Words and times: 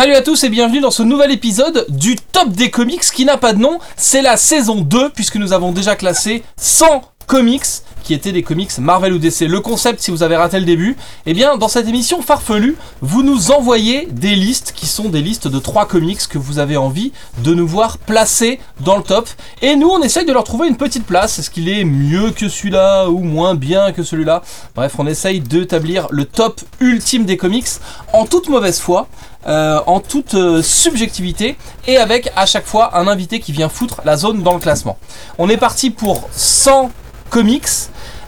Salut 0.00 0.14
à 0.14 0.22
tous 0.22 0.44
et 0.44 0.48
bienvenue 0.48 0.80
dans 0.80 0.90
ce 0.90 1.02
nouvel 1.02 1.30
épisode 1.30 1.84
du 1.90 2.16
Top 2.16 2.48
des 2.52 2.70
comics 2.70 3.02
qui 3.02 3.26
n'a 3.26 3.36
pas 3.36 3.52
de 3.52 3.58
nom. 3.58 3.78
C'est 3.98 4.22
la 4.22 4.38
saison 4.38 4.76
2 4.76 5.10
puisque 5.10 5.36
nous 5.36 5.52
avons 5.52 5.72
déjà 5.72 5.94
classé 5.94 6.42
100 6.56 7.02
comics 7.26 7.66
qui 8.02 8.14
étaient 8.14 8.32
des 8.32 8.42
comics 8.42 8.76
Marvel 8.78 9.12
ou 9.12 9.18
DC. 9.18 9.42
Le 9.42 9.60
concept, 9.60 10.00
si 10.00 10.10
vous 10.10 10.22
avez 10.22 10.36
raté 10.36 10.58
le 10.58 10.64
début, 10.64 10.96
eh 11.26 11.34
bien, 11.34 11.58
dans 11.58 11.68
cette 11.68 11.86
émission 11.86 12.22
farfelue, 12.22 12.76
vous 13.02 13.22
nous 13.22 13.50
envoyez 13.50 14.08
des 14.10 14.34
listes 14.34 14.72
qui 14.74 14.86
sont 14.86 15.10
des 15.10 15.20
listes 15.20 15.48
de 15.48 15.58
trois 15.58 15.86
comics 15.86 16.26
que 16.28 16.38
vous 16.38 16.58
avez 16.58 16.78
envie 16.78 17.12
de 17.44 17.52
nous 17.52 17.66
voir 17.66 17.98
placer 17.98 18.58
dans 18.80 18.96
le 18.96 19.02
top. 19.02 19.28
Et 19.60 19.76
nous, 19.76 19.88
on 19.88 20.02
essaye 20.02 20.24
de 20.24 20.32
leur 20.32 20.44
trouver 20.44 20.66
une 20.68 20.78
petite 20.78 21.04
place. 21.04 21.38
Est-ce 21.38 21.50
qu'il 21.50 21.68
est 21.68 21.84
mieux 21.84 22.30
que 22.30 22.48
celui-là 22.48 23.08
ou 23.10 23.18
moins 23.18 23.54
bien 23.54 23.92
que 23.92 24.02
celui-là? 24.02 24.42
Bref, 24.74 24.94
on 24.98 25.06
essaye 25.06 25.40
d'établir 25.40 26.06
le 26.10 26.24
top 26.24 26.62
ultime 26.80 27.26
des 27.26 27.36
comics 27.36 27.68
en 28.14 28.24
toute 28.24 28.48
mauvaise 28.48 28.80
foi. 28.80 29.08
Euh, 29.46 29.80
en 29.86 30.00
toute 30.00 30.34
euh, 30.34 30.60
subjectivité 30.60 31.56
et 31.86 31.96
avec 31.96 32.30
à 32.36 32.44
chaque 32.44 32.66
fois 32.66 32.98
un 32.98 33.08
invité 33.08 33.40
qui 33.40 33.52
vient 33.52 33.70
foutre 33.70 34.02
la 34.04 34.18
zone 34.18 34.42
dans 34.42 34.52
le 34.52 34.60
classement. 34.60 34.98
On 35.38 35.48
est 35.48 35.56
parti 35.56 35.88
pour 35.88 36.28
100 36.32 36.90
comics. 37.30 37.64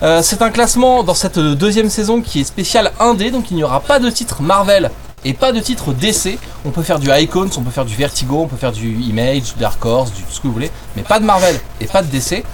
Euh, 0.03 0.23
c'est 0.23 0.41
un 0.41 0.49
classement 0.49 1.03
dans 1.03 1.13
cette 1.13 1.39
deuxième 1.39 1.91
saison 1.91 2.23
qui 2.23 2.41
est 2.41 2.45
spécial 2.45 2.93
indé, 2.99 3.31
donc 3.31 3.51
il 3.51 3.59
n'y 3.59 3.63
aura 3.63 3.81
pas 3.81 3.99
de 3.99 4.09
titre 4.09 4.41
Marvel 4.41 4.91
et 5.25 5.35
pas 5.35 5.53
de 5.53 5.61
titre 5.61 5.93
DC. 5.93 6.39
On 6.65 6.71
peut 6.71 6.83
faire 6.83 6.99
du 6.99 7.11
Icons, 7.11 7.51
on 7.57 7.63
peut 7.63 7.71
faire 7.71 7.85
du 7.85 7.95
Vertigo, 7.95 8.41
on 8.43 8.47
peut 8.47 8.57
faire 8.57 8.73
du 8.73 8.95
Image, 8.95 9.55
du 9.55 9.61
Dark 9.61 9.85
Horse, 9.85 10.13
du 10.13 10.23
ce 10.29 10.41
que 10.41 10.47
vous 10.47 10.53
voulez, 10.53 10.71
mais 10.97 11.03
pas 11.03 11.21
de 11.21 11.25
Marvel 11.25 11.59
et 11.81 11.87
pas 11.87 12.03
de 12.03 12.09
DC. 12.09 12.45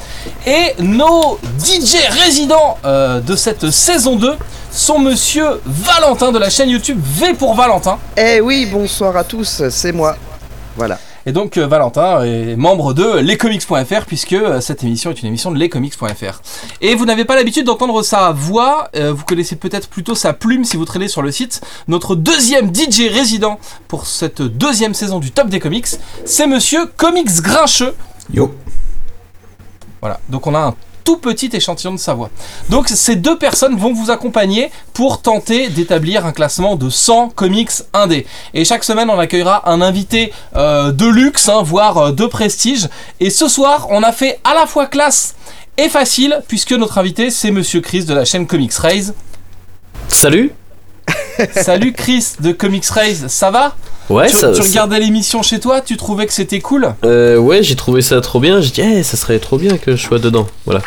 Et 0.47 0.75
nos 0.81 1.39
DJ 1.59 1.97
résidents 2.25 2.79
euh, 2.85 3.21
de 3.21 3.37
cette 3.37 3.71
saison 3.71 4.17
2 4.17 4.37
sont 4.71 4.99
monsieur 4.99 5.61
Valentin 5.65 6.33
de 6.33 6.39
la 6.39 6.51
chaîne 6.51 6.69
YouTube 6.69 7.01
V 7.03 7.35
pour 7.35 7.55
Valentin. 7.55 7.99
Eh 8.17 8.41
oui, 8.41 8.69
bonsoir 8.71 9.17
à 9.17 9.25
tous, 9.25 9.62
c'est 9.71 9.93
moi. 9.93 10.17
Voilà. 10.77 10.98
Et 11.29 11.33
donc 11.33 11.59
euh, 11.59 11.67
Valentin 11.67 12.25
est 12.25 12.57
membre 12.57 12.95
de 12.95 13.19
lescomics.fr 13.19 14.07
puisque 14.07 14.33
euh, 14.33 14.62
cette 14.62 14.83
émission 14.83 15.11
est 15.11 15.21
une 15.21 15.29
émission 15.29 15.51
de 15.51 15.59
lescomics.fr. 15.59 16.41
Et 16.81 16.95
vous 16.95 17.05
n'avez 17.05 17.27
pas 17.27 17.37
l'habitude 17.37 17.67
d'entendre 17.67 18.03
sa 18.03 18.33
voix, 18.33 18.89
euh, 18.97 19.12
vous 19.12 19.25
connaissez 19.25 19.57
peut-être 19.57 19.91
plutôt 19.91 20.15
sa 20.15 20.33
plume 20.33 20.65
si 20.65 20.79
vous 20.79 20.87
traînez 20.87 21.07
sur 21.07 21.20
le 21.20 21.31
site. 21.31 21.61
Notre 21.87 22.15
deuxième 22.17 22.75
DJ 22.75 23.11
résident 23.12 23.61
pour 23.89 24.07
cette 24.07 24.41
deuxième 24.41 24.95
saison 24.95 25.19
du 25.19 25.31
Top 25.31 25.51
des 25.51 25.61
Comics, 25.61 25.89
c'est 26.25 26.47
monsieur 26.47 26.87
Comics 26.97 27.42
Grincheux. 27.42 27.95
Yo. 28.33 28.55
Voilà, 30.01 30.20
donc 30.31 30.47
on 30.47 30.55
a 30.55 30.61
un 30.61 30.75
tout 31.09 31.17
petit 31.17 31.48
échantillon 31.55 31.95
de 31.95 31.98
sa 31.98 32.12
voix. 32.12 32.28
Donc 32.69 32.89
ces 32.89 33.17
deux 33.17 33.39
personnes 33.39 33.78
vont 33.78 33.95
vous 33.95 34.11
accompagner 34.11 34.70
pour 34.92 35.23
tenter 35.23 35.70
d'établir 35.70 36.27
un 36.27 36.33
classement 36.33 36.77
de 36.77 36.91
100 36.91 37.31
comics 37.31 37.70
indés. 37.95 38.27
Et 38.53 38.67
chaque 38.67 38.84
semaine 38.84 39.09
on 39.09 39.19
accueillera 39.19 39.70
un 39.70 39.81
invité 39.81 40.34
euh, 40.55 40.92
de 40.92 41.06
luxe, 41.06 41.48
hein, 41.48 41.62
voire 41.62 41.97
euh, 41.97 42.12
de 42.12 42.27
prestige. 42.27 42.91
Et 43.20 43.31
ce 43.31 43.48
soir 43.48 43.86
on 43.89 44.03
a 44.03 44.12
fait 44.12 44.39
à 44.45 44.53
la 44.53 44.67
fois 44.67 44.84
classe 44.84 45.34
et 45.79 45.89
facile 45.89 46.42
puisque 46.47 46.73
notre 46.73 46.98
invité 46.98 47.31
c'est 47.31 47.53
Monsieur 47.53 47.81
Chris 47.81 48.05
de 48.05 48.12
la 48.12 48.27
chaîne 48.27 48.47
Comics 48.47 48.75
Raise. 48.75 49.14
Salut 50.09 50.53
Salut 51.55 51.95
Chris 51.95 52.33
de 52.41 52.53
Comics 52.53 52.84
Raise, 52.84 53.29
ça 53.29 53.51
va? 53.51 53.75
Ouais, 54.11 54.28
tu, 54.28 54.37
ça, 54.37 54.53
tu 54.53 54.62
ça- 54.62 54.69
regardais 54.69 55.01
l'émission 55.01 55.42
chez 55.42 55.61
toi, 55.61 55.81
tu 55.81 55.97
trouvais 55.97 56.27
que 56.27 56.33
c'était 56.33 56.61
cool 56.61 56.95
Euh, 57.05 57.37
ouais, 57.37 57.62
j'ai 57.62 57.77
trouvé 57.77 58.01
ça 58.03 58.20
trop 58.20 58.41
bien. 58.41 58.61
J'ai 58.61 58.70
dit, 58.70 58.81
eh, 58.81 59.03
ça 59.03 59.17
serait 59.17 59.39
trop 59.39 59.59
bien 59.59 59.77
que 59.77 59.97
je 59.97 60.03
sois 60.03 60.19
dedans. 60.19 60.47
Voilà. 60.64 60.81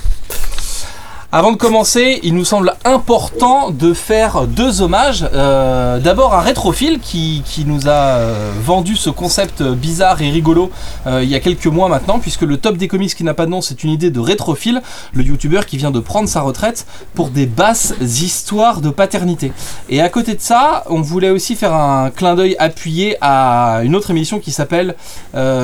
Avant 1.33 1.53
de 1.53 1.55
commencer, 1.55 2.19
il 2.23 2.35
nous 2.35 2.43
semble 2.43 2.75
important 2.83 3.71
de 3.71 3.93
faire 3.93 4.47
deux 4.47 4.81
hommages. 4.81 5.25
Euh, 5.33 5.97
D'abord 5.97 6.33
à 6.33 6.41
Rétrophile 6.41 6.99
qui, 6.99 7.41
nous 7.65 7.87
a 7.87 8.17
euh, 8.17 8.51
vendu 8.61 8.97
ce 8.97 9.09
concept 9.09 9.63
bizarre 9.63 10.21
et 10.21 10.29
rigolo 10.29 10.71
euh, 11.07 11.23
il 11.23 11.29
y 11.29 11.35
a 11.35 11.39
quelques 11.39 11.67
mois 11.67 11.87
maintenant, 11.87 12.19
puisque 12.19 12.41
le 12.41 12.57
top 12.57 12.75
des 12.75 12.89
comics 12.89 13.15
qui 13.15 13.23
n'a 13.23 13.33
pas 13.33 13.45
de 13.45 13.52
nom, 13.52 13.61
c'est 13.61 13.85
une 13.85 13.91
idée 13.91 14.09
de 14.11 14.19
Rétrophile, 14.19 14.81
le 15.13 15.23
youtubeur 15.23 15.65
qui 15.65 15.77
vient 15.77 15.91
de 15.91 16.02
prendre 16.02 16.27
sa 16.27 16.41
retraite 16.41 16.86
pour 17.15 17.30
des 17.30 17.45
basses 17.45 17.93
histoires 18.02 18.81
de 18.81 18.89
paternité. 18.89 19.53
Et 19.87 20.02
à 20.02 20.09
côté 20.09 20.33
de 20.33 20.41
ça, 20.41 20.83
on 20.89 20.99
voulait 20.99 21.30
aussi 21.30 21.55
faire 21.55 21.73
un 21.73 22.09
clin 22.09 22.36
d'œil 22.36 22.58
appuyé 22.59 23.15
à 23.21 23.80
une 23.86 23.95
autre 23.95 24.11
émission 24.11 24.39
qui 24.39 24.52
s'appelle 24.52 24.95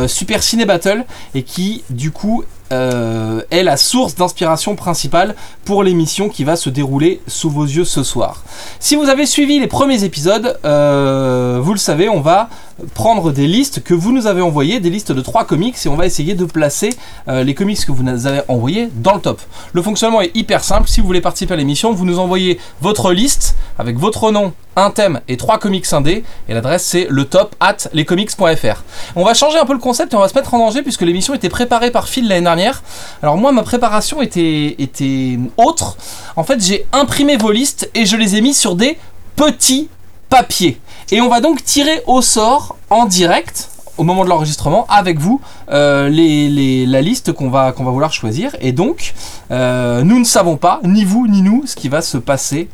Super 0.08 0.44
Ciné 0.44 0.64
Battle 0.66 1.04
et 1.36 1.44
qui 1.44 1.84
du 1.90 2.12
coup 2.12 2.46
euh, 2.72 3.42
est 3.52 3.64
la 3.64 3.78
source 3.78 4.16
d'inspiration 4.16 4.76
principale 4.76 5.36
pour 5.66 5.84
l'émission 5.84 6.30
qui 6.30 6.44
va 6.44 6.56
se 6.56 6.70
dérouler 6.70 7.22
sous 7.28 7.50
vos 7.50 7.66
yeux 7.66 7.86
ce 7.86 8.04
soir. 8.04 8.44
Si 8.80 8.96
vous 8.96 9.10
avez 9.10 9.26
suivi 9.26 9.60
les 9.60 9.68
premiers 9.68 10.04
épisodes, 10.04 10.58
euh, 10.66 11.60
vous 11.62 11.74
le 11.74 11.80
savez, 11.80 12.10
on 12.10 12.22
va 12.22 12.50
prendre 12.94 13.32
des 13.32 13.48
listes 13.48 13.84
que 13.84 13.94
vous 13.94 14.12
nous 14.12 14.28
avez 14.28 14.42
envoyées, 14.42 14.80
des 14.80 14.90
listes 14.90 15.12
de 15.12 15.22
trois 15.22 15.46
comics, 15.46 15.76
et 15.84 15.90
on 15.90 15.96
va 15.96 16.06
essayer 16.06 16.36
de 16.36 16.46
placer 16.46 16.92
euh, 17.28 17.44
les 17.44 17.56
comics 17.56 17.84
que 17.86 17.92
vous 17.92 18.04
nous 18.04 18.28
avez 18.28 18.42
envoyés 18.48 18.90
dans 18.96 19.14
le 19.16 19.22
top. 19.22 19.42
Le 19.74 19.82
fonctionnement 19.82 20.22
est 20.22 20.36
hyper 20.36 20.64
simple. 20.64 20.88
Si 20.88 21.02
vous 21.02 21.08
voulez 21.08 21.22
participer 21.22 21.54
à 21.54 21.58
l'émission, 21.58 21.92
vous 21.92 22.06
nous 22.06 22.20
envoyez 22.20 22.60
votre 22.82 23.12
liste 23.12 23.56
avec 23.80 23.98
votre 23.98 24.32
nom, 24.32 24.54
un 24.76 24.92
thème 24.92 25.22
et 25.28 25.38
trois 25.38 25.58
comics 25.58 25.92
indés, 25.92 26.24
et 26.50 26.54
l'adresse 26.54 26.84
c'est 26.84 27.08
le 27.10 27.26
top 27.26 27.56
at 27.60 27.78
lescomics.fr. 27.94 28.84
On 29.16 29.24
va 29.24 29.34
changer 29.34 29.58
un 29.58 29.66
peu 29.66 29.74
le 29.74 29.80
concept 29.80 30.14
et 30.14 30.16
on 30.16 30.20
va 30.20 30.28
se 30.28 30.36
mettre 30.36 30.54
en 30.54 30.60
danger 30.60 30.82
puisque 30.82 31.02
l'émission 31.02 31.34
était 31.34 31.50
préparée 31.50 31.92
par 31.92 32.08
Phil 32.08 32.28
l'année 32.28 32.42
dernière. 32.42 32.84
Alors 33.22 33.38
moi, 33.38 33.52
ma 33.52 33.64
préparation 33.64 34.22
était, 34.22 34.76
était 34.80 35.40
autre. 35.58 35.98
En 36.36 36.44
fait, 36.44 36.64
j'ai 36.64 36.86
imprimé 36.92 37.38
vos 37.38 37.52
listes 37.52 37.90
et 37.96 38.06
je 38.06 38.18
les 38.18 38.36
ai 38.36 38.42
mis 38.42 38.54
sur 38.54 38.76
des 38.76 38.98
petits 39.36 39.90
papiers. 40.30 40.80
Et 41.10 41.22
on 41.22 41.30
va 41.30 41.40
donc 41.40 41.64
tirer 41.64 42.04
au 42.06 42.22
sort 42.22 42.76
en 42.90 43.06
direct 43.06 43.70
au 43.98 44.04
moment 44.04 44.26
de 44.26 44.30
l'enregistrement 44.30 44.86
avec 44.90 45.20
vous 45.20 45.42
euh, 45.70 46.10
la 46.10 47.02
liste 47.02 47.32
qu'on 47.32 47.50
va, 47.50 47.72
qu'on 47.72 47.86
va 47.86 47.92
vouloir 47.92 48.12
choisir. 48.12 48.56
Et 48.60 48.74
donc, 48.74 49.14
euh, 49.52 50.04
nous 50.04 50.20
ne 50.20 50.26
savons 50.26 50.58
pas, 50.58 50.82
ni 50.84 51.06
vous 51.06 51.28
ni 51.28 51.42
nous, 51.42 51.64
ce 51.66 51.76
qui 51.76 51.90
va 51.90 52.02
se 52.02 52.18
passer 52.18 52.70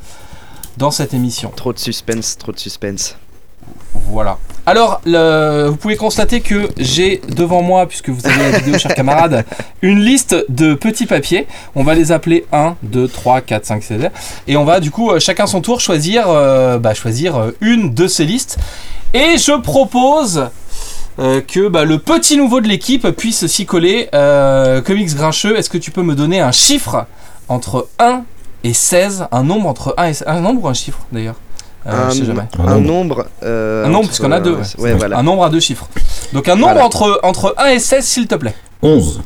dans 0.77 0.91
cette 0.91 1.13
émission. 1.13 1.51
Trop 1.55 1.73
de 1.73 1.79
suspense, 1.79 2.37
trop 2.37 2.51
de 2.51 2.59
suspense. 2.59 3.15
Voilà. 4.09 4.37
Alors, 4.65 5.01
le- 5.05 5.67
vous 5.69 5.75
pouvez 5.75 5.97
constater 5.97 6.39
que 6.39 6.69
j'ai 6.77 7.21
devant 7.29 7.61
moi, 7.61 7.85
puisque 7.85 8.09
vous 8.09 8.25
avez 8.25 8.51
la 8.51 8.57
vidéo, 8.59 8.77
chers 8.77 8.95
camarades, 8.95 9.43
une 9.81 9.99
liste 9.99 10.35
de 10.49 10.73
petits 10.73 11.05
papiers. 11.05 11.47
On 11.75 11.83
va 11.83 11.95
les 11.95 12.11
appeler 12.13 12.45
1, 12.53 12.75
2, 12.83 13.07
3, 13.09 13.41
4, 13.41 13.65
5, 13.65 13.83
6. 13.83 13.93
Et 14.47 14.55
on 14.55 14.63
va 14.63 14.79
du 14.79 14.89
coup, 14.91 15.11
euh, 15.11 15.19
chacun 15.19 15.47
son 15.47 15.59
tour, 15.61 15.81
choisir, 15.81 16.25
euh, 16.29 16.77
bah, 16.79 16.93
choisir 16.93 17.35
euh, 17.35 17.51
une 17.59 17.93
de 17.93 18.07
ces 18.07 18.23
listes. 18.25 18.57
Et 19.13 19.37
je 19.37 19.51
propose 19.59 20.47
euh, 21.19 21.41
que 21.45 21.67
bah, 21.67 21.83
le 21.83 21.99
petit 21.99 22.37
nouveau 22.37 22.61
de 22.61 22.67
l'équipe 22.67 23.07
puisse 23.09 23.45
s'y 23.47 23.65
coller. 23.65 24.07
Euh, 24.15 24.81
Comics 24.81 25.13
Grincheux, 25.13 25.57
est-ce 25.57 25.69
que 25.69 25.77
tu 25.77 25.91
peux 25.91 26.03
me 26.03 26.15
donner 26.15 26.39
un 26.39 26.51
chiffre 26.53 27.05
entre 27.49 27.89
1 27.99 28.23
et 28.63 28.73
16 28.73 29.27
Un 29.33 29.43
nombre 29.43 29.67
entre 29.67 29.93
1 29.97 30.05
et 30.05 30.13
16 30.13 30.23
Un 30.27 30.39
nombre 30.39 30.63
ou 30.63 30.67
un 30.69 30.73
chiffre 30.73 30.99
d'ailleurs? 31.11 31.35
Euh, 31.85 32.07
un, 32.07 32.09
Je 32.11 32.19
sais 32.19 32.25
jamais. 32.25 32.43
Un 32.59 32.67
un 32.67 32.79
nombre. 32.79 33.27
euh, 33.43 33.83
Un 33.85 33.87
nombre, 33.89 33.99
entre- 33.99 34.07
puisqu'on 34.09 34.31
a 34.31 34.39
deux, 34.39 34.53
Ouais, 34.55 34.61
ouais. 34.77 34.83
ouais, 34.91 34.93
voilà. 34.93 35.17
Un 35.17 35.23
nombre 35.23 35.43
à 35.43 35.49
deux 35.49 35.59
chiffres. 35.59 35.87
Donc 36.31 36.47
un 36.47 36.55
nombre 36.55 36.71
Voilà. 36.73 36.85
entre, 36.85 37.19
entre 37.23 37.55
1 37.57 37.67
et 37.69 37.79
16, 37.79 38.05
s'il 38.05 38.27
te 38.27 38.35
plaît. 38.35 38.55
11. 38.81 39.21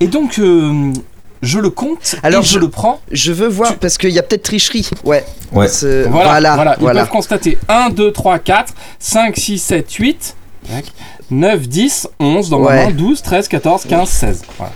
Et 0.00 0.06
donc, 0.06 0.38
euh, 0.38 0.92
je 1.40 1.58
le 1.58 1.70
compte 1.70 2.16
Alors, 2.22 2.42
et 2.42 2.44
je, 2.46 2.52
je- 2.54 2.58
le 2.58 2.68
prends. 2.68 3.00
Je 3.10 3.32
veux 3.32 3.48
voir, 3.48 3.72
Tu- 3.72 3.78
parce 3.78 3.96
qu'il 3.96 4.10
y 4.10 4.18
a 4.18 4.22
peut-être 4.22 4.42
tricherie. 4.42 4.88
Ouais. 5.04 5.24
Voilà, 5.52 5.68
voilà, 6.10 6.54
Voilà, 6.54 6.74
Ils 6.78 6.80
voilà. 6.80 7.00
peuvent 7.02 7.10
constater 7.12 7.58
1, 7.68 7.90
2, 7.90 8.12
3, 8.12 8.38
4, 8.38 8.74
5, 8.98 9.36
6, 9.36 9.58
7, 9.58 9.90
8, 9.92 10.36
tac, 10.68 10.84
9, 11.30 11.68
10, 11.68 12.08
11, 12.20 12.50
dans 12.50 12.58
ma 12.58 12.74
main, 12.86 12.90
12, 12.90 13.22
13, 13.22 13.48
14, 13.48 13.84
15, 13.86 14.08
16. 14.10 14.42
Voilà. 14.58 14.72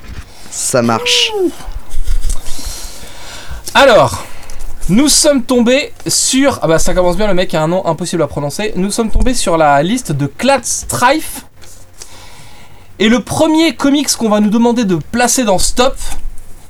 Ça 0.51 0.81
marche. 0.83 1.31
Alors, 3.75 4.25
nous 4.89 5.09
sommes 5.09 5.43
tombés 5.43 5.93
sur. 6.07 6.59
Ah 6.63 6.69
bah 6.69 6.79
ça 6.79 6.95
commence 6.95 7.17
bien, 7.17 7.27
le 7.27 7.35
mec 7.35 7.53
a 7.55 7.63
un 7.63 7.69
nom 7.69 7.85
impossible 7.87 8.23
à 8.23 8.27
prononcer. 8.27 8.73
Nous 8.77 8.91
sommes 8.91 9.11
tombés 9.11 9.35
sur 9.35 9.57
la 9.57 9.83
liste 9.83 10.13
de 10.13 10.27
Clad 10.27 10.65
Strife. 10.65 11.45
Et 12.99 13.09
le 13.09 13.21
premier 13.21 13.75
comics 13.77 14.11
qu'on 14.17 14.29
va 14.29 14.41
nous 14.41 14.51
demander 14.51 14.85
de 14.85 14.97
placer 14.97 15.45
dans 15.45 15.59
Stop, 15.59 15.97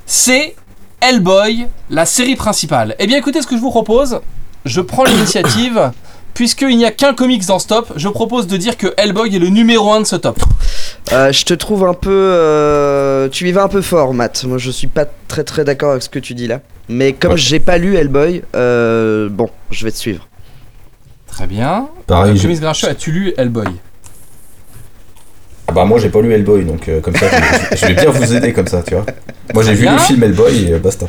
c'est 0.04 0.54
Hellboy, 1.00 1.66
la 1.90 2.04
série 2.06 2.36
principale. 2.36 2.96
Eh 2.98 3.06
bien 3.06 3.16
écoutez 3.18 3.40
ce 3.40 3.46
que 3.46 3.56
je 3.56 3.60
vous 3.60 3.70
propose. 3.70 4.20
Je 4.64 4.80
prends 4.80 5.04
l'initiative. 5.04 5.90
Puisqu'il 6.34 6.76
n'y 6.76 6.84
a 6.84 6.92
qu'un 6.92 7.14
comics 7.14 7.44
dans 7.46 7.58
Stop, 7.58 7.92
je 7.96 8.08
propose 8.08 8.46
de 8.46 8.56
dire 8.56 8.76
que 8.76 8.94
Hellboy 8.96 9.34
est 9.34 9.38
le 9.40 9.48
numéro 9.48 9.92
1 9.92 10.02
de 10.02 10.06
ce 10.06 10.14
top. 10.16 10.38
Euh, 11.12 11.32
je 11.32 11.44
te 11.44 11.52
trouve 11.54 11.84
un 11.84 11.94
peu. 11.94 12.10
euh, 12.12 13.28
Tu 13.28 13.48
y 13.48 13.52
vas 13.52 13.64
un 13.64 13.68
peu 13.68 13.82
fort, 13.82 14.14
Matt. 14.14 14.44
Moi, 14.44 14.58
je 14.58 14.70
suis 14.70 14.86
pas 14.86 15.04
très 15.26 15.42
très 15.42 15.64
d'accord 15.64 15.90
avec 15.92 16.02
ce 16.04 16.08
que 16.08 16.20
tu 16.20 16.34
dis 16.34 16.46
là. 16.46 16.60
Mais 16.88 17.12
comme 17.12 17.32
Ouais. 17.32 17.36
j'ai 17.38 17.60
pas 17.60 17.78
lu 17.78 17.96
Hellboy, 17.96 18.42
euh, 18.54 19.28
bon, 19.28 19.48
je 19.70 19.84
vais 19.84 19.90
te 19.92 19.96
suivre. 19.96 20.26
Très 21.26 21.46
bien. 21.46 21.88
Pareil, 22.06 22.32
Euh, 22.42 22.54
Grincheux, 22.60 22.88
as-tu 22.88 23.12
lu 23.12 23.32
Hellboy? 23.36 23.66
Ah 25.66 25.72
bah 25.72 25.84
moi 25.84 25.98
j'ai 25.98 26.08
pas 26.08 26.22
lu 26.22 26.32
Hellboy 26.32 26.64
donc 26.64 26.88
euh, 26.88 27.00
comme 27.02 27.14
ça 27.14 27.26
je, 27.72 27.76
je 27.76 27.86
vais 27.88 27.94
bien 27.94 28.10
vous 28.10 28.34
aider 28.34 28.54
comme 28.54 28.66
ça 28.66 28.82
tu 28.82 28.94
vois. 28.94 29.04
Moi 29.52 29.62
j'ai 29.62 29.74
vu 29.74 29.86
le 29.86 29.98
film 29.98 30.22
Hellboy 30.22 30.64
et 30.64 30.72
euh, 30.72 30.78
basta. 30.78 31.06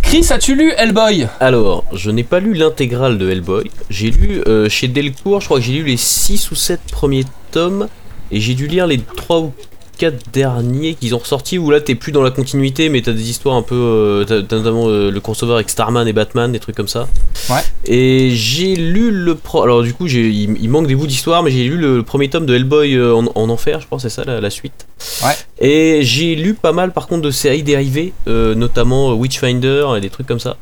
Chris, 0.00 0.26
as-tu 0.30 0.54
lu 0.54 0.72
Hellboy? 0.78 1.26
Alors, 1.40 1.84
je 1.92 2.10
n'ai 2.10 2.22
pas 2.22 2.38
lu 2.40 2.54
l'intégrale 2.54 3.18
de 3.18 3.28
Hellboy. 3.30 3.70
J'ai 3.90 4.10
lu 4.10 4.40
euh, 4.46 4.68
chez 4.68 4.86
Delcourt, 4.88 5.40
je 5.40 5.46
crois 5.46 5.58
que 5.58 5.64
j'ai 5.66 5.72
lu 5.74 5.82
les 5.84 5.96
6 5.98 6.50
ou 6.50 6.54
7 6.54 6.80
premiers 6.90 7.24
tomes. 7.50 7.88
Et 8.30 8.40
j'ai 8.40 8.54
dû 8.54 8.68
lire 8.68 8.86
les 8.86 8.98
3 9.00 9.40
ou 9.40 9.52
4 9.98 10.30
derniers 10.32 10.94
qu'ils 10.94 11.14
ont 11.14 11.18
ressortis 11.18 11.58
où 11.58 11.70
là 11.70 11.80
t'es 11.80 11.94
plus 11.94 12.12
dans 12.12 12.22
la 12.22 12.30
continuité 12.30 12.88
mais 12.88 13.02
t'as 13.02 13.12
des 13.12 13.28
histoires 13.30 13.56
un 13.56 13.62
peu 13.62 13.74
euh, 13.74 14.24
t'as- 14.24 14.42
t'as 14.42 14.56
notamment 14.56 14.88
euh, 14.88 15.10
le 15.10 15.20
crossover 15.20 15.54
avec 15.54 15.68
Starman 15.68 16.06
et 16.08 16.12
Batman 16.12 16.50
des 16.52 16.60
trucs 16.60 16.76
comme 16.76 16.88
ça 16.88 17.08
Ouais. 17.50 17.60
et 17.86 18.30
j'ai 18.32 18.76
lu 18.76 19.10
le 19.10 19.34
pro 19.34 19.62
alors 19.62 19.82
du 19.82 19.92
coup 19.94 20.06
j'ai 20.06 20.28
il, 20.28 20.56
il 20.60 20.68
manque 20.70 20.86
des 20.86 20.94
bouts 20.94 21.06
d'histoire 21.06 21.42
mais 21.42 21.50
j'ai 21.50 21.64
lu 21.64 21.76
le, 21.76 22.02
premier 22.02 22.30
tome 22.30 22.46
de 22.46 22.54
Hellboy 22.54 22.94
euh, 22.94 23.14
en, 23.14 23.26
en 23.34 23.48
enfer 23.50 23.80
je 23.80 23.86
crois 23.86 23.98
c'est 23.98 24.08
ça 24.10 24.24
la, 24.24 24.40
la 24.40 24.50
suite 24.50 24.86
Ouais. 25.24 25.32
et 25.60 26.00
j'ai 26.02 26.34
lu 26.36 26.54
pas 26.54 26.72
mal 26.72 26.92
par 26.92 27.06
contre 27.08 27.22
de 27.22 27.30
séries 27.30 27.62
dérivées 27.62 28.12
euh, 28.28 28.54
notamment 28.54 29.14
Witchfinder 29.14 29.86
et 29.96 30.00
des 30.00 30.10
trucs 30.10 30.26
comme 30.26 30.40
ça 30.40 30.56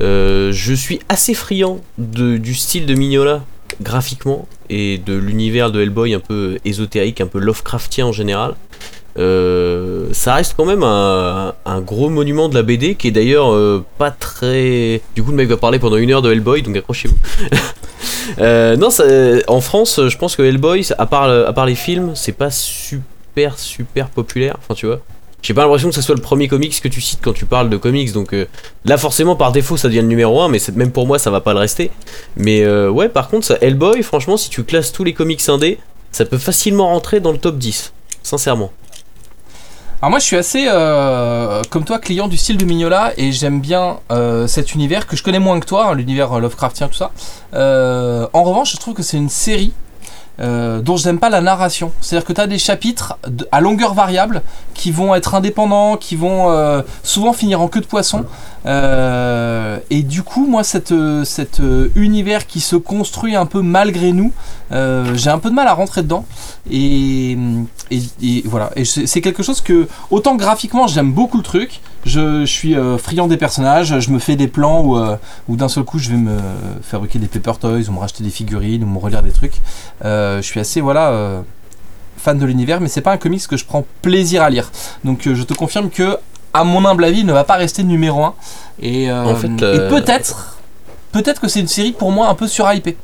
je 0.00 0.72
suis 0.74 1.00
assez 1.08 1.34
friand 1.34 1.80
de, 1.98 2.36
du 2.38 2.54
style 2.54 2.86
de 2.86 2.94
Mignola 2.94 3.44
graphiquement 3.80 4.48
et 4.68 4.98
de 4.98 5.14
l'univers 5.14 5.70
de 5.70 5.80
Hellboy 5.80 6.14
un 6.14 6.20
peu 6.20 6.58
ésotérique, 6.64 7.20
un 7.20 7.26
peu 7.26 7.38
Lovecraftien 7.38 8.06
en 8.06 8.12
général. 8.12 8.54
Euh, 9.18 10.08
ça 10.12 10.34
reste 10.34 10.54
quand 10.56 10.64
même 10.64 10.84
un, 10.84 11.80
gros 11.80 12.08
monument 12.08 12.48
de 12.48 12.54
la 12.54 12.62
BD 12.62 12.94
qui 12.94 13.08
est 13.08 13.10
d'ailleurs 13.10 13.52
euh, 13.52 13.84
pas 13.98 14.10
très. 14.10 15.00
Du 15.14 15.22
coup, 15.22 15.30
le 15.30 15.36
mec 15.36 15.48
va 15.48 15.56
parler 15.56 15.78
pendant 15.78 15.96
une 15.96 16.10
heure 16.10 16.22
de 16.22 16.32
Hellboy, 16.32 16.62
donc 16.62 16.76
accrochez-vous. 16.76 17.18
Euh, 18.38 18.76
non, 18.76 18.90
en 19.48 19.60
France, 19.60 20.00
je 20.08 20.16
pense 20.16 20.36
que 20.36 20.42
Hellboy, 20.42 20.86
à 20.96 21.06
part, 21.06 21.24
à 21.24 21.52
part 21.52 21.66
les 21.66 21.74
films, 21.74 22.12
c'est 22.14 22.32
pas 22.32 22.50
super 22.50 23.58
super 23.58 24.08
populaire. 24.08 24.56
Enfin, 24.58 24.74
tu 24.74 24.86
vois. 24.86 25.00
J'ai 25.42 25.54
pas 25.54 25.62
l'impression 25.62 25.88
que 25.88 25.94
ce 25.94 26.02
soit 26.02 26.14
le 26.14 26.20
premier 26.20 26.48
comics 26.48 26.80
que 26.80 26.88
tu 26.88 27.00
cites 27.00 27.20
quand 27.22 27.32
tu 27.32 27.46
parles 27.46 27.70
de 27.70 27.76
comics, 27.76 28.12
donc 28.12 28.34
euh, 28.34 28.46
là 28.84 28.98
forcément 28.98 29.36
par 29.36 29.52
défaut 29.52 29.76
ça 29.76 29.88
devient 29.88 30.02
le 30.02 30.06
numéro 30.06 30.40
1, 30.42 30.48
mais 30.48 30.58
même 30.74 30.92
pour 30.92 31.06
moi 31.06 31.18
ça 31.18 31.30
va 31.30 31.40
pas 31.40 31.52
le 31.52 31.60
rester. 31.60 31.90
Mais 32.36 32.62
euh, 32.62 32.90
ouais, 32.90 33.08
par 33.08 33.28
contre, 33.28 33.58
Hellboy, 33.62 34.02
franchement, 34.02 34.36
si 34.36 34.50
tu 34.50 34.64
classes 34.64 34.92
tous 34.92 35.04
les 35.04 35.14
comics 35.14 35.48
indés, 35.48 35.78
ça 36.12 36.24
peut 36.24 36.38
facilement 36.38 36.88
rentrer 36.88 37.20
dans 37.20 37.32
le 37.32 37.38
top 37.38 37.56
10, 37.56 37.92
sincèrement. 38.22 38.72
Alors 40.02 40.10
moi 40.10 40.18
je 40.18 40.24
suis 40.24 40.36
assez 40.36 40.64
euh, 40.66 41.60
comme 41.68 41.84
toi 41.84 41.98
client 41.98 42.26
du 42.26 42.38
style 42.38 42.56
de 42.56 42.64
Mignola 42.64 43.12
et 43.18 43.32
j'aime 43.32 43.60
bien 43.60 43.98
euh, 44.10 44.46
cet 44.46 44.74
univers 44.74 45.06
que 45.06 45.14
je 45.14 45.22
connais 45.22 45.38
moins 45.38 45.60
que 45.60 45.66
toi, 45.66 45.88
hein, 45.88 45.94
l'univers 45.94 46.40
Lovecraftien 46.40 46.88
tout 46.88 46.94
ça. 46.94 47.10
En 47.52 48.42
revanche 48.42 48.72
je 48.72 48.78
trouve 48.78 48.94
que 48.94 49.02
c'est 49.02 49.18
une 49.18 49.28
série 49.28 49.74
euh, 50.40 50.80
dont 50.80 50.96
je 50.96 51.06
n'aime 51.06 51.18
pas 51.18 51.28
la 51.28 51.40
narration. 51.40 51.92
C'est-à-dire 52.00 52.26
que 52.26 52.32
tu 52.32 52.40
as 52.40 52.46
des 52.46 52.58
chapitres 52.58 53.18
à 53.52 53.60
longueur 53.60 53.94
variable 53.94 54.42
qui 54.74 54.90
vont 54.90 55.14
être 55.14 55.34
indépendants, 55.34 55.96
qui 55.96 56.16
vont 56.16 56.50
euh, 56.50 56.82
souvent 57.02 57.32
finir 57.32 57.60
en 57.60 57.68
queue 57.68 57.80
de 57.80 57.86
poisson. 57.86 58.24
Euh, 58.66 59.78
et 59.90 60.02
du 60.02 60.22
coup, 60.22 60.46
moi, 60.46 60.64
cet 60.64 60.92
euh, 60.92 61.88
univers 61.94 62.46
qui 62.46 62.60
se 62.60 62.76
construit 62.76 63.36
un 63.36 63.46
peu 63.46 63.62
malgré 63.62 64.12
nous, 64.12 64.32
euh, 64.72 65.14
j'ai 65.14 65.30
un 65.30 65.38
peu 65.38 65.50
de 65.50 65.54
mal 65.54 65.66
à 65.66 65.74
rentrer 65.74 66.02
dedans. 66.02 66.24
Et, 66.70 67.36
voilà. 68.44 68.70
Et 68.76 68.84
c'est 68.84 69.20
quelque 69.20 69.42
chose 69.42 69.60
que, 69.60 69.88
autant 70.10 70.36
graphiquement, 70.36 70.86
j'aime 70.86 71.12
beaucoup 71.12 71.38
le 71.38 71.42
truc. 71.42 71.80
Je, 72.04 72.44
suis 72.44 72.74
friand 72.98 73.28
des 73.28 73.36
personnages. 73.36 73.98
Je 73.98 74.10
me 74.10 74.18
fais 74.18 74.36
des 74.36 74.48
plans 74.48 74.84
où, 75.48 75.56
d'un 75.56 75.68
seul 75.68 75.84
coup, 75.84 75.98
je 75.98 76.10
vais 76.10 76.16
me 76.16 76.38
fabriquer 76.82 77.18
des 77.18 77.26
paper 77.26 77.58
toys, 77.60 77.88
ou 77.88 77.92
me 77.92 77.98
racheter 77.98 78.24
des 78.24 78.30
figurines, 78.30 78.84
ou 78.84 78.86
me 78.86 78.98
relire 78.98 79.22
des 79.22 79.32
trucs. 79.32 79.60
Je 80.02 80.40
suis 80.42 80.60
assez, 80.60 80.80
voilà. 80.80 81.42
fan 82.16 82.38
de 82.38 82.44
l'univers 82.44 82.82
mais 82.82 82.88
c'est 82.88 83.00
pas 83.00 83.12
un 83.12 83.16
comics 83.16 83.46
que 83.46 83.56
je 83.56 83.64
prends 83.64 83.86
plaisir 84.02 84.42
à 84.42 84.50
lire 84.50 84.70
donc 85.04 85.20
je 85.24 85.42
te 85.42 85.54
confirme 85.54 85.88
que 85.88 86.18
à 86.52 86.64
mon 86.64 86.84
humble 86.84 87.04
avis 87.04 87.20
il 87.20 87.26
ne 87.26 87.32
va 87.32 87.44
pas 87.44 87.54
rester 87.56 87.82
numéro 87.84 88.24
1 88.24 88.34
et, 88.82 89.10
euh, 89.10 89.24
En 89.24 89.36
fait, 89.36 89.48
et 89.48 89.62
euh, 89.62 89.88
peut-être 89.88 90.58
peut-être 91.12 91.40
que 91.40 91.48
c'est 91.48 91.60
une 91.60 91.68
série 91.68 91.92
pour 91.92 92.10
moi 92.12 92.28
un 92.28 92.34
peu 92.34 92.46
surhypée 92.48 92.96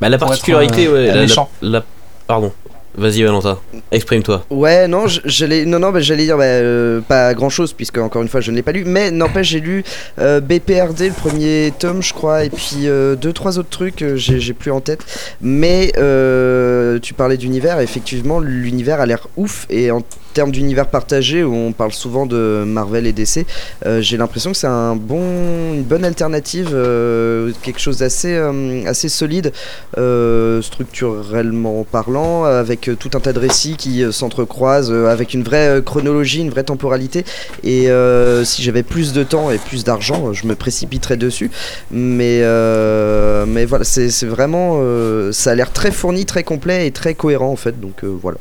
Bah, 0.00 0.08
la 0.08 0.18
Pour 0.18 0.26
être, 0.28 0.32
particularité, 0.32 0.86
euh, 0.86 0.92
ouais, 0.92 1.06
la- 1.08 1.14
la, 1.14 1.20
méchant. 1.22 1.48
la- 1.62 1.82
Pardon. 2.26 2.52
Vas-y, 2.96 3.22
Valentin, 3.22 3.58
exprime-toi. 3.90 4.44
Ouais, 4.50 4.88
non, 4.88 5.06
j'allais, 5.06 5.64
non, 5.64 5.78
non, 5.78 5.92
dire 5.92 6.38
bah, 6.38 6.44
euh, 6.44 7.00
pas 7.00 7.34
grand 7.34 7.50
chose 7.50 7.72
puisque 7.72 7.98
encore 7.98 8.22
une 8.22 8.28
fois 8.28 8.40
je 8.40 8.50
ne 8.50 8.56
l'ai 8.56 8.62
pas 8.62 8.72
lu, 8.72 8.84
mais 8.86 9.10
n'empêche 9.10 9.46
j'ai 9.46 9.60
lu 9.60 9.84
euh, 10.18 10.40
BPRD 10.40 11.08
le 11.08 11.12
premier 11.12 11.72
tome, 11.78 12.02
je 12.02 12.12
crois, 12.12 12.44
et 12.44 12.50
puis 12.50 12.88
euh, 12.88 13.14
deux 13.14 13.32
trois 13.32 13.58
autres 13.58 13.70
trucs, 13.70 14.02
euh, 14.02 14.16
j'ai, 14.16 14.52
plus 14.54 14.70
en 14.70 14.80
tête. 14.80 15.04
Mais 15.40 15.92
tu 17.02 17.14
parlais 17.14 17.36
d'univers, 17.36 17.80
effectivement, 17.80 18.40
l'univers 18.40 19.00
a 19.00 19.06
l'air 19.06 19.28
ouf 19.36 19.66
et 19.70 19.90
en 19.90 20.02
termes 20.34 20.50
d'univers 20.50 20.88
partagé 20.88 21.44
où 21.44 21.54
on 21.54 21.72
parle 21.72 21.92
souvent 21.92 22.26
de 22.26 22.64
Marvel 22.66 23.06
et 23.06 23.12
DC, 23.12 23.46
j'ai 24.00 24.16
l'impression 24.16 24.52
que 24.52 24.56
c'est 24.56 24.66
un 24.66 24.96
bon, 24.96 25.74
une 25.74 25.82
bonne 25.82 26.04
alternative, 26.04 26.68
quelque 27.62 27.78
chose 27.78 27.98
d'assez, 27.98 28.36
assez 28.86 29.08
solide, 29.08 29.52
structurellement 30.62 31.86
parlant, 31.90 32.44
avec 32.44 32.85
euh, 32.88 32.96
tout 32.98 33.10
un 33.14 33.20
tas 33.20 33.32
de 33.32 33.38
récits 33.38 33.76
qui 33.76 34.02
euh, 34.02 34.12
s'entrecroisent, 34.12 34.92
euh, 34.92 35.06
avec 35.06 35.34
une 35.34 35.42
vraie 35.42 35.82
chronologie, 35.84 36.40
une 36.40 36.50
vraie 36.50 36.64
temporalité. 36.64 37.24
Et 37.62 37.88
si 38.44 38.62
j'avais 38.62 38.82
plus 38.82 39.12
de 39.12 39.22
temps 39.22 39.50
et 39.50 39.58
plus 39.58 39.84
d'argent, 39.84 40.32
je 40.32 40.46
me 40.46 40.54
précipiterais 40.54 41.16
dessus. 41.16 41.50
Mais, 41.90 42.40
mais 43.46 43.64
voilà, 43.64 43.84
c'est 43.84 44.24
vraiment. 44.24 44.80
ça 45.32 45.50
a 45.50 45.54
l'air 45.54 45.72
très 45.72 45.90
fourni, 45.90 46.26
très 46.26 46.44
complet 46.44 46.86
et 46.86 46.90
très 46.90 47.14
cohérent 47.14 47.50
en 47.50 47.56
fait. 47.56 47.80
Donc 47.80 48.04
voilà. 48.04 48.38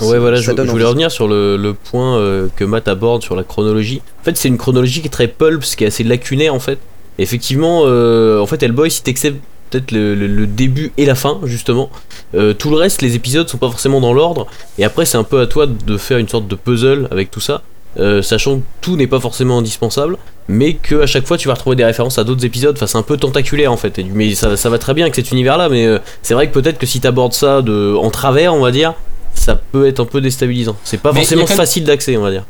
Ouais, 0.00 0.18
voilà, 0.18 0.40
je, 0.40 0.50
voulais 0.50 0.84
revenir 0.84 1.10
sur 1.10 1.28
le, 1.28 1.56
le 1.56 1.74
point 1.74 2.18
euh, 2.18 2.48
que 2.56 2.64
Matt 2.64 2.88
aborde 2.88 3.22
sur 3.22 3.36
la 3.36 3.44
chronologie. 3.44 4.02
En 4.20 4.24
fait, 4.24 4.36
c'est 4.36 4.48
une 4.48 4.58
chronologie 4.58 5.00
qui 5.00 5.06
est 5.06 5.10
très 5.10 5.28
pulp, 5.28 5.62
qui 5.62 5.84
est 5.84 5.86
assez 5.86 6.04
lacunaire 6.04 6.54
en 6.54 6.60
fait. 6.60 6.78
Effectivement, 7.18 7.82
euh, 7.84 8.40
en 8.40 8.46
fait, 8.46 8.62
Hellboy, 8.62 8.90
si 8.90 9.02
t'acceptes 9.02 9.40
peut-être 9.72 9.90
le, 9.92 10.14
le- 10.14 10.26
le 10.26 10.46
début 10.46 10.92
et 10.98 11.06
la 11.06 11.14
fin, 11.14 11.40
justement, 11.44 11.90
euh, 12.34 12.52
tout 12.54 12.70
le 12.70 12.76
reste, 12.76 13.02
les 13.02 13.14
épisodes 13.16 13.48
sont 13.48 13.58
pas 13.58 13.70
forcément 13.70 14.00
dans 14.00 14.12
l'ordre. 14.12 14.46
Et 14.78 14.84
après, 14.84 15.04
c'est 15.06 15.16
un 15.18 15.24
peu 15.24 15.40
à 15.40 15.46
toi 15.46 15.66
de 15.66 15.96
faire 15.96 16.18
une 16.18 16.28
sorte 16.28 16.46
de 16.48 16.54
puzzle 16.54 17.08
avec 17.10 17.30
tout 17.30 17.40
ça. 17.40 17.62
euh, 17.98 18.22
sachant 18.22 18.56
que 18.58 18.62
tout 18.80 18.96
n'est 18.96 19.06
pas 19.06 19.20
forcément 19.20 19.58
indispensable, 19.58 20.16
mais 20.48 20.74
que 20.74 21.02
à 21.02 21.06
chaque 21.06 21.26
fois 21.26 21.36
tu 21.36 21.46
vas 21.48 21.52
retrouver 21.54 21.76
des 21.76 21.84
références 21.84 22.18
à 22.18 22.24
d'autres 22.24 22.44
épisodes. 22.46 22.74
Enfin, 22.74 22.86
c'est 22.86 22.96
un 22.96 23.02
peu 23.02 23.18
tentaculaire 23.18 23.70
en 23.70 23.76
fait. 23.76 23.98
Et 23.98 24.04
mais 24.04 24.34
ça, 24.34 24.56
ça 24.56 24.70
va 24.70 24.78
très 24.78 24.94
bien 24.94 25.04
avec 25.04 25.14
cet 25.14 25.30
univers-là. 25.30 25.68
Mais 25.68 25.84
euh, 25.86 25.98
c'est 26.22 26.32
vrai 26.32 26.48
que 26.48 26.52
peut-être 26.54 26.78
que 26.78 26.86
si 26.86 27.00
t'abordes 27.00 27.34
ça 27.34 27.60
de 27.60 27.94
en 28.00 28.10
travers, 28.10 28.54
on 28.54 28.60
va 28.60 28.70
dire, 28.70 28.94
ça 29.34 29.56
peut 29.56 29.86
être 29.86 30.00
un 30.00 30.06
peu 30.06 30.20
déstabilisant. 30.22 30.74
C'est 30.84 31.00
pas 31.02 31.12
Mais 31.12 31.20
forcément 31.20 31.46
facile 31.46 31.84
d'accès, 31.84 32.16
on 32.16 32.22
va 32.22 32.30
dire. 32.30 32.44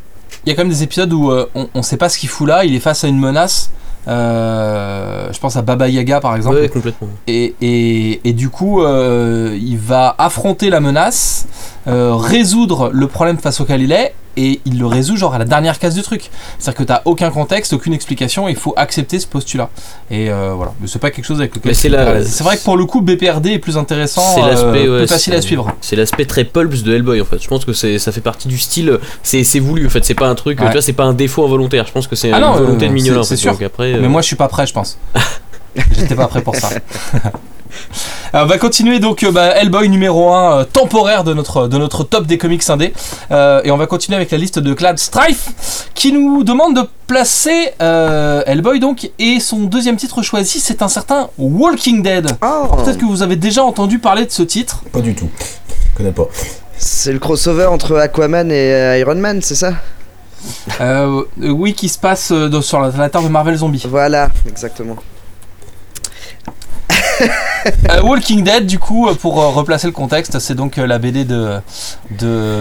il 0.47 0.51
y 0.51 0.53
a 0.53 0.55
quand 0.55 0.63
même 0.63 0.73
des 0.73 0.85
épisodes 0.85 1.13
où 1.13 1.33
on, 1.57 1.69
on 1.75 1.83
sait 1.83 1.97
pas 1.97 2.09
ce 2.09 2.19
qu'il 2.19 2.29
fout 2.29 2.47
là 2.47 2.65
il 2.65 2.75
est 2.77 2.81
face 2.81 3.03
à 3.03 3.09
une 3.09 3.19
menace 3.19 3.71
Euh, 4.09 5.29
je 5.33 5.39
pense 5.39 5.57
à 5.57 5.63
Baba 5.63 5.89
Yaga 5.89 6.21
par 6.21 6.35
exemple 6.35 6.57
Ouais, 6.57 6.69
complètement. 6.69 7.09
et, 7.27 7.55
et- 7.63 8.21
et 8.29 8.33
du 8.33 8.49
coup 8.49 8.83
euh, 8.83 9.57
il 9.61 9.79
va 9.79 10.15
affronter 10.19 10.71
la 10.71 10.81
menace 10.81 11.47
euh, 11.89 12.15
résoudre 12.15 12.91
le 12.93 13.07
problème 13.09 13.39
face 13.39 13.61
auquel 13.61 13.83
il 13.83 13.93
est 13.93 14.15
et 14.37 14.61
il 14.65 14.79
le 14.79 14.87
résout 14.87 15.17
genre 15.17 15.35
à 15.35 15.39
la 15.39 15.45
dernière 15.45 15.79
case 15.79 15.95
du 15.95 16.01
truc 16.01 16.31
c'est 16.59 16.71
à 16.71 16.73
dire 16.73 16.79
que 16.79 16.85
t'as 16.85 17.03
aucun 17.05 17.31
contexte 17.31 17.75
aucune 17.75 17.93
explication 17.93 18.49
il 18.49 18.57
faut 18.57 18.73
accepter 18.79 19.19
ce 19.19 19.27
postulat 19.27 19.69
et 20.11 20.31
euh, 20.31 20.55
voilà 20.57 20.73
mais 20.81 20.87
c'est 20.87 20.99
pas 21.01 21.11
quelque 21.11 21.27
chose 21.27 21.39
avec 21.41 21.55
lequel 21.55 21.75
c'est 21.75 21.91
la- 21.91 22.21
vrai 22.23 22.57
que 22.57 22.63
pour 22.65 22.79
le 22.79 22.87
coup 22.87 23.03
BPRD 23.03 23.49
est 23.49 23.59
plus 23.59 23.77
intéressant 23.77 24.23
C'est 24.35 24.41
l'aspect, 24.41 24.87
euh, 24.87 25.01
ouais, 25.01 25.07
facile 25.07 25.35
à 25.35 25.43
suivre 25.43 25.71
C'est 25.83 25.97
l'aspect 25.97 26.25
très 26.25 26.45
pulps 26.45 26.83
de 26.83 26.95
Hellboy 26.95 27.21
en 27.21 27.27
fait. 27.27 27.43
Je 27.43 27.49
pense 27.49 27.67
que 27.67 27.75
c'est 27.75 27.99
ça 27.99 28.11
fait 28.11 28.23
partie 28.23 28.49
du 28.49 28.57
style. 28.59 28.99
C'est 29.23 29.45
c'est 29.45 29.59
voulu 29.61 29.87
en 29.87 29.91
fait. 29.91 30.03
C'est 30.05 30.15
pas 30.15 30.29
un 30.29 30.35
truc. 30.35 30.61
Ouais. 30.61 30.67
Tu 30.67 30.73
vois, 30.73 30.83
c'est 30.83 30.93
pas 30.95 31.05
un 31.05 31.13
défaut 31.13 31.45
involontaire. 31.45 31.85
Je 31.87 31.93
pense 31.93 32.07
que 32.07 32.17
c'est 32.17 32.33
Ah 32.33 32.37
une 32.39 32.43
non, 32.45 32.53
volonté 32.55 32.87
euh, 32.87 32.89
de 32.89 32.95
Mignola. 32.95 33.21
en 33.21 33.25
fait. 33.25 33.37
sûr. 33.37 33.53
Donc 33.53 33.61
après, 33.63 33.99
Mais 34.01 34.09
moi 34.09 34.23
je 34.23 34.29
suis 34.29 34.37
pas 34.37 34.49
prêt 34.49 34.67
je 34.67 34.73
pense. 34.73 34.97
J'étais 35.95 36.15
pas 36.15 36.27
prêt 36.29 36.41
pour 36.43 36.57
ça. 36.57 36.71
On 38.35 38.47
va 38.47 38.57
continuer 38.59 38.99
donc 38.99 39.23
euh, 39.25 39.31
bah, 39.31 39.49
Hellboy 39.57 39.89
numéro 39.91 40.33
1 40.33 40.61
euh, 40.61 40.65
temporaire 40.65 41.23
de 41.25 41.35
notre, 41.35 41.69
de 41.69 41.77
notre 41.77 42.03
top 42.05 42.27
des 42.27 42.39
comics 42.39 42.69
indés. 42.71 42.93
Euh, 43.31 43.61
et 43.65 43.71
on 43.71 43.77
va 43.77 43.87
continuer 43.87 44.17
avec 44.17 44.31
la 44.31 44.39
liste 44.39 44.59
de 44.59 44.73
Glad 44.73 44.99
Strife 44.99 45.89
qui 45.95 46.13
nous 46.13 46.43
demande 46.43 46.75
de 46.77 46.83
placer 47.07 47.73
euh, 47.83 48.43
Hellboy 48.47 48.81
donc. 48.81 49.11
Et 49.19 49.39
son 49.41 49.61
deuxième 49.65 49.97
titre 49.97 50.23
choisi 50.23 50.61
c'est 50.61 50.81
un 50.83 50.89
certain 50.89 51.29
Walking 51.39 52.03
Dead. 52.03 52.37
Oh, 52.43 52.77
Peut-être 52.77 52.99
que 52.99 53.05
vous 53.05 53.23
avez 53.23 53.37
déjà 53.37 53.63
entendu 53.65 53.99
parler 53.99 54.25
de 54.25 54.31
ce 54.31 54.43
titre. 54.43 54.83
Pas 54.93 55.01
du 55.01 55.15
tout. 55.15 55.29
Je 55.93 55.97
connais 55.99 56.13
pas. 56.13 56.27
c'est 56.79 57.13
le 57.13 57.19
crossover 57.19 57.67
entre 57.67 57.97
Aquaman 57.99 58.51
et 58.51 58.55
euh, 58.73 58.99
Iron 58.99 59.15
Man, 59.17 59.41
c'est 59.43 59.55
ça? 59.57 59.75
Oui, 61.39 61.75
qui 61.75 61.89
se 61.89 61.99
passe 61.99 62.33
euh, 62.33 62.49
dans- 62.49 62.63
sur 62.63 62.81
la, 62.81 62.91
la 62.91 63.09
terre 63.11 63.23
de 63.23 63.29
Marvel 63.29 63.57
Zombie. 63.57 63.85
Voilà, 63.89 64.31
exactement. 64.49 64.97
Euh, 67.91 68.03
Walking 68.03 68.43
Dead, 68.43 68.67
du 68.67 68.79
coup, 68.79 69.09
euh, 69.09 69.15
pour 69.15 69.41
euh, 69.41 69.49
replacer 69.49 69.87
le 69.87 69.93
contexte, 69.93 70.39
c'est 70.41 70.55
donc 70.55 70.77
la 70.77 70.99
BD 70.99 71.25
de, 71.25 71.61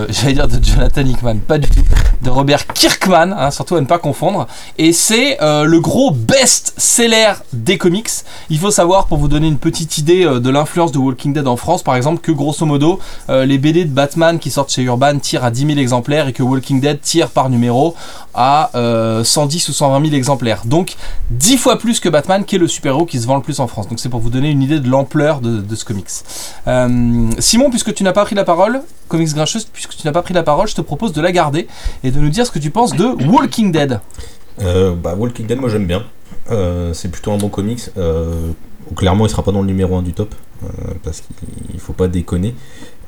j'allais 0.10 0.34
dire 0.34 0.48
de 0.48 0.64
Jonathan 0.64 1.02
Hickman, 1.02 1.40
pas 1.40 1.58
du 1.58 1.68
tout, 1.68 1.82
de 2.22 2.30
Robert 2.30 2.68
Kirkman, 2.68 3.34
hein, 3.36 3.50
surtout 3.50 3.76
à 3.76 3.82
ne 3.82 3.88
pas 3.88 3.98
confondre. 3.98 4.48
Et 4.78 4.94
c'est 4.94 5.38
le 5.42 5.80
gros 5.80 6.12
best-seller 6.12 7.34
des 7.54 7.78
comics. 7.78 8.10
Il 8.50 8.60
faut 8.60 8.72
savoir, 8.72 9.08
pour 9.08 9.18
vous 9.18 9.28
donner 9.28 9.48
une 9.48 9.58
petite 9.58 9.98
idée 9.98 10.26
de 10.26 10.50
l'influence 10.50 10.92
de 10.92 11.00
Walking 11.00 11.34
Dead 11.34 11.48
en 11.48 11.58
France, 11.58 11.84
par 11.84 11.96
exemple, 11.96 12.22
que 12.22 12.32
grosso 12.32 12.66
modo, 12.66 13.00
les 13.30 13.58
BD 13.58 13.86
de 13.86 13.92
Batman 13.92 14.38
qui 14.40 14.52
sortent 14.52 14.72
chez 14.72 14.84
Urban 14.84 15.18
tirent 15.20 15.44
à 15.44 15.52
10 15.52 15.66
000 15.66 15.80
exemplaires 15.80 16.28
et 16.28 16.34
que 16.34 16.44
Walking 16.44 16.80
Dead 16.80 17.02
tire 17.02 17.30
par 17.30 17.50
numéro 17.50 17.96
à 18.34 18.72
euh, 18.76 19.24
110 19.24 19.70
ou 19.70 19.74
120 19.74 20.02
000 20.06 20.16
exemplaires. 20.16 20.62
Donc 20.66 20.96
10 21.32 21.58
fois 21.58 21.78
plus 21.78 22.00
que 22.00 22.10
Batman, 22.10 22.46
qui 22.46 22.56
est 22.56 22.60
le 22.60 22.68
super-héros 22.68 23.06
qui 23.06 23.20
se 23.20 23.28
vend 23.28 23.36
le 23.36 23.42
plus 23.42 23.60
en 23.60 23.68
France. 23.68 23.88
Donc 23.88 24.00
c'est 24.00 24.10
pour 24.10 24.20
vous 24.20 24.30
donner 24.30 24.41
une 24.50 24.62
idée 24.62 24.80
de 24.80 24.90
l'ampleur 24.90 25.42
de, 25.42 25.76
ce 25.76 25.86
comics. 25.86 26.08
Euh, 26.68 27.30
Simon, 27.40 27.70
puisque 27.70 27.94
tu 27.94 28.04
n'as 28.04 28.14
pas 28.14 28.26
pris 28.26 28.36
la 28.36 28.44
parole, 28.44 28.82
Comics 29.08 29.34
Grincheuse, 29.34 29.66
puisque 29.66 29.96
tu 29.96 30.06
n'as 30.06 30.14
pas 30.14 30.22
pris 30.22 30.34
la 30.34 30.44
parole, 30.44 30.68
je 30.68 30.76
te 30.76 30.82
propose 30.82 31.14
de 31.14 31.22
la 31.22 31.32
garder 31.32 31.68
et 32.04 32.12
de 32.12 32.20
nous 32.20 32.30
dire 32.30 32.46
ce 32.46 32.52
que 32.52 32.60
tu 32.60 32.72
penses 32.72 32.94
de 32.94 33.06
Walking 33.28 33.72
Dead. 33.72 34.00
Euh, 34.62 34.96
bah, 34.96 35.16
Walking 35.16 35.46
Dead, 35.46 35.60
moi 35.60 35.70
j'aime 35.70 35.86
bien. 35.86 36.04
Euh, 36.50 36.94
c'est 36.94 37.10
plutôt 37.10 37.32
un 37.32 37.38
bon 37.38 37.50
comics. 37.50 37.90
Clairement, 38.96 39.26
il 39.26 39.30
sera 39.30 39.44
pas 39.44 39.52
dans 39.52 39.62
le 39.62 39.68
numéro 39.68 39.96
1 39.96 40.02
du 40.02 40.12
top, 40.12 40.36
parce 41.04 41.22
qu'il 41.22 41.80
faut 41.80 41.94
pas 41.94 42.08
déconner. 42.08 42.56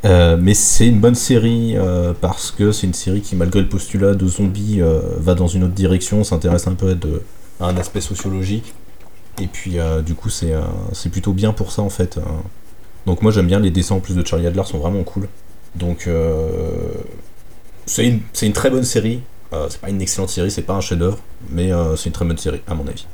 Mais 0.03 0.53
c'est 0.53 0.87
une 0.87 0.99
bonne 0.99 1.15
série 1.15 1.75
parce 2.21 2.51
que 2.51 2.71
c'est 2.71 2.87
une 2.87 2.93
série 2.93 3.21
qui, 3.21 3.35
malgré 3.35 3.59
le 3.59 3.67
postulat 3.67 4.13
de 4.13 4.27
zombies, 4.27 4.81
va 5.17 5.35
dans 5.35 5.47
une 5.47 5.65
autre 5.65 5.73
direction, 5.73 6.23
s'intéresse 6.23 6.67
un 6.67 6.75
peu 6.75 6.97
à 7.59 7.65
un 7.65 7.77
aspect 7.77 8.01
sociologique. 8.01 8.73
Et 9.41 9.47
puis, 9.47 9.79
euh, 9.79 10.01
du 10.01 10.13
coup, 10.15 10.29
c'est 10.29 10.53
euh, 10.53 10.61
c'est 10.93 11.09
plutôt 11.09 11.33
bien 11.33 11.53
pour 11.53 11.71
ça 11.71 11.81
en 11.81 11.89
fait. 11.89 12.17
euh. 12.17 12.21
Donc, 13.05 13.21
moi 13.21 13.31
j'aime 13.31 13.47
bien 13.47 13.59
les 13.59 13.71
dessins 13.71 13.95
en 13.95 13.99
plus 13.99 14.15
de 14.15 14.25
Charlie 14.25 14.47
Adler 14.47 14.63
sont 14.65 14.77
vraiment 14.79 15.03
cool. 15.03 15.27
Donc, 15.75 16.07
c'est 17.85 18.07
une, 18.07 18.21
c'est 18.31 18.45
une 18.45 18.53
très 18.53 18.69
bonne 18.69 18.83
série. 18.85 19.21
C'est 19.69 19.81
pas 19.81 19.89
une 19.89 20.01
excellente 20.01 20.29
série, 20.29 20.49
c'est 20.49 20.61
pas 20.63 20.73
un 20.73 20.81
chef-d'œuvre, 20.81 21.19
mais 21.49 21.71
c'est 21.97 22.05
une 22.05 22.11
très 22.11 22.25
bonne 22.25 22.37
série, 22.37 22.61
à 22.67 22.73
mon 22.75 22.87
avis. 22.87 23.05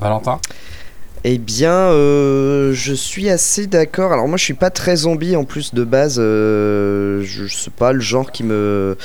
Valentin? 0.00 0.40
Eh 1.24 1.38
bien, 1.38 1.72
euh, 1.72 2.72
je 2.72 2.94
suis 2.94 3.28
assez 3.28 3.66
d'accord. 3.66 4.12
Alors 4.12 4.28
moi, 4.28 4.36
je 4.36 4.44
suis 4.44 4.54
pas 4.54 4.70
très 4.70 4.96
zombie 4.96 5.34
en 5.34 5.44
plus 5.44 5.74
de 5.74 5.82
base. 5.82 6.16
euh, 6.18 7.22
je 7.24 7.46
sais 7.46 7.70
pas 7.76 7.92
le 7.92 8.00
genre 8.00 8.30
qui 8.30 8.44
me, 8.44 8.96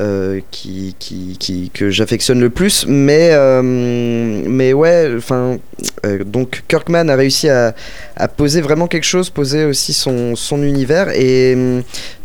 euh, 0.00 0.40
qui, 0.50 0.96
qui, 0.98 1.70
que 1.72 1.90
j'affectionne 1.90 2.40
le 2.40 2.50
plus. 2.50 2.86
Mais, 2.88 3.30
mais 3.62 4.72
ouais. 4.72 5.12
Enfin, 5.16 5.58
donc 6.26 6.64
Kirkman 6.68 7.08
a 7.08 7.14
réussi 7.14 7.48
à, 7.48 7.74
poser 8.36 8.60
vraiment 8.60 8.88
quelque 8.88 9.04
chose, 9.04 9.30
poser 9.30 9.64
aussi 9.64 9.92
son, 9.92 10.34
univers 10.54 11.08
et 11.10 11.56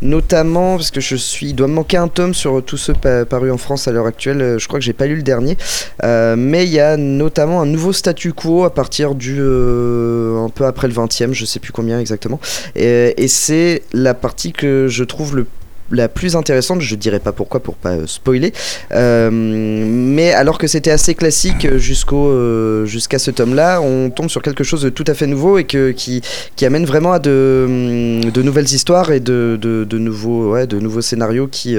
notamment 0.02 0.76
parce 0.76 0.90
que 0.90 1.00
je 1.00 1.16
suis, 1.16 1.48
il 1.48 1.54
doit 1.54 1.66
me 1.66 1.74
manquer 1.74 1.96
un 1.96 2.08
tome 2.08 2.32
sur 2.32 2.64
tous 2.64 2.76
ceux 2.76 2.94
pa- 2.94 3.24
parus 3.24 3.52
en 3.52 3.58
France 3.58 3.86
à 3.86 3.92
l'heure 3.92 4.06
actuelle. 4.06 4.56
Je 4.58 4.66
crois 4.66 4.78
que 4.80 4.84
j'ai 4.84 4.92
pas 4.92 5.06
lu 5.06 5.16
le 5.16 5.22
dernier. 5.22 5.56
Mais 6.02 6.64
il 6.64 6.72
y 6.72 6.80
a 6.80 6.96
notamment 6.96 7.62
un 7.62 7.66
nouveau 7.66 7.92
statu 7.92 8.32
quo 8.32 8.64
à 8.64 8.74
partir 8.74 9.14
du 9.14 9.29
euh, 9.38 10.44
un 10.44 10.48
peu 10.48 10.64
après 10.66 10.88
le 10.88 10.94
20e, 10.94 11.32
je 11.32 11.44
sais 11.44 11.60
plus 11.60 11.72
combien 11.72 12.00
exactement. 12.00 12.40
Et, 12.74 13.14
et 13.22 13.28
c'est 13.28 13.82
la 13.92 14.14
partie 14.14 14.52
que 14.52 14.86
je 14.88 15.04
trouve 15.04 15.36
le 15.36 15.46
la 15.90 16.08
plus 16.08 16.36
intéressante, 16.36 16.80
je 16.80 16.94
dirais 16.94 17.18
pas 17.18 17.32
pourquoi 17.32 17.60
pour 17.60 17.74
pas 17.74 17.90
euh, 17.90 18.06
spoiler, 18.06 18.52
euh, 18.92 19.30
mais 19.32 20.32
alors 20.32 20.58
que 20.58 20.66
c'était 20.66 20.90
assez 20.90 21.14
classique 21.14 21.76
jusqu'au 21.76 22.28
euh, 22.28 22.84
jusqu'à 22.86 23.18
ce 23.18 23.30
tome-là, 23.30 23.80
on 23.80 24.10
tombe 24.10 24.28
sur 24.28 24.42
quelque 24.42 24.64
chose 24.64 24.82
de 24.82 24.88
tout 24.88 25.04
à 25.06 25.14
fait 25.14 25.26
nouveau 25.26 25.58
et 25.58 25.64
que 25.64 25.90
qui, 25.90 26.22
qui 26.56 26.64
amène 26.64 26.84
vraiment 26.84 27.12
à 27.12 27.18
de, 27.18 27.64
hum, 27.66 28.30
de 28.30 28.42
nouvelles 28.42 28.72
histoires 28.72 29.10
et 29.10 29.20
de, 29.20 29.58
de, 29.60 29.98
nouveaux 29.98 30.52
ouais, 30.52 30.66
de 30.66 30.78
nouveaux 30.78 31.02
scénarios 31.02 31.48
qui 31.48 31.76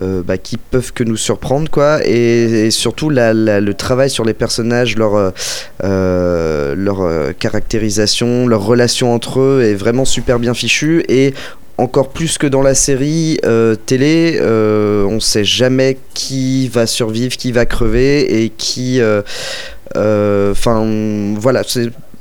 bah, 0.00 0.38
qui 0.38 0.56
peuvent 0.56 0.92
que 0.92 1.04
nous 1.04 1.16
surprendre 1.16 1.70
quoi. 1.70 2.00
Et, 2.06 2.70
surtout 2.70 3.10
le 3.10 3.72
travail 3.72 4.10
sur 4.10 4.24
les 4.24 4.34
personnages 4.34 4.96
leur 4.96 5.32
leur 5.82 7.34
caractérisation 7.38 8.46
leur 8.46 8.64
relation 8.64 9.12
entre 9.14 9.40
eux 9.40 9.62
est 9.62 9.74
vraiment 9.74 10.04
super 10.04 10.38
bien 10.38 10.54
fichu 10.54 11.04
et 11.08 11.34
encore 11.78 12.10
plus 12.10 12.38
que 12.38 12.46
dans 12.46 12.62
la 12.62 12.74
série 12.74 13.38
euh, 13.44 13.74
télé, 13.74 14.38
euh, 14.40 15.04
on 15.04 15.20
sait 15.20 15.44
jamais 15.44 15.98
qui 16.14 16.68
va 16.68 16.86
survivre, 16.86 17.36
qui 17.36 17.52
va 17.52 17.66
crever 17.66 18.44
et 18.44 18.50
qui. 18.50 19.00
Enfin, 19.94 21.34
voilà, 21.36 21.62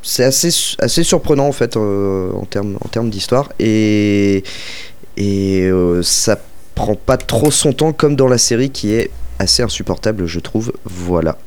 c'est 0.04 0.26
assez, 0.26 0.50
assez 0.80 1.04
surprenant 1.04 1.48
en 1.48 1.52
fait 1.52 1.78
euh, 1.78 2.32
en 2.34 2.46
termes 2.46 2.78
en 2.84 3.04
d'histoire 3.06 3.50
et 3.58 4.44
et 5.16 5.62
euh, 5.62 6.04
ça 6.04 6.38
prend 6.76 6.96
pas 6.96 7.18
trop 7.18 7.52
son 7.52 7.72
temps 7.72 7.94
comme 7.94 8.16
dans 8.16 8.28
la 8.28 8.38
série 8.38 8.70
qui 8.70 8.94
est 8.94 9.10
assez 9.40 9.64
insupportable 9.64 10.26
je 10.26 10.40
trouve 10.40 10.74
voilà 10.86 11.38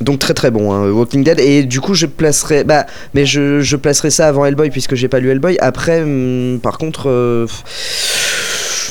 donc 0.00 0.18
très 0.18 0.34
très 0.34 0.50
bon 0.50 0.72
hein, 0.72 0.90
Walking 0.90 1.24
Dead. 1.24 1.40
Et 1.40 1.64
du 1.64 1.80
coup 1.80 1.94
je 1.94 2.06
placerai 2.06 2.64
bah 2.64 2.86
mais 3.14 3.26
je, 3.26 3.60
je 3.60 3.76
placerai 3.76 4.10
ça 4.10 4.28
avant 4.28 4.44
Hellboy 4.44 4.70
puisque 4.70 4.94
j'ai 4.94 5.08
pas 5.08 5.20
lu 5.20 5.30
Hellboy. 5.30 5.58
Après 5.60 6.02
hum, 6.02 6.60
par 6.62 6.78
contre 6.78 7.08
euh, 7.08 7.46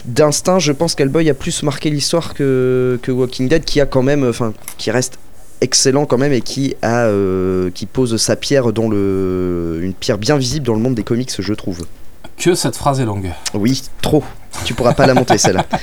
d'instinct 0.06 0.60
je 0.60 0.72
pense 0.72 0.96
qu'Hellboy 0.96 1.30
a 1.30 1.34
plus 1.34 1.64
marqué 1.64 1.90
l'histoire 1.90 2.34
que, 2.34 3.00
que 3.02 3.12
Walking 3.12 3.48
Dead 3.48 3.64
qui 3.64 3.82
a 3.82 3.86
quand 3.86 4.04
même 4.04 4.28
enfin 4.28 4.54
qui 4.78 4.92
reste 4.92 5.20
excellent 5.62 6.06
quand 6.06 6.18
même 6.18 6.34
et 6.34 6.42
qui 6.42 6.76
a 6.82 7.06
euh, 7.06 7.72
qui 7.72 7.86
pose 7.86 8.18
sa 8.18 8.36
pierre 8.36 8.74
dans 8.74 8.90
le 8.90 9.80
une 9.82 9.94
pierre 9.94 10.18
bien 10.18 10.38
visible 10.38 10.66
dans 10.66 10.76
le 10.76 10.82
monde 10.82 10.96
des 10.96 11.04
comics 11.04 11.32
je 11.40 11.54
trouve. 11.54 11.86
Que 12.38 12.54
cette 12.54 12.76
phrase 12.76 13.00
est 13.00 13.06
longue. 13.06 13.32
oui 13.54 13.82
trop. 14.02 14.24
Tu 14.64 14.74
pourras 14.74 14.94
pas 14.94 15.08
la 15.08 15.14
monter 15.14 15.38
celle-là. 15.38 15.66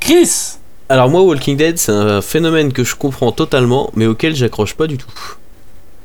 Chris 0.00 0.59
Alors 0.90 1.08
moi, 1.08 1.22
Walking 1.22 1.56
Dead, 1.56 1.78
c'est 1.78 1.92
un 1.92 2.20
phénomène 2.20 2.72
que 2.72 2.82
je 2.82 2.96
comprends 2.96 3.30
totalement, 3.30 3.92
mais 3.94 4.06
auquel 4.06 4.34
j'accroche 4.34 4.74
pas 4.74 4.88
du 4.88 4.98
tout. 4.98 5.06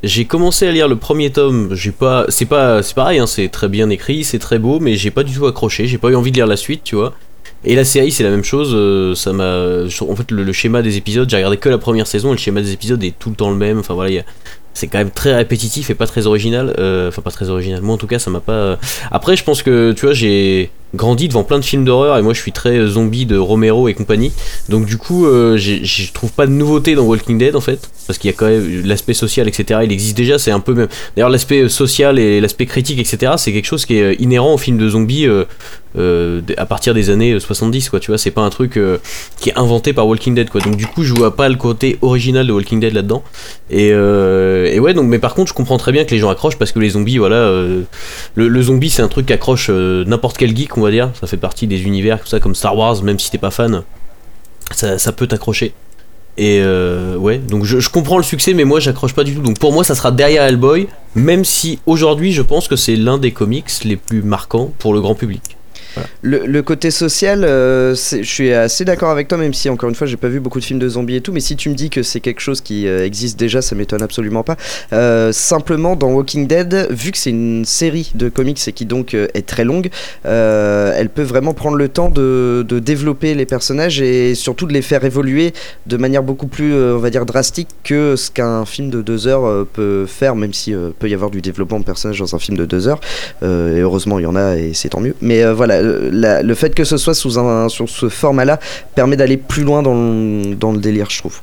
J'ai 0.04 0.26
commencé 0.26 0.68
à 0.68 0.72
lire 0.72 0.88
le 0.88 0.96
premier 0.96 1.32
tome, 1.32 1.74
j'ai 1.74 1.90
pas, 1.90 2.28
c'est 2.30 2.46
pas, 2.46 2.84
c'est 2.84 2.94
pareil, 2.94 3.18
hein, 3.18 3.26
c'est 3.26 3.50
très 3.50 3.68
bien 3.68 3.90
écrit, 3.90 4.24
c'est 4.24 4.38
très 4.38 4.60
beau, 4.60 4.80
mais 4.80 4.96
j'ai 4.96 5.10
pas 5.10 5.24
du 5.24 5.34
tout 5.34 5.48
accroché, 5.48 5.88
j'ai 5.88 5.98
pas 5.98 6.10
eu 6.10 6.16
envie 6.16 6.30
de 6.30 6.36
lire 6.36 6.46
la 6.46 6.56
suite, 6.56 6.84
tu 6.84 6.94
vois. 6.96 7.16
Et 7.64 7.76
la 7.76 7.84
série, 7.84 8.12
c'est 8.12 8.22
la 8.22 8.30
même 8.30 8.44
chose, 8.44 8.74
euh, 8.76 9.16
ça 9.16 9.34
m'a, 9.34 9.88
en 10.08 10.16
fait, 10.16 10.30
le, 10.30 10.54
schéma 10.54 10.84
des 10.84 10.98
épisodes, 10.98 11.28
j'ai 11.28 11.38
regardé 11.38 11.58
que 11.58 11.70
la 11.70 11.80
première 11.80 12.06
saison, 12.06 12.30
et 12.30 12.34
le 12.34 12.38
schéma 12.38 12.62
des 12.62 12.72
épisodes 12.72 13.04
est 13.04 13.18
tout 13.18 13.32
le 13.32 13.36
temps 13.36 13.50
le 13.50 13.58
même. 13.58 13.80
Enfin 13.80 13.96
voilà, 13.96 14.22
c'est 14.76 14.86
quand 14.86 15.00
même 15.00 15.10
très 15.10 15.34
répétitif 15.34 15.90
et 15.90 15.96
pas 15.96 16.06
très 16.06 16.28
original. 16.28 16.76
euh, 16.78 17.08
Enfin 17.08 17.24
pas 17.24 17.32
très 17.32 17.50
original. 17.50 17.82
Moi 17.82 17.96
en 17.96 17.98
tout 17.98 18.06
cas, 18.06 18.20
ça 18.20 18.30
m'a 18.30 18.42
pas. 18.42 18.78
Après, 19.10 19.36
je 19.36 19.44
pense 19.44 19.64
que 19.64 19.94
tu 19.94 20.06
vois, 20.06 20.14
j'ai 20.14 20.70
grandi 20.96 21.28
devant 21.28 21.44
plein 21.44 21.60
de 21.60 21.66
films 21.66 21.86
d'horreur 21.86 22.18
et 22.18 22.22
moi 22.22 22.34
je 22.34 22.40
suis 22.42 22.52
très 22.52 22.78
euh, 22.78 22.88
zombie 22.88 23.26
de 23.26 23.38
Romero 23.38 23.88
et 23.88 23.94
compagnie. 23.94 24.32
Donc 24.70 24.86
du 24.86 24.98
coup, 24.98 25.26
euh, 25.26 25.58
je 25.58 26.12
trouve 26.14 26.32
pas 26.32 26.48
de 26.48 26.52
nouveauté 26.52 26.96
dans 26.96 27.04
Walking 27.04 27.38
Dead 27.38 27.56
en 27.56 27.62
fait, 27.62 27.90
parce 28.08 28.20
qu'il 28.20 28.30
y 28.30 28.34
a 28.34 28.38
quand 28.38 28.48
même 28.48 28.86
l'aspect 28.86 29.14
social, 29.14 29.48
etc. 29.48 29.82
Il 29.84 29.92
existe 29.92 30.18
déjà, 30.18 30.38
c'est 30.38 30.52
un 30.52 30.60
peu 30.60 30.74
même. 30.74 30.88
D'ailleurs, 31.16 31.30
l'aspect 31.30 31.62
euh, 31.62 31.70
social 31.70 32.20
et 32.20 32.40
l'aspect 32.42 32.66
critique, 32.66 33.00
etc. 33.00 33.34
C'est 33.38 33.52
quelque 33.54 33.66
chose 33.66 33.86
qui 33.86 33.98
est 33.98 34.02
euh, 34.02 34.16
inhérent 34.20 34.54
aux 34.54 34.58
films 34.58 34.78
de 34.78 34.90
zombies 34.90 35.28
euh, 35.28 35.46
euh, 35.98 36.42
à 36.58 36.66
partir 36.66 36.94
des 36.94 37.10
années 37.10 37.34
euh, 37.34 37.40
70, 37.40 37.90
quoi. 37.90 38.00
Tu 38.00 38.12
vois, 38.12 38.18
c'est 38.18 38.32
pas 38.32 38.42
un 38.42 38.50
truc 38.50 38.78
euh, 38.78 38.98
qui 39.40 39.50
est 39.50 39.58
inventé 39.58 39.94
par 39.94 40.08
Walking 40.08 40.36
Dead, 40.36 40.50
quoi. 40.50 40.62
Donc 40.62 40.76
du 40.76 40.88
coup, 40.88 41.04
je 41.04 41.14
vois 41.14 41.36
pas 41.36 41.50
le 41.50 41.56
côté 41.56 41.98
original 42.02 42.46
de 42.46 42.52
Walking 42.52 42.80
Dead 42.80 42.94
là-dedans. 42.94 43.24
Et, 43.70 43.90
euh, 43.92 44.66
et 44.72 44.80
ouais, 44.80 44.94
donc 44.94 45.06
mais 45.08 45.20
par 45.20 45.34
contre, 45.34 45.50
je 45.50 45.54
comprends 45.54 45.78
très 45.78 45.92
bien 45.92 46.04
que 46.04 46.12
les 46.12 46.20
gens 46.20 46.30
accrochent 46.30 46.58
parce 46.58 46.72
que 46.72 46.80
les 46.80 46.90
zombies, 46.90 47.18
voilà, 47.18 47.38
euh, 47.38 47.82
le, 48.36 48.62
zombie 48.62 48.90
c'est 48.90 49.02
un 49.02 49.08
truc 49.08 49.28
qui 49.28 49.34
accroche 49.34 49.68
euh, 49.70 50.04
n'importe 50.06 50.38
quel 50.38 50.56
geek, 50.56 50.78
dire. 50.92 51.12
Ça 51.20 51.28
fait 51.28 51.38
partie 51.38 51.68
des 51.68 51.84
univers 51.84 52.22
tout 52.22 52.28
ça 52.28 52.40
comme 52.40 52.56
Star 52.56 52.76
Wars, 52.78 53.02
même 53.04 53.20
si 53.20 53.32
t'es 53.32 53.38
pas 53.38 53.52
fan, 53.52 53.84
ça, 54.72 54.98
ça 54.98 55.12
peut 55.12 55.28
t'accrocher. 55.28 55.74
Et 56.38 56.60
euh, 56.62 57.16
ouais, 57.16 57.38
donc 57.38 57.64
je, 57.64 57.80
je 57.80 57.90
comprends 57.90 58.18
le 58.18 58.24
succès, 58.24 58.54
mais 58.54 58.66
moi 58.66 58.80
j'accroche 58.80 59.14
pas 59.14 59.24
du 59.24 59.36
tout. 59.36 59.42
Donc 59.42 59.58
pour 59.58 59.72
moi, 59.72 59.84
ça 59.84 59.96
sera 59.96 60.12
derrière 60.12 60.44
Hellboy, 60.44 60.88
même 61.16 61.46
si 61.46 61.80
aujourd'hui 61.86 62.34
je 62.34 62.42
pense 62.42 62.68
que 62.68 62.76
c'est 62.76 62.96
l'un 62.96 63.18
des 63.18 63.32
comics 63.32 63.70
les 63.86 63.96
plus 63.96 64.22
marquants 64.22 64.74
pour 64.80 64.94
le 64.94 65.02
grand 65.02 65.16
public. 65.16 65.58
Le, 66.22 66.62
côté 66.62 66.92
social, 66.92 67.44
euh, 67.44 67.94
je 67.96 68.24
suis 68.24 68.52
assez 68.52 68.86
d'accord 68.86 69.10
avec 69.10 69.28
toi, 69.28 69.38
même 69.38 69.54
si 69.54 69.70
encore 69.70 69.90
une 69.90 69.96
fois 69.96 70.08
j'ai 70.08 70.18
pas 70.18 70.28
vu 70.28 70.40
beaucoup 70.40 70.60
de 70.60 70.66
films 70.66 70.80
de 70.80 70.90
zombies 70.90 71.18
et 71.18 71.22
tout, 71.22 71.32
mais 71.32 71.40
si 71.40 71.56
tu 71.56 71.70
me 71.70 71.76
dis 71.76 71.90
que 71.90 72.04
c'est 72.04 72.20
quelque 72.20 72.40
chose 72.40 72.62
qui 72.62 72.88
euh, 72.88 73.06
existe 73.06 73.40
déjà, 73.40 73.62
ça 73.62 73.76
m'étonne 73.76 74.02
absolument 74.02 74.44
pas. 74.44 74.56
Euh, 74.94 75.32
simplement 75.32 75.96
dans 75.96 76.12
Walking 76.12 76.48
Dead, 76.48 76.88
vu 76.90 77.12
que 77.12 77.18
c'est 77.18 77.30
une 77.30 77.66
série 77.66 78.12
de 78.16 78.30
comics 78.30 78.60
et 78.68 78.72
qui 78.72 78.86
donc 78.86 79.14
est 79.14 79.46
très 79.46 79.64
longue, 79.64 79.90
elle 80.24 81.10
peut 81.10 81.24
vraiment 81.24 81.54
prendre 81.54 81.78
le 81.78 81.90
temps 81.90 82.10
de, 82.10 82.66
de 82.68 82.80
développer 82.80 83.36
les 83.36 83.46
personnages 83.46 84.02
et 84.02 84.36
surtout 84.36 84.66
de 84.66 84.74
les 84.74 84.82
faire 84.82 85.04
évoluer 85.04 85.54
de 85.86 85.98
manière 85.98 86.24
beaucoup 86.24 86.48
plus, 86.48 86.74
on 86.74 86.98
va 86.98 87.10
dire, 87.10 87.26
drastique 87.26 87.70
que 87.84 88.16
ce 88.16 88.32
qu'un 88.32 88.66
film 88.66 88.90
de 88.90 89.02
deux 89.02 89.28
heures 89.28 89.66
peut 89.74 90.06
faire, 90.08 90.36
même 90.36 90.54
si 90.54 90.74
peut 91.00 91.10
y 91.10 91.14
avoir 91.14 91.30
du 91.30 91.42
développement 91.42 91.80
de 91.80 91.86
personnages 91.86 92.20
dans 92.20 92.36
un 92.36 92.40
film 92.40 92.58
de 92.58 92.66
deux 92.66 92.88
heures. 92.88 93.00
Et 93.42 93.80
heureusement, 93.80 94.20
il 94.20 94.24
y 94.24 94.28
en 94.28 94.36
a 94.36 94.56
et 94.56 94.74
c'est 94.74 94.90
tant 94.90 95.02
mieux. 95.02 95.16
Mais 95.22 95.46
voilà, 95.52 95.82
la- 96.12 96.42
le 96.44 96.56
fait 96.56 96.74
que 96.76 96.84
ce 96.84 96.98
soit 96.98 97.14
sous, 97.14 97.38
un, 97.40 97.70
sur 97.70 97.88
ce 97.90 98.10
format-là 98.10 98.60
permet 98.96 99.16
d'aller 99.18 99.38
plus 99.38 99.64
loin 99.64 99.82
dans 99.84 99.94
le, 99.94 100.56
dans 100.56 100.72
le 100.72 100.80
délire, 100.80 101.10
je 101.10 101.20
trouve. 101.20 101.42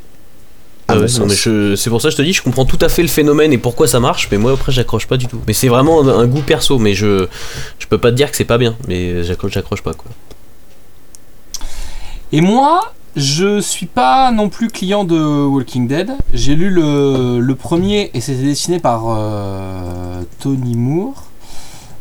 Ah 0.88 0.94
ouais, 0.98 1.06
je- 1.34 1.76
c'est 1.76 1.88
pour 1.90 2.02
ça 2.02 2.08
que 2.08 2.12
je 2.12 2.16
te 2.18 2.22
dis, 2.22 2.32
je 2.32 2.42
comprends 2.42 2.64
tout 2.64 2.78
à 2.82 2.88
fait 2.88 3.02
le 3.02 3.08
phénomène 3.08 3.52
et 3.52 3.58
pourquoi 3.58 3.86
ça 3.86 4.00
marche, 4.00 4.28
mais 4.30 4.36
moi 4.38 4.52
après 4.52 4.72
j'accroche 4.72 5.06
pas 5.06 5.16
du 5.16 5.26
tout. 5.26 5.40
Mais 5.46 5.52
c'est 5.52 5.68
vraiment 5.68 6.02
un, 6.02 6.08
un 6.18 6.26
goût 6.26 6.42
perso, 6.42 6.78
mais 6.78 6.92
je 6.94 7.26
je 7.78 7.86
peux 7.86 7.98
pas 7.98 8.10
te 8.10 8.16
dire 8.16 8.30
que 8.30 8.36
c'est 8.36 8.44
pas 8.44 8.58
bien, 8.58 8.76
mais 8.88 9.22
j'accroche, 9.22 9.52
j'accroche 9.52 9.82
pas 9.82 9.94
quoi. 9.94 10.10
Et 12.32 12.40
moi, 12.40 12.92
je 13.14 13.60
suis 13.60 13.86
pas 13.86 14.32
non 14.32 14.48
plus 14.48 14.68
client 14.68 15.04
de 15.04 15.18
Walking 15.44 15.86
Dead. 15.86 16.12
J'ai 16.32 16.54
lu 16.54 16.70
le, 16.70 17.38
le 17.40 17.54
premier 17.54 18.10
et 18.14 18.20
c'était 18.20 18.42
dessiné 18.42 18.78
par 18.80 19.04
euh, 19.08 20.22
Tony 20.40 20.74
Moore. 20.76 21.24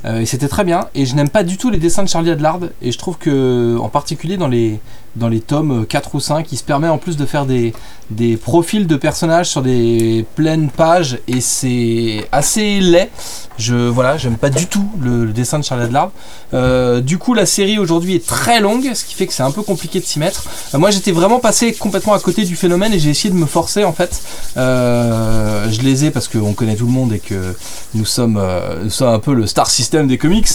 Euh, 0.05 0.21
et 0.21 0.25
c'était 0.25 0.47
très 0.47 0.63
bien. 0.63 0.87
Et 0.95 1.05
je 1.05 1.15
n'aime 1.15 1.29
pas 1.29 1.43
du 1.43 1.57
tout 1.57 1.69
les 1.69 1.77
dessins 1.77 2.03
de 2.03 2.09
Charlie 2.09 2.31
Adlard. 2.31 2.59
Et 2.81 2.91
je 2.91 2.97
trouve 2.97 3.17
que, 3.17 3.77
en 3.79 3.89
particulier 3.89 4.37
dans 4.37 4.47
les, 4.47 4.79
dans 5.15 5.27
les 5.27 5.41
tomes 5.41 5.85
4 5.85 6.15
ou 6.15 6.19
5, 6.19 6.51
il 6.51 6.57
se 6.57 6.63
permet 6.63 6.87
en 6.87 6.97
plus 6.97 7.17
de 7.17 7.25
faire 7.25 7.45
des, 7.45 7.73
des 8.11 8.37
profils 8.37 8.87
de 8.87 8.95
personnages 8.95 9.47
sur 9.47 9.61
des 9.61 10.25
pleines 10.35 10.69
pages. 10.69 11.19
Et 11.27 11.41
c'est 11.41 12.27
assez 12.31 12.79
laid. 12.79 13.09
Je 13.57 13.75
voilà, 13.75 14.17
j'aime 14.17 14.37
pas 14.37 14.49
du 14.49 14.67
tout 14.67 14.89
le, 15.01 15.27
dessin 15.27 15.59
de 15.59 15.63
Charlie 15.63 15.85
Adlard. 15.85 16.11
Euh, 16.53 17.01
du 17.01 17.17
coup, 17.17 17.33
la 17.33 17.45
série 17.45 17.77
aujourd'hui 17.77 18.15
est 18.15 18.25
très 18.25 18.59
longue, 18.59 18.91
ce 18.93 19.05
qui 19.05 19.13
fait 19.13 19.27
que 19.27 19.33
c'est 19.33 19.43
un 19.43 19.51
peu 19.51 19.61
compliqué 19.61 19.99
de 19.99 20.05
s'y 20.05 20.19
mettre. 20.19 20.43
Euh, 20.73 20.77
moi, 20.77 20.91
j'étais 20.91 21.11
vraiment 21.11 21.39
passé 21.39 21.73
complètement 21.73 22.13
à 22.13 22.19
côté 22.19 22.43
du 22.43 22.55
phénomène 22.55 22.93
et 22.93 22.99
j'ai 22.99 23.09
essayé 23.09 23.33
de 23.33 23.39
me 23.39 23.45
forcer 23.45 23.83
en 23.83 23.93
fait. 23.93 24.21
Euh, 24.57 25.69
je 25.71 25.81
les 25.81 26.05
ai 26.05 26.11
parce 26.11 26.27
qu'on 26.27 26.53
connaît 26.53 26.75
tout 26.75 26.85
le 26.85 26.91
monde 26.91 27.13
et 27.13 27.19
que 27.19 27.55
nous 27.93 28.05
sommes, 28.05 28.41
nous 28.83 28.89
sommes 28.89 29.13
un 29.13 29.19
peu 29.19 29.33
le 29.33 29.47
star 29.47 29.69
system 29.69 30.07
des 30.07 30.17
comics. 30.17 30.47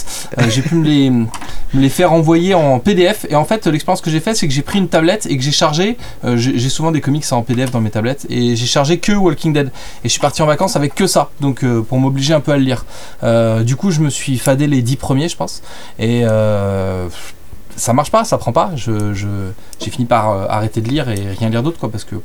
J'ai 0.49 0.63
pu 0.63 0.75
me 0.75 0.85
les, 0.85 1.13
les 1.75 1.89
faire 1.89 2.13
envoyer 2.13 2.55
en 2.55 2.79
PDF 2.79 3.27
et 3.29 3.37
en 3.37 3.45
fait, 3.45 3.67
l'expérience 3.67 4.01
que 4.01 4.11
j'ai 4.11 4.21
faite, 4.21 4.37
c'est 4.37 4.46
que 4.47 4.53
j'ai 4.53 4.63
pris 4.63 4.79
une 4.79 4.89
tablette 4.89 5.27
et 5.27 5.37
que 5.37 5.43
j'ai 5.43 5.53
chargé. 5.53 5.97
euh, 6.25 6.37
j'ai 6.37 6.69
souvent 6.69 6.93
des 6.93 7.01
comics 7.01 7.25
en 7.33 7.43
PDF 7.43 7.71
dans 7.71 7.81
mes 7.81 7.91
tablettes 7.91 8.27
et 8.31 8.57
j'ai 8.57 8.67
chargé 8.67 8.99
que 8.99 9.13
Walking 9.13 9.53
Dead 9.53 9.69
et 9.69 9.71
je 10.05 10.09
suis 10.09 10.21
parti 10.21 10.43
en 10.43 10.47
vacances 10.47 10.77
avec 10.77 10.95
que 10.95 11.07
ça, 11.07 11.31
donc 11.41 11.65
euh, 11.65 11.83
pour 11.83 11.99
m'obliger 11.99 12.35
un 12.35 12.41
peu 12.41 12.53
à 12.53 12.57
le 12.57 12.65
lire. 12.65 12.85
Euh, 13.23 13.63
du 13.63 13.77
coup, 13.77 13.91
je 13.91 14.01
me 14.01 14.11
suis 14.11 14.39
fadé 14.39 14.67
les 14.67 14.83
10 14.83 14.97
premiers, 14.97 15.29
je 15.29 15.37
pense. 15.37 15.63
Et 15.99 16.25
ça 17.77 17.93
marche 17.93 18.11
pas, 18.11 18.25
ça 18.25 18.39
prend 18.39 18.53
pas. 18.53 18.71
Je, 18.77 19.13
je- 19.15 19.27
j'ai 19.83 19.91
fini 19.91 20.07
par 20.07 20.31
euh, 20.31 20.47
arrêter 20.49 20.81
de 20.81 20.89
lire 20.89 21.09
et 21.11 21.33
rien 21.39 21.49
lire 21.51 21.63
d'autre, 21.63 21.79
quoi, 21.79 21.91
parce 21.91 22.05
que. 22.05 22.17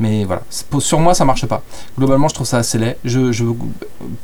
Mais 0.00 0.24
voilà, 0.24 0.42
C'est- 0.50 0.66
sur 0.80 1.00
moi, 1.00 1.14
ça 1.14 1.24
marche 1.24 1.46
pas. 1.46 1.62
Globalement, 1.98 2.28
je 2.28 2.34
trouve 2.34 2.46
ça 2.46 2.58
assez 2.58 2.78
laid. 2.78 2.96
Je, 3.04 3.32
je 3.32 3.44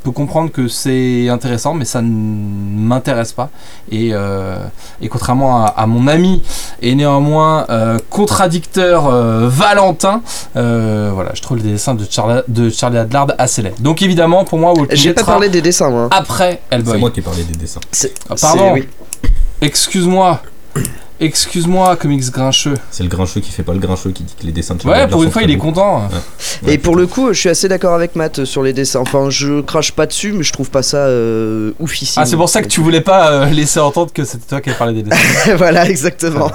peux 0.03 0.11
comprendre 0.11 0.51
que 0.51 0.67
c'est 0.67 1.27
intéressant, 1.29 1.73
mais 1.73 1.85
ça 1.85 2.01
ne 2.01 2.07
m'intéresse 2.09 3.33
pas. 3.33 3.49
Et, 3.91 4.09
euh, 4.13 4.57
et 5.01 5.09
contrairement 5.09 5.65
à, 5.65 5.69
à 5.69 5.85
mon 5.87 6.07
ami 6.07 6.41
et 6.81 6.95
néanmoins 6.95 7.65
euh, 7.69 7.97
contradicteur 8.09 9.07
euh, 9.07 9.47
Valentin, 9.49 10.21
euh, 10.55 11.11
voilà, 11.13 11.31
je 11.33 11.41
trouve 11.41 11.57
le 11.57 11.63
dessin 11.63 11.95
de 11.95 12.05
Charlie, 12.09 12.41
de 12.47 12.69
Charlie 12.69 12.97
Adlard 12.97 13.27
assez 13.37 13.61
laid. 13.61 13.73
Donc 13.79 14.01
évidemment, 14.01 14.43
pour 14.45 14.59
moi, 14.59 14.71
Walking 14.73 14.97
J'ai 14.97 15.13
pas 15.13 15.23
parlé 15.23 15.49
des 15.49 15.61
dessins, 15.61 15.89
moi. 15.89 16.07
après 16.11 16.61
C'est 16.69 16.75
Hellboy. 16.75 16.99
moi 16.99 17.11
qui 17.11 17.19
ai 17.19 17.23
parlé 17.23 17.43
des 17.43 17.55
dessins. 17.57 17.79
C'est- 17.91 18.13
Ah, 18.29 18.35
pardon. 18.39 18.63
c'est- 18.65 18.71
oui. 18.73 18.87
Excuse-moi. 19.61 20.41
Excuse-moi, 21.21 21.97
comics 21.97 22.31
grincheux. 22.31 22.75
C'est 22.91 23.03
le 23.03 23.09
grincheux 23.09 23.41
qui 23.41 23.51
fait 23.51 23.63
pas 23.63 23.73
le 23.73 23.79
grincheux 23.79 24.11
qui 24.11 24.23
dit 24.23 24.33
que 24.39 24.45
les 24.45 24.53
dessins 24.53 24.75
de 24.75 24.87
Ouais, 24.87 25.05
pour 25.07 25.21
une 25.23 25.31
fois, 25.31 25.43
il 25.43 25.51
est 25.51 25.57
beaux. 25.57 25.63
content. 25.63 26.07
Ouais, 26.63 26.73
Et 26.75 26.77
pour 26.77 26.95
le 26.95 27.07
coup, 27.07 27.33
je 27.33 27.39
suis 27.39 27.49
assez 27.49 27.67
d'accord 27.67 27.93
avec 27.93 28.15
Matt 28.15 28.39
euh, 28.39 28.45
sur 28.45 28.63
les 28.63 28.71
dessins. 28.71 29.01
Enfin, 29.01 29.29
je 29.29 29.59
crache 29.59 29.91
pas 29.91 30.05
dessus, 30.05 30.31
mais 30.31 30.43
je 30.43 30.53
trouve 30.53 30.69
pas 30.69 30.81
ça 30.81 30.97
euh, 31.07 31.73
oufissime. 31.81 32.21
Ah, 32.23 32.25
c'est 32.25 32.37
pour 32.37 32.47
ça 32.47 32.61
que 32.61 32.69
tu 32.69 32.79
voulais 32.79 33.01
pas 33.01 33.31
euh, 33.31 33.45
laisser 33.49 33.81
entendre 33.81 34.13
que 34.13 34.23
c'était 34.23 34.45
toi 34.47 34.61
qui 34.61 34.69
parlé 34.71 34.93
des 35.03 35.09
dessins. 35.09 35.55
voilà, 35.57 35.89
exactement. 35.89 36.51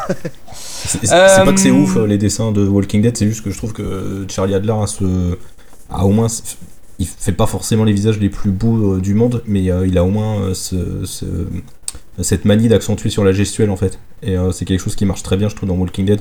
C'est 0.87 1.12
Euh, 1.12 1.45
pas 1.45 1.52
que 1.52 1.61
c'est 1.61 1.71
ouf 1.71 1.97
euh, 1.97 2.07
les 2.07 2.16
dessins 2.16 2.50
de 2.50 2.66
Walking 2.66 3.02
Dead, 3.02 3.14
c'est 3.16 3.26
juste 3.28 3.45
que 3.45 3.50
je 3.50 3.59
trouve 3.59 3.75
que 3.75 4.25
Charlie 4.31 4.54
Adler 4.54 4.73
a 4.83 4.87
ce. 4.87 5.37
a 5.90 6.04
au 6.07 6.11
moins. 6.11 6.28
Il 6.99 7.07
fait 7.07 7.33
pas 7.33 7.47
forcément 7.47 7.85
les 7.85 7.93
visages 7.93 8.19
les 8.19 8.28
plus 8.31 8.50
beaux 8.50 8.95
euh, 8.95 9.00
du 9.00 9.12
monde, 9.14 9.43
mais 9.47 9.69
euh, 9.71 9.87
il 9.87 9.99
a 9.99 10.04
au 10.04 10.09
moins 10.11 10.40
euh, 10.40 10.54
ce- 10.54 11.04
ce- 11.04 11.25
cette 12.23 12.44
manie 12.44 12.68
d'accentuer 12.68 13.11
sur 13.11 13.25
la 13.25 13.33
gestuelle 13.33 13.71
en 13.71 13.76
fait. 13.76 13.99
Et 14.23 14.37
euh, 14.37 14.52
c'est 14.52 14.64
quelque 14.64 14.80
chose 14.80 14.94
qui 14.97 15.04
marche 15.04 15.23
très 15.23 15.37
bien, 15.37 15.49
je 15.49 15.56
trouve, 15.56 15.68
dans 15.68 15.75
Walking 15.76 16.06
Dead, 16.06 16.21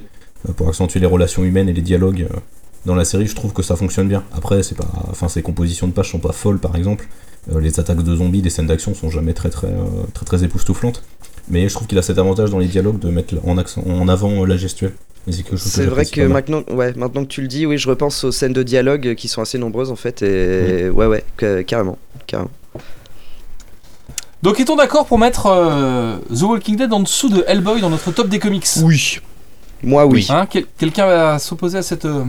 euh, 0.49 0.53
pour 0.53 0.67
accentuer 0.67 0.99
les 0.99 1.05
relations 1.05 1.43
humaines 1.43 1.69
et 1.69 1.73
les 1.73 1.81
dialogues. 1.81 2.27
euh, 2.31 2.37
dans 2.85 2.95
la 2.95 3.05
série, 3.05 3.27
je 3.27 3.35
trouve 3.35 3.53
que 3.53 3.63
ça 3.63 3.75
fonctionne 3.77 4.09
bien. 4.09 4.23
Après, 4.35 4.61
c'est 4.61 4.75
pas, 4.75 4.91
enfin, 5.09 5.29
ses 5.29 5.41
compositions 5.41 5.87
de 5.87 5.93
pages 5.93 6.09
sont 6.11 6.19
pas 6.19 6.33
folles, 6.33 6.59
par 6.59 6.75
exemple. 6.75 7.07
Les 7.61 7.79
attaques 7.79 8.03
de 8.03 8.15
zombies, 8.15 8.41
les 8.41 8.49
scènes 8.49 8.67
d'action 8.67 8.93
sont 8.93 9.09
jamais 9.09 9.33
très 9.33 9.49
très, 9.49 9.73
très 10.13 10.25
très 10.25 10.43
époustouflantes. 10.43 11.01
Mais 11.49 11.67
je 11.69 11.73
trouve 11.73 11.87
qu'il 11.87 11.97
a 11.97 12.01
cet 12.01 12.17
avantage 12.17 12.49
dans 12.51 12.59
les 12.59 12.67
dialogues 12.67 12.99
de 12.99 13.09
mettre 13.09 13.35
en, 13.45 13.57
accent, 13.57 13.83
en 13.87 14.07
avant 14.09 14.45
la 14.45 14.57
gestuelle. 14.57 14.93
C'est 15.55 15.85
vrai 15.85 16.05
que 16.05 16.21
maintenant, 16.33 16.63
ouais, 16.71 16.91
maintenant 16.95 17.23
que 17.23 17.29
tu 17.29 17.41
le 17.41 17.47
dis, 17.47 17.65
oui, 17.65 17.77
je 17.77 17.87
repense 17.87 18.25
aux 18.25 18.31
scènes 18.33 18.51
de 18.53 18.63
dialogue 18.63 19.15
qui 19.15 19.29
sont 19.29 19.41
assez 19.41 19.57
nombreuses 19.57 19.89
en 19.91 19.95
fait. 19.95 20.21
Et 20.21 20.89
ouais, 20.89 21.05
ouais, 21.05 21.23
ca- 21.39 21.63
carrément, 21.63 21.97
carrément. 22.27 22.51
Donc, 24.43 24.59
est-on 24.59 24.75
d'accord 24.75 25.05
pour 25.05 25.17
mettre 25.17 25.47
euh, 25.47 26.17
The 26.29 26.41
Walking 26.43 26.75
Dead 26.75 26.91
en 26.93 26.99
dessous 26.99 27.29
de 27.29 27.43
Hellboy 27.47 27.79
dans 27.81 27.89
notre 27.89 28.11
top 28.11 28.27
des 28.27 28.39
comics? 28.39 28.67
Oui. 28.83 29.19
Moi, 29.81 30.05
oui. 30.05 30.27
Hein, 30.29 30.45
quel- 30.49 30.65
Quelqu'un 30.77 31.05
va 31.05 31.39
s'opposer 31.39 31.77
à 31.77 31.81
cette. 31.81 32.03
euh, 32.05 32.23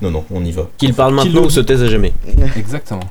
Non, 0.00 0.10
non, 0.10 0.24
on 0.30 0.42
y 0.44 0.50
va. 0.50 0.62
Qu'il 0.78 0.94
parle 0.94 1.14
maintenant 1.14 1.42
ou 1.42 1.50
se 1.50 1.60
taise 1.60 1.82
à 1.82 1.88
jamais. 1.88 2.12
Exactement. 2.56 3.02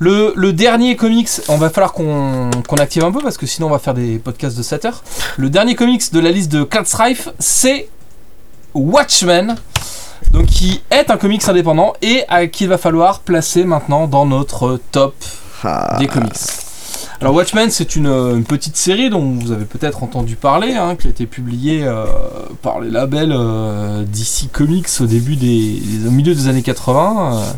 Le, 0.00 0.32
le 0.36 0.52
dernier 0.52 0.94
comics, 0.96 1.28
on 1.48 1.56
va 1.58 1.70
falloir 1.70 1.92
qu'on 1.92 2.50
qu'on 2.68 2.76
active 2.76 3.04
un 3.04 3.10
peu 3.12 3.20
parce 3.20 3.36
que 3.36 3.46
sinon 3.46 3.66
on 3.66 3.70
va 3.70 3.78
faire 3.80 3.94
des 3.94 4.18
podcasts 4.18 4.56
de 4.56 4.62
7 4.62 4.84
heures. 4.84 5.02
Le 5.36 5.48
dernier 5.50 5.74
comics 5.74 6.12
de 6.12 6.20
la 6.20 6.30
liste 6.30 6.50
de 6.52 6.62
Catstrife, 6.64 7.28
c'est 7.40 7.88
Watchmen. 8.74 9.56
Donc 10.32 10.46
qui 10.46 10.82
est 10.90 11.10
un 11.10 11.16
comics 11.16 11.48
indépendant 11.48 11.94
et 12.02 12.22
à- 12.28 12.46
qu'il 12.46 12.68
va 12.68 12.78
falloir 12.78 13.20
placer 13.20 13.64
maintenant 13.64 14.06
dans 14.06 14.24
notre 14.26 14.80
top 14.92 15.14
Ah. 15.64 15.96
des 15.98 16.06
comics. 16.06 16.32
Alors 17.20 17.34
Watchmen, 17.34 17.68
c'est 17.68 17.96
une, 17.96 18.44
petite 18.44 18.76
série 18.76 19.10
dont 19.10 19.32
vous 19.40 19.50
avez 19.50 19.64
peut-être 19.64 20.04
entendu 20.04 20.36
parler, 20.36 20.74
hein, 20.74 20.94
qui 20.94 21.08
a 21.08 21.10
été 21.10 21.26
publiée 21.26 21.82
euh, 21.82 22.06
par 22.62 22.80
les 22.80 22.90
labels 22.90 23.32
euh, 23.32 24.04
DC 24.04 24.52
Comics 24.52 24.86
au 25.00 25.06
début 25.06 25.34
des, 25.34 25.82
au 26.06 26.12
milieu 26.12 26.32
des 26.32 26.46
années 26.46 26.62
80, 26.62 27.32
euh, 27.32 27.52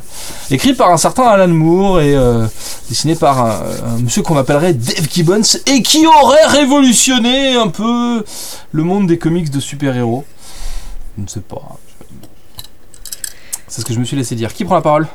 écrite 0.51 0.79
par 0.79 0.91
un 0.91 0.97
certain 0.97 1.25
Alan 1.25 1.49
Moore 1.49 2.01
et 2.01 2.17
euh, 2.17 2.47
dessinée 2.89 3.17
par 3.17 3.45
un, 3.45 3.61
un 3.97 3.99
monsieur 3.99 4.23
qu'on 4.23 4.39
appellerait 4.39 4.73
Dave 4.73 5.07
Gibbons 5.13 5.43
et 5.67 5.83
qui 5.83 6.07
aurait 6.07 6.47
révolutionné 6.47 7.55
un 7.55 7.69
peu 7.69 8.25
le 8.73 8.83
monde 8.83 9.09
des 9.09 9.19
comics 9.19 9.51
de 9.51 9.61
super-héros. 9.61 10.25
Je 11.19 11.23
ne 11.23 11.29
sais 11.29 11.41
pas. 11.41 11.77
C'est 13.69 13.83
ce 13.83 13.85
que 13.85 13.93
je 13.93 13.99
me 13.99 14.05
suis 14.05 14.17
laissé 14.17 14.35
dire. 14.37 14.55
Qui 14.55 14.65
prend 14.65 14.77
la 14.77 14.81
parole? 14.81 15.07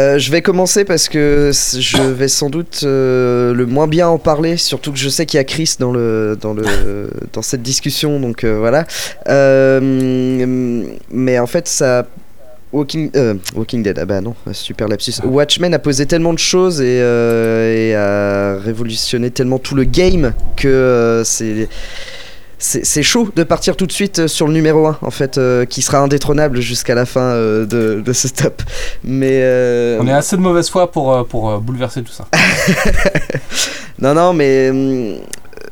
Euh, 0.00 0.18
je 0.18 0.32
vais 0.32 0.42
commencer 0.42 0.84
parce 0.84 1.08
que 1.08 1.52
je 1.52 2.02
vais 2.02 2.26
sans 2.26 2.50
doute 2.50 2.80
euh, 2.82 3.54
le 3.54 3.64
moins 3.64 3.86
bien 3.86 4.08
en 4.08 4.18
parler, 4.18 4.56
surtout 4.56 4.90
que 4.92 4.98
je 4.98 5.08
sais 5.08 5.24
qu'il 5.24 5.38
y 5.38 5.40
a 5.40 5.44
Chris 5.44 5.76
dans 5.78 5.92
le 5.92 6.36
dans 6.40 6.52
le 6.52 6.64
dans 7.32 7.42
cette 7.42 7.62
discussion, 7.62 8.18
donc 8.18 8.42
euh, 8.42 8.58
voilà. 8.58 8.86
Mais 11.10 11.38
en 11.38 11.46
fait, 11.46 11.68
ça. 11.68 12.06
Walking, 12.72 13.12
Walking 13.54 13.84
Dead, 13.84 13.96
ah 14.00 14.04
bah 14.04 14.20
non, 14.20 14.34
super 14.50 14.88
lapsus. 14.88 15.20
Watchmen 15.22 15.72
a 15.74 15.78
posé 15.78 16.06
tellement 16.06 16.32
de 16.32 16.40
choses 16.40 16.80
et, 16.80 16.96
et 16.96 17.94
a 17.94 18.58
révolutionné 18.58 19.30
tellement 19.30 19.60
tout 19.60 19.76
le 19.76 19.84
game 19.84 20.32
que 20.56 21.22
c'est 21.24 21.68
c'est 22.64 23.02
chaud 23.02 23.28
de 23.36 23.42
partir 23.42 23.76
tout 23.76 23.86
de 23.86 23.92
suite 23.92 24.20
euh, 24.20 24.28
sur 24.28 24.46
le 24.46 24.54
numéro 24.54 24.86
1 24.86 24.98
en 25.02 25.10
fait 25.10 25.36
euh, 25.36 25.66
qui 25.66 25.82
sera 25.82 25.98
indétrônable 25.98 26.60
jusqu'à 26.60 26.94
la 26.94 27.04
fin 27.04 27.20
euh, 27.20 27.66
de, 27.66 28.00
de 28.00 28.12
ce 28.14 28.26
stop 28.26 28.62
mais 29.02 29.40
euh, 29.42 29.98
On 30.00 30.06
est 30.08 30.12
assez 30.12 30.36
de 30.36 30.40
mauvaise 30.40 30.70
foi 30.70 30.90
pour, 30.90 31.26
pour 31.26 31.58
bouleverser 31.60 32.02
tout 32.02 32.12
ça. 32.12 32.26
non 33.98 34.14
non 34.14 34.32
mais 34.32 34.70
hum, 34.70 35.16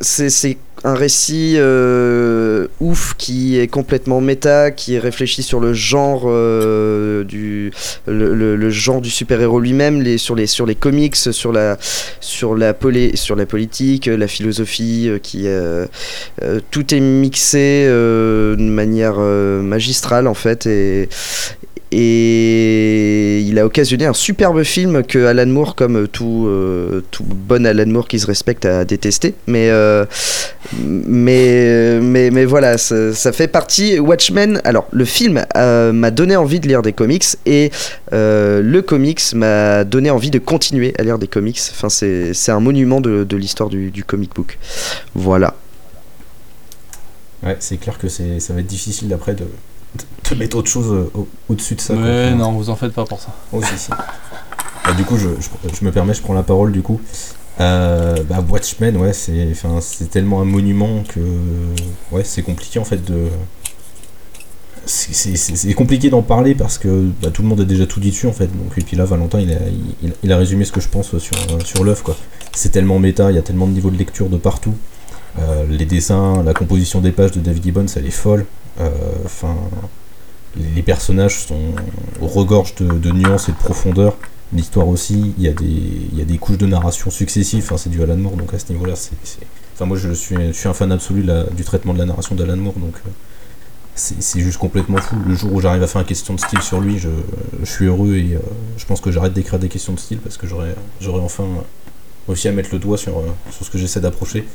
c'est 0.01 0.59
un 0.85 0.95
récit 0.95 1.55
euh, 1.57 2.67
ouf 2.81 3.15
qui 3.17 3.59
est 3.59 3.69
complètement 3.69 4.21
méta 4.21 4.71
qui 4.71 4.99
réfléchit 4.99 5.43
sur 5.43 5.61
le 5.61 5.75
genre 5.75 6.25
euh, 6.27 7.23
du 7.25 7.73
le, 8.07 8.71
genre 8.71 9.01
du 9.01 9.11
super 9.11 9.41
héros 9.41 9.61
lui-même 9.61 10.19
sur 10.19 10.35
les 10.35 10.47
sur 10.47 10.67
les 10.67 10.75
comics 10.75 11.17
sur 11.17 11.53
la 11.53 11.79
sur 12.21 12.57
la 12.57 12.75
sur 13.15 13.37
la 13.37 13.47
politique 13.47 14.07
la 14.07 14.27
philosophie 14.27 15.09
euh, 15.09 15.19
qui 15.19 15.47
tout 16.71 16.95
est 16.95 17.01
mixé 17.01 17.87
de 17.87 18.57
manière 18.59 19.19
magistrale 19.19 20.27
en 20.27 20.35
fait 20.35 20.67
et 20.67 21.09
et 21.95 23.41
il 23.41 23.59
a 23.59 23.67
occasionné 23.67 24.07
un 24.07 24.15
superbe 24.15 24.63
film 24.63 25.03
que 25.03 25.27
Alan 25.27 25.47
Moore, 25.47 25.75
comme 25.75 26.09
tout, 26.09 26.47
euh, 26.47 27.03
bon 27.21 27.67
Alan 27.67 27.87
Moore 27.87 28.09
qui 28.09 28.19
se 28.19 28.27
respecte, 28.27 28.65
a 28.65 28.87
détesté. 28.87 29.35
Mais, 29.47 29.69
euh, 29.69 30.07
mais, 30.83 32.01
mais, 32.01 32.31
mais 32.31 32.47
voilà, 32.47 32.79
ça, 32.79 33.33
fait 33.33 33.47
partie. 33.47 33.99
Watchmen, 33.99 34.63
alors 34.65 34.89
le 34.91 35.05
film 35.05 35.45
euh, 35.55 35.93
m'a 35.93 36.11
donné 36.11 36.35
envie 36.35 36.61
de 36.61 36.69
lire 36.69 36.81
des 36.81 36.95
comics 36.95 37.27
et 37.45 37.71
le 38.11 38.81
comics 38.81 39.35
m'a 39.35 39.85
donné 39.85 40.09
envie 40.09 40.31
de 40.31 40.39
continuer 40.39 40.95
à 40.99 41.03
lire 41.03 41.19
des 41.19 41.29
comics. 41.29 41.61
Enfin, 41.73 41.91
c'est 41.91 42.51
un 42.51 42.61
monument 42.61 43.03
de, 43.03 43.37
l'histoire 43.37 43.69
du, 43.69 44.05
comic 44.07 44.35
book. 44.35 44.59
Voilà. 45.15 45.55
Ouais, 47.43 47.57
c'est 47.61 47.77
clair 47.77 47.99
que 47.99 48.09
ça 48.09 48.23
va 48.55 48.61
être 48.61 48.67
difficile 48.67 49.13
après 49.13 49.35
de, 49.35 49.45
te 50.23 50.35
mettre 50.35 50.57
autre 50.57 50.71
chose 50.71 50.93
euh, 50.93 51.11
au- 51.15 51.29
au-dessus 51.49 51.75
de 51.75 51.81
ça. 51.81 51.95
quoi. 51.95 52.03
Mais 52.03 52.35
non, 52.35 52.53
vous 52.53 52.71
en 52.71 52.77
faites 52.77 52.93
pas 52.93 53.05
pour 53.05 53.21
ça. 53.21 53.29
Oh, 53.53 53.61
si, 53.63 53.79
si. 53.79 53.91
Bah, 53.91 54.93
du 54.97 55.05
coup, 55.05 55.17
je, 55.17 55.29
je- 55.41 55.75
je 55.79 55.85
me 55.85 55.93
permets, 55.93 56.15
je 56.15 56.23
prends 56.23 56.35
la 56.35 56.43
parole 56.43 56.73
du 56.73 56.83
coup. 56.83 57.01
Euh, 57.61 58.17
bah, 58.29 58.43
Watchmen, 58.49 58.97
ouais, 58.97 59.13
c'est, 59.13 59.55
tellement 60.11 60.41
un 60.41 60.45
monument 60.47 61.03
que, 61.09 61.21
ouais, 62.11 62.25
c'est 62.25 62.43
compliqué 62.43 62.79
en 62.79 62.85
fait 62.85 63.05
de. 63.05 63.27
C'est, 64.85 65.75
compliqué 65.75 66.11
d'en 66.11 66.23
parler 66.23 66.57
parce 66.57 66.77
que 66.77 67.09
bah, 67.23 67.31
tout 67.33 67.43
le 67.43 67.49
monde 67.49 67.61
a 67.61 67.65
déjà 67.65 67.87
tout 67.87 68.01
dit 68.01 68.11
dessus 68.11 68.27
en 68.27 68.33
fait. 68.33 68.47
Donc, 68.47 68.77
et 68.77 68.81
puis 68.81 68.97
là, 68.97 69.05
Valentin, 69.05 69.39
il 69.41 69.53
a, 69.53 69.57
il, 70.03 70.13
il 70.25 70.33
a 70.33 70.37
résumé 70.37 70.65
ce 70.65 70.73
que 70.73 70.81
je 70.81 70.89
pense 70.89 71.17
sur, 71.19 71.37
euh, 71.37 71.61
sur 71.65 71.85
l'œuvre 71.85 72.03
quoi. 72.03 72.17
C'est 72.53 72.71
tellement 72.71 72.99
méta, 72.99 73.31
il 73.31 73.37
y 73.37 73.39
a 73.39 73.43
tellement 73.43 73.67
de 73.69 73.73
niveaux 73.73 73.91
de 73.91 73.97
lecture 73.97 74.29
de 74.29 74.37
partout. 74.37 74.75
Euh, 75.39 75.65
les 75.71 75.87
dessins, 75.87 76.43
la 76.43 76.53
composition 76.53 77.01
des 77.01 77.13
pages 77.13 77.31
de 77.33 77.41
Dave 77.41 77.63
Gibbons, 77.63 77.87
elle 77.97 78.07
est 78.07 78.11
folle. 78.11 78.45
Euh, 78.81 78.91
Enfin, 79.25 79.57
les, 80.57 80.83
personnages 80.83 81.47
sont 81.47 81.75
regorgent 82.21 82.75
de, 82.77 83.11
nuances 83.11 83.49
et 83.49 83.53
de 83.53 83.57
profondeur. 83.57 84.17
L'histoire 84.53 84.87
aussi, 84.89 85.35
il 85.39 85.45
y, 85.45 85.49
a 85.49 86.25
des, 86.25 86.39
couches 86.39 86.59
de 86.59 86.67
narration 86.67 87.11
successives, 87.11 87.73
c'est 87.77 87.89
du 87.89 88.03
Alan 88.03 88.17
Moore, 88.17 88.37
donc 88.37 88.53
à 88.53 88.59
ce 88.59 88.71
niveau-là, 88.73 88.95
c'est... 88.97 89.15
Enfin, 89.75 89.87
moi, 89.87 89.97
je 89.97 90.13
suis, 90.13 90.37
un 90.37 90.75
fan 90.75 90.93
absolu 90.93 91.25
du 91.53 91.65
traitement 91.65 91.95
de 91.95 91.99
la 91.99 92.05
narration 92.05 92.35
d'Alan 92.35 92.57
Moore, 92.57 92.75
donc 92.75 92.95
euh, 93.07 93.11
c'est 93.95 94.41
juste 94.41 94.59
complètement 94.59 94.99
fou. 94.99 95.17
Le 95.27 95.35
jour 95.35 95.53
où 95.55 95.61
j'arrive 95.61 95.83
à 95.83 95.87
faire 95.87 96.03
une 96.03 96.07
question 96.07 96.35
de 96.35 96.41
style 96.41 96.61
sur 96.61 96.81
lui, 96.81 96.99
je, 96.99 97.09
suis 97.65 97.87
heureux 97.87 98.17
et 98.17 98.35
euh, 98.35 98.39
je 98.77 98.85
pense 98.85 99.01
que 99.01 99.11
j'arrête 99.11 99.33
d'écrire 99.33 99.59
des 99.59 99.69
questions 99.69 99.95
de 99.95 99.99
style 99.99 100.19
parce 100.19 100.37
que 100.37 100.47
j'aurais 100.47 100.75
enfin 101.21 101.45
réussi 102.29 102.49
à 102.49 102.53
mettre 102.53 102.71
le 102.73 102.79
doigt 102.79 102.99
sur, 102.99 103.23
sur 103.51 103.65
ce 103.65 103.71
que 103.71 103.79
j'essaie 103.79 104.01
d'approcher. 104.01 104.47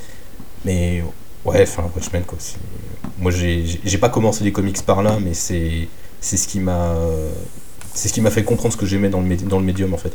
Mais 0.65 1.03
ouais, 1.45 1.63
enfin, 1.63 1.89
Watchmen, 1.95 2.23
quoi. 2.23 2.37
Moi, 3.19 3.31
j'ai 3.31 3.97
pas 3.97 4.09
commencé 4.09 4.43
les 4.43 4.51
comics 4.51 4.81
par 4.83 5.01
là, 5.01 5.17
mais 5.23 5.33
c'est 5.33 5.87
c'est 6.19 6.37
ce 6.37 6.47
qui 6.47 6.59
m'a 6.59 6.95
c'est 7.93 8.09
ce 8.09 8.13
qui 8.13 8.21
m'a 8.21 8.31
fait 8.31 8.43
comprendre 8.43 8.73
ce 8.73 8.77
que 8.77 8.85
j'aimais 8.85 9.09
dans 9.09 9.21
le 9.21 9.35
dans 9.37 9.59
le 9.59 9.65
médium 9.65 9.93
en 9.93 9.97
fait. 9.97 10.13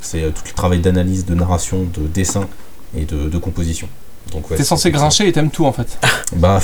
C'est 0.00 0.22
euh, 0.22 0.30
tout 0.30 0.42
le 0.46 0.52
travail 0.52 0.80
d'analyse, 0.80 1.24
de 1.26 1.34
narration, 1.34 1.84
de 1.84 2.06
dessin 2.06 2.48
et 2.96 3.04
de, 3.04 3.28
de 3.28 3.38
composition. 3.38 3.88
Donc 4.32 4.50
ouais, 4.50 4.56
T'es 4.56 4.64
censé 4.64 4.90
grincher 4.90 5.28
et 5.28 5.32
t'aimes 5.32 5.50
tout 5.50 5.64
en 5.64 5.72
fait. 5.72 5.98
Bah 6.36 6.60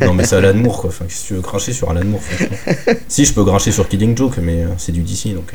non 0.00 0.14
mais 0.14 0.24
c'est 0.24 0.36
Alan 0.36 0.54
Moore 0.54 0.80
quoi. 0.80 0.90
Enfin, 0.90 1.06
que 1.06 1.12
tu 1.12 1.34
veux 1.34 1.40
grincher 1.40 1.72
sur 1.72 1.90
Alan 1.90 2.04
Moore 2.04 2.20
franchement 2.22 2.56
Si 3.08 3.24
je 3.24 3.32
peux 3.32 3.42
grincher 3.42 3.72
sur 3.72 3.88
Killing 3.88 4.16
Joke, 4.16 4.38
mais 4.40 4.62
euh, 4.62 4.68
c'est 4.78 4.92
du 4.92 5.02
DC 5.02 5.34
donc. 5.34 5.52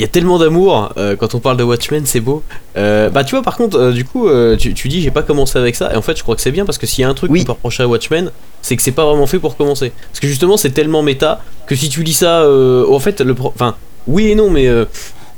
Il 0.00 0.02
y 0.02 0.06
a 0.06 0.08
tellement 0.08 0.38
d'amour 0.38 0.94
euh, 0.96 1.14
quand 1.14 1.34
on 1.34 1.40
parle 1.40 1.58
de 1.58 1.62
Watchmen, 1.62 2.06
c'est 2.06 2.20
beau. 2.20 2.42
Euh, 2.78 3.10
bah 3.10 3.22
tu 3.22 3.34
vois 3.34 3.42
par 3.44 3.58
contre, 3.58 3.76
euh, 3.78 3.92
du 3.92 4.06
coup, 4.06 4.28
euh, 4.28 4.56
tu, 4.56 4.72
tu 4.72 4.88
dis 4.88 5.02
j'ai 5.02 5.10
pas 5.10 5.20
commencé 5.22 5.58
avec 5.58 5.74
ça, 5.76 5.92
et 5.92 5.96
en 5.96 6.00
fait 6.00 6.16
je 6.16 6.22
crois 6.22 6.34
que 6.36 6.40
c'est 6.40 6.52
bien 6.52 6.64
parce 6.64 6.78
que 6.78 6.86
s'il 6.86 7.02
y 7.02 7.04
a 7.04 7.08
un 7.10 7.12
truc 7.12 7.30
Oui. 7.30 7.40
qu'on 7.40 7.44
peut 7.44 7.52
reprocher 7.52 7.82
à 7.82 7.86
Watchmen, 7.88 8.30
c'est 8.62 8.76
que 8.76 8.82
c'est 8.82 8.92
pas 8.92 9.04
vraiment 9.04 9.26
fait 9.26 9.38
pour 9.38 9.58
commencer. 9.58 9.92
Parce 10.10 10.20
que 10.20 10.26
justement 10.26 10.56
c'est 10.56 10.70
tellement 10.70 11.02
méta 11.02 11.42
que 11.66 11.74
si 11.76 11.90
tu 11.90 12.02
lis 12.02 12.14
ça, 12.14 12.40
euh, 12.40 12.86
en 12.90 12.98
fait 12.98 13.20
le, 13.20 13.34
pro- 13.34 13.52
enfin 13.54 13.74
oui 14.06 14.28
et 14.28 14.34
non 14.34 14.48
mais 14.48 14.68
euh, 14.68 14.86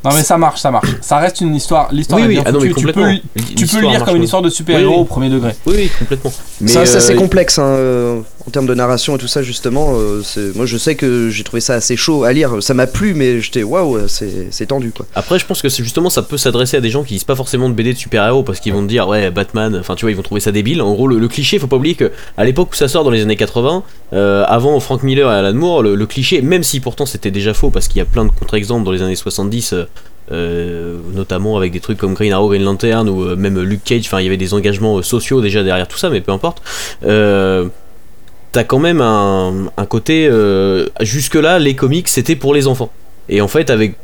Non 0.05 0.13
mais 0.15 0.23
ça 0.23 0.39
marche, 0.39 0.61
ça 0.61 0.71
marche. 0.71 0.91
Ça 1.01 1.19
reste 1.19 1.41
une 1.41 1.57
histoire. 1.57 1.89
L'histoire 1.91 2.21
oui 2.21 2.27
est 2.27 2.29
oui, 2.29 2.35
bien 2.35 2.45
ah 2.47 2.53
non 2.53 2.61
mais. 2.61 2.69
Tu 2.69 2.75
peux, 2.75 2.93
complètement. 2.93 3.15
tu 3.57 3.67
peux 3.67 3.81
le 3.81 3.89
lire 3.89 4.05
comme 4.05 4.17
une 4.17 4.23
histoire 4.23 4.43
de 4.43 4.49
super-héros 4.49 4.91
Oui, 4.91 4.95
oui. 4.97 5.03
au 5.03 5.05
premier 5.07 5.29
degré. 5.29 5.57
Oui 5.67 5.75
oui 5.77 5.91
complètement. 5.99 6.33
Mais 6.61 6.69
ça, 6.69 6.87
c'est 6.87 6.99
assez 6.99 7.15
euh, 7.15 7.19
complexe 7.19 7.59
hein, 7.59 8.23
en 8.47 8.51
termes 8.51 8.67
de 8.67 8.75
narration 8.75 9.17
et 9.17 9.19
tout 9.19 9.29
ça 9.29 9.43
justement. 9.43 9.95
euh, 9.97 10.23
moi 10.55 10.67
je 10.67 10.77
sais 10.77 10.95
que 10.95 11.31
j'ai 11.31 11.45
trouvé 11.45 11.61
ça 11.61 11.75
assez 11.75 11.97
chaud 11.97 12.25
à 12.25 12.33
lire. 12.33 12.63
Ça 12.63 12.75
m'a 12.75 12.87
plu 12.87 13.15
mais 13.15 13.41
j'étais 13.41 13.63
waouh, 13.63 13.99
c'est 14.09 14.67
tendu 14.67 14.91
quoi. 14.91 15.07
Après, 15.15 15.39
je 15.39 15.47
pense 15.47 15.63
que 15.63 15.69
justement 15.69 16.11
ça 16.11 16.23
peut 16.23 16.37
s'adresser 16.37 16.77
à 16.77 16.81
des 16.81 16.91
gens 16.91 17.05
qui 17.05 17.15
lisent 17.15 17.25
pas 17.25 17.37
forcément 17.37 17.69
de 17.69 17.75
BD 17.75 17.93
de 17.93 17.99
super-héros 17.99 18.43
parce 18.43 18.61
qu'ils 18.61 18.73
vont 18.73 18.83
te 18.83 18.89
dire 18.89 19.09
ouais 19.09 19.31
Batman, 19.31 19.77
enfin 19.79 19.95
tu 19.95 20.05
vois 20.05 20.11
ils 20.11 20.17
vont 20.17 20.23
trouver 20.23 20.41
ça 20.41 20.53
débile. 20.53 20.83
En 20.83 20.93
gros 20.93 21.09
le, 21.09 21.29
cliché, 21.29 21.59
faut 21.59 21.67
pas 21.67 21.77
oublier 21.77 21.95
que 21.95 22.11
à 22.37 22.45
l'époque 22.45 22.71
où 22.73 22.75
ça 22.75 22.89
sort 22.89 23.05
dans 23.05 23.11
les 23.11 23.23
années 23.23 23.37
80, 23.37 23.83
euh, 24.13 24.45
avant 24.47 24.79
Frank 24.81 25.03
Miller 25.03 25.31
et 25.31 25.35
Alan 25.35 25.55
Moore, 25.55 25.83
le, 25.83 26.07
cliché, 26.07 26.43
même 26.43 26.63
si 26.63 26.81
pourtant 26.81 27.07
c'était 27.07 27.31
déjà 27.31 27.55
faux 27.55 27.71
parce 27.71 27.89
qu'il 27.89 27.99
y 27.99 28.03
a 28.03 28.05
plein 28.05 28.25
de 28.25 28.31
contre-exemples 28.31 28.85
dans 28.85 28.93
les 28.93 29.03
années 29.03 29.17
70. 29.17 29.75
euh, 30.31 30.99
notamment 31.15 31.57
avec 31.57 31.73
des 31.73 31.81
trucs 31.81 31.99
comme 31.99 32.15
Green 32.15 32.33
Arrow, 32.33 32.49
Green 32.49 32.63
Lantern 32.63 33.09
ou 33.09 33.37
même 33.37 33.61
Luke 33.61 33.83
Cage, 33.85 34.03
enfin 34.07 34.21
il 34.21 34.25
y 34.25 34.27
avait 34.29 34.37
des 34.37 34.55
engagements 34.55 35.03
sociaux 35.03 35.41
déjà 35.41 35.63
derrière 35.63 35.89
tout 35.89 35.99
ça, 35.99 36.11
mais 36.11 36.21
peu 36.21 36.33
importe. 36.33 36.63
T'as 38.53 38.65
quand 38.65 38.79
même 38.79 39.01
un, 39.01 39.71
un 39.77 39.87
côté 39.87 40.29
euh, 40.31 40.87
jusque-là 41.01 41.59
les 41.59 41.75
comics 41.75 42.09
c'était 42.09 42.37
pour 42.37 42.55
les 42.55 42.67
enfants. 42.67 42.93
Et 43.29 43.41
en 43.41 43.49
fait 43.49 43.71
avec 43.71 43.97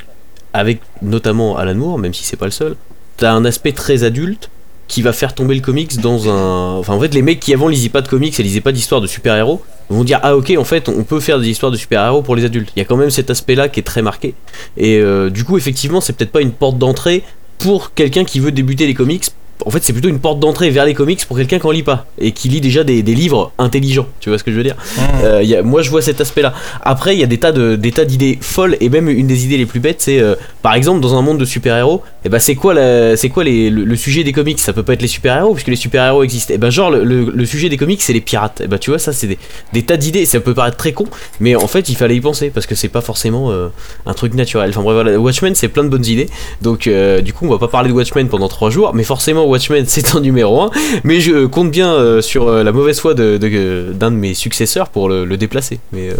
avec 0.52 0.80
notamment 1.02 1.56
Alan 1.56 1.74
Moore, 1.74 1.98
même 1.98 2.14
si 2.14 2.24
c'est 2.24 2.36
pas 2.36 2.46
le 2.46 2.50
seul, 2.50 2.76
t'as 3.18 3.32
un 3.32 3.44
aspect 3.44 3.72
très 3.72 4.04
adulte 4.04 4.50
qui 4.88 5.02
va 5.02 5.12
faire 5.12 5.34
tomber 5.34 5.54
le 5.54 5.60
comics 5.60 6.00
dans 6.00 6.28
un. 6.30 6.78
Enfin, 6.78 6.94
en 6.94 7.00
fait, 7.00 7.12
les 7.14 7.20
mecs 7.20 7.40
qui 7.40 7.52
avant 7.52 7.68
lisaient 7.68 7.90
pas 7.90 8.00
de 8.00 8.08
comics 8.08 8.38
et 8.40 8.42
lisaient 8.42 8.62
pas 8.62 8.72
d'histoires 8.72 9.02
de 9.02 9.06
super-héros 9.06 9.62
vont 9.90 10.02
dire 10.02 10.18
Ah, 10.22 10.34
ok, 10.34 10.54
en 10.58 10.64
fait, 10.64 10.88
on 10.88 11.04
peut 11.04 11.20
faire 11.20 11.38
des 11.38 11.48
histoires 11.48 11.70
de 11.70 11.76
super-héros 11.76 12.22
pour 12.22 12.34
les 12.34 12.44
adultes. 12.46 12.70
Il 12.74 12.78
y 12.78 12.82
a 12.82 12.86
quand 12.86 12.96
même 12.96 13.10
cet 13.10 13.30
aspect-là 13.30 13.68
qui 13.68 13.80
est 13.80 13.84
très 13.84 14.00
marqué. 14.00 14.34
Et 14.78 14.98
euh, 14.98 15.28
du 15.28 15.44
coup, 15.44 15.58
effectivement, 15.58 16.00
c'est 16.00 16.14
peut-être 16.14 16.32
pas 16.32 16.40
une 16.40 16.52
porte 16.52 16.78
d'entrée 16.78 17.22
pour 17.58 17.92
quelqu'un 17.92 18.24
qui 18.24 18.40
veut 18.40 18.50
débuter 18.50 18.86
les 18.86 18.94
comics. 18.94 19.24
En 19.66 19.70
fait, 19.70 19.82
c'est 19.82 19.92
plutôt 19.92 20.08
une 20.08 20.20
porte 20.20 20.38
d'entrée 20.40 20.70
vers 20.70 20.84
les 20.84 20.94
comics 20.94 21.24
pour 21.26 21.36
quelqu'un 21.36 21.58
qui 21.58 21.66
en 21.66 21.70
lit 21.72 21.82
pas 21.82 22.06
et 22.20 22.32
qui 22.32 22.48
lit 22.48 22.60
déjà 22.60 22.84
des, 22.84 23.02
des 23.02 23.14
livres 23.14 23.52
intelligents. 23.58 24.06
Tu 24.20 24.28
vois 24.28 24.38
ce 24.38 24.44
que 24.44 24.52
je 24.52 24.56
veux 24.56 24.62
dire 24.62 24.76
euh, 25.24 25.42
y 25.42 25.54
a- 25.56 25.62
moi 25.62 25.82
je 25.82 25.90
vois 25.90 26.00
cet 26.00 26.20
aspect 26.20 26.42
là. 26.42 26.54
Après 26.82 27.14
il 27.14 27.18
y 27.20 27.24
a 27.24 27.26
des 27.26 27.38
tas 27.38 27.52
de 27.52 27.76
des 27.76 27.90
tas 27.92 28.04
d'idées 28.04 28.38
folles 28.40 28.76
et 28.80 28.88
même 28.88 29.08
une 29.08 29.26
des 29.26 29.44
idées 29.44 29.56
les 29.56 29.66
plus 29.66 29.80
bêtes 29.80 30.00
c'est 30.00 30.20
euh, 30.20 30.36
par 30.62 30.74
exemple 30.74 31.00
dans 31.00 31.14
un 31.16 31.22
monde 31.22 31.38
de 31.38 31.44
super-héros, 31.44 32.02
et 32.24 32.28
ben 32.28 32.38
c'est 32.38 32.54
quoi 32.54 32.72
la, 32.74 33.16
c'est 33.16 33.28
quoi 33.30 33.42
les, 33.44 33.68
le, 33.70 33.84
le 33.84 33.96
sujet 33.96 34.22
des 34.24 34.32
comics? 34.32 34.58
Ça 34.60 34.72
peut 34.72 34.82
pas 34.82 34.92
être 34.92 35.02
les 35.02 35.08
super-héros 35.08 35.54
puisque 35.54 35.68
les 35.68 35.76
super-héros 35.76 36.22
existent. 36.22 36.54
Et 36.54 36.58
ben 36.58 36.70
genre 36.70 36.90
le, 36.90 37.02
le- 37.04 37.30
le 37.34 37.46
sujet 37.46 37.68
des 37.68 37.76
comics 37.76 38.00
c'est 38.00 38.12
les 38.12 38.20
pirates. 38.20 38.60
Et 38.60 38.68
ben 38.68 38.78
tu 38.78 38.90
vois 38.90 38.98
ça 38.98 39.12
c'est 39.12 39.26
des, 39.26 39.38
des 39.72 39.82
tas 39.82 39.96
d'idées, 39.96 40.24
ça 40.24 40.40
peut 40.40 40.54
paraître 40.54 40.76
très 40.76 40.92
con 40.92 41.04
mais 41.40 41.56
en 41.56 41.66
fait 41.66 41.88
il 41.88 41.96
fallait 41.96 42.16
y 42.16 42.20
penser 42.20 42.50
parce 42.50 42.66
que 42.66 42.74
c'est 42.76 42.88
pas 42.88 43.00
forcément 43.00 43.50
euh, 43.50 43.68
un 44.06 44.14
truc 44.14 44.34
naturel. 44.34 44.70
Enfin 44.70 44.82
bref 44.82 44.94
voilà, 44.94 45.18
Watchmen 45.18 45.54
c'est 45.56 45.68
plein 45.68 45.82
de 45.84 45.88
bonnes 45.88 46.06
idées. 46.06 46.28
Donc 46.62 46.86
euh, 46.86 47.20
du 47.20 47.32
coup 47.32 47.46
on 47.46 47.50
va 47.50 47.58
pas 47.58 47.68
parler 47.68 47.88
de 47.88 47.94
Watchmen 47.94 48.28
pendant 48.28 48.48
trois 48.48 48.70
jours 48.70 48.94
mais 48.94 49.04
forcément 49.04 49.47
Watchmen 49.48 49.84
c'est 49.88 50.14
en 50.14 50.20
numéro 50.20 50.62
1 50.62 50.70
mais 51.04 51.20
je 51.20 51.46
compte 51.46 51.70
bien 51.70 51.92
euh, 51.92 52.20
sur 52.20 52.48
euh, 52.48 52.62
la 52.62 52.72
mauvaise 52.72 53.00
foi 53.00 53.14
d'un 53.14 53.38
de 53.38 54.16
mes 54.16 54.34
successeurs 54.34 54.88
pour 54.88 55.08
le, 55.08 55.24
le 55.24 55.36
déplacer. 55.36 55.80
Mais 55.92 56.10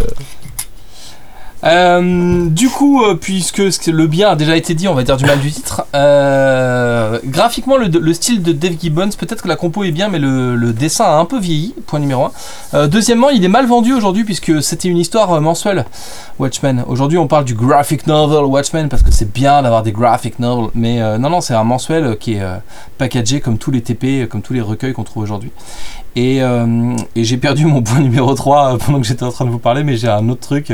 euh, 1.65 2.47
du 2.49 2.69
coup, 2.69 3.03
euh, 3.05 3.15
puisque 3.15 3.59
le 3.59 4.07
bien 4.07 4.31
a 4.31 4.37
déjà 4.37 4.57
été 4.57 4.75
dit, 4.75 4.89
on 4.89 4.95
va 4.95 5.03
dire 5.03 5.17
du 5.17 5.25
mal 5.25 5.41
du 5.41 5.51
titre. 5.51 5.85
euh, 5.95 7.19
graphiquement, 7.25 7.77
le, 7.77 7.87
le 7.87 8.13
style 8.15 8.43
de 8.43 8.53
Dave 8.53 8.75
Gibbons, 8.81 9.11
peut-être 9.19 9.43
que 9.43 9.49
la 9.49 9.57
compo 9.57 9.85
est 9.85 9.91
bien, 9.91 10.09
mais 10.09 10.19
le, 10.19 10.73
dessin 10.73 11.05
a 11.05 11.17
un 11.17 11.25
peu 11.25 11.39
vieilli. 11.39 11.75
Point 11.87 12.01
numéro 12.01 12.29
1. 12.73 12.89
deuxièmement, 12.89 13.31
il 13.31 13.45
est 13.45 13.49
mal 13.49 13.67
vendu 13.67 13.93
aujourd'hui 13.93 14.25
puisque 14.25 14.63
c'était 14.63 14.89
une 14.89 14.99
histoire 14.99 15.41
mensuelle. 15.41 15.85
Watchmen. 16.39 16.85
Aujourd'hui, 16.87 17.19
on 17.19 17.27
parle 17.27 17.45
du 17.45 17.55
graphic 17.55 18.07
novel 18.07 18.45
Watchmen 18.45 18.89
parce 18.89 19.03
que 19.03 19.11
c'est 19.11 19.33
bien 19.33 19.63
d'avoir 19.63 19.83
des 19.83 19.93
graphic 19.93 20.39
novels, 20.39 20.71
mais 20.75 21.01
non, 21.19 21.31
non, 21.31 21.41
c'est 21.41 21.55
un 21.55 21.65
mensuel 21.65 22.17
qui 22.19 22.35
est 22.35 22.43
packagé 22.99 23.41
comme 23.41 23.59
tous 23.59 23.71
les 23.71 23.81
TP, 23.81 24.29
comme 24.29 24.43
tous 24.43 24.53
les 24.53 24.61
recueils 24.61 24.93
qu'on 24.93 25.03
trouve 25.05 25.23
aujourd'hui. 25.25 25.51
Et, 26.15 26.39
et 26.39 27.25
j'ai 27.25 27.37
perdu 27.37 27.65
mon 27.67 27.83
point 27.83 28.01
numéro 28.01 28.35
3 28.35 28.75
euh, 28.75 28.79
pendant 28.79 29.01
que 29.01 29.07
j'étais 29.07 29.25
en 29.25 29.33
train 29.33 29.45
de 29.45 29.51
vous 29.51 29.59
parler, 29.59 29.85
mais 29.85 29.97
j'ai 29.97 30.09
un 30.09 30.29
autre 30.29 30.41
truc. 30.41 30.73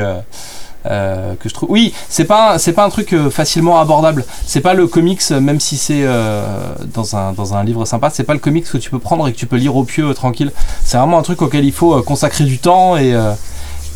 Euh, 0.86 1.34
que 1.36 1.48
je 1.48 1.54
trouve. 1.54 1.70
Oui, 1.70 1.94
c'est 2.08 2.24
pas 2.24 2.58
c'est 2.58 2.72
pas 2.72 2.84
un 2.84 2.90
truc 2.90 3.12
euh, 3.12 3.30
facilement 3.30 3.78
abordable. 3.80 4.24
C'est 4.46 4.60
pas 4.60 4.74
le 4.74 4.86
comics, 4.86 5.30
même 5.30 5.60
si 5.60 5.76
c'est 5.76 6.02
euh, 6.04 6.44
dans 6.92 7.16
un 7.16 7.32
dans 7.32 7.54
un 7.54 7.64
livre 7.64 7.84
sympa. 7.84 8.10
C'est 8.10 8.24
pas 8.24 8.34
le 8.34 8.40
comics 8.40 8.64
que 8.70 8.78
tu 8.78 8.90
peux 8.90 8.98
prendre 8.98 9.26
et 9.28 9.32
que 9.32 9.38
tu 9.38 9.46
peux 9.46 9.56
lire 9.56 9.76
au 9.76 9.84
pieu 9.84 10.08
euh, 10.08 10.14
tranquille. 10.14 10.52
C'est 10.82 10.98
vraiment 10.98 11.18
un 11.18 11.22
truc 11.22 11.42
auquel 11.42 11.64
il 11.64 11.72
faut 11.72 11.94
euh, 11.94 12.02
consacrer 12.02 12.44
du 12.44 12.58
temps 12.58 12.96
et. 12.96 13.14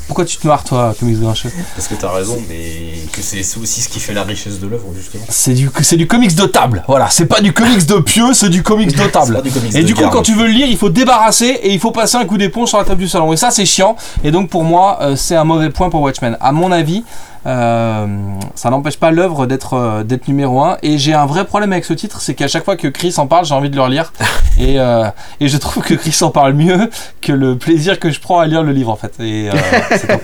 Pourquoi 0.09 0.25
tu 0.25 0.39
te 0.39 0.47
marres 0.47 0.65
toi, 0.65 0.95
comics 0.99 1.21
grincheux 1.21 1.53
Parce 1.77 1.87
que 1.87 1.95
t'as 1.95 2.11
raison, 2.11 2.37
mais 2.49 2.95
que 3.13 3.21
c'est 3.23 3.41
aussi 3.59 3.83
ce 3.83 3.89
qui 3.89 4.01
fait 4.01 4.15
la 4.15 4.25
richesse 4.25 4.59
de 4.59 4.67
l'œuvre 4.67 4.87
justement. 4.97 5.25
C'est 5.29 5.53
du 5.53 5.71
du 5.93 6.07
comics 6.07 6.35
de 6.35 6.47
table. 6.47 6.83
Voilà, 6.89 7.09
c'est 7.11 7.27
pas 7.27 7.41
du 7.41 7.53
comics 7.53 7.87
de 7.87 7.99
pieux, 8.01 8.33
c'est 8.33 8.49
du 8.49 8.63
comics 8.63 8.91
de 8.97 9.07
table. 9.13 9.35
pas 9.35 9.43
du 9.43 9.51
comics 9.51 9.75
Et 9.75 9.83
de 9.83 9.87
du 9.87 9.95
coup, 9.95 10.01
garde. 10.01 10.15
quand 10.15 10.23
tu 10.23 10.35
veux 10.35 10.47
le 10.47 10.53
lire, 10.53 10.67
il 10.67 10.77
faut 10.79 10.89
débarrasser 10.89 11.61
et 11.63 11.73
il 11.73 11.79
faut 11.79 11.91
passer 11.93 12.17
un 12.17 12.25
coup 12.25 12.39
d'éponge 12.39 12.71
sur 12.71 12.79
la 12.79 12.85
table 12.85 13.01
du 13.01 13.09
salon. 13.09 13.33
Et 13.33 13.37
ça, 13.37 13.51
c'est 13.51 13.67
chiant. 13.67 13.97
Et 14.25 14.31
donc, 14.31 14.49
pour 14.49 14.65
moi, 14.65 14.99
euh, 15.03 15.15
c'est 15.15 15.37
un 15.37 15.45
mauvais 15.45 15.71
point 15.71 15.91
pour 15.91 16.01
Watchmen. 16.01 16.37
À 16.41 16.53
mon 16.53 16.73
avis, 16.73 17.05
euh, 17.49 18.07
ça 18.55 18.71
n'empêche 18.71 18.99
pas 18.99 19.11
l'œuvre 19.11 19.47
d'être 19.47 19.75
euh, 19.75 20.03
d'être 20.05 20.29
numéro 20.29 20.63
1. 20.63 20.79
Et 20.83 20.99
j'ai 20.99 21.15
un 21.15 21.25
vrai 21.27 21.45
problème 21.47 21.73
avec 21.73 21.85
ce 21.85 21.95
titre, 21.95 22.21
c'est 22.21 22.35
qu'à 22.35 22.47
chaque 22.49 22.65
fois 22.65 22.77
que 22.77 22.89
Chris 22.89 23.15
en 23.17 23.27
parle, 23.27 23.47
j'ai 23.47 23.55
envie 23.55 23.71
de 23.71 23.77
le 23.77 23.83
relire. 23.83 24.13
et, 24.59 24.79
euh, 24.79 25.05
et 25.41 25.49
je 25.49 25.57
trouve 25.57 25.83
que 25.83 25.95
Chris 25.95 26.17
en 26.21 26.31
parle 26.31 26.53
mieux 26.53 26.91
que 27.23 27.33
le 27.33 27.57
plaisir 27.57 27.99
que 27.99 28.11
je 28.11 28.21
prends 28.21 28.39
à 28.41 28.47
lire 28.47 28.63
le 28.63 28.73
livre, 28.73 28.91
en 28.91 28.97
fait. 28.97 29.13
Euh, 29.21 29.51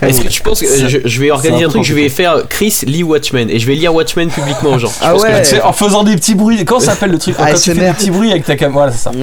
un 0.03 0.07
est-ce 0.07 0.21
que 0.21 0.29
tu 0.29 0.43
penses 0.43 0.61
que 0.61 0.89
je, 0.89 0.99
je 1.05 1.21
vais 1.21 1.31
organiser 1.31 1.65
un 1.65 1.69
un 1.69 1.71
truc 1.71 1.83
Je 1.85 1.95
vais 1.95 2.09
faire 2.09 2.47
Chris 2.49 2.81
lit 2.87 3.03
Watchmen 3.03 3.49
et 3.49 3.59
je 3.59 3.67
vais 3.67 3.75
lire 3.75 3.95
Watchmen 3.95 4.29
publiquement 4.29 4.71
aux 4.71 4.79
gens. 4.79 4.89
Je 5.01 5.05
Ah 5.07 5.13
que- 5.15 5.21
ouais. 5.23 5.43
Tu 5.43 5.49
sais, 5.51 5.63
en 5.63 5.73
faisant 5.73 6.05
des 6.05 6.15
petits 6.17 6.35
bruits. 6.35 6.65
Comment 6.65 6.81
ça 6.81 6.93
s'appelle 6.93 7.11
le 7.11 7.19
truc 7.19 7.37
Quand 7.37 7.47
tu 7.47 7.57
fais 7.57 7.75
des 7.75 7.93
petits 7.93 8.11
bruits 8.11 8.31
avec 8.31 8.45
ta 8.45 8.57
caméra. 8.57 8.75
Voilà, 8.81 8.93
c'est 8.93 8.99
ça. 9.05 9.13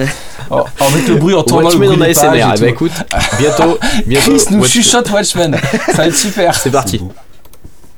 Oh, 0.50 0.64
avec 0.80 1.08
le 1.08 1.14
bruit 1.14 1.34
en 1.34 1.44
tournant 1.44 1.70
le 1.70 1.76
Watchmen 1.76 1.88
bruit 2.00 2.02
en 2.02 2.10
ASMR. 2.10 2.54
tout. 2.56 2.60
ben 2.60 2.68
écoute, 2.68 2.92
bientôt, 3.38 3.78
bientôt. 4.06 4.30
Chris 4.32 4.44
nous 4.50 4.60
Watchmen. 4.60 4.64
chuchote 4.82 5.10
Watchmen. 5.10 5.56
Ça 5.86 5.92
va 5.98 6.06
être 6.08 6.16
super. 6.16 6.54
C'est 6.54 6.70
parti. 6.70 7.00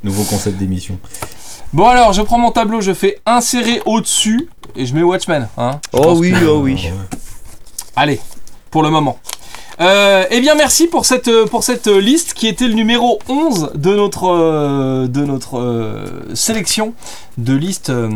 Nouveau 0.04 0.22
concept 0.24 0.58
d'émission. 0.58 0.98
Bon 1.72 1.86
alors, 1.88 2.12
je 2.12 2.22
prends 2.22 2.38
mon 2.38 2.50
tableau, 2.52 2.80
je 2.80 2.92
fais 2.94 3.20
insérer 3.26 3.80
au-dessus 3.86 4.48
et 4.76 4.86
je 4.86 4.94
mets 4.94 5.02
Watchmen. 5.02 5.48
Hein 5.58 5.80
Je 5.92 5.98
Oh 5.98 6.02
pense 6.02 6.18
oui, 6.18 6.30
que- 6.30 6.44
oh 6.46 6.60
oui. 6.62 6.88
Allez, 7.96 8.20
pour 8.70 8.82
le 8.82 8.90
moment. 8.90 9.18
Euh, 9.80 10.24
eh 10.30 10.40
bien, 10.40 10.54
merci 10.54 10.86
pour 10.86 11.04
cette, 11.04 11.30
pour 11.46 11.64
cette 11.64 11.86
liste 11.88 12.34
qui 12.34 12.46
était 12.46 12.68
le 12.68 12.74
numéro 12.74 13.18
11 13.28 13.72
de 13.74 13.94
notre, 13.96 14.28
euh, 14.30 15.08
de 15.08 15.24
notre 15.24 15.58
euh, 15.58 16.34
sélection 16.34 16.92
de 17.38 17.54
listes 17.54 17.90
euh, 17.90 18.10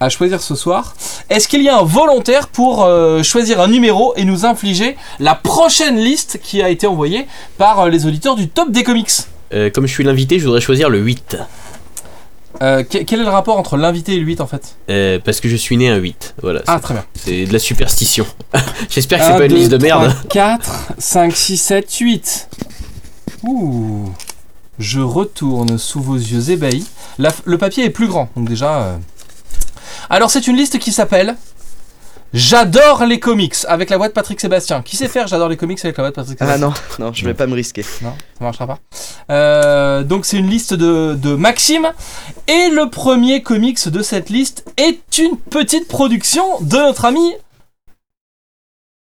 à 0.00 0.10
choisir 0.10 0.42
ce 0.42 0.54
soir. 0.54 0.94
Est-ce 1.30 1.48
qu'il 1.48 1.62
y 1.62 1.70
a 1.70 1.78
un 1.78 1.84
volontaire 1.84 2.48
pour 2.48 2.82
euh, 2.84 3.22
choisir 3.22 3.60
un 3.60 3.68
numéro 3.68 4.12
et 4.16 4.24
nous 4.26 4.44
infliger 4.44 4.96
la 5.20 5.34
prochaine 5.34 5.96
liste 5.96 6.38
qui 6.42 6.60
a 6.60 6.68
été 6.68 6.86
envoyée 6.86 7.26
par 7.56 7.80
euh, 7.80 7.88
les 7.88 8.04
auditeurs 8.04 8.34
du 8.34 8.48
top 8.48 8.70
des 8.70 8.82
comics? 8.82 9.10
Euh, 9.54 9.70
comme 9.70 9.86
je 9.86 9.92
suis 9.92 10.04
l'invité, 10.04 10.38
je 10.38 10.44
voudrais 10.44 10.60
choisir 10.60 10.88
le 10.90 10.98
8. 10.98 11.36
Euh, 12.62 12.82
que- 12.84 12.98
Quel 12.98 13.20
est 13.20 13.24
le 13.24 13.28
rapport 13.30 13.58
entre 13.58 13.76
l'invité 13.76 14.14
et 14.14 14.18
le 14.18 14.24
8 14.24 14.40
en 14.40 14.46
fait? 14.46 14.76
Euh, 14.90 15.18
parce 15.24 15.40
que 15.40 15.48
je 15.48 15.56
suis 15.56 15.76
né 15.76 15.88
un 15.88 15.96
8. 15.96 16.34
Voilà. 16.42 16.62
Ah, 16.66 16.78
très 16.80 16.94
bien. 16.94 17.04
C'est 17.14 17.46
de 17.46 17.52
la 17.52 17.58
superstition. 17.58 18.26
J'espère 18.90 19.18
que 19.20 19.24
c'est 19.26 19.36
pas 19.38 19.46
une 19.46 19.54
liste 19.54 19.70
de 19.70 19.78
merde. 19.78 20.14
4, 20.28 20.92
5, 20.98 21.34
6, 21.34 21.56
7, 21.56 21.92
8. 21.96 22.48
Ouh. 23.44 24.10
Je 24.78 25.00
retourne 25.00 25.78
sous 25.78 26.00
vos 26.00 26.16
yeux 26.16 26.50
ébahis. 26.50 26.86
La- 27.18 27.32
le 27.44 27.58
papier 27.58 27.84
est 27.84 27.90
plus 27.90 28.08
grand, 28.08 28.28
donc 28.36 28.48
déjà. 28.48 28.82
euh. 28.82 28.96
Alors, 30.10 30.30
c'est 30.30 30.46
une 30.46 30.56
liste 30.56 30.78
qui 30.78 30.92
s'appelle 30.92 31.36
J'adore 32.34 33.04
les 33.06 33.20
comics 33.20 33.54
avec 33.68 33.90
la 33.90 33.96
voix 33.96 34.08
de 34.08 34.12
Patrick 34.12 34.40
Sébastien. 34.40 34.82
Qui 34.82 34.96
sait 34.96 35.08
faire 35.08 35.26
J'adore 35.28 35.48
les 35.48 35.56
comics 35.56 35.78
avec 35.84 35.96
la 35.96 36.02
voix 36.02 36.10
de 36.10 36.14
Patrick 36.16 36.36
Ah 36.40 36.44
Sébastien 36.56 36.68
non, 36.98 37.06
non, 37.06 37.12
je 37.12 37.24
vais 37.24 37.34
pas 37.34 37.46
me 37.46 37.54
risquer. 37.54 37.84
Non, 38.02 38.12
ça 38.38 38.44
marchera 38.44 38.66
pas. 38.66 38.78
Euh, 39.30 40.02
donc 40.02 40.26
c'est 40.26 40.36
une 40.38 40.48
liste 40.50 40.74
de, 40.74 41.14
de 41.14 41.34
Maxime. 41.36 41.92
Et 42.48 42.68
le 42.70 42.90
premier 42.90 43.42
comics 43.42 43.88
de 43.88 44.02
cette 44.02 44.30
liste 44.30 44.64
est 44.76 45.18
une 45.18 45.36
petite 45.38 45.86
production 45.88 46.42
de 46.60 46.76
notre 46.76 47.04
ami 47.04 47.34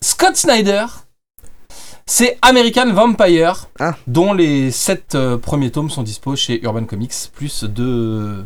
Scott 0.03 0.35
Snyder. 0.35 0.85
C'est 2.07 2.39
American 2.41 2.91
Vampire, 2.91 3.67
Ah. 3.79 3.93
dont 4.07 4.33
les 4.33 4.71
7 4.71 5.15
premiers 5.41 5.69
tomes 5.69 5.91
sont 5.91 6.01
dispo 6.01 6.35
chez 6.35 6.59
Urban 6.63 6.85
Comics, 6.85 7.13
plus 7.35 7.63
de, 7.65 8.43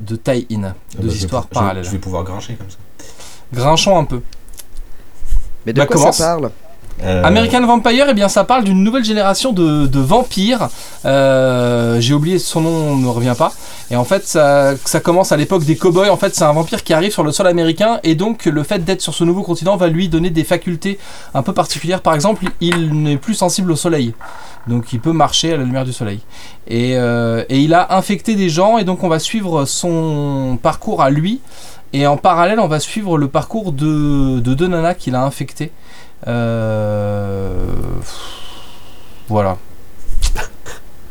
de 0.00 0.16
tie-in, 0.16 0.64
Ah 0.64 0.74
deux 0.98 1.06
bah, 1.08 1.14
histoires 1.14 1.44
je- 1.48 1.54
parallèles. 1.54 1.84
Je 1.84 1.90
vais 1.90 1.98
pouvoir 1.98 2.24
grincher 2.24 2.54
comme 2.54 2.68
ça. 2.68 2.78
Grinchons 3.52 3.98
un 3.98 4.04
peu. 4.04 4.20
Mais 5.66 5.72
de 5.72 5.78
Bah, 5.80 5.86
quoi 5.86 5.96
commence. 5.96 6.16
ça 6.16 6.24
parle 6.36 6.50
Euh, 7.02 7.24
American 7.24 7.64
Vampire, 7.66 8.08
eh 8.10 8.14
bien, 8.14 8.28
ça 8.28 8.44
parle 8.44 8.62
d'une 8.64 8.84
nouvelle 8.84 9.04
génération 9.04 9.52
de, 9.54 9.86
de 9.86 10.00
vampires. 10.00 10.68
Euh, 11.06 11.98
J'ai 11.98 12.12
oublié 12.12 12.38
son 12.38 12.60
nom, 12.60 12.94
ne 12.96 13.02
me 13.04 13.08
revient 13.08 13.34
pas. 13.38 13.52
Et 13.90 13.96
en 13.96 14.04
fait, 14.04 14.26
ça, 14.26 14.74
ça 14.84 15.00
commence 15.00 15.32
à 15.32 15.38
l'époque 15.38 15.64
des 15.64 15.76
cowboys. 15.76 16.10
En 16.10 16.18
fait, 16.18 16.34
c'est 16.34 16.44
un 16.44 16.52
vampire 16.52 16.84
qui 16.84 16.92
arrive 16.92 17.10
sur 17.10 17.22
le 17.22 17.32
sol 17.32 17.46
américain, 17.46 18.00
et 18.02 18.14
donc 18.16 18.44
le 18.44 18.62
fait 18.64 18.84
d'être 18.84 19.00
sur 19.00 19.14
ce 19.14 19.24
nouveau 19.24 19.42
continent 19.42 19.78
va 19.78 19.88
lui 19.88 20.10
donner 20.10 20.28
des 20.28 20.44
facultés 20.44 20.98
un 21.32 21.42
peu 21.42 21.54
particulières. 21.54 22.02
Par 22.02 22.14
exemple, 22.14 22.44
il 22.60 22.92
n'est 23.02 23.16
plus 23.16 23.34
sensible 23.34 23.72
au 23.72 23.76
soleil, 23.76 24.12
donc 24.66 24.92
il 24.92 25.00
peut 25.00 25.12
marcher 25.12 25.54
à 25.54 25.56
la 25.56 25.64
lumière 25.64 25.86
du 25.86 25.94
soleil. 25.94 26.20
Et, 26.68 26.98
euh, 26.98 27.44
et 27.48 27.60
il 27.60 27.72
a 27.72 27.94
infecté 27.96 28.34
des 28.36 28.50
gens, 28.50 28.76
et 28.76 28.84
donc 28.84 29.02
on 29.04 29.08
va 29.08 29.18
suivre 29.20 29.64
son 29.64 30.58
parcours 30.62 31.00
à 31.02 31.08
lui. 31.08 31.40
Et 31.92 32.06
en 32.06 32.16
parallèle, 32.16 32.60
on 32.60 32.68
va 32.68 32.80
suivre 32.80 33.18
le 33.18 33.28
parcours 33.28 33.72
de, 33.72 34.40
de 34.40 34.54
deux 34.54 34.68
nanas 34.68 34.94
qu'il 34.94 35.14
a 35.14 35.22
infectées. 35.22 35.72
Euh... 36.26 37.64
Voilà. 39.28 39.56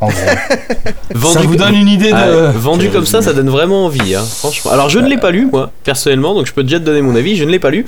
En 0.02 0.08
gros. 0.08 0.16
ça 1.34 1.42
vous 1.42 1.56
donne 1.58 1.76
une 1.76 1.90
idée 1.90 2.12
de. 2.12 2.16
Ah, 2.16 2.52
vendu 2.52 2.90
comme 2.90 3.06
ça, 3.06 3.22
ça 3.22 3.34
donne 3.34 3.50
vraiment 3.50 3.86
envie, 3.86 4.16
hein, 4.16 4.24
franchement. 4.24 4.72
Alors 4.72 4.90
je 4.90 5.00
ne 5.00 5.10
l'ai 5.10 5.18
pas 5.18 5.32
lu, 5.32 5.48
moi, 5.52 5.72
personnellement, 5.84 6.34
donc 6.34 6.46
je 6.46 6.54
peux 6.54 6.64
déjà 6.64 6.80
te 6.80 6.86
donner 6.86 7.02
mon 7.02 7.16
avis, 7.16 7.36
je 7.36 7.44
ne 7.44 7.52
l'ai 7.52 7.60
pas 7.60 7.70
lu. 7.70 7.86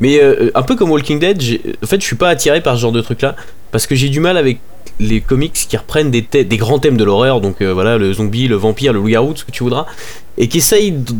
Mais 0.00 0.20
euh, 0.20 0.50
un 0.56 0.62
peu 0.62 0.74
comme 0.74 0.90
Walking 0.90 1.20
Dead, 1.20 1.40
en 1.82 1.86
fait, 1.86 2.00
je 2.00 2.06
suis 2.06 2.16
pas 2.16 2.28
attiré 2.28 2.60
par 2.60 2.74
ce 2.76 2.80
genre 2.80 2.92
de 2.92 3.00
truc-là, 3.00 3.36
parce 3.70 3.86
que 3.86 3.94
j'ai 3.94 4.08
du 4.08 4.18
mal 4.18 4.36
avec 4.36 4.58
les 5.02 5.20
comics 5.20 5.52
qui 5.52 5.76
reprennent 5.76 6.10
des, 6.10 6.56
grands 6.56 6.78
thèmes 6.78 6.96
de 6.96 7.04
l'horreur, 7.04 7.40
donc 7.40 7.60
euh, 7.60 7.72
voilà, 7.72 7.98
le 7.98 8.12
zombie, 8.12 8.48
le 8.48 8.56
vampire, 8.56 8.92
le 8.92 9.00
loup-garou, 9.00 9.34
ce 9.34 9.44
que 9.44 9.50
tu 9.50 9.62
voudras, 9.62 9.86
et 10.38 10.48
qui 10.48 10.58
essayent 10.58 10.92
de, 10.92 11.12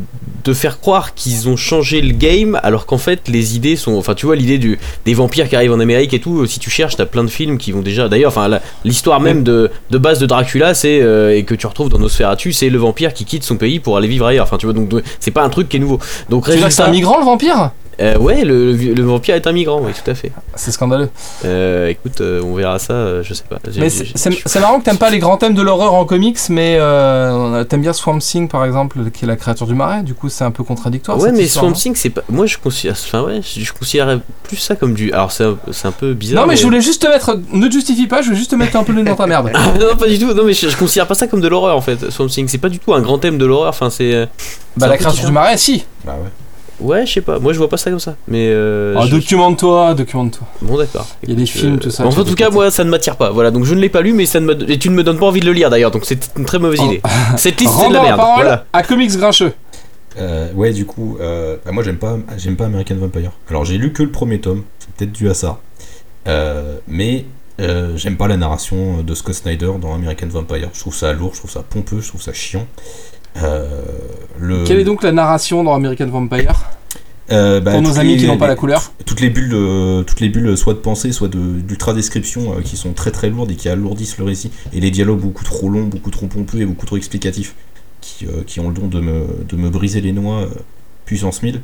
de 0.44 0.54
faire 0.54 0.80
croire 0.80 1.14
qu'ils 1.14 1.48
ont 1.48 1.56
changé 1.56 2.00
le 2.00 2.14
game, 2.14 2.58
alors 2.62 2.86
qu'en 2.86 2.98
fait, 2.98 3.28
les 3.28 3.56
idées 3.56 3.76
sont... 3.76 3.96
Enfin, 3.96 4.14
tu 4.14 4.24
vois, 4.26 4.36
l'idée 4.36 4.58
du, 4.58 4.78
des 5.04 5.14
vampires 5.14 5.48
qui 5.48 5.56
arrivent 5.56 5.72
en 5.72 5.80
Amérique 5.80 6.14
et 6.14 6.20
tout, 6.20 6.46
si 6.46 6.58
tu 6.58 6.70
cherches, 6.70 6.96
t'as 6.96 7.06
plein 7.06 7.24
de 7.24 7.28
films 7.28 7.58
qui 7.58 7.72
vont 7.72 7.82
déjà... 7.82 8.08
D'ailleurs, 8.08 8.32
enfin, 8.36 8.58
l'histoire 8.84 9.20
même 9.20 9.42
de, 9.42 9.70
de 9.90 9.98
base 9.98 10.18
de 10.18 10.26
Dracula, 10.26 10.74
c'est... 10.74 11.00
euh, 11.02 11.36
et 11.36 11.44
que 11.44 11.54
tu 11.54 11.66
retrouves 11.66 11.90
dans 11.90 11.98
Nosferatu, 11.98 12.52
c'est 12.52 12.70
le 12.70 12.78
vampire 12.78 13.12
qui 13.12 13.24
quitte 13.24 13.44
son 13.44 13.56
pays 13.56 13.80
pour 13.80 13.96
aller 13.96 14.08
vivre 14.08 14.26
ailleurs. 14.26 14.44
Enfin, 14.44 14.56
tu 14.56 14.66
vois, 14.66 14.72
donc 14.72 14.90
c'est 15.20 15.30
pas 15.30 15.42
un 15.42 15.50
truc 15.50 15.68
qui 15.68 15.76
est 15.76 15.80
nouveau. 15.80 15.98
Donc, 16.30 16.46
que 16.46 16.52
c'est 16.52 16.62
un 16.62 16.66
résultat- 16.66 16.90
migrant 16.90 17.18
le 17.18 17.24
vampire? 17.24 17.72
Euh, 18.00 18.16
ouais, 18.18 18.44
le, 18.44 18.72
le- 18.72 18.94
le 18.94 19.02
vampire 19.02 19.34
est 19.34 19.46
un 19.46 19.52
migrant, 19.52 19.80
oui, 19.82 19.92
tout 19.92 20.10
à 20.10 20.14
fait. 20.14 20.32
C'est 20.54 20.70
scandaleux. 20.70 21.10
Euh, 21.44 21.88
écoute, 21.88 22.20
euh, 22.20 22.42
on 22.42 22.54
verra 22.54 22.78
ça, 22.78 22.94
euh, 22.94 23.22
je 23.22 23.34
sais 23.34 23.44
pas. 23.48 23.58
Mais 23.76 23.88
c'est 23.90 24.60
marrant 24.60 24.80
que 24.80 24.84
t'aimes 24.84 24.98
pas 24.98 25.10
les 25.10 25.18
grands 25.18 25.36
thèmes 25.36 25.54
de 25.54 25.62
l'horreur 25.62 25.94
en 25.94 26.04
comics, 26.04 26.38
mais 26.48 26.76
euh, 26.80 27.64
t'aimes 27.64 27.82
bien 27.82 27.92
Swamp 27.92 28.18
Thing 28.18 28.48
par 28.48 28.64
exemple, 28.64 28.98
qui 29.12 29.24
est 29.24 29.28
la 29.28 29.36
créature 29.36 29.66
du 29.66 29.74
marais. 29.74 30.02
Du 30.02 30.14
coup, 30.14 30.28
c'est 30.28 30.44
un 30.44 30.50
peu 30.50 30.64
contradictoire. 30.64 31.18
Ouais, 31.18 31.32
mais 31.32 31.44
histoire, 31.44 31.64
Swamp 31.66 31.74
Thing, 31.74 31.94
c'est 31.94 32.10
pas. 32.10 32.22
Moi, 32.28 32.46
je 32.46 32.58
considère. 32.58 32.94
Enfin, 32.94 33.22
ouais, 33.24 33.40
je 33.42 33.60
je 33.60 33.72
considérais 33.72 34.18
plus 34.44 34.56
ça 34.56 34.74
comme 34.76 34.94
du. 34.94 35.12
Alors, 35.12 35.32
c'est 35.32 35.44
un, 35.44 35.92
peu 35.92 36.14
bizarre. 36.14 36.42
Non, 36.42 36.48
mais 36.48 36.56
je 36.56 36.62
voulais 36.64 36.80
juste 36.80 37.02
te 37.02 37.08
mettre. 37.08 37.38
Ne 37.52 37.66
te 37.68 37.72
justifie 37.72 38.06
pas, 38.06 38.22
je 38.22 38.30
veux 38.30 38.36
juste 38.36 38.50
te 38.50 38.56
mettre 38.56 38.76
un 38.76 38.84
peu 38.84 38.92
le 38.92 39.02
nez 39.02 39.10
dans 39.10 39.16
ta 39.16 39.26
merde. 39.26 39.50
Ah, 39.64 39.72
non, 39.78 39.96
pas 39.96 40.08
du 40.08 40.18
tout. 40.18 40.32
Non, 40.34 40.44
mais 40.44 40.54
je, 40.54 40.68
je 40.68 40.76
considère 40.76 41.06
pas 41.06 41.14
ça 41.14 41.26
comme 41.26 41.40
de 41.40 41.48
l'horreur 41.48 41.76
en 41.76 41.80
fait. 41.80 42.10
Swamp 42.10 42.26
Thing, 42.28 42.48
c'est 42.48 42.58
pas 42.58 42.68
du 42.68 42.78
tout 42.78 42.92
un 42.94 43.00
grand 43.00 43.18
thème 43.18 43.38
de 43.38 43.46
l'horreur. 43.46 43.68
Enfin, 43.68 43.90
c'est. 43.90 44.28
Bah, 44.76 44.88
la 44.88 44.96
créature 44.96 45.26
du 45.26 45.32
marais, 45.32 45.56
si. 45.56 45.84
Bah 46.04 46.16
ouais. 46.22 46.28
Ouais, 46.82 47.06
je 47.06 47.12
sais 47.14 47.20
pas. 47.20 47.38
Moi, 47.38 47.52
je 47.52 47.58
vois 47.58 47.68
pas 47.68 47.76
ça 47.76 47.90
comme 47.90 48.00
ça. 48.00 48.16
Mais. 48.28 48.48
euh, 48.50 48.94
Ah, 48.98 49.06
je- 49.06 49.10
documente-toi, 49.16 49.94
documente-toi. 49.94 50.46
Bon, 50.60 50.76
d'accord. 50.76 51.06
Il 51.22 51.30
y 51.30 51.32
a 51.32 51.36
des 51.36 51.46
films, 51.46 51.74
euh, 51.74 51.78
tout 51.78 51.90
ça. 51.90 52.04
En 52.06 52.10
tu 52.10 52.24
tout 52.24 52.34
cas, 52.34 52.50
moi, 52.50 52.70
ça 52.70 52.84
ne 52.84 52.90
m'attire 52.90 53.16
pas. 53.16 53.30
Voilà, 53.30 53.50
donc 53.50 53.64
je 53.64 53.74
ne 53.74 53.80
l'ai 53.80 53.88
pas 53.88 54.00
lu, 54.02 54.12
mais 54.12 54.26
ça 54.26 54.40
ne 54.40 54.46
me... 54.46 54.70
et 54.70 54.78
tu 54.78 54.90
ne 54.90 54.94
me 54.94 55.02
donnes 55.04 55.18
pas 55.18 55.26
envie 55.26 55.40
de 55.40 55.46
le 55.46 55.52
lire 55.52 55.70
d'ailleurs. 55.70 55.90
Donc 55.90 56.04
c'est 56.04 56.30
une 56.36 56.44
très 56.44 56.58
mauvaise 56.58 56.80
Oh. 56.82 56.86
idée. 56.86 57.00
Cette 57.36 57.60
liste, 57.60 57.72
c'est 57.80 57.88
de 57.88 57.92
la 57.94 58.00
la 58.00 58.04
merde. 58.06 58.16
parole 58.18 58.42
Voilà. 58.42 58.66
à 58.72 58.82
Comics 58.82 59.16
Grincheux. 59.16 59.52
Euh, 60.18 60.52
ouais, 60.54 60.72
du 60.72 60.84
coup, 60.84 61.16
euh, 61.20 61.56
bah, 61.64 61.72
moi 61.72 61.82
j'aime 61.82 61.96
pas, 61.96 62.18
j'aime 62.36 62.56
pas 62.56 62.66
American 62.66 62.96
Vampire. 62.96 63.30
Alors 63.48 63.64
j'ai 63.64 63.78
lu 63.78 63.92
que 63.94 64.02
le 64.02 64.10
premier 64.10 64.40
tome, 64.40 64.64
c'est 64.78 64.90
peut-être 64.90 65.12
dû 65.12 65.30
à 65.30 65.34
ça. 65.34 65.60
Euh, 66.28 66.76
mais 66.86 67.24
euh, 67.60 67.96
j'aime 67.96 68.16
pas 68.18 68.28
la 68.28 68.36
narration 68.36 69.02
de 69.02 69.14
Scott 69.14 69.34
Snyder 69.34 69.70
dans 69.80 69.94
American 69.94 70.26
Vampire. 70.28 70.68
Je 70.74 70.80
trouve 70.80 70.94
ça 70.94 71.12
lourd, 71.14 71.30
je 71.32 71.38
trouve 71.38 71.50
ça 71.50 71.62
pompeux, 71.62 72.00
je 72.02 72.08
trouve 72.08 72.20
ça 72.20 72.32
chiant. 72.34 72.66
Euh, 73.42 73.80
le, 74.38 74.64
Quelle 74.64 74.78
est 74.78 74.84
donc 74.84 75.02
la 75.02 75.12
narration 75.12 75.62
dans 75.64 75.74
American 75.74 76.06
Vampire 76.06 76.64
Euh, 77.30 77.60
bah, 77.60 77.72
Pour 77.72 77.82
nos 77.82 77.88
toutes 77.90 77.98
amis 77.98 78.14
les- 78.14 78.18
qui 78.18 78.26
n'ont 78.26 78.36
pas 78.36 78.46
les- 78.46 78.50
la 78.52 78.56
couleur. 78.56 78.92
toutes 79.06 79.20
les 79.20 79.30
bulles, 79.30 80.04
toutes 80.06 80.20
les 80.20 80.28
bulles, 80.28 80.56
soit 80.56 80.74
de 80.74 80.80
pensée, 80.80 81.12
soit 81.12 81.28
d'ultra 81.28 81.94
description, 81.94 82.52
euh, 82.58 82.60
qui 82.62 82.76
sont 82.76 82.92
très 82.92 83.10
très 83.10 83.30
lourdes 83.30 83.50
et 83.50 83.54
qui 83.54 83.68
alourdissent 83.68 84.18
le 84.18 84.24
récit, 84.24 84.50
et 84.72 84.80
les 84.80 84.90
dialogues 84.90 85.20
beaucoup 85.20 85.44
trop 85.44 85.68
longs, 85.70 85.84
beaucoup 85.86 86.10
trop 86.10 86.26
pompeux 86.26 86.60
et 86.60 86.66
beaucoup 86.66 86.84
trop 86.84 86.96
explicatifs, 86.96 87.54
qui, 88.00 88.26
euh, 88.26 88.42
qui 88.46 88.60
ont 88.60 88.68
le 88.68 88.74
don 88.74 88.88
de 88.88 89.00
me, 89.00 89.24
de 89.48 89.56
me 89.56 89.70
briser 89.70 90.00
les 90.00 90.12
noix 90.12 90.40
euh, 90.42 90.46
puissance 91.06 91.42
1000. 91.42 91.60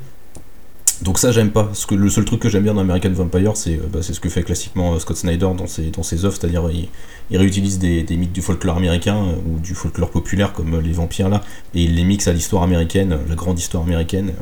Donc 1.03 1.19
ça 1.19 1.31
j'aime 1.31 1.51
pas. 1.51 1.71
Ce 1.75 1.87
que, 1.87 1.95
le 1.95 2.11
seul 2.11 2.25
truc 2.25 2.41
que 2.41 2.49
j'aime 2.49 2.65
bien 2.65 2.75
dans 2.75 2.81
American 2.81 3.11
Vampire, 3.11 3.57
c'est 3.57 3.77
euh, 3.77 3.89
bah, 3.93 4.03
ce 4.03 4.19
que 4.19 4.29
fait 4.29 4.43
classiquement 4.43 4.95
euh, 4.95 4.99
Scott 4.99 5.17
Snyder 5.17 5.49
dans 5.57 5.67
ses, 5.67 5.91
dans 5.91 6.03
œuvres, 6.25 6.37
c'est-à-dire 6.37 6.69
il, 6.73 6.89
il 7.31 7.37
réutilise 7.37 7.79
des, 7.79 8.05
mythes 8.11 8.33
du 8.33 8.43
folklore 8.43 8.77
américain 8.77 9.17
euh, 9.17 9.35
ou 9.47 9.61
du 9.61 9.75
folklore 9.75 10.11
populaire 10.11 10.53
comme 10.53 10.81
les 10.81 10.93
vampires 10.93 11.29
là, 11.29 11.43
et 11.75 11.83
il 11.85 11.95
les 11.95 12.05
mixe 12.05 12.27
à 12.27 12.33
l'histoire 12.33 12.65
américaine, 12.65 13.17
la 13.29 13.35
grande 13.37 13.59
histoire 13.59 13.85
américaine. 13.85 14.33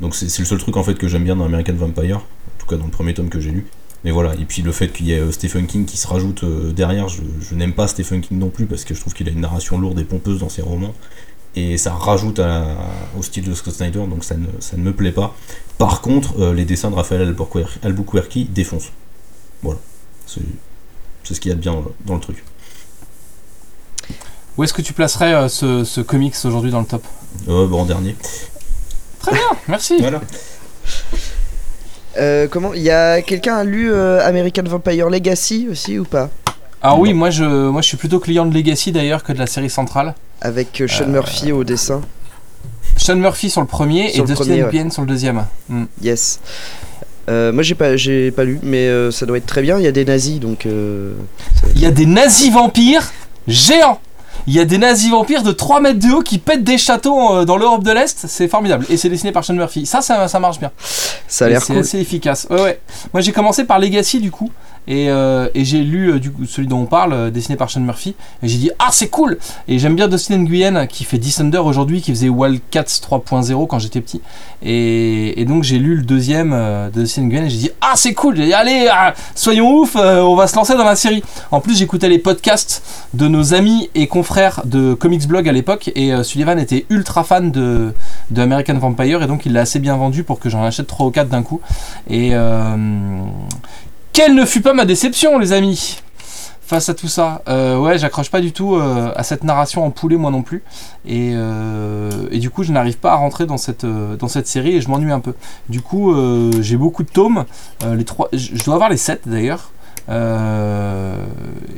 donc 0.00 0.16
c'est 0.16 0.38
le 0.38 0.44
seul 0.44 0.58
truc 0.58 0.76
en 0.76 0.82
fait 0.82 0.94
que 0.94 1.06
j'aime 1.06 1.24
bien 1.24 1.36
dans 1.36 1.44
American 1.44 1.74
Vampire, 1.74 2.16
en 2.16 2.58
tout 2.58 2.66
cas 2.66 2.76
dans 2.76 2.86
le 2.86 2.90
premier 2.90 3.14
tome 3.14 3.28
que 3.28 3.38
j'ai 3.38 3.50
lu. 3.50 3.66
Mais 4.04 4.10
voilà, 4.10 4.34
et 4.34 4.44
puis 4.44 4.62
le 4.62 4.72
fait 4.72 4.88
qu'il 4.88 5.06
y 5.06 5.12
ait 5.12 5.30
Stephen 5.30 5.68
King 5.68 5.84
qui 5.84 5.96
se 5.96 6.08
rajoute 6.08 6.44
derrière, 6.74 7.06
je 7.08 7.54
n'aime 7.54 7.72
pas 7.72 7.86
Stephen 7.86 8.20
King 8.20 8.40
non 8.40 8.48
plus 8.48 8.66
parce 8.66 8.84
que 8.84 8.94
je 8.94 9.00
trouve 9.00 9.14
qu'il 9.14 9.28
a 9.28 9.30
une 9.30 9.40
narration 9.40 9.78
lourde 9.78 9.96
et 10.00 10.04
pompeuse 10.04 10.40
dans 10.40 10.48
ses 10.48 10.62
romans. 10.62 10.92
Et 11.54 11.76
ça 11.76 11.92
rajoute 11.92 12.38
à- 12.38 12.64
au 13.18 13.22
style 13.22 13.44
de 13.44 13.54
Scott 13.54 13.74
Snyder, 13.74 13.98
donc 14.06 14.24
ça 14.24 14.36
ne, 14.36 14.46
ça 14.60 14.76
ne 14.76 14.82
me 14.82 14.92
plaît 14.92 15.12
pas. 15.12 15.34
Par 15.78 16.00
contre, 16.00 16.40
euh, 16.40 16.54
les 16.54 16.64
dessins 16.64 16.90
de 16.90 16.94
Raphaël 16.94 17.22
Albuquerque, 17.22 17.78
Albuquerque 17.82 18.38
défoncent. 18.50 18.90
Voilà. 19.62 19.78
C'est 20.26 20.40
ce 21.34 21.40
qu'il 21.40 21.50
y 21.50 21.52
a 21.52 21.56
de 21.56 21.60
bien 21.60 21.72
dans 21.72 21.80
le, 21.80 21.92
dans 22.06 22.14
le 22.14 22.20
truc. 22.20 22.42
Où 24.56 24.64
est-ce 24.64 24.72
que 24.72 24.82
tu 24.82 24.92
placerais 24.92 25.34
euh, 25.34 25.48
ce, 25.48 25.84
ce 25.84 26.00
comics 26.00 26.34
aujourd'hui 26.44 26.70
dans 26.70 26.80
le 26.80 26.86
top? 26.86 27.04
Euh, 27.48 27.66
bon, 27.66 27.80
en 27.82 27.84
dernier. 27.86 28.16
Très 29.20 29.32
bien, 29.32 29.40
merci. 29.68 29.96
Voilà. 29.98 30.20
Euh, 32.18 32.46
comment 32.50 32.74
Il 32.74 32.82
y 32.82 32.90
a 32.90 33.22
quelqu'un 33.22 33.56
a 33.56 33.64
lu 33.64 33.90
euh, 33.92 34.26
American 34.26 34.64
Vampire 34.64 35.08
Legacy 35.08 35.68
aussi 35.70 35.98
ou 35.98 36.04
pas? 36.04 36.28
Ah 36.82 36.96
oui, 36.96 37.14
moi 37.14 37.30
je, 37.30 37.44
moi 37.44 37.80
je 37.80 37.86
suis 37.88 37.96
plutôt 37.96 38.18
client 38.20 38.44
de 38.44 38.52
Legacy 38.54 38.90
d'ailleurs 38.92 39.22
que 39.22 39.32
de 39.32 39.38
la 39.38 39.46
série 39.46 39.70
centrale. 39.70 40.14
Avec 40.44 40.80
euh, 40.80 40.88
Sean 40.88 41.06
Murphy 41.06 41.52
au 41.52 41.64
dessin. 41.64 42.00
Sean 42.96 43.16
Murphy 43.16 43.48
sur 43.48 43.60
le 43.60 43.66
premier 43.66 44.08
Sur 44.10 44.16
et 44.18 44.20
le 44.22 44.26
Dustin 44.34 44.44
premier, 44.44 44.62
ouais. 44.82 44.90
Sur 44.90 45.02
le 45.02 45.08
deuxième. 45.08 45.44
Hmm. 45.68 45.84
Yes. 46.02 46.40
Euh, 47.30 47.52
moi 47.52 47.62
j'ai 47.62 47.76
pas 47.76 47.96
j'ai 47.96 48.32
pas 48.32 48.42
lu 48.42 48.58
mais 48.64 48.88
euh, 48.88 49.12
ça 49.12 49.24
doit 49.26 49.38
être 49.38 49.46
très 49.46 49.62
bien. 49.62 49.78
Il 49.78 49.84
y 49.84 49.86
a 49.88 49.92
des 49.92 50.04
nazis 50.04 50.40
donc. 50.40 50.66
euh, 50.66 51.14
ça- 51.54 51.68
Il 51.74 51.80
y 51.80 51.86
a 51.86 51.90
des 51.92 52.06
nazis 52.06 52.52
vampires 52.52 53.12
géants. 53.46 54.00
Il 54.48 54.54
y 54.54 54.58
a 54.58 54.64
des 54.64 54.78
nazis 54.78 55.10
vampires 55.12 55.44
de 55.44 55.52
3 55.52 55.80
mètres 55.80 56.00
de 56.00 56.12
haut 56.12 56.22
qui 56.22 56.38
pètent 56.38 56.64
des 56.64 56.78
châteaux 56.78 57.32
euh, 57.36 57.44
dans 57.44 57.56
l'Europe 57.56 57.84
de 57.84 57.92
l'Est. 57.92 58.24
C'est 58.26 58.48
formidable. 58.48 58.84
Et 58.90 58.96
c'est 58.96 59.08
dessiné 59.08 59.30
par 59.30 59.44
Sean 59.44 59.54
Murphy. 59.54 59.86
Ça, 59.86 60.00
ça, 60.02 60.26
ça 60.26 60.40
marche 60.40 60.58
bien. 60.58 60.72
Ça 61.28 61.44
a 61.44 61.48
l'air 61.48 61.62
C'est 61.62 61.74
cool. 61.74 61.82
assez 61.82 61.98
efficace. 62.00 62.48
Ouais, 62.50 62.60
ouais. 62.60 62.80
Moi, 63.12 63.20
j'ai 63.20 63.30
commencé 63.30 63.62
par 63.62 63.78
Legacy 63.78 64.18
du 64.18 64.32
coup. 64.32 64.50
Et, 64.88 65.10
euh, 65.10 65.48
et 65.54 65.64
j'ai 65.64 65.82
lu 65.82 66.10
euh, 66.10 66.18
celui 66.46 66.66
dont 66.66 66.80
on 66.80 66.86
parle, 66.86 67.12
euh, 67.12 67.30
dessiné 67.30 67.56
par 67.56 67.70
Sean 67.70 67.80
Murphy. 67.80 68.14
Et 68.42 68.48
j'ai 68.48 68.58
dit 68.58 68.70
ah 68.78 68.88
c'est 68.90 69.08
cool. 69.08 69.38
Et 69.68 69.78
j'aime 69.78 69.94
bien 69.94 70.08
Dustin 70.08 70.38
Nguyen 70.38 70.86
qui 70.86 71.04
fait 71.04 71.18
Descender 71.18 71.58
aujourd'hui, 71.58 72.02
qui 72.02 72.10
faisait 72.10 72.28
Wildcats 72.28 72.82
3.0 72.82 73.66
quand 73.66 73.78
j'étais 73.78 74.00
petit. 74.00 74.20
Et, 74.62 75.44
donc 75.46 75.64
j'ai 75.64 75.78
lu 75.78 75.96
le 75.96 76.02
deuxième 76.02 76.50
de 76.50 77.00
Dustin 77.00 77.22
Nguyen 77.22 77.44
et 77.44 77.50
j'ai 77.50 77.58
dit 77.58 77.70
ah 77.80 77.92
c'est 77.94 78.14
cool. 78.14 78.36
J'ai 78.36 78.46
dit 78.46 78.54
allez 78.54 78.88
ah, 78.90 79.14
soyons 79.34 79.80
ouf, 79.80 79.96
on 79.96 80.34
va 80.34 80.46
se 80.46 80.56
lancer 80.56 80.74
dans 80.74 80.84
la 80.84 80.96
série. 80.96 81.22
En 81.50 81.60
plus 81.60 81.76
j'écoutais 81.76 82.08
les 82.08 82.18
podcasts 82.18 82.82
de 83.14 83.28
nos 83.28 83.54
amis 83.54 83.90
et 83.94 84.06
confrères 84.06 84.62
de 84.64 84.94
Comics 84.94 85.26
Blog 85.26 85.48
à 85.48 85.52
l'époque 85.52 85.90
et 85.94 86.12
Sullivan 86.24 86.58
était 86.58 86.86
ultra 86.90 87.24
fan 87.24 87.50
de, 87.50 87.92
American 88.36 88.78
Vampire 88.78 89.22
et 89.22 89.26
donc 89.26 89.46
il 89.46 89.52
l'a 89.52 89.60
assez 89.60 89.78
bien 89.78 89.96
vendu 89.96 90.24
pour 90.24 90.40
que 90.40 90.48
j'en 90.48 90.64
achète 90.64 90.86
3 90.86 91.06
ou 91.06 91.10
4 91.10 91.28
d'un 91.28 91.42
coup. 91.42 91.60
Et 92.08 92.32
quelle 94.12 94.34
ne 94.34 94.44
fut 94.44 94.60
pas 94.60 94.74
ma 94.74 94.84
déception, 94.84 95.38
les 95.38 95.52
amis 95.52 96.00
Face 96.64 96.88
à 96.88 96.94
tout 96.94 97.08
ça, 97.08 97.42
Euh, 97.48 97.78
ouais, 97.78 97.98
j'accroche 97.98 98.30
pas 98.30 98.40
du 98.40 98.52
tout 98.52 98.76
euh, 98.76 99.12
à 99.14 99.24
cette 99.24 99.44
narration 99.44 99.84
en 99.84 99.90
poulet, 99.90 100.16
moi 100.16 100.30
non 100.30 100.42
plus. 100.42 100.62
Et, 101.06 101.32
euh, 101.34 102.10
et 102.30 102.38
du 102.38 102.48
coup, 102.48 102.62
je 102.62 102.72
n'arrive 102.72 102.96
pas 102.98 103.12
à 103.12 103.16
rentrer 103.16 103.44
dans 103.44 103.58
cette, 103.58 103.84
dans 103.84 104.28
cette 104.28 104.46
série 104.46 104.76
et 104.76 104.80
je 104.80 104.88
m'ennuie 104.88 105.12
un 105.12 105.20
peu. 105.20 105.34
Du 105.68 105.82
coup, 105.82 106.14
j'ai 106.60 106.76
beaucoup 106.76 107.02
de 107.02 107.10
tomes. 107.10 107.44
Les 107.84 108.04
trois, 108.04 108.28
je 108.32 108.62
dois 108.64 108.74
avoir 108.74 108.88
les 108.88 108.96
7 108.96 109.22
d'ailleurs. 109.26 109.70
Euh, 110.08 111.16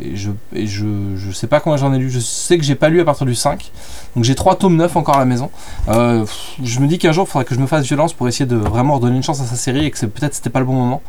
et 0.00 0.16
je, 0.16 0.30
je, 0.54 0.86
je 1.16 1.30
sais 1.32 1.46
pas 1.46 1.60
combien 1.60 1.76
j'en 1.76 1.92
ai 1.92 1.98
lu. 1.98 2.10
Je 2.10 2.18
sais 2.18 2.58
que 2.58 2.64
j'ai 2.64 2.74
pas 2.74 2.88
lu 2.88 3.00
à 3.00 3.04
partir 3.04 3.26
du 3.26 3.34
5. 3.34 3.70
Donc 4.16 4.24
j'ai 4.24 4.34
3 4.34 4.56
tomes 4.56 4.76
neufs 4.76 4.96
encore 4.96 5.16
à 5.16 5.20
la 5.20 5.24
maison. 5.24 5.50
Euh, 5.88 6.24
je 6.62 6.80
me 6.80 6.86
dis 6.86 6.98
qu'un 6.98 7.12
jour, 7.12 7.26
il 7.28 7.30
faudrait 7.30 7.44
que 7.44 7.54
je 7.54 7.60
me 7.60 7.66
fasse 7.66 7.86
violence 7.86 8.12
pour 8.12 8.28
essayer 8.28 8.46
de 8.46 8.56
vraiment 8.56 8.94
redonner 8.94 9.16
une 9.16 9.22
chance 9.22 9.40
à 9.40 9.44
sa 9.44 9.56
série 9.56 9.86
et 9.86 9.90
que 9.90 10.06
peut-être 10.06 10.34
c'était 10.34 10.50
pas 10.50 10.60
le 10.60 10.66
bon 10.66 10.74
moment. 10.74 11.02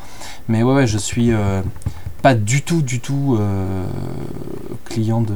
Mais 0.48 0.64
ouais, 0.64 0.74
ouais 0.74 0.88
je 0.88 0.98
suis 0.98 1.32
euh, 1.32 1.62
pas 2.22 2.36
du 2.36 2.62
tout, 2.62 2.82
du 2.82 3.00
tout 3.00 3.40
client 4.86 5.22
de, 5.22 5.34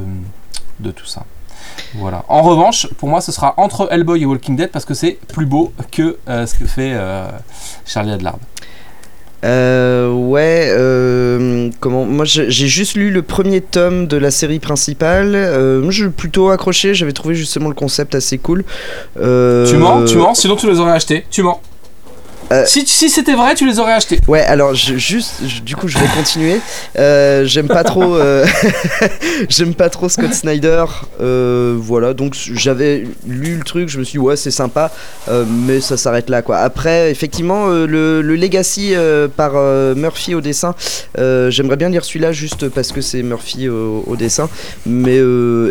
de 0.80 0.92
tout 0.92 1.06
ça. 1.06 1.26
Voilà. 1.96 2.24
En 2.28 2.42
revanche, 2.42 2.88
pour 2.98 3.10
moi, 3.10 3.22
ce 3.22 3.32
sera 3.32 3.54
entre 3.58 3.90
Hellboy 3.92 4.22
et 4.22 4.26
Walking 4.26 4.56
Dead 4.56 4.72
parce 4.72 4.86
que 4.86 4.94
c'est 4.94 5.20
plus 5.28 5.46
beau 5.46 5.74
que 5.92 6.18
ce 6.28 6.54
que 6.56 6.66
fait 6.66 6.92
euh, 6.94 7.30
Charlie 7.86 8.12
Adlard. 8.12 8.40
Euh, 9.46 10.12
ouais, 10.12 10.68
euh, 10.70 11.70
comment 11.80 12.06
Moi 12.06 12.26
j'ai 12.26 12.50
juste 12.50 12.96
lu 12.96 13.10
le 13.10 13.22
premier 13.22 13.62
tome 13.62 14.08
de 14.08 14.18
la 14.18 14.32
série 14.32 14.60
principale. 14.60 15.34
Euh, 15.36 15.82
moi 15.82 15.92
j'ai 15.92 16.10
plutôt 16.10 16.50
accroché, 16.50 16.94
j'avais 16.94 17.14
trouvé 17.14 17.36
justement 17.36 17.70
le 17.70 17.76
concept 17.76 18.16
assez 18.16 18.38
cool. 18.38 18.64
Euh, 19.20 19.66
Tu 19.70 19.78
mens, 19.78 20.04
tu 20.06 20.18
mens, 20.18 20.34
sinon 20.34 20.56
tu 20.56 20.70
les 20.70 20.80
aurais 20.80 20.92
achetés. 20.92 21.26
Tu 21.32 21.42
mens. 21.44 21.62
Euh, 22.52 22.64
Si, 22.66 22.86
si 22.88 23.10
c'était 23.10 23.36
vrai, 23.36 23.54
tu 23.56 23.66
les 23.68 23.80
aurais 23.80 23.94
achetés. 23.94 24.20
Ouais, 24.28 24.42
alors 24.42 24.74
je, 24.74 24.96
juste, 24.98 25.34
je- 25.46 25.62
du 25.62 25.76
coup, 25.76 25.88
je 25.88 25.98
vais 25.98 26.08
continuer. 26.16 26.60
Euh, 26.98 27.46
j'aime 27.46 27.68
pas 27.68 27.84
trop, 27.84 28.16
euh, 28.16 28.46
j'aime 29.50 29.74
pas 29.76 29.90
trop 29.90 30.10
Scott 30.10 30.34
Snyder. 30.34 30.86
Voilà, 31.20 32.14
donc 32.14 32.34
j'avais 32.36 33.06
lu 33.28 33.56
le 33.58 33.64
truc, 33.64 33.90
je 33.90 34.00
me 34.00 34.04
suis 34.04 34.14
dit 34.20 34.24
ouais, 34.26 34.36
c'est 34.36 34.52
sympa, 34.52 34.92
mais 35.48 35.80
ça 35.82 35.98
s'arrête 35.98 36.30
là 36.30 36.42
quoi. 36.42 36.58
Après, 36.58 37.12
effectivement, 37.12 37.68
le, 37.68 38.22
le 38.22 38.36
Legacy 38.36 38.94
par 39.36 39.54
Murphy 39.96 40.36
au 40.36 40.42
dessin, 40.42 40.76
j'aimerais 41.18 41.78
bien 41.78 41.90
lire 41.90 42.04
celui-là 42.06 42.32
juste 42.32 42.70
parce 42.70 42.92
que 42.92 43.02
c'est 43.02 43.22
Murphy 43.24 43.70
au, 43.70 44.04
au 44.08 44.16
dessin, 44.16 44.50
mais 44.86 45.18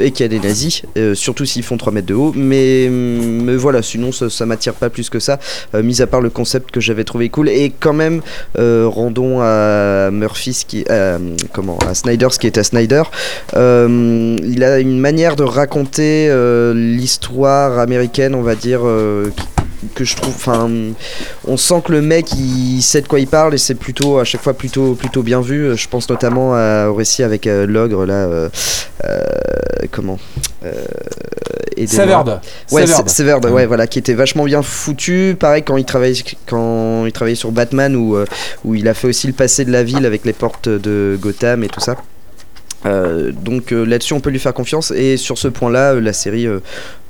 et 0.01 0.11
qu'il 0.13 0.25
y 0.25 0.25
a 0.25 0.29
des 0.29 0.41
nazis, 0.41 0.83
surtout 1.15 1.45
s'ils 1.45 1.63
font 1.65 1.77
3 1.77 1.93
mètres 1.93 2.07
de 2.07 2.15
haut. 2.15 2.33
Mais, 2.37 2.89
mais 2.91 3.57
voilà, 3.57 3.83
sinon 3.83 4.13
ça, 4.13 4.31
ça 4.31 4.47
m'attire 4.47 4.75
pas 4.75 4.91
plus 4.91 5.11
que 5.11 5.19
ça, 5.19 5.39
mis 5.75 6.01
à 6.03 6.07
part 6.07 6.21
le 6.21 6.31
concept 6.31 6.68
que 6.71 6.81
j'avais 6.81 7.05
trouvé 7.05 7.29
cool. 7.29 7.49
Et 7.49 7.73
quand 7.79 7.93
même 7.93 8.23
euh, 8.59 8.87
rendons 8.89 9.41
à 9.41 10.11
Murphy 10.11 10.65
qui 10.67 10.85
euh, 10.91 11.19
comment 11.53 11.79
à 11.89 11.95
Snyder 11.95 12.29
ce 12.31 12.39
qui 12.39 12.47
à 12.59 12.65
Snyder. 12.65 13.03
Euh, 13.55 14.37
il 14.43 14.65
a 14.65 14.79
une 14.79 14.99
manière 14.99 15.37
de 15.37 15.45
raconter 15.45 16.33
l'histoire 16.75 17.79
américaine 17.79 18.35
on 18.35 18.43
va 18.43 18.55
dire 18.55 18.81
que 19.95 20.05
je 20.05 20.17
trouve 20.17 20.35
enfin 20.35 20.69
on 21.47 21.57
sent 21.57 21.83
que 21.85 21.93
le 21.93 22.03
mec 22.03 22.33
il 22.37 22.83
sait 22.83 23.01
de 23.01 23.09
quoi 23.09 23.21
il 23.21 23.27
parle 23.29 23.55
et 23.55 23.59
c'est 23.59 23.75
plutôt 23.75 24.19
à 24.19 24.25
chaque 24.25 24.43
fois 24.43 24.55
plutôt 24.55 24.95
plutôt 24.95 25.23
bien 25.23 25.41
vu 25.41 25.77
je 25.77 25.89
pense 25.89 26.09
notamment 26.11 26.55
à- 26.55 26.89
au 26.89 26.95
récit 26.95 27.23
avec 27.23 27.47
euh, 27.47 27.67
l'ogre 27.67 28.05
là 28.07 28.15
euh, 28.15 28.49
euh, 29.05 29.25
comment. 29.93 30.19
Severed. 31.87 32.41
Ouais, 32.73 32.83
ouais, 33.53 33.67
voilà, 33.67 33.87
qui 33.87 33.99
était 34.01 34.15
vachement 34.15 34.45
bien 34.45 34.63
foutu. 34.63 35.37
Pareil 35.39 35.63
quand 35.63 35.77
il 35.77 35.85
travaillait, 35.85 36.21
quand 36.47 37.07
il 37.07 37.13
travaillait 37.13 37.37
sur 37.37 37.53
Batman, 37.53 37.95
où, 37.95 38.17
où 38.65 38.75
il 38.75 38.89
a 38.89 38.95
fait 38.95 39.07
aussi 39.07 39.29
le 39.29 39.33
passé 39.33 39.65
de 39.65 39.71
la 39.71 39.85
ville 39.85 40.05
avec 40.05 40.25
les 40.25 40.33
portes 40.33 40.69
de 40.69 41.17
Gotham 41.21 41.63
et 41.63 41.69
tout 41.69 41.81
ça. 41.81 41.97
Euh, 42.87 43.33
donc 43.33 43.73
euh, 43.73 43.85
là-dessus 43.85 44.13
on 44.13 44.21
peut 44.21 44.31
lui 44.31 44.39
faire 44.39 44.55
confiance 44.55 44.93
et 44.93 45.17
sur 45.17 45.37
ce 45.37 45.49
point-là 45.49 45.95
euh, 45.95 46.01
la 46.01 46.13
série, 46.13 46.47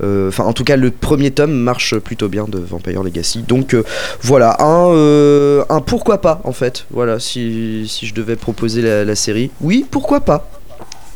enfin 0.00 0.44
en 0.44 0.54
tout 0.54 0.64
cas 0.64 0.76
le 0.76 0.90
premier 0.90 1.30
tome 1.30 1.52
marche 1.52 1.98
plutôt 1.98 2.28
bien 2.28 2.44
de 2.48 2.58
Vampire 2.58 3.02
Legacy. 3.02 3.42
Donc 3.42 3.76
voilà 4.22 4.56
un, 4.60 4.88
euh, 4.88 5.64
un 5.68 5.80
pourquoi 5.80 6.22
pas 6.22 6.40
en 6.44 6.52
fait. 6.52 6.86
Voilà 6.90 7.20
si, 7.20 7.86
si 7.86 8.06
je 8.06 8.14
devais 8.14 8.36
proposer 8.36 8.80
la, 8.80 9.04
la 9.04 9.14
série, 9.14 9.50
oui 9.60 9.84
pourquoi 9.90 10.20
pas. 10.20 10.48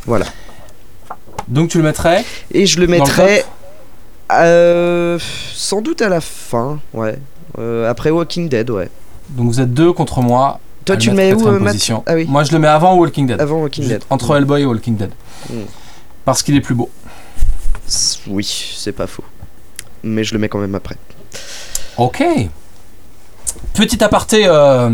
Voilà. 0.05 0.27
Donc 1.49 1.71
tu 1.71 1.79
le 1.79 1.85
mettrais 1.85 2.23
Et 2.53 2.67
je 2.67 2.79
le 2.79 2.87
mettrais 2.87 3.45
sans 4.29 5.81
doute 5.81 6.03
à 6.03 6.09
la 6.09 6.21
fin, 6.21 6.79
ouais. 6.93 7.19
Après 7.89 8.11
Walking 8.11 8.49
Dead, 8.49 8.69
ouais. 8.71 8.89
Donc 9.31 9.47
vous 9.47 9.61
êtes 9.61 9.73
deux 9.73 9.93
contre 9.93 10.21
moi. 10.21 10.61
Toi, 10.85 10.97
tu 10.97 11.11
le 11.11 11.17
mets 11.17 11.35
où, 11.35 11.47
euh, 11.47 11.59
Matt. 11.59 11.77
Ah 12.07 12.15
oui. 12.15 12.27
Moi, 12.29 12.45
je 12.45 12.53
le 12.53 12.59
mets 12.59 12.69
avant 12.69 12.95
Walking 12.95 13.27
Dead. 13.27 13.41
Avant 13.41 13.61
Walking 13.61 13.87
Dead. 13.87 14.03
Entre 14.11 14.37
Hellboy 14.37 14.63
et 14.63 14.67
Walking 14.67 14.97
Dead. 14.97 15.11
Mm. 15.51 15.55
Parce 16.25 16.43
qu'il 16.43 16.57
est 16.57 16.61
plus 16.61 16.75
beau. 16.75 16.91
Oui, 18.29 18.75
c'est 18.77 18.93
pas 18.93 19.07
faux. 19.07 19.25
Mais 20.03 20.25
je 20.25 20.33
le 20.33 20.41
mets 20.41 20.49
quand 20.49 20.59
même 20.59 20.75
après. 20.75 20.97
Ok. 21.97 22.23
Petit 23.75 24.03
aparté 24.03 24.45
euh, 24.47 24.91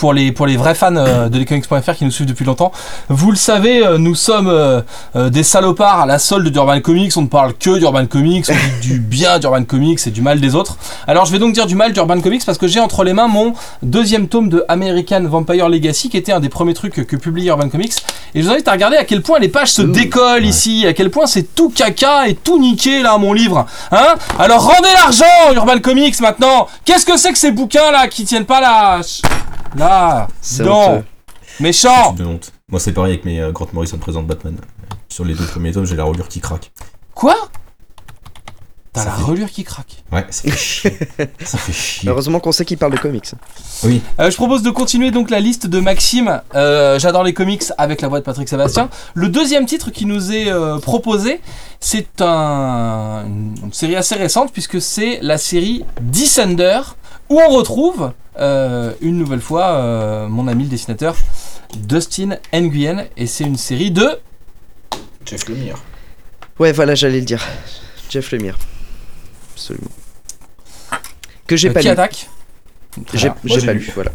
pour, 0.00 0.14
les, 0.14 0.32
pour 0.32 0.46
les 0.46 0.56
vrais 0.56 0.74
fans 0.74 0.96
euh, 0.96 1.28
de 1.28 1.38
lescomics.fr 1.38 1.92
qui 1.92 2.06
nous 2.06 2.10
suivent 2.10 2.26
depuis 2.26 2.46
longtemps. 2.46 2.72
Vous 3.10 3.30
le 3.30 3.36
savez, 3.36 3.86
euh, 3.86 3.98
nous 3.98 4.14
sommes 4.14 4.48
euh, 4.48 4.80
des 5.28 5.42
salopards 5.42 6.00
à 6.00 6.06
la 6.06 6.18
solde 6.18 6.48
d'Urban 6.48 6.80
Comics. 6.80 7.14
On 7.18 7.22
ne 7.22 7.26
parle 7.26 7.52
que 7.52 7.78
d'Urban 7.78 8.06
Comics, 8.06 8.46
on 8.48 8.54
dit 8.80 8.88
du 8.88 8.98
bien 8.98 9.38
d'Urban 9.38 9.62
Comics 9.64 10.00
et 10.06 10.10
du 10.10 10.22
mal 10.22 10.40
des 10.40 10.54
autres. 10.54 10.78
Alors 11.06 11.26
je 11.26 11.32
vais 11.32 11.38
donc 11.38 11.52
dire 11.52 11.66
du 11.66 11.74
mal 11.74 11.92
d'Urban 11.92 12.18
Comics 12.22 12.44
parce 12.46 12.56
que 12.56 12.66
j'ai 12.66 12.80
entre 12.80 13.04
les 13.04 13.12
mains 13.12 13.28
mon 13.28 13.52
deuxième 13.82 14.28
tome 14.28 14.48
de 14.48 14.64
American 14.68 15.22
Vampire 15.24 15.68
Legacy 15.68 16.08
qui 16.08 16.16
était 16.16 16.32
un 16.32 16.40
des 16.40 16.48
premiers 16.48 16.74
trucs 16.74 17.06
que 17.06 17.16
publie 17.16 17.48
Urban 17.48 17.68
Comics. 17.68 17.92
Et 18.34 18.40
je 18.40 18.46
vous 18.46 18.52
invite 18.54 18.68
à 18.68 18.72
regarder 18.72 18.96
à 18.96 19.04
quel 19.04 19.20
point 19.20 19.38
les 19.38 19.48
pages 19.48 19.72
se 19.72 19.82
décollent 19.82 20.46
ici, 20.46 20.86
à 20.86 20.94
quel 20.94 21.10
point 21.10 21.26
c'est 21.26 21.54
tout 21.54 21.68
caca 21.68 22.26
et 22.26 22.34
tout 22.36 22.58
niqué 22.58 23.02
là 23.02 23.18
mon 23.18 23.34
livre. 23.34 23.66
Hein 23.92 24.14
Alors 24.38 24.62
rendez 24.64 24.88
l'argent 24.94 25.52
Urban 25.54 25.78
Comics 25.80 26.18
maintenant 26.20 26.68
Qu'est-ce 26.86 27.04
que 27.04 27.18
c'est 27.18 27.32
que 27.32 27.38
ces 27.38 27.50
bouquins 27.50 27.90
là 27.90 28.08
qui 28.08 28.24
tiennent 28.24 28.46
pas 28.46 28.62
là 28.62 29.00
Là 29.76 30.28
C'est 30.40 30.64
Non 30.64 30.96
honteux. 30.96 31.04
Méchant 31.60 32.12
de 32.12 32.24
honte. 32.24 32.52
Moi, 32.68 32.80
c'est 32.80 32.92
pareil 32.92 33.12
avec 33.14 33.24
mes 33.24 33.40
euh, 33.40 33.52
Grant 33.52 33.66
Morrison 33.72 33.98
présente 33.98 34.26
Batman. 34.26 34.56
Sur 35.08 35.24
les 35.24 35.34
deux 35.34 35.44
premiers 35.44 35.72
tomes, 35.72 35.84
j'ai 35.84 35.96
la 35.96 36.04
reliure 36.04 36.28
qui 36.28 36.40
craque. 36.40 36.70
Quoi? 37.14 37.36
T'as 38.92 39.02
Ça 39.04 39.10
la 39.10 39.16
fait- 39.16 39.22
relure 39.22 39.48
qui 39.50 39.62
craque. 39.62 40.02
Ouais, 40.10 40.24
ça 40.30 40.42
fait 40.50 40.56
chier. 40.56 40.98
ça 41.44 41.58
fait 41.58 41.72
chier. 41.72 42.08
Heureusement 42.08 42.40
qu'on 42.40 42.50
sait 42.50 42.64
qu'il 42.64 42.76
parle 42.78 42.92
de 42.92 42.98
comics. 42.98 43.30
Oui, 43.84 44.02
Euh, 44.18 44.30
je 44.30 44.36
propose 44.36 44.62
de 44.62 44.70
continuer 44.70 45.10
donc 45.12 45.30
la 45.30 45.38
liste 45.38 45.66
de 45.66 45.78
Maxime. 45.80 46.40
Euh, 46.54 46.98
J'adore 46.98 47.22
les 47.22 47.32
comics 47.34 47.62
avec 47.78 48.00
la 48.00 48.08
voix 48.08 48.18
de 48.20 48.24
Patrick 48.24 48.48
Sébastien. 48.48 48.88
Le 49.14 49.28
deuxième 49.28 49.66
titre 49.66 49.90
qui 49.90 50.06
nous 50.06 50.32
est 50.32 50.50
euh, 50.50 50.78
proposé, 50.78 51.40
c'est 51.78 52.20
un, 52.20 53.24
une 53.26 53.72
série 53.72 53.94
assez 53.96 54.16
récente 54.16 54.52
puisque 54.52 54.80
c'est 54.80 55.18
la 55.22 55.38
série 55.38 55.84
Descender 56.00 56.80
où 57.28 57.40
on 57.40 57.48
retrouve 57.50 58.10
euh, 58.40 58.92
une 59.00 59.16
nouvelle 59.18 59.40
fois 59.40 59.72
euh, 59.76 60.28
mon 60.28 60.48
ami 60.48 60.64
le 60.64 60.70
dessinateur 60.70 61.16
Dustin 61.76 62.36
Nguyen 62.52 63.06
et 63.16 63.26
c'est 63.26 63.44
une 63.44 63.56
série 63.56 63.90
de 63.90 64.08
Jeff 65.26 65.48
Lemire. 65.48 65.76
Ouais, 66.58 66.72
voilà, 66.72 66.94
j'allais 66.94 67.20
le 67.20 67.24
dire. 67.26 67.44
Jeff 68.10 68.32
Lemire. 68.32 68.58
Absolument. 69.54 69.90
Que 71.46 71.56
j'ai 71.56 71.68
euh, 71.68 71.72
pas 71.72 71.80
qui 71.80 71.86
lu. 71.86 71.92
attaque. 71.92 72.28
J'ai 73.14 73.28
Moi, 73.28 73.36
j'ai 73.44 73.60
j'ai 73.60 73.66
pas 73.66 73.72
lu. 73.72 73.78
lu, 73.80 73.92
voilà. 73.94 74.10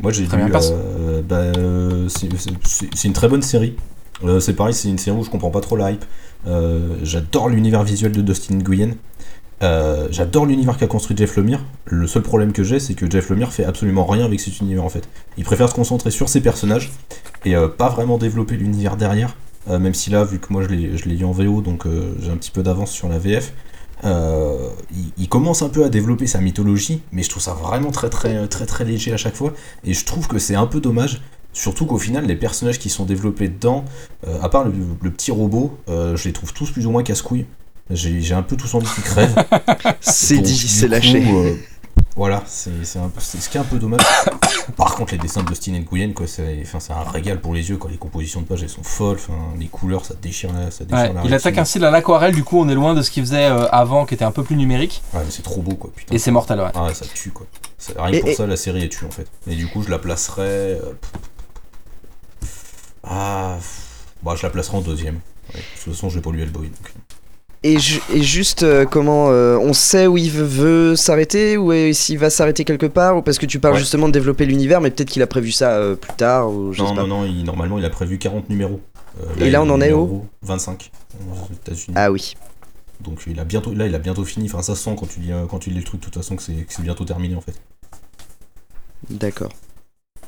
Moi 0.00 0.12
j'ai 0.12 0.26
Très 0.26 0.36
lu. 0.36 0.52
euh, 0.54 1.22
bah, 1.22 1.36
euh, 1.36 2.08
c'est- 2.08 3.04
une 3.04 3.12
très 3.12 3.28
bonne 3.28 3.42
série. 3.42 3.74
Euh, 4.24 4.38
c'est 4.40 4.52
pareil, 4.54 4.74
c'est 4.74 4.88
une 4.88 4.98
série 4.98 5.16
où 5.16 5.24
je 5.24 5.30
comprends 5.30 5.50
pas 5.50 5.60
trop 5.60 5.76
la 5.76 5.90
hype. 5.92 6.04
Euh, 6.46 6.96
J'adore 7.02 7.48
l'univers 7.48 7.82
visuel 7.82 8.12
de 8.12 8.22
Dustin 8.22 8.54
Nguyen. 8.58 8.94
Euh, 9.62 10.06
J'adore 10.10 10.46
l'univers 10.46 10.76
qu'a 10.76 10.86
construit 10.86 11.16
Jeff 11.16 11.36
Lemire. 11.36 11.64
Le 11.84 12.06
seul 12.06 12.22
problème 12.22 12.52
que 12.52 12.62
j'ai, 12.62 12.78
c'est 12.78 12.94
que 12.94 13.10
Jeff 13.10 13.28
Lemire 13.30 13.52
fait 13.52 13.64
absolument 13.64 14.06
rien 14.06 14.24
avec 14.24 14.40
cet 14.40 14.60
univers 14.60 14.84
en 14.84 14.88
fait. 14.88 15.08
Il 15.36 15.44
préfère 15.44 15.68
se 15.68 15.74
concentrer 15.74 16.10
sur 16.10 16.28
ses 16.28 16.40
personnages 16.40 16.92
et 17.44 17.56
euh, 17.56 17.68
pas 17.68 17.88
vraiment 17.88 18.18
développer 18.18 18.56
l'univers 18.56 18.96
derrière. 18.96 19.36
Euh, 19.68 19.78
même 19.78 19.94
si 19.94 20.10
là, 20.10 20.24
vu 20.24 20.38
que 20.38 20.52
moi 20.52 20.62
je 20.62 20.68
l'ai 20.68 21.16
lu 21.16 21.24
en 21.24 21.32
VO, 21.32 21.60
donc 21.60 21.86
j'ai 22.20 22.30
un 22.30 22.36
petit 22.36 22.50
peu 22.50 22.62
d'avance 22.62 22.90
sur 22.90 23.08
la 23.08 23.18
VF. 23.18 23.52
il, 24.04 25.28
commence 25.28 25.62
un 25.62 25.68
peu 25.68 25.84
à 25.84 25.88
développer 25.88 26.26
sa 26.26 26.40
mythologie, 26.40 27.02
mais 27.12 27.22
je 27.22 27.30
trouve 27.30 27.42
ça 27.42 27.54
vraiment 27.54 27.90
très 27.90 28.08
très 28.08 28.46
très 28.46 28.66
très 28.66 28.84
léger 28.84 29.12
à 29.12 29.16
chaque 29.16 29.34
fois, 29.34 29.52
et 29.84 29.92
je 29.92 30.04
trouve 30.04 30.28
que 30.28 30.38
c'est 30.38 30.54
un 30.54 30.66
peu 30.66 30.80
dommage. 30.80 31.20
Surtout 31.52 31.86
qu'au 31.86 31.98
final, 31.98 32.26
les 32.26 32.36
personnages 32.36 32.78
qui 32.78 32.88
sont 32.88 33.04
développés 33.04 33.48
dedans, 33.48 33.84
à 34.42 34.48
part 34.48 34.64
le, 34.64 34.72
le 35.02 35.10
petit 35.10 35.32
robot, 35.32 35.76
je 35.88 36.24
les 36.24 36.32
trouve 36.32 36.52
tous 36.52 36.70
plus 36.70 36.86
ou 36.86 36.92
moins 36.92 37.02
casse-couilles. 37.02 37.46
J'ai 37.90 38.20
j'ai 38.20 38.34
un 38.34 38.42
peu 38.42 38.56
tous 38.56 38.74
envie 38.74 38.86
qu'ils 38.94 39.04
crèvent. 39.04 39.34
C'est 40.00 40.38
dit, 40.38 40.52
du 40.54 40.68
c'est 40.68 40.88
lâché. 40.88 41.24
euh, 41.32 41.54
voilà, 42.16 42.42
c'est 42.46 42.84
c'est 42.84 42.98
un 42.98 43.08
peu- 43.08 43.20
c'est 43.20 43.40
ce 43.40 43.48
qui 43.48 43.56
est 43.56 43.60
un 43.60 43.64
peu 43.64 43.78
dommage. 43.78 44.00
Par 44.76 44.94
contre, 44.96 45.12
les 45.12 45.18
dessins 45.18 45.42
de 45.42 45.48
Dustin 45.48 45.74
et 45.74 45.78
de 45.80 45.84
Nguyen, 45.84 46.12
quoi, 46.12 46.26
c'est 46.26 46.58
enfin, 46.62 46.80
c'est 46.80 46.92
un 46.92 47.02
régal 47.02 47.40
pour 47.40 47.54
les 47.54 47.70
yeux. 47.70 47.76
Quoi. 47.76 47.90
Les 47.90 47.96
compositions 47.96 48.40
de 48.42 48.46
pages, 48.46 48.62
elles 48.62 48.68
sont 48.68 48.82
folles. 48.82 49.16
Enfin, 49.16 49.38
les 49.58 49.66
couleurs, 49.68 50.04
ça 50.04 50.14
déchire 50.20 50.52
la, 50.52 50.70
ça 50.70 50.84
déchire 50.84 50.98
Ouais, 51.08 51.12
la 51.14 51.24
il 51.24 51.32
attaque 51.34 51.56
un 51.58 51.64
style 51.64 51.84
à 51.84 51.90
l'aquarelle, 51.90 52.34
du 52.34 52.44
coup 52.44 52.60
on 52.60 52.68
est 52.68 52.74
loin 52.74 52.94
de 52.94 53.02
ce 53.02 53.10
qu'il 53.10 53.22
faisait 53.22 53.46
euh, 53.46 53.68
avant 53.70 54.04
qui 54.04 54.14
était 54.14 54.24
un 54.24 54.32
peu 54.32 54.42
plus 54.42 54.56
numérique. 54.56 55.02
Ouais, 55.14 55.20
mais 55.24 55.30
c'est 55.30 55.42
trop 55.42 55.62
beau, 55.62 55.76
quoi. 55.76 55.90
Putain. 55.94 56.14
Et 56.14 56.18
c'est 56.18 56.30
mortel, 56.32 56.60
ouais. 56.60 56.70
Ah, 56.74 56.86
ouais, 56.86 56.94
ça 56.94 57.06
tue, 57.06 57.30
quoi. 57.30 57.46
C'est- 57.78 57.98
Rien 57.98 58.10
que 58.10 58.16
Et- 58.16 58.20
pour 58.20 58.28
et- 58.30 58.34
ça, 58.34 58.46
la 58.46 58.56
série 58.56 58.82
est 58.84 58.88
tue, 58.90 59.04
en 59.06 59.10
fait. 59.10 59.26
Et 59.48 59.54
du 59.54 59.66
coup, 59.68 59.82
je 59.82 59.90
la 59.90 59.98
placerais. 59.98 60.42
euh, 60.42 60.92
Ah. 63.04 63.56
Bah, 64.22 64.34
je 64.36 64.42
la 64.42 64.50
placerai 64.50 64.76
en 64.76 64.80
deuxième. 64.80 65.20
Ouais. 65.54 65.60
De 65.60 65.82
toute 65.84 65.94
façon, 65.94 66.10
j'ai 66.10 66.20
pas 66.20 66.30
lu 66.30 66.42
Hellboy. 66.42 66.66
Donc... 66.68 66.92
Et, 67.64 67.78
ju- 67.80 68.00
et 68.14 68.22
juste, 68.22 68.62
euh, 68.62 68.84
comment 68.86 69.30
euh, 69.30 69.56
on 69.58 69.72
sait 69.72 70.06
où 70.06 70.16
il 70.16 70.30
veut, 70.30 70.44
veut 70.44 70.96
s'arrêter 70.96 71.56
ou 71.56 71.72
s'il 71.92 72.16
va 72.18 72.30
s'arrêter 72.30 72.64
quelque 72.64 72.86
part 72.86 73.16
ou 73.16 73.22
parce 73.22 73.38
que 73.38 73.46
tu 73.46 73.58
parles 73.58 73.74
Ouais. 73.74 73.80
justement 73.80 74.06
de 74.06 74.12
développer 74.12 74.46
l'univers, 74.46 74.80
mais 74.80 74.90
peut-être 74.92 75.10
qu'il 75.10 75.22
a 75.22 75.26
prévu 75.26 75.50
ça 75.50 75.72
euh, 75.72 75.96
plus 75.96 76.12
tard 76.12 76.50
ou 76.50 76.72
je 76.72 76.80
Non, 76.80 76.88
sais 76.90 76.94
pas. 76.94 77.00
non, 77.02 77.08
non, 77.08 77.24
il- 77.24 77.42
normalement, 77.44 77.78
il 77.78 77.84
a 77.84 77.90
prévu 77.90 78.18
40 78.18 78.48
numéros. 78.48 78.80
Euh, 79.20 79.44
Et 79.44 79.50
là, 79.50 79.60
on 79.62 79.70
en 79.70 79.80
est 79.80 79.92
où 79.92 80.24
25 80.42 80.92
aux 81.32 81.52
États-Unis. 81.52 81.94
Ah 81.96 82.12
oui, 82.12 82.36
Donc 83.00 83.22
il 83.26 83.40
a 83.40 83.44
bientôt, 83.44 83.74
là 83.74 83.86
il 83.88 83.94
a 83.94 83.98
bientôt 83.98 84.24
fini. 84.24 84.46
Enfin 84.48 84.62
ça 84.62 84.76
se 84.76 84.84
sent 84.84 84.94
quand 84.98 85.06
tu 85.08 85.18
lis, 85.18 85.32
quand 85.50 85.58
tu 85.58 85.70
lis 85.70 85.78
le 85.78 85.84
truc 85.84 85.98
de 86.00 86.04
toute 86.04 86.14
façon 86.14 86.36
que 86.36 86.42
c'est, 86.42 86.52
que 86.52 86.72
c'est 86.72 86.82
bientôt 86.82 87.04
terminé 87.04 87.34
en 87.34 87.40
fait. 87.40 87.54
d'accord. 89.10 89.50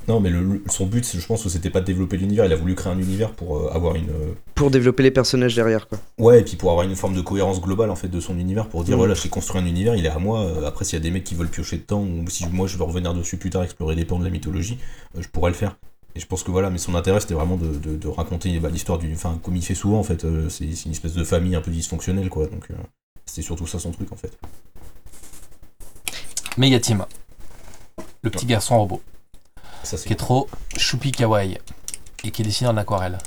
Non 0.07 0.19
mais 0.19 0.29
le- 0.31 0.63
son 0.67 0.87
but, 0.87 1.05
c'est- 1.05 1.19
je 1.19 1.25
pense 1.27 1.43
que 1.43 1.49
c'était 1.49 1.69
pas 1.69 1.79
de 1.79 1.85
développer 1.85 2.17
l'univers. 2.17 2.45
Il 2.45 2.51
a 2.51 2.55
voulu 2.55 2.73
créer 2.75 2.91
un 2.91 2.97
univers 2.99 3.31
pour 3.31 3.57
euh, 3.57 3.69
avoir 3.71 3.95
une, 3.95 4.09
euh, 4.09 4.33
Pour 4.55 4.71
développer 4.71 5.03
les 5.03 5.11
personnages 5.11 5.55
derrière 5.55 5.87
quoi. 5.87 5.99
ouais, 6.17 6.41
et 6.41 6.43
puis 6.43 6.55
pour 6.57 6.71
avoir 6.71 6.85
une 6.85 6.95
forme 6.95 7.15
de 7.15 7.21
cohérence 7.21 7.61
globale 7.61 7.89
en 7.91 7.95
fait 7.95 8.07
de 8.07 8.19
son 8.19 8.37
univers, 8.39 8.67
pour 8.67 8.83
dire 8.83 8.95
Mhm. 8.95 8.99
voilà, 8.99 9.13
j'ai 9.13 9.29
construit 9.29 9.61
un 9.61 9.65
univers, 9.65 9.95
il 9.95 10.05
est 10.05 10.09
à 10.09 10.17
moi. 10.19 10.41
euh, 10.41 10.65
après 10.65 10.85
s'il 10.85 10.97
y 10.97 11.01
a 11.01 11.03
des 11.03 11.11
mecs 11.11 11.23
qui 11.23 11.35
veulent 11.35 11.49
piocher 11.49 11.77
dedans 11.77 12.01
ou 12.01 12.27
si 12.29 12.47
moi 12.47 12.67
je 12.67 12.77
veux 12.77 12.83
revenir 12.83 13.13
dessus 13.13 13.37
plus 13.37 13.49
tard, 13.51 13.63
explorer 13.63 13.95
des 13.95 14.05
pans 14.05 14.17
de 14.19 14.23
la 14.23 14.29
mythologie, 14.31 14.79
euh, 15.17 15.21
je 15.21 15.27
pourrais 15.29 15.51
le 15.51 15.55
faire. 15.57 15.77
Et 16.15 16.19
je 16.19 16.25
pense 16.25 16.43
que 16.43 16.51
voilà, 16.51 16.69
mais 16.71 16.77
son 16.79 16.95
intérêt 16.95 17.19
c'était 17.21 17.35
vraiment 17.35 17.55
de, 17.55 17.67
de- 17.67 17.95
de 17.95 18.07
raconter 18.07 18.59
bah, 18.59 18.69
l'histoire 18.69 18.97
du, 18.97 19.13
enfin 19.13 19.39
comme 19.43 19.55
il 19.55 19.61
fait 19.63 19.75
souvent 19.75 19.99
en 19.99 20.03
fait, 20.03 20.25
euh, 20.25 20.49
c'est, 20.49 20.65
une 20.85 20.91
espèce 20.91 21.13
de 21.13 21.23
famille 21.23 21.55
un 21.55 21.61
peu 21.61 21.71
dysfonctionnelle 21.71 22.29
quoi. 22.29 22.47
Donc 22.47 22.65
euh, 22.71 22.73
c'était 23.25 23.43
surtout 23.43 23.67
ça 23.67 23.77
son 23.79 23.91
truc 23.91 24.11
en 24.11 24.15
fait. 24.17 24.31
Megateam. 26.57 27.05
Le 28.23 28.29
petit 28.29 28.45
garçon 28.45 28.77
robot. 28.79 29.01
Ça 29.83 29.97
Qui 29.97 30.13
est 30.13 30.15
trop 30.15 30.47
choupi 30.77 31.11
kawaii. 31.11 31.57
Et 32.23 32.31
qui 32.31 32.41
est 32.41 32.45
dessiné 32.45 32.69
en 32.69 32.77
aquarelle. 32.77 33.17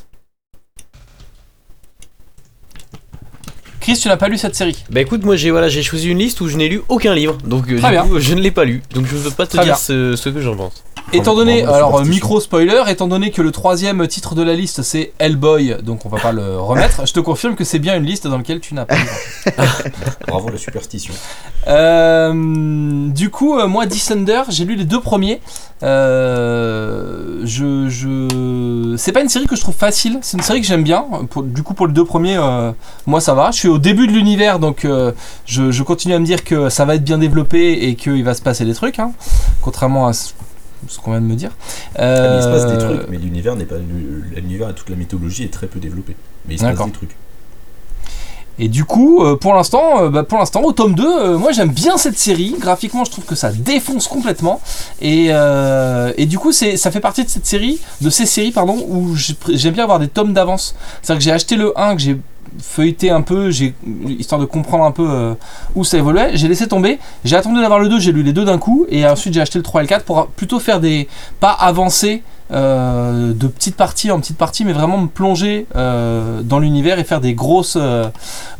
Chris, 3.80 3.98
tu 4.00 4.08
n'as 4.08 4.16
pas 4.16 4.28
lu 4.28 4.38
cette 4.38 4.54
série? 4.54 4.82
Bah 4.88 5.00
écoute, 5.02 5.24
moi 5.24 5.36
j'ai 5.36 5.50
voilà, 5.50 5.68
j'ai 5.68 5.82
choisi 5.82 6.08
une 6.08 6.18
liste 6.18 6.40
où 6.40 6.48
je 6.48 6.56
n'ai 6.56 6.68
lu 6.68 6.80
aucun 6.88 7.14
livre, 7.14 7.36
donc 7.44 7.68
euh, 7.68 7.78
Très 7.78 7.88
du 7.88 7.92
bien. 7.92 8.02
coup 8.06 8.18
je 8.18 8.34
ne 8.34 8.40
l'ai 8.40 8.50
pas 8.50 8.64
lu, 8.64 8.82
donc 8.94 9.04
je 9.06 9.14
ne 9.16 9.22
peux 9.22 9.30
pas 9.30 9.46
te 9.46 9.56
Très 9.56 9.64
dire 9.64 9.76
ce, 9.76 10.16
ce 10.16 10.28
que 10.30 10.40
j'en 10.40 10.56
pense. 10.56 10.82
Étant 11.12 11.34
donné, 11.36 11.62
bravo, 11.62 11.74
alors 11.76 11.88
superstition. 11.90 12.14
micro 12.14 12.40
spoiler, 12.40 12.82
étant 12.88 13.06
donné 13.06 13.30
que 13.30 13.40
le 13.42 13.52
troisième 13.52 14.06
titre 14.08 14.34
de 14.34 14.42
la 14.42 14.54
liste 14.54 14.82
c'est 14.82 15.12
Hellboy, 15.18 15.76
donc 15.82 16.06
on 16.06 16.08
va 16.08 16.18
pas 16.18 16.32
le 16.32 16.58
remettre, 16.58 17.06
je 17.06 17.12
te 17.12 17.20
confirme 17.20 17.54
que 17.54 17.62
c'est 17.64 17.78
bien 17.78 17.96
une 17.96 18.04
liste 18.04 18.26
dans 18.26 18.36
laquelle 18.38 18.60
tu 18.60 18.74
n'as 18.74 18.84
pas. 18.84 18.96
Bravo 20.26 20.48
la 20.48 20.58
superstition. 20.58 21.14
Euh, 21.68 23.08
du 23.10 23.30
coup, 23.30 23.58
euh, 23.58 23.66
moi, 23.68 23.86
Descender, 23.86 24.42
j'ai 24.48 24.64
lu 24.64 24.74
les 24.74 24.84
deux 24.84 25.00
premiers. 25.00 25.40
Euh, 25.82 27.40
je, 27.44 27.88
je... 27.88 28.94
C'est 28.96 29.12
pas 29.12 29.20
une 29.20 29.28
série 29.28 29.46
que 29.46 29.56
je 29.56 29.60
trouve 29.60 29.74
facile, 29.74 30.18
c'est 30.22 30.36
une 30.36 30.42
série 30.42 30.60
que 30.60 30.66
j'aime 30.66 30.82
bien. 30.84 31.04
Pour- 31.30 31.42
du 31.42 31.62
coup, 31.62 31.74
pour 31.74 31.86
les 31.86 31.92
deux 31.92 32.04
premiers, 32.04 32.36
euh, 32.38 32.72
moi 33.06 33.20
ça 33.20 33.34
va. 33.34 33.50
Je 33.50 33.58
suis 33.58 33.68
au 33.68 33.78
début 33.78 34.06
de 34.06 34.12
l'univers, 34.12 34.58
donc 34.58 34.84
euh, 34.84 35.12
je, 35.46 35.70
je 35.70 35.82
continue 35.82 36.14
à 36.14 36.18
me 36.18 36.24
dire 36.24 36.44
que 36.44 36.68
ça 36.70 36.84
va 36.84 36.94
être 36.96 37.04
bien 37.04 37.18
développé 37.18 37.88
et 37.88 37.94
qu'il 37.94 38.24
va 38.24 38.34
se 38.34 38.42
passer 38.42 38.64
des 38.64 38.74
trucs, 38.74 38.98
hein, 38.98 39.12
contrairement 39.60 40.06
à 40.06 40.12
ce, 40.12 40.32
ce 40.88 40.98
qu'on 40.98 41.12
vient 41.12 41.20
de 41.20 41.26
me 41.26 41.34
dire. 41.36 41.50
Ah, 41.96 42.02
mais 42.30 42.36
il 42.38 42.42
se 42.42 42.48
passe 42.48 42.66
des 42.66 42.82
Euh, 42.84 42.96
trucs, 42.96 43.08
mais 43.10 43.18
l'univers 43.18 43.56
n'est 43.56 43.64
pas 43.66 43.76
l'univers 44.34 44.70
et 44.70 44.74
toute 44.74 44.90
la 44.90 44.96
mythologie 44.96 45.44
est 45.44 45.52
très 45.52 45.66
peu 45.66 45.78
développée. 45.80 46.16
Mais 46.48 46.54
il 46.54 46.58
se 46.58 46.64
passe 46.64 46.84
des 46.86 46.92
trucs. 46.92 47.16
Et 48.56 48.68
du 48.68 48.84
coup, 48.84 49.24
euh, 49.24 49.34
pour 49.34 49.52
l'instant, 49.52 50.00
euh, 50.04 50.10
bah, 50.10 50.22
pour 50.22 50.38
l'instant, 50.38 50.62
au 50.62 50.70
tome 50.70 50.94
2, 50.94 51.04
euh, 51.04 51.38
moi 51.38 51.50
j'aime 51.50 51.70
bien 51.72 51.96
cette 51.96 52.16
série. 52.16 52.54
Graphiquement, 52.60 53.04
je 53.04 53.10
trouve 53.10 53.24
que 53.24 53.34
ça 53.34 53.50
défonce 53.50 54.06
complètement. 54.06 54.60
Et, 55.00 55.26
euh, 55.30 56.12
et 56.16 56.26
du 56.26 56.38
coup, 56.38 56.52
ça 56.52 56.90
fait 56.92 57.00
partie 57.00 57.24
de 57.24 57.28
cette 57.28 57.46
série, 57.46 57.80
de 58.00 58.10
ces 58.10 58.26
séries, 58.26 58.52
pardon, 58.52 58.76
où 58.88 59.16
j'aime 59.16 59.74
bien 59.74 59.82
avoir 59.82 59.98
des 59.98 60.06
tomes 60.06 60.32
d'avance. 60.32 60.76
C'est-à-dire 61.02 61.18
que 61.18 61.24
j'ai 61.24 61.32
acheté 61.32 61.56
le 61.56 61.76
1, 61.76 61.96
que 61.96 62.02
j'ai 62.02 62.16
feuilleté 62.60 63.10
un 63.10 63.22
peu, 63.22 63.50
histoire 64.06 64.40
de 64.40 64.46
comprendre 64.46 64.84
un 64.84 64.90
peu 64.90 65.06
euh, 65.08 65.34
où 65.74 65.84
ça 65.84 65.98
évoluait. 65.98 66.36
J'ai 66.36 66.48
laissé 66.48 66.66
tomber. 66.68 66.98
J'ai 67.24 67.36
attendu 67.36 67.60
d'avoir 67.60 67.78
le 67.78 67.88
2, 67.88 68.00
j'ai 68.00 68.12
lu 68.12 68.22
les 68.22 68.32
deux 68.32 68.44
d'un 68.44 68.58
coup. 68.58 68.86
Et 68.88 69.06
ensuite, 69.06 69.34
j'ai 69.34 69.40
acheté 69.40 69.58
le 69.58 69.62
3 69.62 69.80
et 69.80 69.84
le 69.84 69.88
4 69.88 70.04
pour 70.04 70.26
plutôt 70.28 70.60
faire 70.60 70.80
des 70.80 71.08
pas 71.40 71.50
avancer 71.50 72.22
euh, 72.54 73.32
de 73.34 73.48
petite 73.48 73.74
partie 73.76 74.10
en 74.12 74.20
petite 74.20 74.38
partie, 74.38 74.64
mais 74.64 74.72
vraiment 74.72 74.98
me 74.98 75.08
plonger 75.08 75.66
euh, 75.74 76.40
dans 76.42 76.60
l'univers 76.60 77.00
et 77.00 77.04
faire 77.04 77.20
des 77.20 77.34
grosses, 77.34 77.76
euh, 77.80 78.08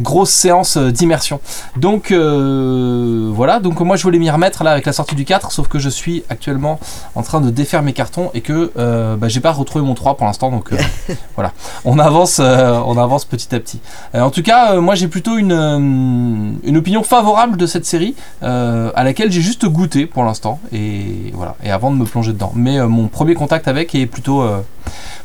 grosses 0.01 0.31
séances 0.31 0.77
d'immersion. 0.77 1.41
Donc 1.77 2.13
voilà, 2.13 3.61
donc 3.61 3.81
moi 3.81 3.97
je 3.97 4.03
voulais 4.03 4.19
m'y 4.19 4.31
remettre 4.31 4.65
là 4.65 4.73
avec 4.73 4.87
la 4.87 4.93
sortie 4.93 5.15
du 5.15 5.25
4, 5.25 5.53
sauf 5.53 5.69
que 5.69 5.79
je 5.79 5.89
suis 5.89 6.25
actuellement 6.29 6.81
en 7.15 7.23
train 7.23 7.41
de 7.41 7.51
défaire 7.51 7.83
mes 7.83 7.93
cartons 7.93 8.31
et 8.35 8.41
que 8.41 8.73
bah, 9.17 9.29
j'ai 9.29 9.41
pas 9.41 9.53
retrouvé 9.53 9.85
mon 9.85 9.95
3 9.95 10.17
pour 10.17 10.27
l'instant, 10.27 10.51
donc 10.51 10.71
voilà, 11.37 11.53
on 11.85 11.99
avance, 11.99 12.41
on 12.41 12.99
avance 12.99 13.25
petit 13.25 13.55
à 13.55 13.61
petit. 13.61 13.81
En 14.15 14.31
tout 14.31 14.43
cas, 14.43 14.77
moi 14.77 14.95
j'ai 14.95 15.09
plutôt 15.09 15.37
une, 15.37 16.59
une 16.65 16.77
opinion 16.77 17.03
favorable 17.03 17.57
de 17.57 17.67
cette 17.67 17.87
série 17.87 18.15
à 18.43 19.05
laquelle 19.05 19.31
j'ai 19.31 19.43
juste 19.43 19.67
goûté 19.67 20.07
pour 20.07 20.25
l'instant 20.25 20.59
et 20.73 21.31
voilà, 21.33 21.57
et 21.63 21.71
avant 21.71 21.91
de 21.91 21.97
me 21.97 22.05
plonger 22.05 22.33
dedans. 22.33 22.53
Mais 22.55 22.81
mon 22.87 23.09
premier 23.09 23.35
contact 23.35 23.69
avec 23.69 23.84
est 23.95 24.07
plutôt, 24.07 24.43
euh, 24.43 24.61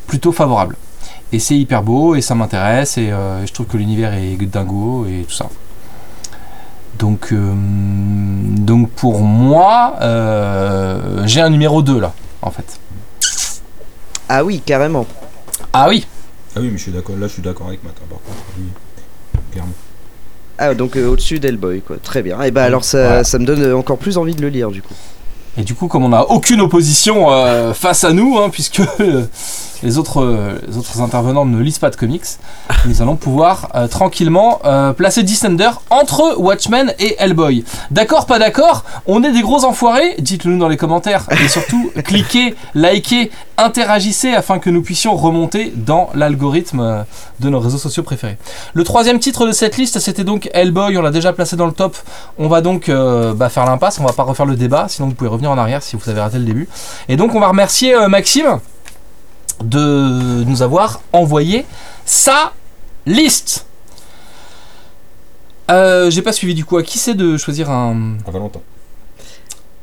plutôt 0.08 0.32
favorable. 0.32 0.76
Et 1.32 1.40
c'est 1.40 1.56
hyper 1.56 1.84
beau 1.84 2.16
et 2.16 2.22
ça 2.22 2.34
m'intéresse 2.36 2.98
et 2.98 3.12
euh, 3.12 3.46
je 3.46 3.54
trouve 3.54 3.68
que 3.68 3.78
l'univers 3.78 4.14
est 4.14 4.36
dingo 4.46 5.06
et 5.06 5.26
tout 5.28 5.34
ça. 5.36 5.48
Donc, 6.98 7.32
euh, 7.32 7.54
donc 7.56 8.90
pour 8.92 9.22
moi, 9.22 9.96
euh, 10.02 11.22
j'ai 11.26 11.40
un 11.42 11.50
numéro 11.50 11.82
2 11.82 12.00
là, 12.00 12.14
en 12.42 12.52
fait. 12.52 12.80
Ah 14.28 14.44
oui, 14.44 14.62
carrément. 14.66 15.06
Ah 15.72 15.88
oui, 15.88 16.06
Ah 16.56 16.60
oui, 16.62 16.70
mais 16.72 16.78
je 16.78 16.84
suis 16.84 16.92
d'accord. 16.92 17.16
Là, 17.18 17.28
je 17.28 17.34
suis 17.34 17.42
d'accord 17.42 17.68
avec 17.68 17.84
Matt. 17.84 17.94
hein, 18.02 18.06
Par 18.10 18.20
contre, 18.20 18.38
oui, 18.58 18.66
clairement. 19.52 19.72
Ah 20.62 20.74
donc 20.74 20.98
euh, 20.98 21.08
au-dessus 21.08 21.40
d'Hellboy 21.40 21.82
quoi. 21.82 21.96
Très 22.04 22.22
bien. 22.22 22.42
Et 22.42 22.52
bah 22.52 22.64
alors 22.64 22.84
ça, 22.84 23.24
ça 23.24 23.40
me 23.40 23.46
donne 23.46 23.74
encore 23.74 23.98
plus 23.98 24.18
envie 24.18 24.36
de 24.36 24.42
le 24.42 24.50
lire 24.50 24.72
du 24.72 24.82
coup. 24.82 24.94
Et 25.58 25.64
du 25.64 25.76
coup, 25.76 25.88
comme 25.88 26.06
on 26.06 26.10
n'a 26.10 26.30
aucune 26.30 26.62
opposition 26.62 27.32
euh, 27.32 27.74
face 27.74 28.04
à 28.04 28.14
nous, 28.14 28.38
hein, 28.38 28.50
puisque 28.50 28.82
euh, 29.00 29.26
les, 29.84 29.98
autres, 29.98 30.22
euh, 30.22 30.58
les 30.68 30.78
autres 30.78 31.02
intervenants 31.02 31.46
ne 31.46 31.60
lisent 31.62 31.80
pas 31.80 31.90
de 31.90 31.96
comics, 31.96 32.24
nous 32.86 33.02
allons 33.02 33.16
pouvoir 33.16 33.68
euh, 33.76 33.88
tranquillement 33.88 34.62
placer 34.96 35.24
Descender 35.24 35.70
entre 35.90 36.36
Watchmen 36.38 36.94
et 37.00 37.16
Hellboy. 37.20 37.66
D'accord, 37.92 38.26
pas 38.26 38.40
d'accord 38.40 38.86
On 39.06 39.24
est 39.24 39.32
des 39.32 39.42
gros 39.42 39.66
enfoirés 39.66 40.16
Dites-le 40.20 40.54
nous 40.54 40.60
dans 40.60 40.68
les 40.68 40.78
commentaires. 40.78 41.26
Et 41.44 41.48
surtout, 41.48 41.92
cliquez, 42.06 42.56
likez, 42.74 43.32
interagissez 43.58 44.34
afin 44.34 44.60
que 44.60 44.70
nous 44.70 44.82
puissions 44.82 45.16
remonter 45.16 45.74
dans 45.76 46.10
l'algorithme 46.14 47.06
de 47.40 47.50
nos 47.50 47.60
réseaux 47.60 47.78
sociaux 47.78 48.04
préférés. 48.04 48.38
Le 48.74 48.84
troisième 48.84 49.20
titre 49.20 49.46
de 49.46 49.52
cette 49.52 49.78
liste, 49.78 50.00
c'était 50.00 50.24
donc 50.24 50.50
Hellboy. 50.54 50.98
On 50.98 51.02
l'a 51.02 51.12
déjà 51.12 51.34
placé 51.34 51.56
dans 51.56 51.68
le 51.68 51.74
top. 51.74 51.98
On 52.38 52.48
va 52.48 52.62
donc 52.62 52.90
bah, 52.90 53.50
faire 53.50 53.66
l'impasse. 53.66 54.00
On 54.00 54.06
va 54.06 54.14
pas 54.14 54.24
refaire 54.24 54.46
le 54.46 54.56
débat. 54.56 54.86
Sinon, 54.88 55.10
vous 55.10 55.16
pouvez 55.16 55.30
revenir 55.30 55.49
en 55.50 55.58
arrière 55.58 55.84
si 55.84 55.96
vous 55.96 56.10
avez 56.10 56.22
raté 56.22 56.38
le 56.40 56.46
début. 56.46 56.68
Et 57.08 57.18
donc, 57.18 57.36
on 57.36 57.40
va 57.40 57.48
remercier 57.48 57.94
euh, 57.96 58.08
Maxime 58.08 58.60
de 59.64 60.44
nous 60.46 60.62
avoir 60.62 61.02
envoyé 61.12 61.66
sa 62.06 62.54
liste. 63.06 63.66
Euh, 65.70 66.10
J'ai 66.10 66.22
pas 66.22 66.34
suivi 66.34 66.54
du 66.56 66.66
coup. 66.66 66.78
À 66.78 66.84
qui 66.84 66.98
c'est 66.98 67.14
de 67.14 67.38
choisir 67.38 67.70
un. 67.70 68.18
À 68.28 68.32
Valentin. 68.32 68.62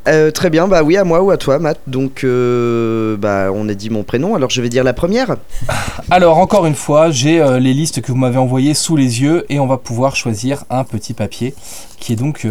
Euh, 0.09 0.31
très 0.31 0.51
bien, 0.51 0.69
bah 0.69 0.83
oui 0.85 0.97
à 0.97 1.05
moi 1.05 1.21
ou 1.23 1.31
à 1.31 1.37
toi 1.37 1.59
Matt. 1.59 1.81
Donc 1.87 2.23
euh, 2.23 3.17
bah 3.17 3.51
on 3.53 3.69
a 3.69 3.75
dit 3.75 3.91
mon 3.91 4.05
prénom, 4.05 4.35
alors 4.35 4.51
je 4.51 4.63
vais 4.63 4.69
dire 4.69 4.85
la 4.85 4.93
première. 4.93 5.37
Alors 6.11 6.39
encore 6.39 6.67
une 6.67 6.77
fois, 6.77 7.11
j'ai 7.11 7.41
euh, 7.41 7.59
les 7.59 7.75
listes 7.75 8.01
que 8.01 8.13
vous 8.13 8.19
m'avez 8.19 8.39
envoyées 8.39 8.75
sous 8.75 8.97
les 8.97 9.23
yeux 9.23 9.45
et 9.49 9.59
on 9.59 9.67
va 9.67 9.79
pouvoir 9.79 10.15
choisir 10.15 10.65
un 10.71 10.85
petit 10.85 11.15
papier 11.15 11.55
qui 11.99 12.13
est 12.13 12.17
donc 12.17 12.47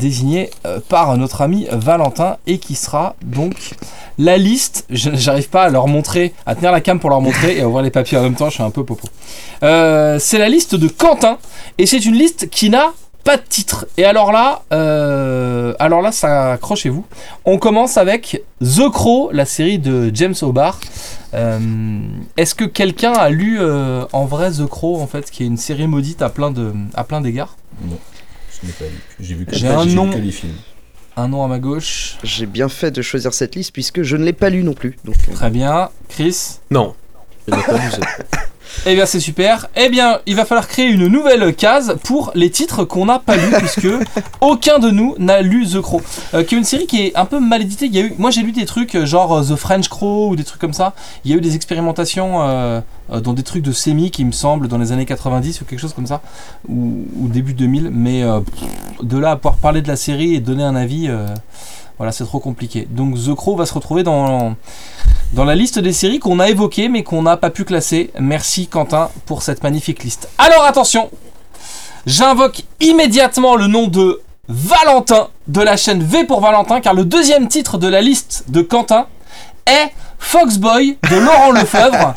désigné 0.00 0.50
par 0.88 1.16
notre 1.18 1.42
ami 1.42 1.68
Valentin 1.70 2.38
et 2.46 2.58
qui 2.58 2.74
sera 2.74 3.14
donc 3.22 3.74
la 4.18 4.38
liste. 4.38 4.86
J'arrive 4.88 5.50
pas 5.50 5.64
à 5.64 5.68
leur 5.68 5.86
montrer, 5.86 6.32
à 6.46 6.54
tenir 6.54 6.72
la 6.72 6.80
cam 6.80 6.98
pour 6.98 7.10
leur 7.10 7.20
montrer 7.20 7.58
et 7.58 7.60
à 7.60 7.68
ouvrir 7.68 7.82
les 7.82 7.90
papiers 7.90 8.16
en 8.16 8.22
même 8.22 8.34
temps. 8.34 8.48
Je 8.48 8.54
suis 8.54 8.62
un 8.62 8.70
peu 8.70 8.84
popo. 8.84 9.06
C'est 9.60 10.38
la 10.38 10.48
liste 10.48 10.74
de 10.74 10.88
Quentin 10.88 11.36
et 11.76 11.84
c'est 11.84 12.04
une 12.04 12.14
liste 12.14 12.48
qui 12.48 12.70
n'a 12.70 12.94
pas 13.26 13.36
de 13.36 13.42
titre. 13.42 13.86
Et 13.96 14.04
alors 14.04 14.30
là, 14.30 14.62
euh, 14.72 15.74
alors 15.80 16.00
là, 16.00 16.12
ça 16.12 16.52
accrochez-vous. 16.52 17.04
On 17.44 17.58
commence 17.58 17.96
avec 17.98 18.42
The 18.62 18.88
Crow, 18.90 19.30
la 19.32 19.44
série 19.44 19.80
de 19.80 20.12
James 20.14 20.34
Hobart. 20.42 20.78
Euh, 21.34 21.58
Est-ce 22.36 22.54
que 22.54 22.64
quelqu'un 22.64 23.12
a 23.12 23.28
lu 23.28 23.58
euh, 23.60 24.04
en 24.12 24.26
vrai 24.26 24.52
The 24.52 24.66
Crow, 24.66 25.00
en 25.00 25.08
fait, 25.08 25.28
qui 25.30 25.42
est 25.42 25.46
une 25.46 25.56
série 25.56 25.88
maudite 25.88 26.22
à 26.22 26.28
plein 26.30 26.52
de, 26.52 26.72
à 26.94 27.02
plein 27.02 27.20
d'égards? 27.20 27.56
Non, 27.84 27.98
je 28.62 28.66
n'ai 28.68 28.72
pas 28.72 28.84
lu. 28.84 29.02
J'ai 29.18 29.34
vu 29.34 29.44
que, 29.44 29.56
J'ai 29.56 29.66
un 29.68 29.84
nom. 29.84 30.08
que 30.10 30.18
les 30.18 30.30
films. 30.30 30.54
Un 31.16 31.28
nom 31.28 31.42
à 31.44 31.48
ma 31.48 31.58
gauche. 31.58 32.18
J'ai 32.22 32.46
bien 32.46 32.68
fait 32.68 32.92
de 32.92 33.02
choisir 33.02 33.34
cette 33.34 33.56
liste 33.56 33.72
puisque 33.72 34.02
je 34.02 34.16
ne 34.16 34.24
l'ai 34.24 34.32
pas 34.34 34.50
lu 34.50 34.62
non 34.62 34.74
plus. 34.74 34.96
Donc, 35.04 35.16
Très 35.34 35.50
bien. 35.50 35.90
Chris? 36.08 36.58
Non. 36.70 36.94
Je 37.48 37.54
n'ai 37.54 37.62
pas 37.62 37.90
ça. 37.90 37.98
Eh 38.84 38.94
bien, 38.94 39.06
c'est 39.06 39.20
super. 39.20 39.68
Eh 39.76 39.88
bien, 39.88 40.20
il 40.26 40.36
va 40.36 40.44
falloir 40.44 40.68
créer 40.68 40.86
une 40.86 41.06
nouvelle 41.06 41.54
case 41.54 41.96
pour 42.04 42.30
les 42.34 42.50
titres 42.50 42.84
qu'on 42.84 43.06
n'a 43.06 43.18
pas 43.18 43.36
lus, 43.36 43.52
puisque 43.58 43.88
aucun 44.40 44.78
de 44.78 44.90
nous 44.90 45.14
n'a 45.18 45.42
lu 45.42 45.66
The 45.66 45.80
Crow, 45.80 46.00
Euh, 46.34 46.44
qui 46.44 46.54
est 46.54 46.58
une 46.58 46.64
série 46.64 46.86
qui 46.86 47.02
est 47.06 47.16
un 47.16 47.24
peu 47.24 47.40
mal 47.40 47.62
éditée. 47.62 47.86
Il 47.86 47.94
y 47.94 47.98
a 47.98 48.02
eu, 48.02 48.14
moi, 48.18 48.30
j'ai 48.30 48.42
lu 48.42 48.52
des 48.52 48.66
trucs 48.66 48.94
euh, 48.94 49.06
genre 49.06 49.32
euh, 49.32 49.42
The 49.42 49.56
French 49.56 49.88
Crow 49.88 50.28
ou 50.30 50.36
des 50.36 50.44
trucs 50.44 50.60
comme 50.60 50.72
ça. 50.72 50.94
Il 51.24 51.30
y 51.30 51.34
a 51.34 51.36
eu 51.36 51.40
des 51.40 51.56
expérimentations 51.56 52.42
euh, 52.42 52.80
dans 53.22 53.32
des 53.32 53.42
trucs 53.42 53.62
de 53.62 53.72
sémi, 53.72 54.10
qui 54.10 54.24
me 54.24 54.32
semble, 54.32 54.68
dans 54.68 54.78
les 54.78 54.92
années 54.92 55.06
90 55.06 55.60
ou 55.60 55.64
quelque 55.64 55.78
chose 55.80 55.92
comme 55.94 56.06
ça, 56.06 56.20
ou, 56.68 57.04
ou 57.20 57.28
début 57.28 57.54
2000. 57.54 57.90
Mais 57.92 58.22
euh, 58.22 58.40
de 59.02 59.18
là 59.18 59.32
à 59.32 59.36
pouvoir 59.36 59.56
parler 59.56 59.82
de 59.82 59.88
la 59.88 59.96
série 59.96 60.34
et 60.34 60.40
donner 60.40 60.64
un 60.64 60.76
avis, 60.76 61.08
voilà, 61.98 62.12
c'est 62.12 62.24
trop 62.24 62.40
compliqué. 62.40 62.86
Donc 62.90 63.14
The 63.16 63.34
Crow 63.34 63.56
va 63.56 63.66
se 63.66 63.74
retrouver 63.74 64.02
dans 64.02 64.54
dans 65.32 65.44
la 65.44 65.54
liste 65.54 65.78
des 65.78 65.92
séries 65.92 66.18
qu'on 66.18 66.40
a 66.40 66.48
évoquées 66.48 66.88
mais 66.88 67.02
qu'on 67.02 67.22
n'a 67.22 67.36
pas 67.36 67.50
pu 67.50 67.64
classer. 67.64 68.10
Merci 68.20 68.66
Quentin 68.66 69.10
pour 69.24 69.42
cette 69.42 69.62
magnifique 69.62 70.04
liste. 70.04 70.28
Alors 70.38 70.64
attention, 70.64 71.10
j'invoque 72.06 72.62
immédiatement 72.80 73.56
le 73.56 73.66
nom 73.66 73.88
de 73.88 74.20
Valentin 74.48 75.28
de 75.48 75.60
la 75.60 75.76
chaîne 75.76 76.02
V 76.02 76.24
pour 76.24 76.40
Valentin 76.40 76.80
car 76.80 76.94
le 76.94 77.04
deuxième 77.04 77.48
titre 77.48 77.78
de 77.78 77.88
la 77.88 78.00
liste 78.00 78.44
de 78.48 78.60
Quentin 78.62 79.06
est 79.66 79.90
Foxboy 80.18 80.98
de 81.10 81.16
Laurent 81.16 81.52
Lefebvre. 81.52 82.14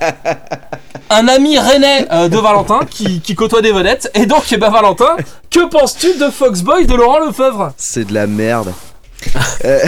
Un 1.12 1.28
ami 1.28 1.58
rennais 1.58 2.06
euh, 2.12 2.30
de 2.30 2.38
Valentin 2.38 2.82
qui, 2.90 3.20
qui 3.22 3.34
côtoie 3.34 3.64
des 3.64 3.72
vedettes. 3.72 4.12
Et 4.14 4.28
donc, 4.28 4.44
eh 4.52 4.58
ben, 4.58 4.70
Valentin, 4.70 5.18
que 5.50 5.68
penses-tu 5.68 6.18
de 6.20 6.30
Foxboy 6.30 6.86
de 6.86 6.94
Laurent 6.94 7.20
Lefebvre? 7.20 7.74
C'est 7.78 8.06
de 8.06 8.14
la 8.14 8.28
merde. 8.28 8.74
Euh, 9.66 9.80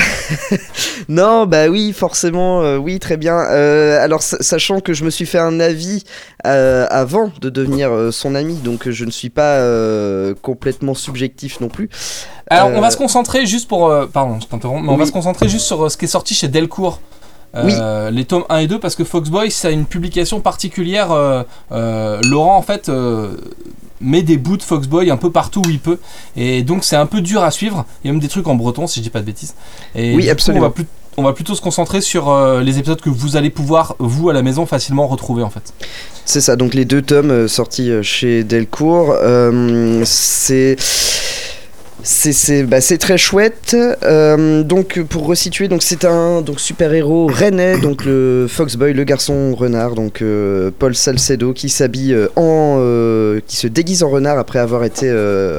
non, 1.09 1.45
bah 1.45 1.67
oui, 1.69 1.93
forcément, 1.93 2.61
euh, 2.61 2.75
oui, 2.77 2.99
très 2.99 3.15
bien. 3.15 3.37
Euh, 3.37 4.03
alors, 4.03 4.21
sa- 4.21 4.41
sachant 4.43 4.81
que 4.81 4.93
je 4.93 5.05
me 5.05 5.09
suis 5.09 5.25
fait 5.25 5.39
un 5.39 5.59
avis 5.61 6.03
avant 6.43 7.31
de 7.39 7.49
devenir 7.49 8.09
son 8.11 8.35
ami, 8.35 8.55
donc 8.55 8.89
je 8.89 9.05
ne 9.05 9.11
suis 9.11 9.29
pas 9.29 9.59
complètement 10.41 10.93
subjectif 10.93 11.59
non 11.61 11.69
plus. 11.69 11.89
Alors, 12.49 12.69
on 12.69 12.81
va 12.81 12.91
se 12.91 12.97
concentrer 12.97 13.45
juste 13.45 13.67
pour. 13.69 13.93
pardon, 14.11 14.39
je 14.41 14.47
t'interromps, 14.47 14.83
mais 14.83 14.89
on 14.91 14.97
va 14.97 15.03
Oui. 15.03 15.07
se 15.07 15.13
concentrer 15.13 15.47
juste 15.47 15.65
sur 15.65 15.89
ce 15.89 15.95
qui 15.97 16.05
est 16.05 16.09
sorti 16.09 16.33
chez 16.33 16.47
Delcourt. 16.49 16.99
Euh, 17.55 18.09
Les 18.11 18.25
tomes 18.25 18.43
1 18.49 18.57
et 18.59 18.67
2, 18.67 18.79
parce 18.79 18.95
que 18.95 19.03
Foxboy, 19.03 19.51
ça 19.51 19.69
a 19.69 19.71
une 19.71 19.85
publication 19.85 20.41
particulière. 20.41 21.09
Laurent, 21.71 22.57
en 22.57 22.61
fait, 22.61 22.91
met 24.01 24.21
des 24.23 24.37
bouts 24.37 24.57
de 24.57 24.63
Foxboy 24.63 25.09
un 25.11 25.17
peu 25.17 25.31
partout 25.31 25.61
où 25.65 25.69
il 25.69 25.79
peut. 25.79 25.99
Et 26.35 26.63
donc, 26.63 26.83
c'est 26.83 26.95
un 26.95 27.05
peu 27.05 27.21
dur 27.21 27.43
à 27.43 27.51
suivre. 27.51 27.85
Il 28.03 28.07
y 28.07 28.09
a 28.09 28.13
même 28.13 28.21
des 28.21 28.27
trucs 28.27 28.47
en 28.47 28.55
breton, 28.55 28.87
si 28.87 28.99
je 28.99 29.03
dis 29.03 29.09
pas 29.09 29.19
de 29.21 29.25
bêtises. 29.25 29.53
Et 29.95 30.15
Oui, 30.15 30.25
coup, 30.25 30.31
absolument. 30.31 30.65
on, 30.65 30.69
va 30.69 30.73
plus- 30.73 30.85
on 31.17 31.23
va 31.23 31.33
plutôt 31.33 31.55
se 31.55 31.61
concentrer 31.61 32.01
sur 32.01 32.29
euh, 32.29 32.61
les 32.61 32.77
épisodes 32.79 33.01
que 33.01 33.09
vous 33.09 33.35
allez 33.35 33.49
pouvoir, 33.49 33.95
vous, 33.99 34.29
à 34.29 34.33
la 34.33 34.41
maison, 34.41 34.65
facilement 34.65 35.07
retrouver, 35.07 35.43
en 35.43 35.49
fait. 35.49 35.73
C'est 36.25 36.41
ça, 36.41 36.55
donc 36.55 36.73
les 36.73 36.85
deux 36.85 37.01
tomes 37.01 37.31
euh, 37.31 37.47
sortis 37.47 37.89
euh, 37.91 38.01
chez 38.03 38.43
Delcourt. 38.43 39.13
euh, 39.21 40.01
c'est. 40.05 40.75
C'est 42.03 42.33
c'est- 42.33 42.63
bah, 42.63 42.81
c'est 42.81 42.97
très 42.97 43.17
chouette. 43.17 43.75
Euh, 44.03 44.63
donc 44.63 44.99
pour 45.03 45.27
resituer, 45.27 45.67
donc 45.67 45.83
c'est 45.83 46.03
un 46.03 46.41
donc 46.41 46.59
super 46.59 46.91
héros 46.93 47.27
rennais, 47.27 47.77
donc 47.79 48.05
le 48.05 48.47
Foxboy, 48.49 48.93
le 48.93 49.03
garçon 49.03 49.53
renard, 49.55 49.93
donc 49.93 50.21
euh, 50.21 50.71
Paul 50.77 50.95
Salcedo 50.95 51.53
qui 51.53 51.69
s'habille 51.69 52.13
euh, 52.13 52.27
en, 52.35 52.77
euh, 52.79 53.39
qui 53.45 53.55
se 53.55 53.67
déguise 53.67 54.01
en 54.03 54.09
renard 54.09 54.39
après 54.39 54.57
avoir 54.59 54.83
été, 54.83 55.09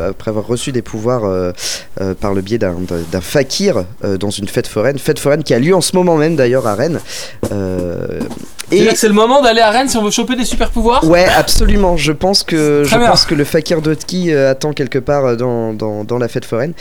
après 0.09 0.30
avoir 0.30 0.47
reçu 0.47 0.72
des 0.72 0.82
pouvoirs 0.82 1.22
par 2.20 2.34
le 2.34 2.40
biais 2.40 2.59
d'un 2.59 2.74
fakir 3.20 3.84
dans 4.18 4.30
une 4.30 4.49
fête 4.49 4.66
foraine, 4.66 4.99
fête 4.99 5.18
foraine 5.18 5.43
qui 5.45 5.55
a 5.55 5.59
lieu 5.59 5.74
en 5.74 5.80
ce 5.80 5.95
moment 5.95 6.16
même 6.16 6.34
d'ailleurs 6.36 6.66
à 6.66 6.74
Rennes. 6.74 6.99
Et 8.70 8.88
c'est 8.95 9.09
le 9.09 9.12
moment 9.12 9.43
d'aller 9.43 9.61
à 9.61 9.70
Rennes 9.70 9.88
si 9.88 9.99
on 9.99 10.03
veut 10.03 10.11
choper 10.11 10.34
des 10.34 10.47
super 10.47 10.70
pouvoirs 10.70 11.05
Ouais, 11.07 11.26
absolument. 11.36 11.99
Je 11.99 12.11
pense 12.12 12.43
que 12.43 12.84
je 12.86 12.97
bien. 12.97 13.07
pense 13.11 13.26
que 13.26 13.34
le 13.34 13.45
fakir 13.45 13.82
Dotki 13.82 14.32
attend 14.32 14.72
quelque 14.72 14.99
part 14.99 15.36
dans, 15.36 15.74
dans, 15.74 16.05
dans 16.05 16.16
la 16.18 16.28
fête 16.33 16.45
foraine. 16.45 16.72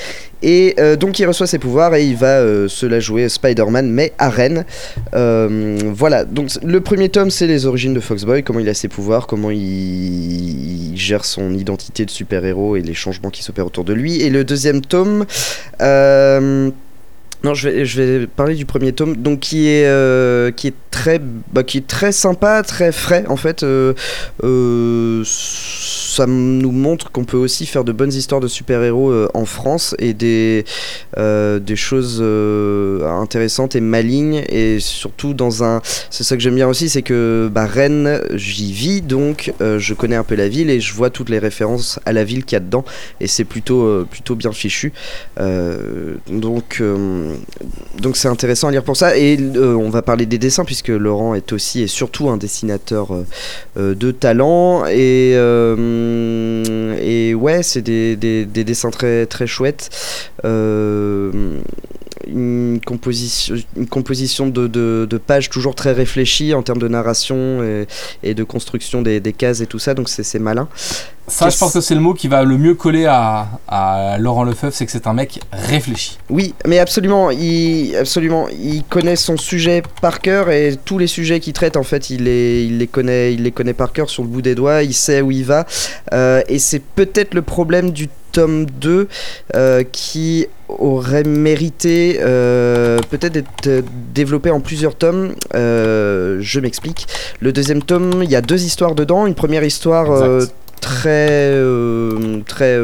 Et 0.41 0.75
euh, 0.79 0.95
donc 0.95 1.19
il 1.19 1.25
reçoit 1.25 1.47
ses 1.47 1.59
pouvoirs 1.59 1.93
et 1.95 2.05
il 2.05 2.15
va 2.15 2.39
euh, 2.39 2.67
se 2.67 2.85
la 2.85 2.99
jouer 2.99 3.29
Spider-Man, 3.29 3.91
mais 3.91 4.13
à 4.17 4.29
Rennes. 4.29 4.65
Euh, 5.13 5.77
voilà. 5.93 6.25
Donc 6.25 6.49
le 6.63 6.81
premier 6.81 7.09
tome, 7.09 7.29
c'est 7.29 7.47
les 7.47 7.65
origines 7.65 7.93
de 7.93 7.99
Foxboy, 7.99 8.43
comment 8.43 8.59
il 8.59 8.69
a 8.69 8.73
ses 8.73 8.87
pouvoirs, 8.87 9.27
comment 9.27 9.51
il, 9.51 10.91
il 10.91 10.97
gère 10.97 11.25
son 11.25 11.53
identité 11.53 12.05
de 12.05 12.11
super-héros 12.11 12.75
et 12.75 12.81
les 12.81 12.93
changements 12.93 13.29
qui 13.29 13.43
s'opèrent 13.43 13.67
autour 13.67 13.83
de 13.83 13.93
lui. 13.93 14.21
Et 14.21 14.29
le 14.29 14.43
deuxième 14.43 14.81
tome. 14.81 15.25
Non, 17.43 17.55
je 17.55 17.69
vais, 17.69 18.27
parler 18.27 18.53
du 18.53 18.65
premier 18.65 18.93
tome, 18.93 19.17
donc 19.17 19.39
qui 19.39 19.67
est, 19.67 19.87
euh, 19.87 20.51
qui 20.51 20.67
est 20.67 20.75
très, 20.91 21.19
bah, 21.51 21.63
qui 21.63 21.79
est 21.79 21.87
très 21.87 22.11
sympa, 22.11 22.61
très 22.61 22.91
frais 22.91 23.25
en 23.29 23.35
fait. 23.35 23.63
euh, 23.63 23.93
euh, 24.43 25.23
ça 25.25 26.27
nous 26.27 26.71
montre 26.71 27.09
qu'on 27.11 27.23
peut 27.23 27.37
aussi 27.37 27.65
faire 27.65 27.83
de 27.83 27.93
bonnes 27.93 28.13
histoires 28.13 28.41
de 28.41 28.47
super-héros 28.47 29.13
en 29.33 29.45
France 29.45 29.95
et 29.97 30.13
des, 30.13 30.65
des 31.17 31.75
choses 31.75 32.21
intéressantes 33.01 33.77
et 33.77 33.81
malignes 33.81 34.43
et 34.49 34.81
surtout 34.81 35.33
dans 35.33 35.63
un, 35.63 35.81
c'est 36.09 36.25
ça 36.25 36.35
que 36.35 36.43
j'aime 36.43 36.55
bien 36.55 36.67
aussi, 36.67 36.89
c'est 36.89 37.01
que 37.01 37.49
bah, 37.51 37.65
Rennes, 37.65 38.21
j'y 38.33 38.73
vis 38.73 39.01
donc 39.01 39.53
je 39.59 39.93
connais 39.93 40.17
un 40.17 40.25
peu 40.25 40.35
la 40.35 40.49
ville 40.49 40.69
et 40.69 40.81
je 40.81 40.93
vois 40.93 41.09
toutes 41.09 41.29
les 41.29 41.39
références 41.39 41.97
à 42.05 42.11
la 42.11 42.25
ville 42.25 42.43
qu'il 42.43 42.57
y 42.57 42.57
a 42.57 42.59
dedans 42.59 42.83
et 43.21 43.27
c'est 43.27 43.45
plutôt, 43.45 44.05
plutôt 44.11 44.35
bien 44.35 44.51
fichu. 44.51 44.91
Donc 46.27 46.81
donc 47.99 48.17
c'est 48.17 48.27
intéressant 48.27 48.67
à 48.67 48.71
lire 48.71 48.83
pour 48.83 48.97
ça. 48.97 49.17
Et 49.17 49.37
euh, 49.39 49.75
on 49.75 49.89
va 49.89 50.01
parler 50.01 50.25
des 50.25 50.37
dessins 50.37 50.65
puisque 50.65 50.89
Laurent 50.89 51.35
est 51.35 51.51
aussi 51.53 51.81
et 51.81 51.87
surtout 51.87 52.29
un 52.29 52.37
dessinateur 52.37 53.13
euh, 53.13 53.25
euh, 53.77 53.95
de 53.95 54.11
talent. 54.11 54.85
Et 54.85 55.33
euh, 55.35 57.33
ouais 57.33 57.63
c'est 57.63 57.81
des, 57.81 58.15
des, 58.15 58.45
des 58.45 58.63
dessins 58.63 58.91
très 58.91 59.25
très 59.25 59.47
chouettes. 59.47 59.89
Euh, 60.45 61.31
une 62.27 62.79
composition 62.85 63.55
une 63.75 63.87
composition 63.87 64.47
de, 64.47 64.67
de, 64.67 65.07
de 65.09 65.17
pages 65.17 65.49
toujours 65.49 65.75
très 65.75 65.91
réfléchie 65.91 66.53
en 66.53 66.61
termes 66.61 66.79
de 66.79 66.87
narration 66.87 67.63
et, 67.63 67.87
et 68.23 68.33
de 68.33 68.43
construction 68.43 69.01
des, 69.01 69.19
des 69.19 69.33
cases 69.33 69.61
et 69.61 69.67
tout 69.67 69.79
ça 69.79 69.93
donc 69.93 70.09
c'est 70.09 70.23
c'est 70.23 70.39
malin 70.39 70.67
Ça, 71.27 71.49
je 71.49 71.57
pense 71.57 71.73
que 71.73 71.81
c'est 71.81 71.95
le 71.95 72.01
mot 72.01 72.13
qui 72.13 72.27
va 72.27 72.43
le 72.43 72.57
mieux 72.57 72.73
coller 72.73 73.05
à, 73.05 73.47
à 73.67 74.17
Laurent 74.19 74.43
Lefebvre, 74.43 74.73
c'est 74.73 74.85
que 74.85 74.91
c'est 74.91 75.07
un 75.07 75.13
mec 75.13 75.39
réfléchi. 75.53 76.17
Oui, 76.29 76.53
mais 76.67 76.79
absolument, 76.79 77.31
il, 77.31 77.95
absolument, 77.95 78.49
il 78.49 78.83
connaît 78.83 79.15
son 79.15 79.37
sujet 79.37 79.81
par 80.01 80.19
cœur 80.19 80.49
et 80.49 80.77
tous 80.83 80.97
les 80.97 81.07
sujets 81.07 81.39
qu'il 81.39 81.53
traite, 81.53 81.77
en 81.77 81.83
fait, 81.83 82.09
il 82.09 82.23
les, 82.23 82.65
il 82.65 82.79
les 82.79 82.87
connaît, 82.87 83.33
il 83.33 83.43
les 83.43 83.51
connaît 83.51 83.75
par 83.75 83.93
cœur 83.93 84.09
sur 84.09 84.23
le 84.23 84.29
bout 84.29 84.41
des 84.41 84.55
doigts. 84.55 84.83
Il 84.83 84.93
sait 84.93 85.21
où 85.21 85.31
il 85.31 85.45
va, 85.45 85.65
Euh, 86.13 86.41
et 86.49 86.59
c'est 86.59 86.81
peut-être 86.81 87.33
le 87.33 87.43
problème 87.43 87.91
du 87.91 88.09
tome 88.31 88.65
2 88.65 89.07
euh, 89.55 89.83
qui 89.91 90.47
aurait 90.69 91.23
mérité 91.23 92.19
euh, 92.21 92.99
peut-être 93.09 93.33
d'être 93.33 93.67
euh, 93.67 93.81
développé 94.13 94.49
en 94.51 94.59
plusieurs 94.61 94.95
tomes. 94.95 95.33
Euh, 95.53 96.37
je 96.41 96.59
m'explique. 96.59 97.07
Le 97.39 97.51
deuxième 97.51 97.83
tome, 97.83 98.21
il 98.23 98.29
y 98.31 98.35
a 98.35 98.41
deux 98.41 98.63
histoires 98.63 98.95
dedans. 98.95 99.25
Une 99.27 99.35
première 99.35 99.63
histoire. 99.63 100.11
euh, 100.11 100.45
très 100.81 101.51
très 102.47 102.79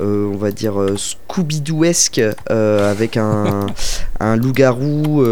on 0.00 0.36
va 0.38 0.50
dire 0.52 0.72
Scooby-Dooesque 0.96 2.22
avec 2.48 3.18
un, 3.18 3.66
un 4.20 4.36
loup-garou 4.36 5.22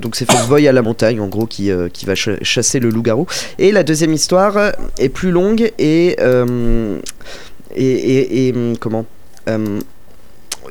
donc 0.00 0.16
c'est 0.16 0.28
Foxboy 0.28 0.66
à 0.66 0.72
la 0.72 0.82
montagne 0.82 1.20
en 1.20 1.28
gros 1.28 1.46
qui, 1.46 1.70
qui 1.92 2.04
va 2.04 2.16
ch- 2.16 2.42
chasser 2.42 2.80
le 2.80 2.88
loup-garou 2.90 3.26
et 3.60 3.70
la 3.70 3.84
deuxième 3.84 4.12
histoire 4.12 4.72
est 4.98 5.08
plus 5.08 5.30
longue 5.30 5.70
et 5.78 6.16
et, 7.74 7.84
et- 7.84 8.48
et, 8.48 8.52
hum, 8.54 8.76
comment 8.78 9.04
euh, 9.48 9.80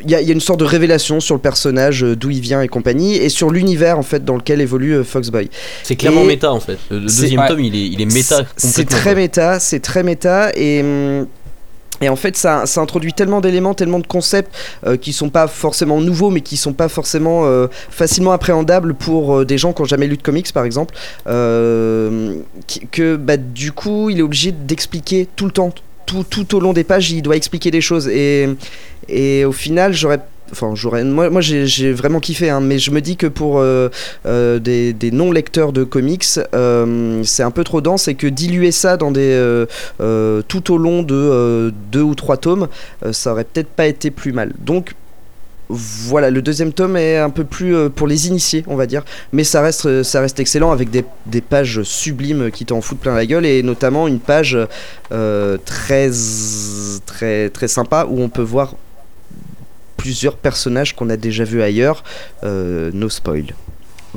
il 0.03 0.11
y, 0.11 0.15
a- 0.15 0.21
il 0.21 0.27
y 0.27 0.29
a 0.29 0.33
une 0.33 0.39
sorte 0.41 0.59
de 0.59 0.65
révélation 0.65 1.19
sur 1.19 1.33
le 1.33 1.41
personnage, 1.41 2.03
euh, 2.03 2.15
d'où 2.15 2.29
il 2.29 2.39
vient 2.39 2.61
et 2.61 2.67
compagnie, 2.67 3.15
et 3.15 3.29
sur 3.29 3.49
l'univers 3.49 3.97
en 3.97 4.03
fait 4.03 4.23
dans 4.23 4.35
lequel 4.35 4.61
évolue 4.61 4.93
euh, 4.93 5.03
Foxboy. 5.03 5.49
C'est 5.83 5.95
clairement 5.95 6.21
Et- 6.21 6.27
méta 6.27 6.51
en 6.51 6.59
fait. 6.59 6.77
Le, 6.91 6.99
deuxième 7.01 7.39
ouais. 7.41 7.47
tome, 7.47 7.61
il 7.61 7.75
est, 7.75 7.87
il 7.87 8.01
est 8.01 8.05
méta 8.13 8.43
C'est 8.57 8.87
très 8.87 9.15
méta, 9.15 9.59
c'est 9.59 9.79
très 9.79 10.03
méta 10.03 10.51
et. 10.55 10.81
hum, 10.81 11.25
Et 11.99 12.09
en 12.09 12.15
fait, 12.15 12.37
ça, 12.37 12.67
ça 12.67 12.79
introduit 12.81 13.11
tellement 13.13 13.41
d'éléments, 13.41 13.73
tellement 13.73 13.97
de 13.97 14.05
concepts 14.05 14.53
euh, 14.85 14.97
qui 14.97 15.13
sont 15.13 15.31
pas 15.31 15.47
forcément 15.47 15.99
nouveaux, 15.99 16.29
mais 16.29 16.41
qui 16.41 16.55
sont 16.55 16.73
pas 16.73 16.89
forcément 16.89 17.45
euh, 17.45 17.65
facilement 17.89 18.33
appréhendables 18.33 18.93
pour 18.93 19.35
euh, 19.37 19.45
des 19.45 19.57
gens 19.57 19.73
qui 19.73 19.81
ont 19.81 19.85
jamais 19.85 20.05
lu 20.05 20.15
de 20.17 20.21
comics, 20.21 20.53
par 20.53 20.63
exemple. 20.63 20.93
qui- 22.67 22.87
que 22.91 23.15
bah, 23.15 23.37
du 23.37 23.71
coup, 23.71 24.11
il 24.11 24.19
est 24.19 24.21
obligé 24.21 24.51
d'expliquer 24.51 25.27
tout 25.35 25.45
le 25.45 25.51
temps 25.51 25.73
tout, 26.07 26.25
tout 26.27 26.55
au 26.55 26.59
long 26.59 26.73
des 26.73 26.83
pages, 26.83 27.11
il 27.11 27.21
doit 27.21 27.35
expliquer 27.35 27.69
des 27.69 27.81
choses. 27.81 28.07
Et, 28.07 28.49
et 29.07 29.45
au 29.45 29.51
final, 29.51 29.93
j'aurais 29.93 30.21
Enfin, 30.51 30.71
j'aurais, 30.75 31.03
moi, 31.03 31.29
moi 31.29 31.41
j'ai, 31.41 31.91
vraiment 31.91 32.19
kiffé, 32.19 32.49
hein, 32.49 32.61
mais 32.61 32.79
je 32.79 32.91
me 32.91 33.01
dis 33.01 33.17
que 33.17 33.27
pour 33.27 33.59
euh, 33.59 33.89
euh, 34.25 34.59
des, 34.59 35.11
non-lecteurs 35.11 35.73
de 35.73 35.83
comics, 35.83 36.25
euh, 36.53 37.21
c'est 37.23 37.43
un 37.43 37.51
peu 37.51 37.63
trop 37.63 37.81
dense 37.81 38.07
et 38.07 38.15
que 38.15 38.27
diluer 38.27 38.71
ça 38.71 38.97
dans 38.97 39.11
des 39.11 39.65
tout 40.47 40.73
au 40.73 40.77
long 40.77 41.03
de 41.03 41.73
deux 41.91 42.01
ou 42.01 42.15
trois 42.15 42.37
tomes, 42.37 42.67
ça 43.11 43.33
aurait 43.33 43.43
peut-être 43.43 43.67
pas 43.67 43.87
été 43.87 44.09
plus 44.09 44.31
mal. 44.31 44.53
Donc 44.59 44.93
voilà, 45.69 46.29
le 46.29 46.41
deuxième 46.41 46.71
tome 46.71 46.95
est 46.95 47.17
un 47.17 47.29
peu 47.29 47.43
plus 47.43 47.75
euh, 47.75 47.89
pour 47.89 48.07
les 48.07 48.27
initiés, 48.27 48.63
on 48.67 48.75
va 48.75 48.85
dire, 48.85 49.03
mais 49.33 49.43
ça 49.43 49.61
reste, 49.61 49.85
euh, 49.85 50.27
excellent 50.37 50.71
avec 50.71 50.89
des, 50.89 51.03
pages 51.41 51.83
sublimes 51.83 52.51
qui 52.51 52.65
t'en 52.65 52.81
foutent 52.81 52.99
plein 52.99 53.15
la 53.15 53.25
gueule 53.25 53.45
et 53.45 53.63
notamment 53.63 54.07
une 54.07 54.19
page 54.19 54.57
euh, 55.11 55.57
très, 55.65 56.09
très, 57.05 57.49
très 57.49 57.67
sympa 57.67 58.05
où 58.09 58.21
on 58.21 58.29
peut 58.29 58.41
voir 58.41 58.75
plusieurs 59.97 60.35
personnages 60.35 60.95
qu'on 60.95 61.09
a 61.09 61.17
déjà 61.17 61.43
vus 61.43 61.61
ailleurs, 61.61 62.03
no 62.43 63.09
spoil. 63.09 63.53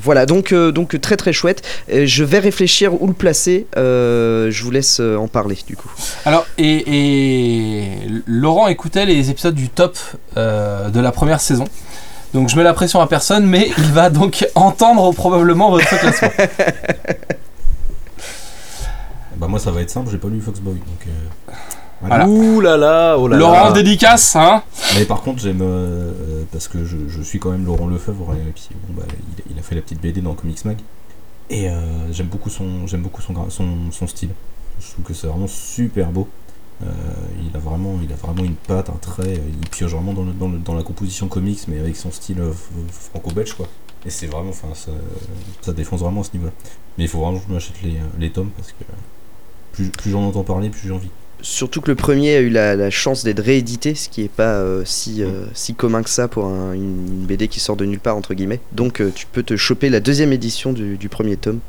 Voilà, 0.03 0.25
donc, 0.27 0.53
euh, 0.53 0.73
donc 0.73 0.99
très 1.01 1.17
très 1.17 1.33
chouette. 1.33 1.63
Euh, 1.93 2.07
je 2.07 2.25
vais 2.25 2.39
réfléchir 2.39 3.01
où 3.03 3.07
le 3.07 3.13
placer. 3.13 3.67
euh, 3.77 4.51
je 4.51 4.65
vous 4.65 4.71
laisse 4.71 5.01
en 5.01 5.29
parler 5.29 5.59
du 5.67 5.77
coup. 5.77 5.91
Alors, 6.25 6.47
et, 6.59 6.85
et 6.87 7.85
Laurent 8.27 8.69
écoutait 8.69 9.07
les 9.07 9.31
épisodes 9.31 9.55
du 9.55 9.69
top 9.69 9.99
euh, 10.37 10.89
de 10.89 11.01
la 11.01 11.13
première 11.13 11.41
saison. 11.41 11.65
Donc 12.33 12.49
je 12.49 12.57
mets 12.57 12.63
la 12.63 12.75
pression 12.75 13.01
à 13.01 13.07
personne, 13.09 13.45
mais 13.47 13.71
il 13.77 13.93
va 13.93 14.09
donc 14.11 14.47
entendre 14.55 15.13
probablement 15.13 15.71
votre 15.71 15.89
classement. 15.99 16.31
Bah, 19.37 19.47
moi, 19.49 19.59
ça 19.59 19.71
va 19.71 19.81
être 19.81 19.89
simple, 19.89 20.11
j'ai 20.11 20.19
pas 20.19 20.29
lu 20.29 20.39
Foxboy. 20.41 20.75
Donc, 20.75 21.07
euh, 21.09 21.53
Voilà. 22.01 22.27
Ouh 22.27 22.61
là 22.61 22.77
là, 22.79 23.17
oh 23.19 23.29
là 23.29 23.37
Laurent, 23.37 23.65
là. 23.67 23.73
dédicace, 23.73 24.35
hein 24.37 24.63
Mais 24.97 25.05
par 25.05 25.21
contre, 25.23 25.41
j'aime. 25.43 25.61
euh, 25.63 26.45
parce 26.51 26.67
que 26.69 26.85
je, 26.85 26.97
je 27.09 27.21
suis 27.23 27.39
quand 27.39 27.51
même 27.51 27.67
Laurent 27.67 27.87
Lefebvre, 27.87 28.35
et 28.35 28.53
puis 28.53 28.69
bon, 28.89 28.95
bah, 29.01 29.07
il, 29.47 29.53
il 29.53 29.59
a 29.59 29.63
fait 29.63 29.75
la 29.75 29.83
petite 29.83 30.01
BD 30.01 30.21
dans 30.23 30.35
Comics 30.35 30.65
Mag. 30.65 30.79
Et 31.51 31.69
euh, 31.69 31.81
j'aime 32.13 32.29
beaucoup, 32.29 32.49
son, 32.49 32.87
j'aime 32.87 33.03
beaucoup 33.03 33.21
son, 33.21 33.33
gra- 33.35 33.51
son, 33.51 33.67
son 33.91 34.07
style. 34.07 34.31
Je 34.81 34.93
trouve 34.93 35.05
que 35.05 35.13
c'est 35.15 35.27
vraiment 35.27 35.47
super 35.49 36.11
beau. 36.11 36.27
Euh, 36.83 36.87
il, 37.47 37.55
a 37.55 37.59
vraiment, 37.61 37.99
il 38.03 38.11
a 38.11 38.17
vraiment 38.17 38.45
une 38.45 38.55
patte, 38.55 38.89
un 38.89 38.95
trait. 39.01 39.35
euh, 39.37 39.39
Il 39.63 39.69
pioche 39.69 39.91
vraiment 39.93 40.15
dans, 40.15 40.23
le, 40.23 40.33
dans, 40.33 40.49
le- 40.49 40.59
dans 40.59 40.75
la 40.75 40.83
composition 40.83 41.29
comics, 41.29 41.61
mais 41.69 41.79
avec 41.81 41.97
son 41.97 42.11
style 42.11 42.41
euh, 42.41 42.53
f- 42.53 43.11
franco-belge, 43.11 43.53
quoi. 43.55 43.67
Et 44.07 44.11
c'est 44.11 44.27
vraiment. 44.29 44.49
Enfin, 44.51 44.69
ça, 44.75 44.93
ça 45.61 45.75
défonce 45.75 46.01
vraiment 46.01 46.23
à 46.23 46.25
ce 46.25 46.31
niveau-là. 46.33 46.53
Mais 46.97 47.05
il 47.05 47.09
faut 47.09 47.19
vraiment 47.21 47.39
que 47.39 47.45
je 47.47 47.53
m'achète 47.53 47.83
les, 47.83 47.97
les 48.19 48.31
tomes 48.31 48.49
parce 48.57 48.69
que 48.73 48.85
plus, 49.73 49.91
plus 49.91 50.11
j'en 50.13 50.23
entends 50.23 50.45
parler, 50.45 50.71
plus 50.71 50.89
j'ai 50.89 50.95
envie. 50.95 51.11
Surtout 51.43 51.81
que 51.81 51.89
le 51.91 51.95
premier 51.95 52.37
a 52.37 52.41
eu 52.41 52.51
la, 52.51 52.77
la 52.77 52.91
chance 52.91 53.25
d'être 53.25 53.41
réédité, 53.41 53.95
ce 53.95 54.09
qui 54.09 54.23
est 54.23 54.29
pas 54.31 54.55
euh, 54.55 54.83
si, 54.85 55.23
euh, 55.23 55.45
si 55.55 55.75
commun 55.75 56.03
que 56.03 56.11
ça 56.11 56.29
pour 56.29 56.45
un- 56.47 56.73
une, 56.73 57.07
une 57.09 57.27
BD 57.27 57.49
qui 57.49 57.61
sort 57.61 57.77
de 57.77 57.85
nulle 57.85 58.01
part, 58.01 58.17
entre 58.17 58.35
guillemets. 58.35 58.61
Donc 58.73 59.01
euh, 59.01 59.11
tu 59.15 59.27
peux 59.27 59.43
te 59.43 59.57
choper 59.57 59.89
la 59.89 60.01
deuxième 60.01 60.33
édition 60.33 60.73
du, 60.73 60.97
du 60.97 61.09
premier 61.09 61.37
tome 61.37 61.61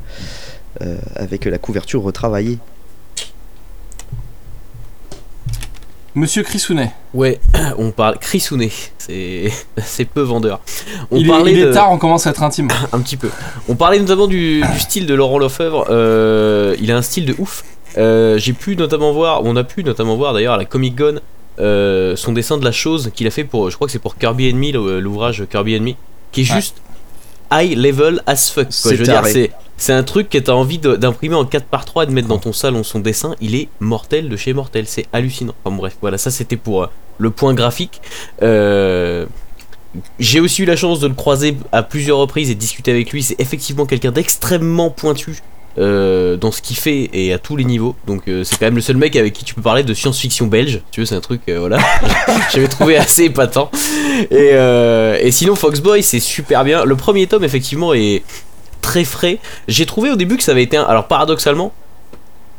euh, 0.82 0.96
avec 1.16 1.44
la 1.46 1.58
couverture 1.58 2.02
retravaillée. 2.02 2.58
Monsieur 6.14 6.42
Chrisounet. 6.42 6.92
Ouais, 7.14 7.40
on 7.78 7.90
parle. 7.90 8.18
Chrisounet, 8.18 8.70
c'est 8.98 9.50
c'est 9.82 10.04
peu 10.04 10.20
vendeur. 10.20 10.60
On 11.10 11.16
Il 11.16 11.24
est, 11.24 11.28
parlait 11.28 11.52
il 11.52 11.58
est 11.58 11.64
de- 11.66 11.72
tard, 11.72 11.90
on 11.90 11.96
commence 11.98 12.26
à 12.26 12.30
être 12.30 12.42
intime. 12.42 12.68
un 12.92 13.00
petit 13.00 13.16
peu. 13.16 13.30
On 13.68 13.76
parlait 13.76 13.98
notamment 13.98 14.26
du, 14.26 14.60
du 14.60 14.78
style 14.78 15.06
de 15.06 15.14
Laurent 15.14 15.38
Lefebvre. 15.38 15.86
euh, 15.88 16.76
il 16.80 16.90
a 16.92 16.96
un 16.98 17.02
style 17.02 17.24
de 17.24 17.34
ouf. 17.38 17.64
Euh, 17.98 18.38
J'ai 18.38 18.52
pu 18.52 18.76
notamment 18.76 19.12
voir, 19.12 19.42
on 19.44 19.56
a 19.56 19.64
pu 19.64 19.84
notamment 19.84 20.16
voir 20.16 20.32
d'ailleurs 20.34 20.54
à 20.54 20.58
la 20.58 20.64
Comic 20.64 20.96
Con 20.98 21.20
euh, 21.60 22.16
son 22.16 22.32
dessin 22.32 22.56
de 22.58 22.64
la 22.64 22.72
chose 22.72 23.10
qu'il 23.14 23.26
a 23.26 23.30
fait 23.30 23.44
pour, 23.44 23.68
je 23.70 23.76
crois 23.76 23.86
que 23.86 23.92
c'est 23.92 23.98
pour 23.98 24.16
Kirby 24.16 24.48
Enemy, 24.50 24.72
l'ouvrage 24.72 25.44
Kirby 25.50 25.76
Enemy, 25.76 25.96
qui 26.32 26.42
est 26.42 26.50
Ouais. 26.50 26.56
juste 26.56 26.76
high 27.52 27.76
level 27.76 28.22
as 28.26 28.50
fuck. 28.50 28.68
quoi. 28.82 28.92
Je 28.92 28.96
veux 28.96 29.04
dire, 29.04 29.24
c'est 29.26 29.50
c'est 29.76 29.92
un 29.92 30.04
truc 30.04 30.28
que 30.30 30.38
t'as 30.38 30.52
envie 30.52 30.78
d'imprimer 30.78 31.34
en 31.34 31.44
4x3 31.44 32.04
et 32.04 32.06
de 32.06 32.12
mettre 32.12 32.28
dans 32.28 32.38
ton 32.38 32.52
salon 32.52 32.84
son 32.84 33.00
dessin. 33.00 33.34
Il 33.40 33.54
est 33.56 33.68
mortel 33.80 34.28
de 34.28 34.36
chez 34.36 34.52
mortel. 34.52 34.84
C'est 34.86 35.06
hallucinant. 35.12 35.54
Enfin 35.64 35.74
bref, 35.76 35.96
voilà, 36.00 36.18
ça 36.18 36.30
c'était 36.30 36.56
pour 36.56 36.84
euh, 36.84 36.86
le 37.18 37.30
point 37.30 37.52
graphique. 37.52 38.00
Euh, 38.42 39.26
j'ai 40.20 40.40
aussi 40.40 40.62
eu 40.62 40.66
la 40.66 40.76
chance 40.76 41.00
de 41.00 41.08
le 41.08 41.14
croiser 41.14 41.56
à 41.72 41.82
plusieurs 41.82 42.18
reprises 42.18 42.48
et 42.50 42.54
de 42.54 42.60
discuter 42.60 42.90
avec 42.92 43.10
lui. 43.12 43.22
C'est 43.24 43.38
effectivement 43.40 43.84
quelqu'un 43.84 44.12
d'extrêmement 44.12 44.88
pointu 44.90 45.40
euh, 45.78 46.36
dans 46.36 46.52
ce 46.52 46.60
qu'il 46.62 46.76
fait 46.76 47.10
et 47.12 47.32
à 47.32 47.38
tous 47.38 47.56
les 47.56 47.64
niveaux. 47.64 47.94
Donc 48.06 48.22
euh, 48.28 48.44
c'est 48.44 48.56
quand 48.58 48.66
même 48.66 48.76
le 48.76 48.80
seul 48.80 48.96
mec 48.96 49.16
avec 49.16 49.32
qui 49.32 49.44
tu 49.44 49.54
peux 49.54 49.62
parler 49.62 49.82
de 49.82 49.94
science-fiction 49.94 50.46
belge. 50.46 50.80
Tu 50.90 51.00
veux, 51.00 51.06
c'est 51.06 51.14
un 51.14 51.20
truc, 51.20 51.40
euh, 51.48 51.58
voilà. 51.60 51.78
J'avais 52.52 52.68
trouvé 52.68 52.96
assez 52.96 53.24
épatant. 53.24 53.70
Et, 54.30 54.50
et 55.26 55.30
sinon, 55.30 55.54
Foxboy, 55.56 56.02
c'est 56.02 56.20
super 56.20 56.64
bien. 56.64 56.84
Le 56.84 56.96
premier 56.96 57.26
tome, 57.26 57.44
effectivement, 57.44 57.94
est 57.94 58.22
très 58.80 59.04
frais. 59.04 59.38
J'ai 59.68 59.86
trouvé 59.86 60.10
au 60.10 60.16
début 60.16 60.36
que 60.36 60.42
ça 60.42 60.52
avait 60.52 60.62
été, 60.64 60.76
un- 60.76 60.82
alors 60.84 61.06
paradoxalement, 61.08 61.72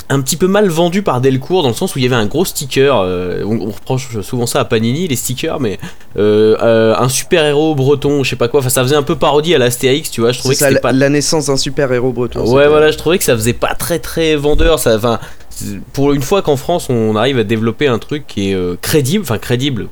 un 0.10 0.22
petit 0.22 0.36
peu 0.36 0.48
mal 0.48 0.68
vendu 0.70 1.02
par 1.02 1.22
Delcourt 1.22 1.64
dans 1.64 1.70
le 1.70 1.74
sens 1.74 1.96
où 1.96 2.00
il 2.00 2.04
y 2.04 2.06
avait 2.06 2.16
un 2.16 2.26
gros 2.26 2.46
sticker. 2.46 3.00
euh, 3.00 3.44
on, 3.46 3.60
on 3.62 3.72
reproche 3.72 4.20
souvent 4.22 4.46
ça 4.46 4.60
à 4.60 4.66
Panini, 4.66 5.08
les 5.08 5.16
stickers, 5.16 5.60
mais 5.60 5.80
euh, 6.18 6.56
euh, 6.62 6.96
un 6.98 7.10
super 7.10 7.46
héros 7.46 7.74
breton, 7.76 8.24
je 8.24 8.30
sais 8.32 8.36
pas 8.36 8.48
quoi. 8.48 8.60
Enfin, 8.60 8.70
ça 8.70 8.84
faisait 8.84 8.96
un 8.96 9.04
peu 9.04 9.16
parodie 9.16 9.56
à 9.56 9.58
l'Astérix, 9.58 10.12
tu 10.12 10.22
vois. 10.22 10.32
Je 10.32 10.40
trouvais 10.40 10.56
que 10.56 10.60
ça, 10.60 10.72
la, 10.72 10.80
pas 10.80 10.92
la 10.92 11.10
naissance 11.10 11.48
d'un 11.48 11.58
super 11.58 11.92
héros 11.92 12.12
breton. 12.12 12.42
Ouais, 12.42 12.68
voilà, 12.68 12.92
je 12.92 12.98
trouvais 12.98 13.18
que 13.18 13.24
ça 13.24 13.36
faisait 13.36 13.54
pas 13.54 13.76
très 13.76 14.00
très 14.00 14.36
vendeur. 14.36 14.80
Ça, 14.80 14.96
enfin, 14.96 15.20
pour 15.94 16.14
une 16.14 16.22
fois 16.22 16.42
qu'en 16.42 16.58
France 16.58 16.90
on 16.90 17.16
arrive 17.16 17.40
à 17.40 17.44
développer 17.44 17.88
un 17.88 18.00
truc 18.00 18.26
qui 18.28 18.52
est 18.52 18.82
crédible, 18.82 19.24
enfin 19.24 19.38
crédible 19.38 19.88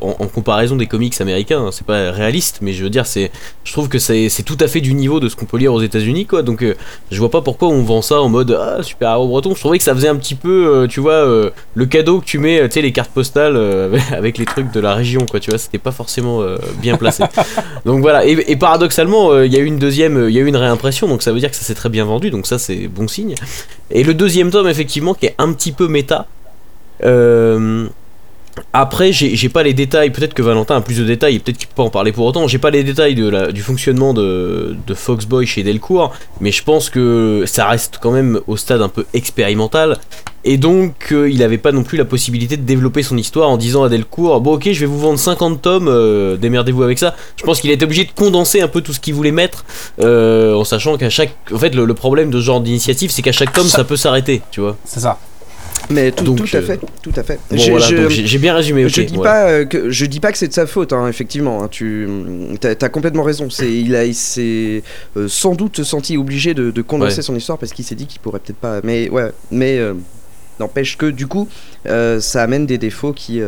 en, 0.00 0.16
en 0.18 0.26
comparaison 0.26 0.76
des 0.76 0.86
comics 0.86 1.20
américains, 1.20 1.60
hein, 1.66 1.70
c'est 1.72 1.86
pas 1.86 2.10
réaliste, 2.10 2.58
mais 2.62 2.72
je 2.72 2.82
veux 2.84 2.90
dire, 2.90 3.06
c'est, 3.06 3.30
je 3.64 3.72
trouve 3.72 3.88
que 3.88 3.98
c'est, 3.98 4.28
tout 4.44 4.56
à 4.60 4.68
fait 4.68 4.80
du 4.80 4.94
niveau 4.94 5.20
de 5.20 5.28
ce 5.28 5.36
qu'on 5.36 5.46
peut 5.46 5.58
lire 5.58 5.72
aux 5.72 5.82
États-Unis, 5.82 6.26
quoi. 6.26 6.42
Donc, 6.42 6.62
euh, 6.62 6.74
je 7.10 7.18
vois 7.18 7.30
pas 7.30 7.40
pourquoi 7.42 7.68
on 7.68 7.82
vend 7.82 8.02
ça 8.02 8.20
en 8.20 8.28
mode 8.28 8.50
ah 8.58 8.82
super 8.82 9.10
héros 9.10 9.28
breton. 9.28 9.54
Je 9.54 9.60
trouvais 9.60 9.78
que 9.78 9.84
ça 9.84 9.94
faisait 9.94 10.08
un 10.08 10.16
petit 10.16 10.34
peu, 10.34 10.66
euh, 10.66 10.86
tu 10.86 11.00
vois, 11.00 11.12
euh, 11.12 11.50
le 11.74 11.86
cadeau 11.86 12.20
que 12.20 12.24
tu 12.24 12.38
mets, 12.38 12.60
euh, 12.60 12.66
tu 12.68 12.74
sais, 12.74 12.82
les 12.82 12.92
cartes 12.92 13.10
postales 13.10 13.56
euh, 13.56 13.96
avec- 14.12 14.38
les 14.38 14.44
trucs 14.44 14.70
de 14.72 14.80
la 14.80 14.94
région, 14.94 15.24
quoi. 15.30 15.40
Tu 15.40 15.50
vois, 15.50 15.58
c'était 15.58 15.78
pas 15.78 15.92
forcément 15.92 16.42
euh, 16.42 16.56
bien 16.80 16.96
placé. 16.96 17.24
Donc 17.84 18.00
voilà, 18.00 18.26
et, 18.26 18.32
et 18.48 18.56
paradoxalement, 18.56 19.30
euh, 19.32 19.46
il 19.46 19.52
y 19.52 19.56
a 19.56 19.60
eu 19.60 19.64
une 19.66 19.78
deuxième, 19.78 20.16
euh, 20.16 20.30
il 20.30 20.36
y 20.36 20.38
a 20.38 20.42
eu 20.42 20.46
une 20.46 20.56
réimpression, 20.56 21.08
donc 21.08 21.22
ça 21.22 21.32
veut 21.32 21.38
dire 21.40 21.50
que 21.50 21.56
ça 21.56 21.62
s'est 21.62 21.74
très 21.74 21.88
bien 21.88 22.04
vendu, 22.04 22.30
donc 22.30 22.46
ça 22.46 22.58
c'est 22.58 22.88
bon 22.88 23.08
signe. 23.08 23.34
Et 23.90 24.02
le 24.02 24.14
deuxième 24.14 24.50
tome, 24.50 24.68
effectivement, 24.68 25.14
qui 25.14 25.26
est 25.26 25.34
un 25.38 25.52
petit 25.52 25.72
peu 25.72 25.88
méta. 25.88 26.26
Euh, 27.04 27.86
après, 28.72 29.12
j'ai 29.12 29.48
pas 29.48 29.62
les 29.62 29.74
détails, 29.74 30.10
peut-être 30.10 30.34
que 30.34 30.42
Valentin 30.42 30.76
a 30.76 30.80
plus 30.80 30.98
de 30.98 31.04
détails, 31.04 31.38
peut-être 31.38 31.58
qu'il 31.58 31.68
peut 31.68 31.82
en 31.82 31.90
parler 31.90 32.12
pour 32.12 32.26
autant. 32.26 32.46
J'ai 32.46 32.58
pas 32.58 32.70
les 32.70 32.84
détails 32.84 33.14
de 33.14 33.28
la, 33.28 33.52
du 33.52 33.62
fonctionnement 33.62 34.14
de, 34.14 34.76
de 34.86 34.94
Foxboy 34.94 35.46
chez 35.46 35.62
Delcourt, 35.62 36.12
mais 36.40 36.52
je 36.52 36.62
pense 36.62 36.90
que 36.90 37.44
ça 37.46 37.66
reste 37.66 37.98
quand 38.00 38.10
même 38.12 38.40
au 38.46 38.56
stade 38.56 38.82
un 38.82 38.88
peu 38.88 39.06
expérimental. 39.14 39.98
Et 40.44 40.58
donc, 40.58 41.08
euh, 41.10 41.28
il 41.28 41.42
avait 41.42 41.58
pas 41.58 41.72
non 41.72 41.82
plus 41.82 41.98
la 41.98 42.04
possibilité 42.04 42.56
de 42.56 42.62
développer 42.62 43.02
son 43.02 43.16
histoire 43.16 43.50
en 43.50 43.56
disant 43.56 43.82
à 43.82 43.88
Delcourt 43.88 44.40
Bon, 44.40 44.54
ok, 44.54 44.68
je 44.70 44.78
vais 44.78 44.86
vous 44.86 45.00
vendre 45.00 45.18
50 45.18 45.60
tomes, 45.60 45.88
euh, 45.88 46.36
démerdez-vous 46.36 46.84
avec 46.84 46.98
ça. 46.98 47.16
Je 47.36 47.42
pense 47.42 47.60
qu'il 47.60 47.70
était 47.70 47.84
obligé 47.84 48.04
de 48.04 48.12
condenser 48.12 48.60
un 48.60 48.68
peu 48.68 48.80
tout 48.80 48.92
ce 48.92 49.00
qu'il 49.00 49.14
voulait 49.14 49.32
mettre, 49.32 49.64
euh, 50.00 50.54
en 50.54 50.62
sachant 50.64 50.96
qu'à 50.98 51.10
chaque. 51.10 51.34
En 51.52 51.58
fait, 51.58 51.74
le, 51.74 51.84
le 51.84 51.94
problème 51.94 52.30
de 52.30 52.38
ce 52.38 52.44
genre 52.44 52.60
d'initiative, 52.60 53.10
c'est 53.10 53.22
qu'à 53.22 53.32
chaque 53.32 53.52
tome, 53.52 53.66
ça 53.66 53.82
peut 53.84 53.96
s'arrêter, 53.96 54.42
tu 54.52 54.60
vois. 54.60 54.76
C'est 54.84 55.00
ça. 55.00 55.18
Mais 55.90 56.10
tout, 56.10 56.24
Donc, 56.24 56.38
tout 56.38 56.56
à 56.56 56.60
euh, 56.60 56.62
fait, 56.62 56.80
tout 57.02 57.12
à 57.14 57.22
fait. 57.22 57.38
Bon, 57.50 57.56
J'ai- 57.56 57.70
voilà, 57.70 57.86
bien 58.38 58.54
résumé. 58.54 58.88
je 58.88 59.02
dis 59.02 59.18
pas 59.18 59.48
euh, 59.48 59.64
que 59.64 59.90
je 59.90 60.06
dis 60.06 60.20
pas 60.20 60.32
que 60.32 60.38
c'est 60.38 60.48
de 60.48 60.52
sa 60.52 60.66
faute, 60.66 60.92
hein, 60.92 61.08
effectivement. 61.08 61.62
hein, 61.62 61.68
tu 61.70 62.08
as, 62.62 62.88
complètement 62.88 63.22
raison. 63.22 63.50
C'est 63.50 63.72
il 63.72 63.94
a 63.94 64.04
il 64.04 64.14
s'est 64.14 64.82
euh, 65.16 65.28
sans 65.28 65.54
doute 65.54 65.82
senti 65.84 66.16
obligé 66.16 66.54
de, 66.54 66.70
de 66.70 66.82
condenser 66.82 67.16
Ouais. 67.16 67.22
son 67.22 67.36
histoire 67.36 67.58
parce 67.58 67.72
qu'il 67.72 67.84
s'est 67.84 67.94
dit 67.94 68.06
qu'il 68.06 68.20
pourrait 68.20 68.40
peut-être 68.40 68.58
pas. 68.58 68.80
Mais 68.82 69.08
ouais, 69.10 69.30
mais 69.50 69.78
euh, 69.78 69.94
n'empêche 70.58 70.96
que 70.96 71.06
du 71.06 71.26
coup, 71.26 71.48
euh, 71.86 72.20
ça 72.20 72.42
amène 72.42 72.66
des 72.66 72.78
défauts 72.78 73.12
qui 73.12 73.40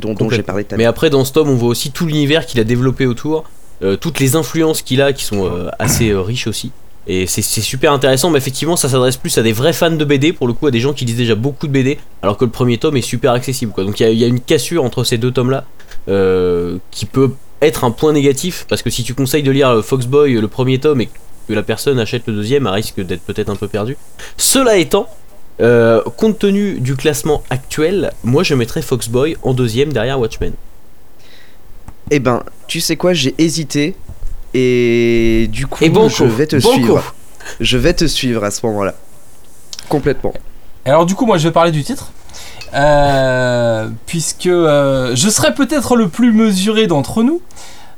dont, 0.00 0.14
dont 0.14 0.28
j'ai 0.30 0.42
parlé 0.42 0.64
tout 0.64 0.74
à 0.74 0.78
Mais 0.78 0.84
après, 0.84 1.08
dans 1.10 1.24
ce 1.24 1.32
tome, 1.32 1.48
on 1.48 1.54
voit 1.56 1.70
aussi 1.70 1.90
tout 1.92 2.06
l'univers 2.06 2.44
qu'il 2.46 2.60
a 2.60 2.64
développé 2.64 3.06
autour, 3.06 3.44
toutes 4.00 4.20
les 4.20 4.36
influences 4.36 4.82
qu'il 4.82 5.00
a 5.00 5.12
qui 5.12 5.24
sont 5.24 5.50
assez 5.78 6.12
riches 6.14 6.46
aussi. 6.46 6.72
Et 7.10 7.26
c'est 7.26 7.40
super 7.42 7.92
intéressant, 7.92 8.28
mais 8.28 8.36
effectivement, 8.36 8.76
ça 8.76 8.90
s'adresse 8.90 9.16
plus 9.16 9.38
à 9.38 9.42
des 9.42 9.52
vrais 9.52 9.72
fans 9.72 9.90
de 9.90 10.04
BD, 10.04 10.34
pour 10.34 10.46
le 10.46 10.52
coup, 10.52 10.66
à 10.66 10.70
des 10.70 10.78
gens 10.80 10.92
qui 10.92 11.06
lisent 11.06 11.16
déjà 11.16 11.34
beaucoup 11.34 11.66
de 11.66 11.72
BD, 11.72 11.96
alors 12.20 12.36
que 12.36 12.44
le 12.44 12.50
premier 12.50 12.76
tome 12.76 12.98
est 12.98 13.02
super 13.02 13.32
accessible. 13.32 13.72
Donc 13.78 13.98
il 14.00 14.12
y 14.12 14.24
a- 14.24 14.26
une 14.26 14.40
cassure 14.40 14.84
entre 14.84 15.04
ces 15.04 15.16
deux 15.16 15.30
tomes-là, 15.30 15.64
euh, 16.08 16.76
qui 16.90 17.06
peut 17.06 17.32
être 17.62 17.84
un 17.84 17.90
point 17.92 18.12
négatif, 18.12 18.66
parce 18.68 18.82
que 18.82 18.90
si 18.90 19.04
tu 19.04 19.14
conseilles 19.14 19.42
de 19.42 19.50
lire 19.50 19.70
euh, 19.70 19.80
Foxboy, 19.82 20.34
euh, 20.34 20.40
le 20.42 20.48
premier 20.48 20.78
tome, 20.78 21.00
et 21.00 21.08
que 21.48 21.54
la 21.54 21.62
personne 21.62 21.98
achète 21.98 22.24
le 22.26 22.34
deuxième, 22.34 22.66
elle 22.66 22.74
risque 22.74 23.00
d'être 23.00 23.22
peut-être 23.22 23.48
un 23.48 23.56
peu 23.56 23.68
perdu. 23.68 23.96
Cela 24.36 24.76
étant, 24.76 25.08
compte 26.18 26.38
tenu 26.38 26.78
du 26.78 26.94
classement 26.94 27.42
actuel, 27.48 28.12
moi 28.22 28.42
je 28.42 28.54
mettrais 28.54 28.82
Foxboy 28.82 29.36
en 29.42 29.54
deuxième 29.54 29.94
derrière 29.94 30.20
Watchmen. 30.20 30.52
Eh 32.10 32.20
ben, 32.20 32.42
tu 32.66 32.80
sais 32.80 32.96
quoi, 32.96 33.14
j'ai 33.14 33.34
hésité 33.38 33.96
et 34.54 35.48
du 35.50 35.66
coup, 35.66 35.84
Et 35.84 35.92
je 36.08 36.24
vais 36.24 36.46
te 36.46 36.58
suivre. 36.58 37.14
Je 37.60 37.78
vais 37.78 37.94
te 37.94 38.04
suivre 38.06 38.44
à 38.44 38.50
ce 38.50 38.64
moment-là. 38.66 38.94
Complètement. 39.88 40.32
Alors 40.84 41.06
du 41.06 41.14
coup, 41.14 41.26
moi 41.26 41.38
je 41.38 41.48
vais 41.48 41.52
parler 41.52 41.70
du 41.70 41.82
titre. 41.82 42.12
Euh, 42.74 43.88
puisque 44.06 44.46
euh, 44.46 45.16
je 45.16 45.30
serais 45.30 45.54
peut-être 45.54 45.96
le 45.96 46.08
plus 46.08 46.32
mesuré 46.32 46.86
d'entre 46.86 47.22
nous, 47.22 47.40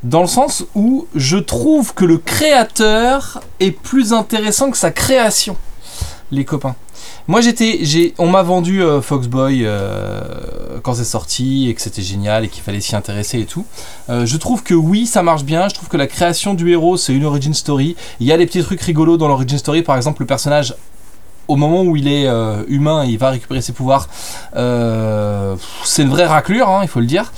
dans 0.04 0.20
le 0.20 0.28
sens 0.28 0.64
où 0.74 1.08
je 1.14 1.38
trouve 1.38 1.92
que 1.92 2.04
le 2.04 2.18
créateur 2.18 3.40
est 3.58 3.72
plus 3.72 4.12
intéressant 4.12 4.70
que 4.70 4.76
sa 4.76 4.92
création, 4.92 5.56
les 6.30 6.44
copains. 6.44 6.76
Moi 7.30 7.42
j'étais, 7.42 8.12
on 8.18 8.26
m'a 8.26 8.42
vendu 8.42 8.82
euh, 8.82 9.00
Foxboy 9.00 9.60
euh, 9.62 10.20
quand 10.82 10.94
c'est 10.94 11.04
sorti 11.04 11.68
et 11.68 11.74
que 11.74 11.80
c'était 11.80 12.02
génial 12.02 12.44
et 12.44 12.48
qu'il 12.48 12.60
fallait 12.60 12.80
s'y 12.80 12.96
intéresser 12.96 13.38
et 13.38 13.44
tout. 13.44 13.64
Euh, 14.08 14.26
je 14.26 14.36
trouve 14.36 14.64
que 14.64 14.74
oui, 14.74 15.06
ça 15.06 15.22
marche 15.22 15.44
bien. 15.44 15.68
Je 15.68 15.74
trouve 15.74 15.88
que 15.88 15.96
la 15.96 16.08
création 16.08 16.54
du 16.54 16.72
héros 16.72 16.96
c'est 16.96 17.14
une 17.14 17.24
origin 17.24 17.54
story. 17.54 17.94
Il 18.18 18.26
y 18.26 18.32
a 18.32 18.36
des 18.36 18.46
petits 18.46 18.64
trucs 18.64 18.80
rigolos 18.80 19.16
dans 19.16 19.28
l'origin 19.28 19.58
story. 19.58 19.82
Par 19.82 19.96
exemple, 19.96 20.22
le 20.22 20.26
personnage 20.26 20.74
au 21.46 21.54
moment 21.54 21.84
où 21.84 21.94
il 21.94 22.08
est 22.08 22.26
euh, 22.26 22.64
humain, 22.66 23.04
il 23.04 23.16
va 23.16 23.30
récupérer 23.30 23.62
ses 23.62 23.74
pouvoirs. 23.74 24.08
C'est 24.52 26.02
une 26.02 26.10
vraie 26.10 26.26
raclure, 26.26 26.68
hein, 26.68 26.80
il 26.82 26.88
faut 26.88 26.98
le 26.98 27.06
dire. 27.06 27.32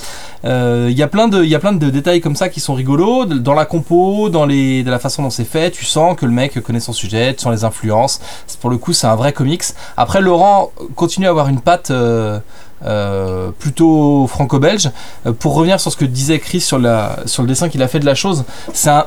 Euh, 0.45 0.89
Il 0.91 0.99
y 0.99 1.03
a 1.03 1.09
plein 1.09 1.29
de, 1.29 1.91
détails 1.91 2.21
comme 2.21 2.37
ça 2.37 2.49
qui 2.49 2.61
sont 2.61 2.75
rigolos 2.75 3.27
dans 3.27 3.55
la 3.55 3.65
compo, 3.65 4.29
dans 4.29 4.47
les, 4.47 4.83
de 4.83 4.91
la 4.91 4.99
façon 4.99 5.23
dont 5.23 5.31
c'est 5.31 5.45
fait. 5.45 5.71
Tu 5.71 5.85
sens 5.85 6.17
que 6.17 6.27
le 6.27 6.33
mec 6.33 6.61
connaît 6.61 6.81
son 6.81 6.93
sujet, 6.93 7.35
tu 7.35 7.43
sens 7.43 7.53
les 7.53 7.65
influences. 7.65 8.21
Pour 8.61 8.71
le 8.71 8.79
coup, 8.79 8.93
c'est 8.93 9.07
un 9.07 9.17
vrai 9.17 9.33
comics. 9.33 9.65
Après, 9.97 10.21
Laurent 10.21 10.73
continue 10.95 11.27
à 11.27 11.31
avoir 11.31 11.49
une 11.49 11.61
patte. 11.61 11.93
Euh, 12.85 13.51
plutôt 13.59 14.27
franco-belge. 14.27 14.91
Euh, 15.27 15.33
pour 15.33 15.55
revenir 15.55 15.81
sur 15.81 15.93
ce 15.93 15.97
que 15.97 16.05
disait 16.05 16.39
Chris 16.39 16.61
sur, 16.61 16.79
le 16.79 17.47
dessin 17.47 17.69
qu'il 17.69 17.83
a 17.83 17.89
fait 17.89 18.01
de 18.01 18.07
la 18.07 18.15
chose, 18.15 18.45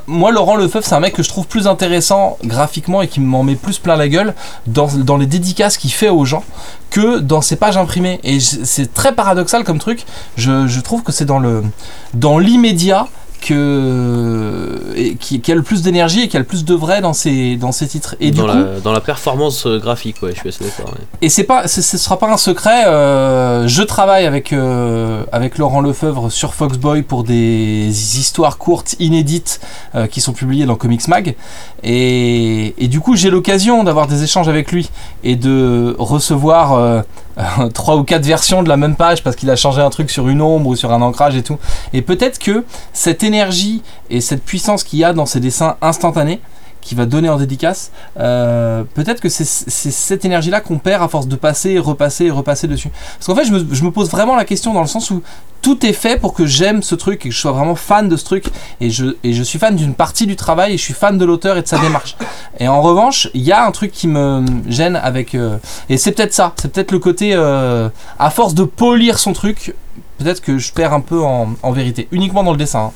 moi 0.07 0.31
Laurent 0.31 0.55
Lefebvre, 0.55 0.85
c'est 0.85 0.95
un 0.95 0.99
mec 0.99 1.13
que 1.13 1.23
je 1.23 1.29
trouve 1.29 1.47
plus 1.47 1.67
intéressant 1.67 2.37
graphiquement 2.43 3.01
et 3.01 3.07
qui 3.07 3.19
m'en 3.19 3.43
met 3.43 3.55
plus 3.55 3.79
plein 3.79 3.95
la 3.95 4.07
gueule 4.07 4.33
dans, 4.67 5.17
les 5.17 5.25
dédicaces 5.25 5.77
qu'il 5.77 5.91
fait 5.91 6.09
aux 6.09 6.25
gens 6.25 6.43
que 6.89 7.19
dans 7.19 7.41
ses 7.41 7.55
pages 7.55 7.77
imprimées. 7.77 8.19
Et 8.23 8.39
c'est 8.39 8.93
très 8.93 9.13
paradoxal 9.13 9.63
comme 9.63 9.79
truc. 9.79 10.05
Je, 10.37 10.79
trouve 10.79 11.03
que 11.03 11.11
c'est 11.11 11.25
dans 11.25 12.39
l'immédiat 12.39 13.07
que 13.45 14.93
et 14.95 15.15
qui, 15.15 15.39
qui 15.41 15.51
a 15.51 15.55
le 15.55 15.61
plus 15.61 15.81
d'énergie 15.81 16.21
et 16.23 16.27
qui 16.27 16.35
a 16.37 16.39
le 16.39 16.45
plus 16.45 16.65
de 16.65 16.73
vrai 16.73 17.01
dans 17.01 17.13
ses 17.13 17.55
dans 17.55 17.71
ses 17.71 17.87
titres. 17.87 18.15
Et 18.19 18.31
dans, 18.31 18.45
du 18.45 18.51
coup, 18.51 18.57
la, 18.57 18.79
dans 18.79 18.91
la 18.91 19.01
performance 19.01 19.65
euh, 19.65 19.79
graphique, 19.79 20.17
ouais, 20.21 20.31
je 20.33 20.39
suis 20.39 20.49
assez 20.49 20.63
d'accord. 20.63 20.93
ouais. 20.93 21.01
et 21.21 21.29
c'est 21.29 21.43
pas, 21.43 21.67
ce 21.67 21.81
sera 21.81 22.17
pas 22.17 22.31
un 22.31 22.37
secret. 22.37 22.85
euh, 22.87 23.67
je 23.67 23.83
travaille 23.83 24.25
avec 24.25 24.51
euh, 24.53 25.23
avec 25.31 25.57
Laurent 25.57 25.81
Lefebvre 25.81 26.29
sur 26.31 26.53
Foxboy 26.53 27.03
pour 27.03 27.23
des 27.23 27.87
histoires 28.19 28.57
courtes, 28.57 28.95
inédites, 28.99 29.59
euh, 29.95 30.07
qui 30.07 30.21
sont 30.21 30.33
publiées 30.33 30.65
dans 30.65 30.75
Comics 30.75 31.07
Mag. 31.07 31.35
Et, 31.83 32.73
et 32.83 32.87
du 32.87 32.99
coup, 32.99 33.15
j'ai 33.15 33.29
l'occasion 33.29 33.83
d'avoir 33.83 34.07
des 34.07 34.23
échanges 34.23 34.49
avec 34.49 34.71
lui 34.71 34.89
et 35.23 35.35
de 35.35 35.95
recevoir 35.99 37.03
trois 37.73 37.95
ou 37.95 38.03
quatre 38.03 38.25
versions 38.25 38.63
de 38.63 38.69
la 38.69 38.77
même 38.77 38.95
page 38.95 39.23
parce 39.23 39.35
qu'il 39.35 39.49
a 39.49 39.55
changé 39.55 39.81
un 39.81 39.89
truc 39.89 40.09
sur 40.09 40.27
une 40.27 40.41
ombre 40.41 40.69
ou 40.69 40.75
sur 40.75 40.91
un 40.91 41.01
ancrage 41.01 41.35
et 41.35 41.43
tout. 41.43 41.57
Et 41.93 42.01
peut-être 42.01 42.39
que 42.39 42.63
cette 42.93 43.23
énergie 43.23 43.81
et 44.09 44.21
cette 44.21 44.43
puissance 44.43 44.83
qu'il 44.83 44.99
y 44.99 45.03
a 45.03 45.13
dans 45.13 45.25
ces 45.25 45.39
dessins 45.39 45.75
instantanés 45.81 46.39
qui 46.85 46.93
va 46.93 47.07
donner 47.07 47.29
en 47.29 47.37
dédicace, 47.37 47.91
euh, 48.19 48.83
peut-être 48.93 49.19
que 49.19 49.27
c'est 49.27 49.43
cette 49.43 50.23
énergie-là 50.23 50.61
qu'on 50.61 50.77
perd 50.77 51.01
à 51.01 51.07
force 51.07 51.27
de 51.27 51.35
passer, 51.35 51.79
repasser 51.79 52.29
repasser 52.29 52.67
dessus. 52.67 52.91
Parce 53.17 53.25
qu'en 53.25 53.35
fait, 53.35 53.45
je 53.45 53.83
me, 53.83 53.91
pose 53.91 54.09
vraiment 54.09 54.35
la 54.35 54.45
question 54.45 54.71
dans 54.71 54.81
le 54.81 54.87
sens 54.87 55.09
où 55.09 55.23
tout 55.63 55.83
est 55.83 55.93
fait 55.93 56.19
pour 56.21 56.35
que 56.35 56.45
j'aime 56.45 56.83
ce 56.83 56.93
truc 56.93 57.25
et 57.25 57.29
que 57.29 57.35
je 57.35 57.39
sois 57.39 57.53
vraiment 57.53 57.73
fan 57.73 58.07
de 58.07 58.15
ce 58.15 58.23
truc. 58.23 58.45
Et 58.81 58.91
je, 58.91 59.43
suis 59.43 59.57
fan 59.57 59.75
d'une 59.75 59.95
partie 59.95 60.27
du 60.27 60.35
travail 60.35 60.73
et 60.73 60.77
je 60.77 60.83
suis 60.83 60.93
fan 60.93 61.17
de 61.17 61.25
l'auteur 61.25 61.57
et 61.57 61.63
de 61.63 61.67
sa 61.67 61.79
démarche. 61.79 62.15
Et 62.59 62.67
en 62.67 62.83
revanche, 62.83 63.29
il 63.33 63.41
y 63.41 63.51
a 63.51 63.65
un 63.65 63.71
truc 63.71 63.91
qui 63.91 64.07
me 64.07 64.45
gêne 64.67 64.95
avec. 64.95 65.33
euh, 65.33 65.57
et 65.89 65.97
c'est 65.97 66.11
peut-être 66.11 66.33
ça, 66.33 66.53
c'est 66.57 66.71
peut-être 66.71 66.91
le 66.91 66.99
côté. 66.99 67.31
euh, 67.33 67.89
à 68.19 68.29
force 68.29 68.53
de 68.53 68.63
polir 68.63 69.17
son 69.17 69.33
truc, 69.33 69.73
peut-être 70.19 70.41
que 70.41 70.59
je 70.59 70.71
perds 70.71 70.93
un 70.93 71.01
peu 71.01 71.21
en, 71.23 71.55
en 71.63 71.71
vérité, 71.71 72.07
uniquement 72.11 72.43
dans 72.43 72.51
le 72.51 72.57
dessin. 72.57 72.79
hein. 72.79 72.91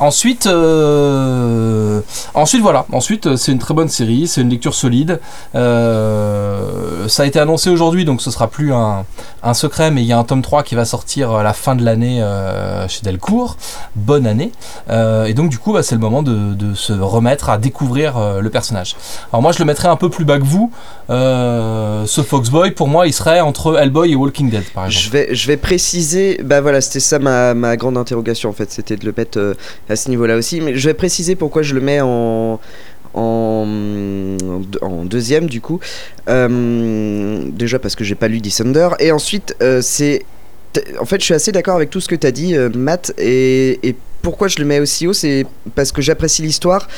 Ensuite, 0.00 0.46
euh, 0.46 2.00
ensuite 2.32 2.62
voilà. 2.62 2.86
Ensuite, 2.90 3.26
euh, 3.26 3.36
c'est 3.36 3.52
une 3.52 3.58
très 3.58 3.74
bonne 3.74 3.90
série, 3.90 4.26
c'est 4.26 4.40
une 4.40 4.48
lecture 4.48 4.74
solide. 4.74 5.20
Euh, 5.54 7.06
ça 7.06 7.24
a 7.24 7.26
été 7.26 7.38
annoncé 7.38 7.68
aujourd'hui, 7.68 8.06
donc 8.06 8.22
ce 8.22 8.30
sera 8.30 8.48
plus 8.48 8.72
un, 8.72 9.04
secret, 9.52 9.90
mais 9.90 10.00
il 10.00 10.06
y 10.06 10.12
a 10.14 10.18
un 10.18 10.24
tome 10.24 10.40
3 10.40 10.62
qui 10.62 10.74
va 10.74 10.86
sortir 10.86 11.32
à 11.32 11.42
la 11.42 11.52
fin 11.52 11.76
de 11.76 11.84
l'année 11.84 12.24
chez 12.88 13.02
Delcourt. 13.02 13.58
Bonne 13.94 14.26
année. 14.26 14.52
Et 14.88 15.34
donc 15.34 15.50
du 15.50 15.58
coup, 15.58 15.74
bah, 15.74 15.82
c'est 15.82 15.96
le 15.96 16.00
moment 16.00 16.22
de, 16.22 16.74
se 16.74 16.92
remettre 16.92 17.50
à 17.50 17.58
découvrir 17.58 18.40
le 18.40 18.50
personnage. 18.50 18.96
Alors 19.32 19.42
moi, 19.42 19.52
je 19.52 19.58
le 19.58 19.64
mettrais 19.64 19.88
un 19.88 19.96
peu 19.96 20.08
plus 20.08 20.24
bas 20.24 20.38
que 20.38 20.44
vous. 20.44 20.70
Ce 21.08 22.22
Foxboy, 22.22 22.70
pour 22.70 22.88
moi, 22.88 23.06
il 23.06 23.12
serait 23.12 23.40
entre 23.40 23.78
Hellboy 23.78 24.12
et 24.12 24.14
Walking 24.14 24.48
Dead, 24.48 24.64
par 24.72 24.86
exemple. 24.86 25.26
Je 25.32 25.46
vais, 25.46 25.56
préciser, 25.56 26.40
bah 26.42 26.60
voilà, 26.60 26.80
c'était 26.80 27.00
ça 27.00 27.18
ma, 27.18 27.54
ma 27.54 27.76
grande 27.76 27.98
interrogation 27.98 28.48
en 28.48 28.52
fait, 28.52 28.70
c'était 28.70 28.96
de 28.96 29.04
le 29.04 29.12
mettre 29.16 29.56
à 29.90 29.96
ce 29.96 30.08
niveau-là 30.08 30.36
aussi, 30.36 30.60
mais 30.60 30.76
je 30.76 30.88
vais 30.88 30.94
préciser 30.94 31.34
pourquoi 31.34 31.62
je 31.62 31.74
le 31.74 31.80
mets 31.80 32.00
en, 32.00 32.60
en, 33.14 33.66
deuxième 35.04 35.46
du 35.46 35.60
coup. 35.60 35.80
Euh, 36.28 37.44
déjà 37.52 37.78
parce 37.78 37.96
que 37.96 38.04
j'ai 38.04 38.14
pas 38.14 38.28
lu 38.28 38.40
Descender, 38.40 38.88
et 39.00 39.12
ensuite 39.12 39.56
euh, 39.62 39.82
c'est. 39.82 40.24
En 41.00 41.04
fait, 41.04 41.18
je 41.18 41.24
suis 41.24 41.34
assez 41.34 41.50
d'accord 41.50 41.74
avec 41.74 41.90
tout 41.90 42.00
ce 42.00 42.06
que 42.06 42.14
tu 42.14 42.24
as 42.24 42.30
dit, 42.30 42.54
euh, 42.54 42.68
Matt, 42.72 43.12
et, 43.18 43.96
pourquoi 44.22 44.46
je 44.48 44.58
le 44.58 44.66
mets 44.66 44.78
aussi 44.78 45.08
haut, 45.08 45.14
c'est 45.14 45.46
parce 45.74 45.92
que 45.92 46.02
j'apprécie 46.02 46.42
l'histoire 46.42 46.88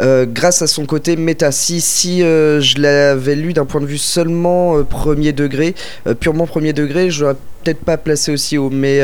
grâce 0.00 0.62
à 0.62 0.66
son 0.66 0.86
côté 0.86 1.14
méta. 1.14 1.52
Si, 1.52 1.82
si 1.82 2.20
je 2.20 2.80
l'avais 2.80 3.36
lu 3.36 3.52
d'un 3.52 3.66
point 3.66 3.82
de 3.82 3.86
vue 3.86 3.98
seulement 3.98 4.82
premier 4.84 5.34
degré, 5.34 5.74
purement 6.20 6.46
premier 6.46 6.72
degré, 6.72 7.10
je 7.10 7.20
l'aurais 7.20 7.36
peut-être 7.62 7.84
pas 7.84 7.98
placé 7.98 8.32
aussi 8.32 8.56
haut. 8.56 8.70
Mais, 8.70 9.02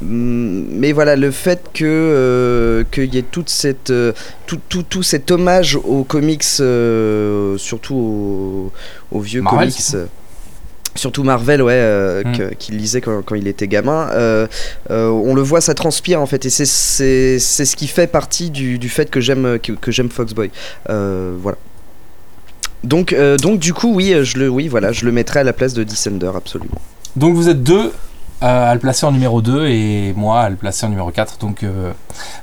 mais 0.00 0.92
voilà, 0.92 1.16
le 1.16 1.30
fait 1.30 1.60
que 1.74 1.84
euh, 1.84 2.84
qu'il 2.92 3.12
y 3.14 3.18
ait 3.18 3.22
toute 3.22 3.48
cette, 3.48 3.90
euh, 3.90 4.12
tout, 4.46 4.60
tout, 4.68 4.82
tout 4.84 5.02
cet 5.02 5.30
hommage 5.30 5.76
aux 5.76 6.04
comics, 6.04 6.44
euh, 6.60 7.56
surtout 7.58 7.94
aux, 7.96 8.72
aux 9.10 9.20
vieux 9.20 9.42
Marvel, 9.42 9.70
comics. 9.70 9.96
Surtout 10.94 11.22
Marvel, 11.22 11.62
ouais, 11.62 12.22
Mm. 12.24 12.54
qu'il 12.58 12.76
lisait 12.76 13.00
quand, 13.00 13.22
quand 13.22 13.34
il 13.36 13.46
était 13.46 13.68
gamin. 13.68 14.08
on 14.90 15.34
le 15.34 15.42
voit, 15.42 15.60
ça 15.60 15.74
transpire 15.74 16.20
en 16.20 16.26
fait, 16.26 16.44
et 16.46 16.50
c'est- 16.50 16.64
ce 17.38 17.76
qui 17.76 17.86
fait 17.86 18.06
partie 18.08 18.50
du, 18.50 18.78
du 18.78 18.88
fait 18.88 19.08
que 19.10 19.20
j'aime 19.20 19.58
que, 19.62 19.72
que 19.72 19.90
j'aime 19.92 20.10
Foxboy. 20.10 20.50
Voilà. 20.86 21.56
Donc, 22.84 23.14
donc 23.42 23.58
du 23.58 23.74
coup, 23.74 23.94
oui, 23.94 24.14
je 24.22 24.38
le, 24.38 24.48
oui, 24.48 24.68
voilà, 24.68 24.92
je 24.92 25.04
le 25.04 25.12
mettrai 25.12 25.40
à 25.40 25.44
la 25.44 25.52
place 25.52 25.74
de 25.74 25.82
Descender, 25.84 26.30
absolument. 26.34 26.80
Donc 27.16 27.34
vous 27.34 27.48
êtes 27.48 27.62
deux 27.62 27.92
à 28.40 28.72
le 28.74 28.78
placer 28.80 29.04
en 29.06 29.12
numéro 29.12 29.42
2 29.42 29.66
et 29.66 30.12
moi 30.16 30.40
à 30.42 30.48
le 30.48 30.56
placer 30.56 30.86
en 30.86 30.90
numéro 30.90 31.10
4. 31.10 31.38
Donc 31.38 31.62
euh, 31.62 31.92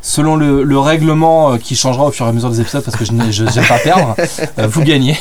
selon 0.01 0.35
le, 0.35 0.63
le 0.63 0.79
règlement 0.79 1.53
euh, 1.53 1.57
qui 1.57 1.75
changera 1.75 2.05
au 2.05 2.11
fur 2.11 2.25
et 2.25 2.29
à 2.29 2.31
mesure 2.33 2.49
des 2.49 2.61
épisodes 2.61 2.83
parce 2.83 2.97
que 2.97 3.05
je 3.05 3.11
n'ai 3.13 3.31
je- 3.31 3.45
j'aime 3.49 3.65
pas 3.65 3.79
perdre, 3.79 4.15
euh, 4.59 4.67
vous 4.67 4.83
gagnez. 4.83 5.17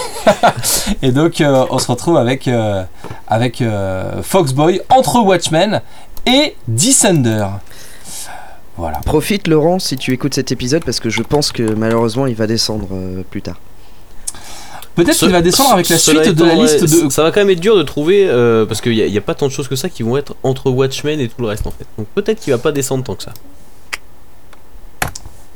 et 1.02 1.12
donc 1.12 1.40
euh, 1.40 1.64
on 1.70 1.78
se 1.78 1.86
retrouve 1.90 2.16
avec, 2.16 2.48
euh, 2.48 2.82
avec 3.28 3.62
euh, 3.62 4.22
Foxboy 4.22 4.80
entre 4.90 5.20
Watchmen 5.20 5.80
et 6.26 6.56
Descender. 6.68 7.46
Voilà. 8.76 8.98
Profite, 9.06 9.46
Laurent, 9.46 9.78
si 9.78 9.96
tu 9.96 10.12
écoutes 10.12 10.34
cet 10.34 10.50
épisode, 10.50 10.84
parce 10.84 10.98
que 10.98 11.08
je 11.08 11.22
pense 11.22 11.52
que 11.52 11.62
malheureusement, 11.74 12.26
il 12.26 12.34
va 12.34 12.48
descendre 12.48 12.88
euh, 12.92 13.22
plus 13.30 13.40
tard. 13.40 13.60
Peut-être 14.94 15.18
qu'il 15.18 15.30
va 15.30 15.42
descendre 15.42 15.72
avec 15.72 15.88
la 15.88 15.98
suite 15.98 16.28
de 16.28 16.44
la 16.44 16.54
liste 16.54 16.82
ouais, 16.82 17.04
de... 17.06 17.10
Ça 17.10 17.22
va 17.22 17.32
quand 17.32 17.40
même 17.40 17.50
être 17.50 17.60
dur 17.60 17.76
de 17.76 17.82
trouver, 17.82 18.28
euh, 18.28 18.64
parce 18.64 18.80
qu'il 18.80 18.92
n'y 18.92 19.02
a, 19.02 19.06
y 19.06 19.18
a 19.18 19.20
pas 19.20 19.34
tant 19.34 19.46
de 19.46 19.52
choses 19.52 19.66
que 19.66 19.76
ça 19.76 19.88
qui 19.88 20.02
vont 20.04 20.16
être 20.16 20.36
entre 20.42 20.70
Watchmen 20.70 21.18
et 21.20 21.28
tout 21.28 21.40
le 21.42 21.48
reste 21.48 21.66
en 21.66 21.72
fait. 21.72 21.86
Donc 21.98 22.06
peut-être 22.14 22.40
qu'il 22.40 22.52
va 22.52 22.58
pas 22.58 22.70
descendre 22.72 23.02
tant 23.02 23.14
que 23.16 23.24
ça. 23.24 23.32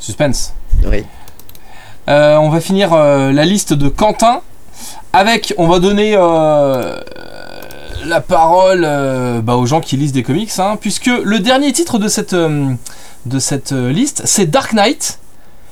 Suspense. 0.00 0.54
Oui. 0.86 1.04
Euh, 2.08 2.36
on 2.36 2.48
va 2.48 2.60
finir 2.60 2.92
euh, 2.94 3.32
la 3.32 3.44
liste 3.44 3.74
de 3.74 3.88
Quentin 3.88 4.40
avec, 5.12 5.54
on 5.58 5.68
va 5.68 5.78
donner 5.78 6.14
euh, 6.16 6.98
la 8.06 8.20
parole 8.20 8.82
euh, 8.84 9.40
bah, 9.40 9.56
aux 9.56 9.66
gens 9.66 9.80
qui 9.80 9.96
lisent 9.96 10.12
des 10.12 10.22
comics, 10.22 10.50
hein, 10.58 10.78
puisque 10.80 11.06
le 11.06 11.38
dernier 11.40 11.72
titre 11.72 11.98
de 11.98 12.08
cette, 12.08 12.32
euh, 12.32 12.72
de 13.26 13.38
cette 13.38 13.72
euh, 13.72 13.92
liste, 13.92 14.22
c'est 14.24 14.46
Dark 14.46 14.72
Knight. 14.72 15.18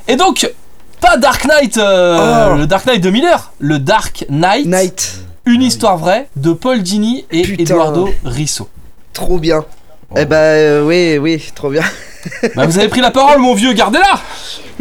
Et 0.08 0.16
donc, 0.16 0.50
pas 1.01 1.16
Dark 1.16 1.44
Knight, 1.44 1.76
euh, 1.78 2.51
Oh. 2.53 2.57
le 2.57 2.66
Dark 2.66 2.86
Knight 2.86 3.03
de 3.03 3.11
Miller, 3.11 3.53
le 3.59 3.78
Dark 3.78 4.24
Knight, 4.30 4.66
Night, 4.66 5.18
une 5.44 5.62
histoire 5.62 5.97
vraie 5.99 6.28
de 6.36 6.53
Paul 6.53 6.82
Dini 6.82 7.24
et 7.30 7.42
Putain. 7.42 7.62
Eduardo 7.62 8.09
Risso. 8.24 8.68
trop 9.12 9.38
bien. 9.38 9.64
Eh 10.16 10.24
bah, 10.24 10.36
euh, 10.36 10.84
oui, 10.86 11.18
oui, 11.18 11.42
trop 11.55 11.70
bien. 11.70 11.82
Bah, 12.57 12.66
vous 12.66 12.76
avez 12.78 12.88
pris 12.88 13.01
la 13.01 13.12
parole, 13.12 13.40
mon 13.40 13.55
vieux, 13.55 13.72
gardez-la 13.72 14.20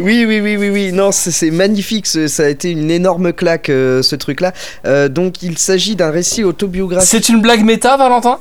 Oui, 0.00 0.24
oui, 0.26 0.40
oui, 0.40 0.56
oui, 0.56 0.68
oui. 0.68 0.92
Non, 0.92 1.12
c'est 1.12 1.30
c'est 1.30 1.52
magnifique. 1.52 2.06
ce- 2.08 2.26
Ça 2.26 2.42
a 2.44 2.48
été 2.48 2.70
une 2.72 2.90
énorme 2.90 3.32
claque, 3.32 3.68
euh, 3.70 4.02
ce 4.02 4.16
truc-là. 4.16 4.52
Euh, 4.84 5.08
donc, 5.08 5.42
il 5.44 5.56
s'agit 5.56 5.94
d'un 5.94 6.10
récit 6.10 6.42
autobiographique. 6.42 7.08
C'est 7.08 7.28
une 7.28 7.40
blague 7.40 7.64
méta, 7.64 7.96
Valentin? 7.96 8.38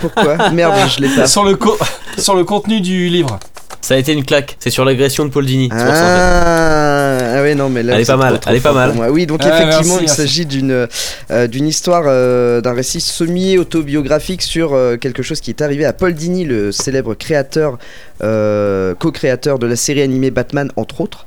Pourquoi? 0.00 0.50
Merde, 0.50 0.74
je 0.96 1.00
l'ai 1.00 1.08
pas. 1.08 1.26
sur 1.26 1.44
le, 1.44 1.56
co- 1.56 1.76
sur 2.18 2.34
le 2.36 2.44
contenu 2.44 2.80
du 2.80 3.08
livre. 3.08 3.38
Ça 3.86 3.94
a 3.94 3.98
été 3.98 4.12
une 4.12 4.24
claque, 4.24 4.56
c'est 4.58 4.70
sur 4.70 4.84
l'agression 4.84 5.24
de 5.24 5.30
Paul 5.30 5.46
Dini. 5.46 5.68
c'est 5.70 5.84
pour 5.84 5.94
ça, 5.94 6.02
en 6.02 6.08
fait. 6.08 6.20
Ah, 6.20 7.36
Ah 7.36 7.42
ouais, 7.42 7.54
non, 7.54 7.68
mais 7.68 7.84
là, 7.84 7.94
Elle 7.94 8.00
est 8.00 8.04
pas 8.04 8.16
mal, 8.16 8.40
elle 8.44 8.56
est 8.56 8.60
pas 8.60 8.72
mal. 8.72 8.92
Oui, 9.12 9.26
donc 9.26 9.42
Ouais, 9.42 9.46
effectivement, 9.46 9.98
merci, 10.00 10.06
il 10.06 10.08
s'agit 10.08 10.44
d'une 10.44 10.88
euh, 11.30 11.46
d'une 11.46 11.68
histoire, 11.68 12.02
euh, 12.06 12.60
d'un 12.60 12.72
récit 12.72 13.00
semi-autobiographique 13.00 14.42
sur 14.42 14.74
euh, 14.74 14.96
quelque 14.96 15.22
chose 15.22 15.40
qui 15.40 15.50
est 15.50 15.62
arrivé 15.62 15.84
à 15.84 15.92
Paul 15.92 16.14
Dini, 16.14 16.44
le 16.44 16.72
célèbre 16.72 17.14
créateur, 17.14 17.78
euh, 18.24 18.96
co-créateur 18.96 19.60
de 19.60 19.68
la 19.68 19.76
série 19.76 20.02
animée 20.02 20.32
Batman, 20.32 20.72
entre 20.74 21.00
autres, 21.00 21.24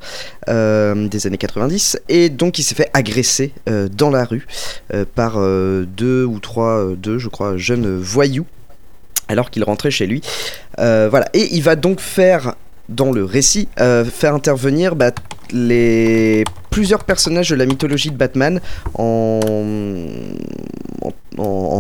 euh, 0.50 1.08
des 1.08 1.28
années 1.28 1.38
90. 1.38 2.02
Et 2.10 2.28
donc, 2.28 2.60
il 2.60 2.64
s'est 2.64 2.76
fait 2.76 2.90
agresser 2.94 3.54
euh, 3.70 3.88
dans 3.88 4.10
la 4.10 4.26
rue 4.26 4.48
euh, 4.94 5.06
par 5.16 5.36
euh, 5.38 5.86
deux 5.88 6.26
ou 6.26 6.40
trois, 6.42 6.88
deux, 6.98 7.20
je 7.20 7.30
crois, 7.30 7.56
jeunes 7.56 7.98
voyous 7.98 8.46
alors 9.30 9.50
qu'il 9.50 9.64
rentrait 9.64 9.92
chez 9.92 10.08
lui. 10.08 10.22
Euh. 10.80 11.10
Et 11.34 11.56
il 11.56 11.64
va 11.64 11.78
donc 11.78 12.02
faire, 12.02 12.56
dans 12.90 13.12
le 13.12 13.24
récit, 13.24 13.70
euh, 13.80 14.04
faire 14.04 14.34
intervenir 14.34 14.96
bah, 14.96 15.12
les 15.52 16.44
plusieurs 16.70 17.04
personnages 17.06 17.50
de 17.50 17.56
la 17.56 17.66
mythologie 17.66 18.12
de 18.12 18.18
Batman 18.18 18.60
en, 18.96 19.40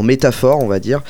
métaphore, 0.04 0.64
on 0.64 0.68
va 0.68 0.80
dire, 0.80 1.02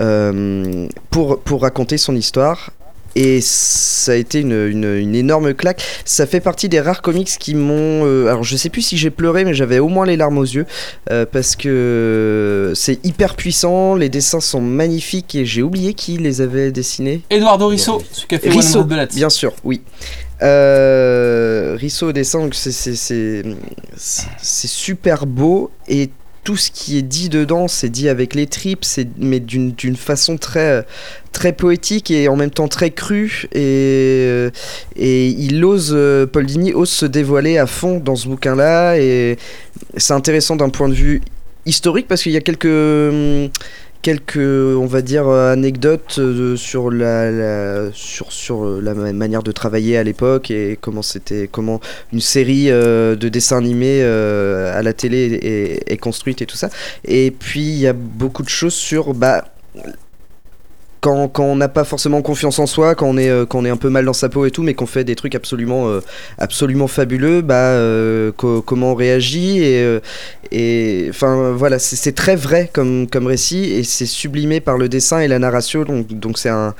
euh, 0.00 0.86
pour 1.10 1.60
raconter 1.60 1.98
son 1.98 2.14
histoire. 2.14 2.70
Et 3.18 3.40
ça 3.40 4.12
a 4.12 4.14
été 4.14 4.40
une, 4.40 4.52
une- 4.68 4.94
une 4.98 5.14
énorme 5.14 5.54
claque. 5.54 5.82
Ça 6.04 6.26
fait 6.26 6.40
partie 6.40 6.68
des 6.68 6.80
rares 6.80 7.00
comics 7.00 7.30
qui 7.40 7.54
m'ont. 7.54 8.04
euh, 8.04 8.26
alors 8.28 8.44
je 8.44 8.56
sais 8.56 8.68
plus 8.68 8.82
si 8.82 8.98
j'ai 8.98 9.08
pleuré, 9.10 9.44
mais 9.46 9.54
j'avais 9.54 9.78
au 9.78 9.88
moins 9.88 10.04
les 10.04 10.16
larmes 10.18 10.36
aux 10.36 10.44
yeux. 10.44 10.66
euh, 11.10 11.24
parce 11.30 11.56
que 11.56 12.72
c'est 12.74 13.04
hyper 13.06 13.34
puissant, 13.34 13.94
les 13.94 14.08
dessins 14.10 14.40
sont 14.40 14.60
magnifiques 14.60 15.34
et 15.34 15.46
j'ai 15.46 15.62
oublié 15.62 15.94
qui 15.94 16.18
les 16.18 16.42
avait 16.42 16.70
dessinés. 16.72 17.22
Eduardo 17.30 17.68
Risso, 17.68 18.02
celui 18.12 18.28
qui 18.28 18.34
a 18.34 18.38
fait 18.38 18.50
Risso, 18.50 18.80
100 18.80 18.82
Bullets. 18.84 19.06
bien 19.14 19.30
sûr, 19.30 19.54
oui. 19.64 19.80
Euh, 20.42 21.76
Risso 21.80 22.08
au 22.08 22.12
dessin, 22.12 22.40
donc 22.40 22.54
c'est 22.54 22.70
super 23.96 25.26
beau 25.26 25.70
et 25.88 26.10
tout 26.46 26.56
ce 26.56 26.70
qui 26.70 26.96
est 26.96 27.02
dit 27.02 27.28
dedans, 27.28 27.66
c'est 27.66 27.88
dit 27.88 28.08
avec 28.08 28.32
les 28.32 28.46
tripes, 28.46 28.84
mais 29.18 29.40
d'une 29.40 29.96
façon 29.96 30.38
très 30.38 30.84
poétique 31.58 32.12
et 32.12 32.28
en 32.28 32.36
même 32.36 32.52
temps 32.52 32.68
très 32.68 32.92
crue. 32.92 33.48
Et 33.52 33.58
euh, 34.28 34.50
il 34.94 35.64
ose 35.64 35.90
euh, 35.92 36.24
Paul 36.24 36.46
Dini 36.46 36.72
ose 36.72 36.88
se 36.88 37.04
dévoiler 37.04 37.58
à 37.58 37.66
fond 37.66 37.98
dans 37.98 38.14
ce 38.14 38.28
bouquin 38.28 38.54
là 38.54 38.96
et 38.96 39.38
c'est 39.96 40.14
intéressant 40.14 40.54
d'un 40.54 40.68
point 40.68 40.88
de 40.88 40.94
vue 40.94 41.20
historique 41.66 42.06
parce 42.06 42.22
qu'il 42.22 42.30
y 42.30 42.36
a 42.36 42.40
quelques 42.40 42.64
hum, 42.66 43.48
quelques 44.06 44.36
on 44.36 44.86
va 44.86 45.02
dire 45.02 45.26
euh, 45.26 45.52
anecdotes 45.52 46.20
euh, 46.20 46.54
sur 46.54 46.92
la, 46.92 47.32
la- 47.32 47.90
sur 47.92 48.64
euh, 48.64 48.80
la 48.80 48.94
ma- 48.94 49.12
manière 49.12 49.42
de 49.42 49.50
travailler 49.50 49.98
à 49.98 50.04
l'époque 50.04 50.52
et 50.52 50.78
comment 50.80 51.02
c'était 51.02 51.48
comment 51.50 51.80
une 52.12 52.20
série 52.20 52.66
de 52.68 53.28
dessins 53.28 53.58
animés 53.58 54.02
à 54.04 54.80
la 54.82 54.92
télé 54.92 55.18
est, 55.42 55.92
est 55.92 55.96
construite 55.96 56.40
et 56.40 56.46
tout 56.46 56.56
ça. 56.56 56.70
Et 57.04 57.32
puis 57.32 57.62
il 57.62 57.78
y 57.78 57.88
a 57.88 57.92
beaucoup 57.92 58.44
de 58.44 58.48
choses 58.48 58.74
sur 58.74 59.12
bah 59.12 59.44
quand, 61.06 61.28
quand 61.28 61.44
on 61.44 61.56
n'a 61.56 61.68
pas 61.68 61.84
forcément 61.84 62.20
confiance 62.22 62.58
en 62.58 62.66
soi, 62.66 62.94
quand 62.96 63.06
on 63.06 63.16
est, 63.16 63.28
euh, 63.30 63.46
quand 63.46 63.60
on 63.60 63.64
est 63.64 63.70
un 63.70 63.76
peu 63.76 63.90
mal 63.90 64.04
dans 64.04 64.12
sa 64.12 64.28
peau 64.28 64.44
et 64.44 64.50
tout, 64.50 64.62
mais 64.64 64.74
qu'on 64.74 64.86
fait 64.86 65.04
des 65.04 65.14
trucs 65.16 65.34
absolument, 65.36 65.88
euh, 65.88 66.00
absolument 66.38 66.88
fabuleux, 66.88 67.42
bah, 67.42 67.54
euh, 67.54 68.32
co- 68.32 68.62
comment 68.62 68.92
on 68.92 68.94
réagit 68.94 69.62
et, 69.62 69.82
euh, 69.82 70.00
et 70.50 71.06
enfin 71.10 71.52
voilà, 71.52 71.78
c'est 71.78 71.96
c'est 71.96 72.12
très 72.12 72.36
vrai 72.36 72.70
comme, 72.72 73.06
comme 73.08 73.26
récit 73.26 73.64
et 73.72 73.84
c'est 73.84 74.06
sublimé 74.06 74.60
par 74.60 74.78
le 74.78 74.88
dessin 74.88 75.20
et 75.20 75.28
la 75.28 75.38
narration, 75.38 75.84
donc 75.84 76.08
donc 76.08 76.38
c'est 76.38 76.48
un, 76.50 76.74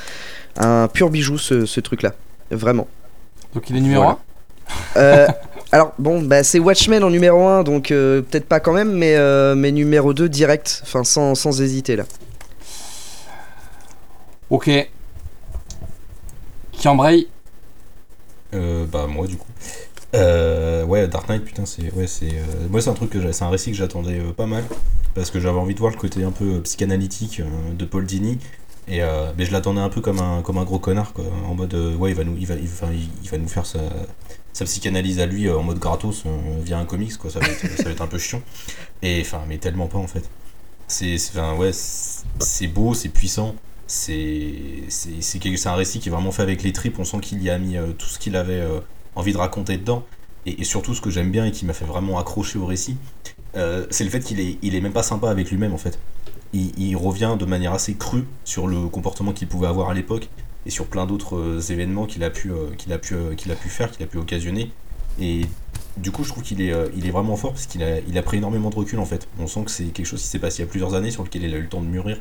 un 0.57 0.89
pur 0.89 1.11
bijou 1.11 1.39
ce, 1.39 1.67
ce 1.67 1.81
truc-là, 1.81 2.15
vraiment. 2.51 2.89
Donc 3.55 3.71
il 3.71 3.77
est 3.77 3.81
numéro 3.81 4.03
Voilà. 4.03 4.19
1 4.97 5.01
Euh, 5.01 5.27
alors 5.73 5.95
bon, 5.99 6.23
bah, 6.23 6.43
c'est 6.45 6.59
Watchmen 6.59 7.05
en 7.05 7.11
numéro 7.11 7.47
1, 7.47 7.63
donc 7.65 7.91
euh, 7.91 8.23
peut-être 8.23 8.47
pas 8.49 8.61
quand 8.61 8.73
même, 8.73 8.93
mais, 8.93 9.17
euh, 9.17 9.55
mais 9.55 9.73
numéro 9.73 10.15
2 10.15 10.29
direct, 10.29 10.81
enfin 10.85 11.05
sans, 11.05 11.35
sans 11.35 11.61
hésiter 11.61 11.97
là. 11.97 12.05
Ok. 14.51 14.71
Qui 16.73 16.89
embraye 16.89 17.27
Euh, 18.55 18.87
bah 18.87 19.07
moi 19.07 19.27
du 19.27 19.37
coup. 19.37 19.51
Euh, 20.15 20.85
ouais, 20.85 21.09
Dark 21.09 21.29
Knight, 21.29 21.45
putain, 21.45 21.67
c'est 21.67 21.93
ouais, 21.93 22.07
c'est 22.07 22.31
euh, 22.31 22.69
moi 22.71 22.81
c'est 22.81 22.91
un 22.91 22.95
truc 22.95 23.11
que 23.11 23.33
c'est 23.33 23.45
un 23.45 23.49
récit 23.49 23.71
que 23.73 23.77
j'attendais 23.77 24.21
pas 24.37 24.47
mal 24.47 24.65
parce 25.15 25.31
que 25.31 25.41
j'avais 25.41 25.59
envie 25.59 25.75
de 25.75 25.81
voir 25.81 25.93
le 25.93 25.99
côté 25.99 26.23
un 26.23 26.31
peu 26.31 26.61
psychanalytique 26.63 27.43
de 27.77 27.85
Paul 27.85 28.05
Dini 28.05 28.39
et 28.87 29.01
mais 29.37 29.47
je 29.47 29.53
l'attendais 29.53 29.81
un 29.81 29.89
peu 29.89 30.01
comme 30.01 30.21
un 30.21 30.43
comme 30.43 30.59
un 30.59 30.65
gros 30.65 30.79
connard 30.79 31.13
quoi, 31.15 31.25
en 31.49 31.55
mode 31.55 31.75
ouais 31.75 32.11
il 32.11 32.15
va 32.15 32.23
nous 32.23 32.37
il 32.37 32.47
va 32.47 32.55
il, 32.55 33.31
va 33.31 33.39
nous 33.39 33.49
faire 33.49 33.65
sa, 33.65 33.81
sa 34.53 34.67
psychanalyse 34.67 35.19
à 35.19 35.27
lui 35.27 35.51
en 35.51 35.63
mode 35.63 35.79
gratos 35.79 36.25
via 36.63 36.79
un 36.79 36.85
comics 36.85 37.17
quoi, 37.17 37.31
ça 37.31 37.41
va 37.41 37.47
être 37.47 37.67
ça 37.77 37.85
va 37.85 37.91
être 37.91 38.03
un 38.03 38.07
peu 38.07 38.19
chiant 38.19 38.43
et 39.03 39.23
enfin 39.23 39.41
mais 39.49 39.57
tellement 39.59 39.87
pas 39.87 39.99
en 39.99 40.07
fait. 40.07 40.29
C'est 40.87 41.17
enfin 41.17 41.57
ouais 41.57 41.71
c'est 41.73 42.69
beau, 42.69 42.95
c'est 42.95 43.09
puissant. 43.09 43.55
C'est 43.87 45.67
un 45.67 45.75
récit 45.75 46.01
qui 46.01 46.09
est 46.09 46.13
vraiment 46.13 46.33
fait 46.33 46.43
avec 46.43 46.63
les 46.63 46.73
tripes. 46.73 46.99
On 46.99 47.05
sent 47.05 47.21
qu'il 47.21 47.43
y 47.43 47.51
a 47.51 47.59
mis 47.59 47.77
euh, 47.77 47.93
tout 47.93 48.07
ce 48.07 48.19
qu'il 48.19 48.37
avait 48.37 48.61
euh, 48.61 48.81
envie 49.15 49.33
de 49.33 49.39
raconter 49.39 49.77
dedans. 49.77 50.05
Et, 50.45 50.63
surtout, 50.63 50.95
ce 50.95 51.01
que 51.01 51.11
j'aime 51.11 51.33
bien 51.33 51.45
et 51.45 51.51
qui 51.51 51.67
m'a 51.67 51.73
fait 51.73 51.85
vraiment 51.85 52.21
accrocher 52.21 52.59
au 52.59 52.67
récit, 52.67 52.97
euh, 53.57 53.85
c'est 53.91 54.05
le 54.05 54.11
fait 54.11 54.21
qu'il 54.21 54.39
est, 54.39 54.59
il 54.63 54.77
est 54.77 54.81
même 54.81 54.93
pas 54.93 55.03
sympa 55.03 55.29
avec 55.29 55.51
lui-même 55.51 55.73
en 55.73 55.79
fait. 55.79 55.99
Il, 56.53 56.71
il 56.79 56.97
revient 56.97 57.37
de 57.37 57.45
manière 57.45 57.73
assez 57.73 57.95
crue 57.95 58.25
sur 58.45 58.69
le 58.69 58.87
comportement 58.87 59.33
qu'il 59.33 59.49
pouvait 59.49 59.67
avoir 59.67 59.91
à 59.91 59.95
l'époque 59.95 60.29
et 60.65 60.71
sur 60.71 60.87
plein 60.87 61.05
d'autres 61.05 61.73
événements 61.73 62.07
qu'il 62.07 62.23
a 62.23 62.31
pu, 62.31 62.53
qu'il 62.79 62.93
a 62.93 62.99
pu, 62.99 63.17
qu'il 63.37 63.51
a 63.51 63.57
pu 63.57 63.69
faire, 63.69 63.91
qu'il 63.91 64.05
a 64.05 64.07
pu 64.07 64.19
occasionner. 64.19 64.71
Et 65.21 65.47
du 65.97 66.13
coup, 66.13 66.23
je 66.23 66.29
trouve 66.29 66.45
qu'il 66.45 66.61
est, 66.61 66.73
il 66.97 67.09
est 67.09 67.11
vraiment 67.11 67.35
fort 67.35 67.53
parce 67.53 67.67
qu'il 67.67 67.83
a, 67.83 67.99
il 67.99 68.17
a 68.17 68.23
pris 68.23 68.37
énormément 68.37 68.71
de 68.71 68.77
recul 68.77 69.01
en 69.01 69.05
fait. 69.05 69.27
On 69.41 69.49
sent 69.49 69.65
que 69.65 69.71
c'est 69.73 69.87
quelque 69.87 70.07
chose 70.07 70.23
qui 70.23 70.29
s'est 70.29 70.39
passé 70.39 70.63
il 70.63 70.67
y 70.67 70.69
a 70.69 70.71
plusieurs 70.71 70.95
années 70.95 71.11
sur 71.11 71.25
lequel 71.25 71.43
il 71.43 71.53
a 71.55 71.57
eu 71.57 71.63
le 71.63 71.69
temps 71.69 71.83
de 71.83 71.89
mûrir. 71.89 72.21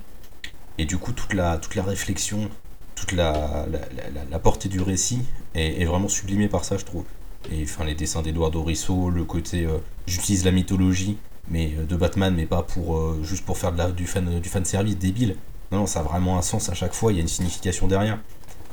Et 0.78 0.86
du 0.86 0.98
coup, 0.98 1.12
toute 1.14 1.34
la, 1.34 1.58
toute 1.58 1.76
la 1.76 1.84
réflexion, 1.84 2.50
toute 2.96 3.12
la, 3.12 3.66
la, 3.72 4.24
la- 4.30 4.40
portée 4.40 4.70
du 4.70 4.82
récit 4.82 5.22
est, 5.54 5.86
vraiment 5.86 6.08
sublimée 6.10 6.48
par 6.48 6.66
ça, 6.66 6.78
je 6.78 6.86
trouve. 6.86 7.06
Et 7.52 7.64
enfin, 7.64 7.86
les 7.86 7.96
dessins 7.96 8.22
d'Eduardo 8.22 8.64
Risso, 8.64 9.10
le 9.10 9.24
côté 9.24 9.66
euh, 9.66 9.78
j'utilise 10.08 10.46
la 10.46 10.52
mythologie 10.52 11.18
mais 11.48 11.74
euh, 11.78 11.86
de 11.86 11.96
Batman, 11.96 12.34
mais 12.36 12.46
pas 12.46 12.64
pour 12.64 12.98
euh, 12.98 13.20
juste 13.24 13.46
pour 13.46 13.58
faire 13.58 13.72
de 13.72 13.78
la, 13.78 13.92
du 13.92 14.08
fan 14.08 14.40
du 14.40 14.50
fan 14.50 14.66
service 14.66 14.98
débile. 14.98 15.38
Non, 15.72 15.86
ça 15.86 16.00
a 16.00 16.04
vraiment 16.04 16.38
un 16.38 16.42
sens 16.42 16.70
à 16.70 16.74
chaque 16.74 16.94
fois. 16.94 17.12
Il 17.12 17.16
y 17.16 17.20
a 17.20 17.22
une 17.22 17.28
signification 17.28 17.88
derrière. 17.88 18.20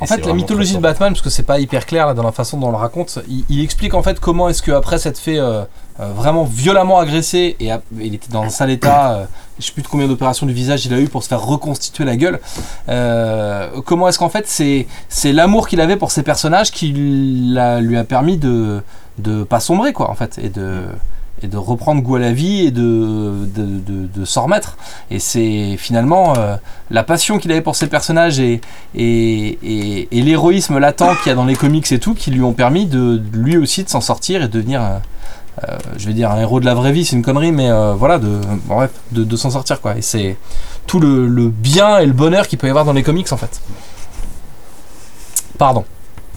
En 0.00 0.06
fait, 0.06 0.26
la 0.26 0.32
mythologie 0.32 0.76
de. 0.76 0.80
Batman, 0.80 1.12
parce 1.12 1.22
que 1.22 1.30
c'est 1.30 1.44
pas 1.44 1.60
hyper 1.60 1.86
clair 1.86 2.06
là, 2.06 2.14
dans 2.14 2.24
la 2.24 2.32
façon 2.32 2.58
dont 2.58 2.68
on 2.68 2.70
le 2.72 2.76
raconte, 2.76 3.20
il, 3.28 3.44
il 3.48 3.62
explique 3.62 3.94
en 3.94 4.02
fait 4.02 4.18
comment 4.18 4.48
est-ce 4.48 4.60
que 4.62 4.72
après 4.72 4.98
s'être 4.98 5.18
fait 5.18 5.38
euh, 5.38 5.62
euh, 6.00 6.06
vraiment 6.12 6.42
violemment 6.44 6.98
agressé 6.98 7.56
et 7.60 7.70
il 8.00 8.14
était 8.14 8.32
dans 8.32 8.42
un 8.42 8.48
sale 8.48 8.70
état, 8.70 9.12
euh, 9.12 9.24
je 9.60 9.66
sais 9.66 9.72
plus 9.72 9.82
de 9.82 9.88
combien 9.88 10.08
d'opérations 10.08 10.46
du 10.46 10.52
visage 10.54 10.86
il 10.86 10.94
a 10.94 10.98
eu 10.98 11.08
pour 11.08 11.22
se 11.22 11.28
faire 11.28 11.42
reconstituer 11.42 12.04
la 12.04 12.16
gueule. 12.16 12.40
euh, 12.88 13.68
comment 13.84 14.08
est-ce 14.08 14.18
qu'en 14.18 14.28
fait 14.30 14.48
c'est 14.48 14.86
c'est 15.08 15.32
l'amour 15.32 15.68
qu'il 15.68 15.80
avait 15.80 15.96
pour 15.96 16.10
ses 16.10 16.22
personnages 16.22 16.70
qui 16.72 16.88
lui 16.88 17.58
a 17.58 18.04
permis 18.04 18.38
de 18.38 18.82
de 19.18 19.44
pas 19.44 19.60
sombrer 19.60 19.92
quoi 19.92 20.10
en 20.10 20.14
fait 20.14 20.38
et 20.42 20.48
de 20.48 20.84
et 21.42 21.48
de 21.48 21.56
reprendre 21.56 22.02
goût 22.02 22.16
à 22.16 22.18
la 22.20 22.32
vie 22.32 22.66
et 22.66 22.70
de, 22.70 23.32
de, 23.46 24.24
s'en 24.24 24.44
remettre. 24.44 24.76
Et 25.10 25.18
c'est 25.18 25.76
finalement 25.76 26.34
euh, 26.36 26.56
la 26.90 27.02
passion 27.02 27.38
qu'il 27.38 27.50
avait 27.50 27.60
pour 27.60 27.76
ses 27.76 27.88
personnages 27.88 28.38
et, 28.38 28.60
et, 28.94 30.08
l'héroïsme 30.12 30.78
latent 30.78 31.18
qu'il 31.22 31.28
y 31.28 31.30
a 31.30 31.34
dans 31.34 31.44
les 31.44 31.56
comics 31.56 31.90
et 31.90 31.98
tout 31.98 32.14
qui 32.14 32.30
lui 32.30 32.42
ont 32.42 32.52
permis 32.52 32.86
de 32.86 33.20
lui 33.32 33.56
aussi 33.56 33.82
de 33.82 33.88
s'en 33.88 34.00
sortir 34.00 34.42
et 34.42 34.48
de 34.48 34.52
devenir, 34.52 34.82
euh, 34.82 34.98
euh, 35.68 35.78
je 35.96 36.06
vais 36.06 36.14
dire, 36.14 36.30
un 36.30 36.40
héros 36.40 36.60
de 36.60 36.64
la 36.64 36.74
vraie 36.74 36.92
vie, 36.92 37.04
c'est 37.04 37.16
une 37.16 37.22
connerie, 37.22 37.52
mais 37.52 37.68
voilà, 37.96 38.18
de, 38.18 38.40
bref, 38.66 38.90
de, 39.10 39.36
s'en 39.36 39.50
sortir 39.50 39.80
quoi. 39.80 39.96
Et 39.96 40.02
c'est 40.02 40.36
tout 40.86 41.00
le, 41.00 41.48
bien 41.48 41.98
et 41.98 42.06
le 42.06 42.12
bonheur 42.12 42.46
qu'il 42.46 42.58
peut 42.58 42.68
y 42.68 42.70
avoir 42.70 42.84
dans 42.84 42.92
les 42.92 43.02
comics 43.02 43.30
en 43.32 43.36
fait. 43.36 43.60
Pardon. 45.58 45.84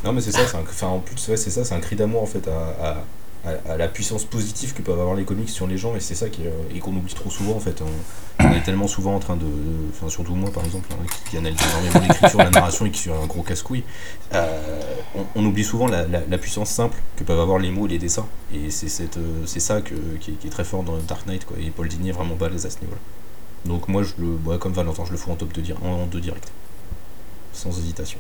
Non, 0.03 0.13
mais 0.13 0.21
c'est 0.21 0.31
ça, 0.31 0.39
c'est 0.45 0.85
un- 0.85 0.89
en 0.89 0.99
plus, 0.99 1.27
ouais, 1.29 1.37
c'est 1.37 1.49
ça, 1.49 1.63
c'est 1.63 1.73
un 1.73 1.79
cri 1.79 1.95
d'amour 1.95 2.21
en 2.23 2.27
fait 2.27 2.47
à- 2.47 2.97
à- 3.45 3.73
à 3.73 3.77
la 3.77 3.87
puissance 3.87 4.23
positive 4.25 4.73
que 4.73 4.81
peuvent 4.81 4.99
avoir 4.99 5.15
les 5.15 5.23
comics 5.23 5.49
sur 5.49 5.67
les 5.67 5.77
gens, 5.77 5.95
et 5.95 5.99
c'est 5.99 6.15
ça 6.15 6.29
qui 6.29 6.43
est, 6.43 6.47
euh, 6.47 6.75
et 6.75 6.79
qu'on 6.79 6.91
oublie 6.95 7.13
trop 7.13 7.29
souvent 7.29 7.55
en 7.55 7.59
fait. 7.59 7.81
On, 7.81 8.45
on 8.45 8.51
est 8.53 8.61
tellement 8.63 8.87
souvent 8.87 9.15
en 9.15 9.19
train 9.19 9.35
de. 9.37 9.45
Enfin, 9.91 10.09
surtout 10.09 10.35
moi 10.35 10.51
par 10.51 10.63
exemple, 10.65 10.87
hein, 10.91 11.05
qui, 11.25 11.31
qui 11.31 11.37
analyse 11.37 11.59
énormément 11.61 12.07
l'écriture, 12.07 12.39
la 12.39 12.49
narration 12.49 12.85
et 12.85 12.91
qui 12.91 12.99
suis 13.01 13.11
un 13.11 13.25
gros 13.27 13.43
casse-couille, 13.43 13.83
euh, 14.33 14.81
on, 15.15 15.25
on 15.35 15.45
oublie 15.45 15.63
souvent 15.63 15.87
la, 15.87 16.05
la- 16.07 16.23
la 16.29 16.37
puissance 16.37 16.69
simple 16.69 16.97
que 17.15 17.23
peuvent 17.23 17.39
avoir 17.39 17.59
les 17.59 17.71
mots 17.71 17.85
et 17.85 17.89
les 17.91 17.99
dessins, 17.99 18.27
et 18.53 18.69
c'est 18.71 18.89
cette, 18.89 19.17
euh, 19.17 19.43
c'est 19.45 19.59
ça 19.61 19.81
que, 19.81 19.93
qui, 20.19 20.31
est, 20.31 20.33
qui 20.35 20.47
est 20.47 20.51
très 20.51 20.63
fort 20.65 20.83
dans 20.83 20.97
Dark 20.97 21.25
Knight, 21.27 21.45
quoi, 21.45 21.57
et 21.59 21.69
Paul 21.69 21.87
Dini 21.87 22.09
est 22.09 22.13
vraiment 22.13 22.35
balèze 22.35 22.65
à 22.65 22.69
ce 22.69 22.79
niveau-là. 22.79 22.99
Donc 23.65 23.87
moi, 23.87 24.03
je 24.03 24.11
le, 24.19 24.37
ouais, 24.45 24.57
comme 24.59 24.73
Valentin, 24.73 25.05
je 25.05 25.11
le 25.11 25.17
fous 25.17 25.31
en 25.31 25.35
top 25.35 25.51
2 25.53 25.61
dir- 25.61 25.77
en, 25.83 26.03
en 26.03 26.05
deux 26.05 26.19
direct. 26.21 26.51
Sans 27.53 27.69
hésitation. 27.79 28.19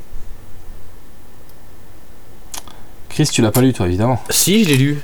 Chris, 3.09 3.29
tu 3.31 3.41
l'as 3.41 3.51
pas 3.51 3.61
lu 3.61 3.71
toi 3.73 3.85
évidemment. 3.87 4.21
Si, 4.29 4.63
je 4.63 4.69
l'ai 4.69 4.77
lu. 4.77 4.97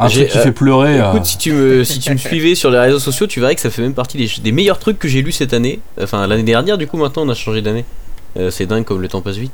Un 0.00 0.08
J'ai, 0.08 0.20
truc 0.22 0.32
qui 0.32 0.38
euh, 0.38 0.42
fait 0.42 0.52
pleurer. 0.52 1.00
euh, 1.00 1.10
Écoute, 1.12 1.26
si 1.26 1.38
tu, 1.38 1.52
me, 1.52 1.84
si 1.84 1.98
tu 1.98 2.12
me 2.12 2.16
suivais 2.28 2.54
sur 2.54 2.70
les 2.70 2.78
réseaux 2.78 2.98
sociaux, 3.00 3.26
tu 3.26 3.40
verrais 3.40 3.54
que 3.54 3.60
ça 3.60 3.70
fait 3.70 3.82
même 3.82 3.94
partie 3.94 4.16
des, 4.16 4.30
des 4.42 4.52
meilleurs 4.52 4.78
trucs 4.78 4.98
que 4.98 5.08
j'ai 5.08 5.22
lus 5.22 5.32
cette 5.32 5.52
année. 5.52 5.80
Enfin, 6.00 6.26
l'année 6.26 6.42
dernière, 6.44 6.78
du 6.78 6.86
coup, 6.86 6.96
maintenant 6.96 7.22
on 7.26 7.28
a 7.30 7.34
changé 7.34 7.62
d'année. 7.62 7.84
Euh, 8.38 8.50
c'est 8.50 8.66
dingue 8.66 8.84
comme 8.84 9.00
le 9.02 9.08
temps 9.08 9.20
passe 9.22 9.36
vite. 9.36 9.52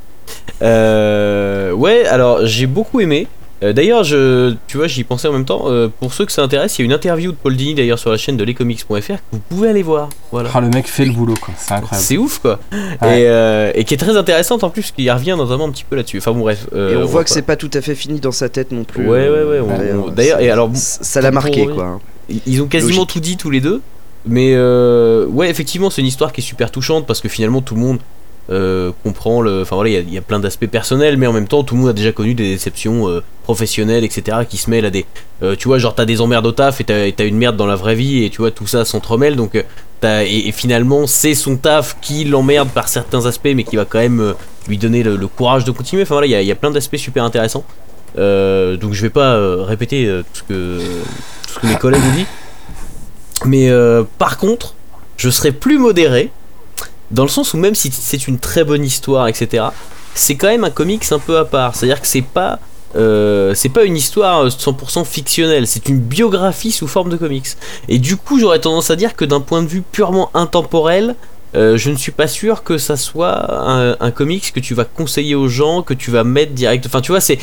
Euh, 0.61 1.71
ouais, 1.71 2.05
alors 2.05 2.45
j'ai 2.45 2.67
beaucoup 2.67 2.99
aimé. 3.01 3.27
Euh, 3.63 3.71
d'ailleurs, 3.71 4.03
je, 4.03 4.53
tu 4.67 4.75
vois, 4.77 4.87
j'y 4.87 5.03
pensais 5.05 5.27
en 5.27 5.31
même 5.31 5.45
temps. 5.45 5.63
euh, 5.67 5.87
pour 5.87 6.13
ceux 6.13 6.25
que 6.25 6.31
ça 6.31 6.43
intéresse, 6.43 6.77
il 6.77 6.81
y 6.81 6.83
a 6.83 6.85
une 6.87 6.93
interview 6.93 7.31
de 7.31 7.37
Paul 7.37 7.55
Dini 7.55 7.73
d'ailleurs 7.73 7.97
sur 7.99 8.11
la 8.11 8.17
chaîne 8.17 8.35
de 8.35 8.43
lescomics.fr 8.43 8.91
que 8.91 9.21
vous 9.31 9.39
pouvez 9.49 9.69
aller 9.69 9.81
voir. 9.83 10.09
Voilà. 10.31 10.49
Ah, 10.53 10.59
le 10.59 10.67
mec 10.69 10.87
fait 10.87 11.05
le 11.05 11.13
boulot, 11.13 11.35
quoi. 11.39 11.53
C'est 11.57 11.73
incroyable. 11.73 12.05
C'est 12.05 12.17
ouf 12.17 12.39
quoi. 12.39 12.59
Ouais. 13.01 13.21
Et, 13.21 13.27
euh, 13.27 13.71
et 13.73 13.85
qui 13.85 13.93
est 13.93 13.97
très 13.97 14.17
intéressante 14.17 14.63
en 14.65 14.69
plus, 14.69 14.91
qui 14.91 15.09
revient 15.09 15.35
notamment 15.37 15.65
un 15.65 15.71
petit 15.71 15.85
peu 15.89 15.95
là-dessus. 15.95 16.17
Enfin 16.17 16.33
bon, 16.33 16.41
bref. 16.41 16.67
euh, 16.73 16.93
Et 16.93 16.97
on 17.03 17.05
voit 17.05 17.23
que 17.23 17.29
c'est 17.29 17.41
pas 17.43 17.55
tout 17.55 17.71
à 17.73 17.81
fait 17.81 17.95
fini 17.95 18.19
dans 18.19 18.31
sa 18.33 18.49
tête 18.49 18.71
non 18.73 18.83
plus. 18.83 19.07
Ouais, 19.07 19.29
ouais, 19.29 19.43
ouais. 19.43 19.59
on- 19.61 19.67
Ouais, 19.67 19.91
on- 19.93 20.07
ouais, 20.07 20.11
D'ailleurs, 20.15 20.37
ça- 20.39 20.43
et 20.43 20.49
alors, 20.49 20.69
ça 20.73 21.21
l'a 21.21 21.31
marqué 21.31 21.63
pour- 21.65 21.75
quoi. 21.75 21.99
Ils- 22.29 22.41
Ils 22.45 22.61
ont 22.61 22.67
quasiment 22.67 22.89
Logique. 22.91 23.09
tout 23.09 23.19
dit 23.21 23.37
tous 23.37 23.49
les 23.51 23.61
deux. 23.61 23.81
Mais 24.27 24.53
euh, 24.55 25.27
ouais, 25.27 25.49
effectivement, 25.49 25.89
c'est 25.91 26.01
une 26.01 26.07
histoire 26.07 26.33
qui 26.33 26.41
est 26.41 26.43
super 26.43 26.71
touchante 26.71 27.05
parce 27.05 27.21
que 27.21 27.29
finalement 27.29 27.61
tout 27.61 27.75
le 27.75 27.81
monde 27.81 27.99
euh, 28.51 28.91
comprend 29.03 29.41
le. 29.41 29.61
Enfin 29.61 29.75
voilà, 29.75 29.89
il 29.89 30.13
y 30.13 30.17
a- 30.17 30.21
plein 30.21 30.39
d'aspects 30.39 30.67
personnels, 30.67 31.17
mais 31.17 31.25
en 31.27 31.33
même 31.33 31.47
temps, 31.47 31.63
tout 31.63 31.73
le 31.75 31.81
monde 31.81 31.89
a 31.89 31.93
déjà 31.93 32.11
connu 32.11 32.35
des 32.35 32.51
déceptions 32.51 33.09
euh, 33.09 33.23
professionnelles, 33.43 34.03
etc. 34.03 34.39
qui 34.47 34.57
se 34.57 34.69
mêlent 34.69 34.85
à 34.85 34.91
des. 34.91 35.05
euh, 35.41 35.55
tu 35.55 35.67
vois, 35.67 35.79
genre 35.79 35.95
t'as 35.95 36.05
des 36.05 36.21
emmerdes 36.21 36.45
au 36.45 36.51
taf 36.51 36.79
et 36.81 36.83
t'as 36.83 37.25
une 37.25 37.37
merde 37.37 37.57
dans 37.57 37.65
la 37.65 37.75
vraie 37.75 37.95
vie 37.95 38.23
et 38.23 38.29
tu 38.29 38.37
vois, 38.37 38.51
tout 38.51 38.67
ça 38.67 38.85
s'entremêle. 38.85 39.35
Donc, 39.35 39.55
et, 40.03 40.51
finalement, 40.51 41.07
c'est 41.07 41.33
son 41.33 41.57
taf 41.57 41.97
qui 41.99 42.25
l'emmerde 42.25 42.69
par 42.69 42.87
certains 42.87 43.25
aspects, 43.25 43.49
mais 43.55 43.63
qui 43.63 43.75
va 43.75 43.85
quand 43.85 43.97
même 43.97 44.35
lui 44.67 44.77
donner 44.77 45.01
le, 45.01 45.17
courage 45.27 45.63
de 45.63 45.71
continuer. 45.71 46.03
Enfin 46.03 46.15
voilà, 46.15 46.27
il 46.27 46.45
y 46.45 46.51
a- 46.51 46.55
plein 46.55 46.69
d'aspects 46.71 46.97
super 46.97 47.23
intéressants. 47.23 47.65
Donc 48.15 48.93
je 48.93 49.01
vais 49.01 49.09
pas 49.09 49.65
répéter 49.65 50.05
tout, 50.33 50.39
ce 50.39 50.43
que, 50.43 50.79
tout 51.47 51.53
ce 51.55 51.59
que 51.59 51.67
mes 51.67 51.75
collègues 51.77 52.03
ont 52.03 52.15
dit. 52.15 52.25
Mais 53.45 53.71
par 54.19 54.37
contre, 54.37 54.75
je 55.17 55.31
serais 55.31 55.51
plus 55.51 55.79
modéré, 55.79 56.29
dans 57.11 57.23
le 57.23 57.29
sens 57.29 57.53
où 57.53 57.57
même 57.57 57.75
si 57.75 57.91
c'est 57.91 58.27
une 58.27 58.39
très 58.39 58.63
bonne 58.63 58.83
histoire, 58.83 59.27
etc., 59.27 59.65
c'est 60.13 60.35
quand 60.35 60.47
même 60.47 60.63
un 60.63 60.69
comics 60.69 61.05
un 61.11 61.19
peu 61.19 61.37
à 61.37 61.45
part. 61.45 61.75
C'est-à-dire 61.75 62.01
que 62.01 62.07
c'est 62.07 62.21
pas... 62.21 62.59
euh, 62.95 63.53
c'est 63.53 63.69
pas 63.69 63.83
une 63.83 63.97
histoire 63.97 64.47
100% 64.47 65.03
fictionnelle, 65.05 65.67
c'est 65.67 65.89
une 65.89 65.99
biographie 65.99 66.71
sous 66.71 66.87
forme 66.87 67.09
de 67.09 67.17
comics. 67.17 67.47
Et 67.89 67.99
du 67.99 68.15
coup, 68.15 68.39
j'aurais 68.39 68.59
tendance 68.59 68.89
à 68.89 68.95
dire 68.95 69.15
que 69.15 69.25
d'un 69.25 69.41
point 69.41 69.61
de 69.61 69.67
vue 69.67 69.81
purement 69.81 70.31
intemporel, 70.33 71.15
euh, 71.55 71.77
je 71.77 71.89
ne 71.89 71.95
suis 71.95 72.11
pas 72.11 72.27
sûr 72.27 72.63
que 72.63 72.77
ça 72.77 72.97
soit 72.97 73.95
un, 73.99 74.11
comics 74.11 74.51
que 74.53 74.59
tu 74.59 74.73
vas 74.73 74.85
conseiller 74.85 75.35
aux 75.35 75.47
gens, 75.47 75.81
que 75.81 75.93
tu 75.93 76.11
vas 76.11 76.23
mettre 76.23 76.53
direct. 76.53 76.85
Enfin, 76.85 77.01
tu 77.01 77.11
vois, 77.11 77.21
c'est 77.21 77.39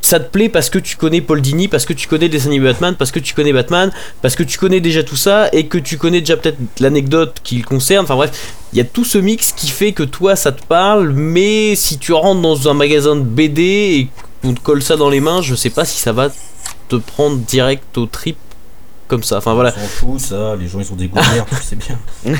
ça 0.00 0.20
te 0.20 0.30
plaît 0.30 0.48
parce 0.48 0.70
que 0.70 0.78
tu 0.78 0.96
connais 0.96 1.20
Paul 1.20 1.40
Dini, 1.40 1.68
parce 1.68 1.84
que 1.84 1.92
tu 1.92 2.06
connais 2.06 2.26
le 2.26 2.32
dessin 2.32 2.48
animé 2.48 2.66
Batman, 2.66 2.94
parce 2.98 3.10
que 3.10 3.18
tu 3.18 3.34
connais 3.34 3.52
Batman, 3.52 3.90
parce 4.22 4.34
que 4.34 4.42
tu 4.42 4.58
connais 4.58 4.80
déjà 4.80 5.02
tout 5.02 5.16
ça 5.16 5.48
et 5.52 5.66
que 5.66 5.78
tu 5.78 5.96
connais 5.96 6.20
déjà 6.20 6.36
peut-être 6.36 6.58
l'anecdote 6.80 7.36
qui 7.42 7.56
le 7.56 7.64
concerne. 7.64 8.04
Enfin 8.04 8.16
bref, 8.16 8.30
il 8.72 8.78
y 8.78 8.80
a 8.80 8.84
tout 8.84 9.04
ce 9.04 9.18
mix 9.18 9.52
qui 9.52 9.68
fait 9.68 9.92
que 9.92 10.02
toi 10.02 10.36
ça 10.36 10.52
te 10.52 10.64
parle, 10.64 11.12
mais 11.12 11.74
si 11.76 11.98
tu 11.98 12.12
rentres 12.12 12.42
dans 12.42 12.68
un 12.68 12.74
magasin 12.74 13.16
de 13.16 13.22
BD 13.22 13.62
et 13.62 14.08
qu'on 14.42 14.54
te 14.54 14.60
colle 14.60 14.82
ça 14.82 14.96
dans 14.96 15.10
les 15.10 15.20
mains, 15.20 15.42
je 15.42 15.54
sais 15.54 15.70
pas 15.70 15.84
si 15.84 15.98
ça 15.98 16.12
va 16.12 16.28
te 16.88 16.96
prendre 16.96 17.38
direct 17.38 17.96
au 17.96 18.06
trip 18.06 18.36
comme 19.10 19.22
ça. 19.22 19.36
Enfin 19.36 19.52
voilà. 19.52 19.74
On 19.76 19.80
s'en 19.80 19.86
fout, 19.86 20.20
ça, 20.20 20.56
les 20.56 20.68
gens 20.68 20.78
ils 20.78 20.86
sont 20.86 20.96
sais 21.62 21.76
bien. 21.76 21.98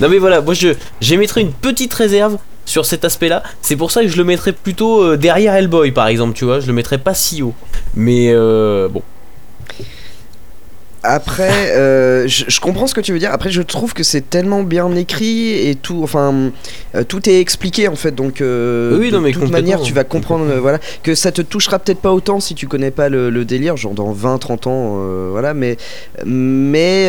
Non 0.00 0.08
mais 0.08 0.18
voilà, 0.18 0.40
moi 0.40 0.54
je 0.54 0.68
j'émettrais 1.00 1.42
une 1.42 1.52
petite 1.52 1.92
réserve 1.92 2.38
sur 2.64 2.86
cet 2.86 3.04
aspect-là. 3.04 3.42
C'est 3.60 3.76
pour 3.76 3.90
ça 3.90 4.02
que 4.02 4.08
je 4.08 4.16
le 4.16 4.24
mettrais 4.24 4.52
plutôt 4.52 5.02
euh, 5.02 5.16
derrière 5.16 5.54
Hellboy 5.54 5.90
par 5.92 6.06
exemple, 6.06 6.34
tu 6.34 6.44
vois. 6.44 6.60
Je 6.60 6.66
le 6.66 6.72
mettrais 6.72 6.98
pas 6.98 7.14
si 7.14 7.42
haut. 7.42 7.54
Mais 7.94 8.30
euh, 8.30 8.88
bon. 8.88 9.02
Après, 11.02 11.70
euh, 11.76 12.28
je, 12.28 12.44
je 12.48 12.60
comprends 12.60 12.86
ce 12.86 12.92
que 12.94 13.00
tu 13.00 13.12
veux 13.12 13.18
dire. 13.18 13.32
Après, 13.32 13.50
je 13.50 13.62
trouve 13.62 13.94
que 13.94 14.02
c'est 14.02 14.28
tellement 14.28 14.62
bien 14.62 14.94
écrit 14.96 15.68
et 15.68 15.74
tout. 15.74 16.00
Enfin, 16.02 16.50
euh, 16.94 17.04
tout 17.04 17.26
est 17.28 17.40
expliqué 17.40 17.88
en 17.88 17.96
fait. 17.96 18.14
Donc, 18.14 18.40
euh, 18.42 18.98
Oui, 18.98 19.10
de 19.10 19.16
non, 19.16 19.22
mais 19.22 19.32
toute 19.32 19.50
manière, 19.50 19.80
tu 19.80 19.94
vas 19.94 20.04
comprendre. 20.04 20.44
voilà, 20.60 20.78
que 21.02 21.14
ça 21.14 21.32
te 21.32 21.40
touchera 21.40 21.78
peut-être 21.78 22.00
pas 22.00 22.12
autant 22.12 22.38
si 22.38 22.54
tu 22.54 22.68
connais 22.68 22.90
pas 22.90 23.08
le, 23.08 23.30
le 23.30 23.44
délire, 23.46 23.76
genre 23.78 23.94
dans 23.94 24.12
20-30 24.12 24.68
ans, 24.68 25.30
voilà. 25.30 25.54
Mais, 25.54 25.78
mais 26.26 27.06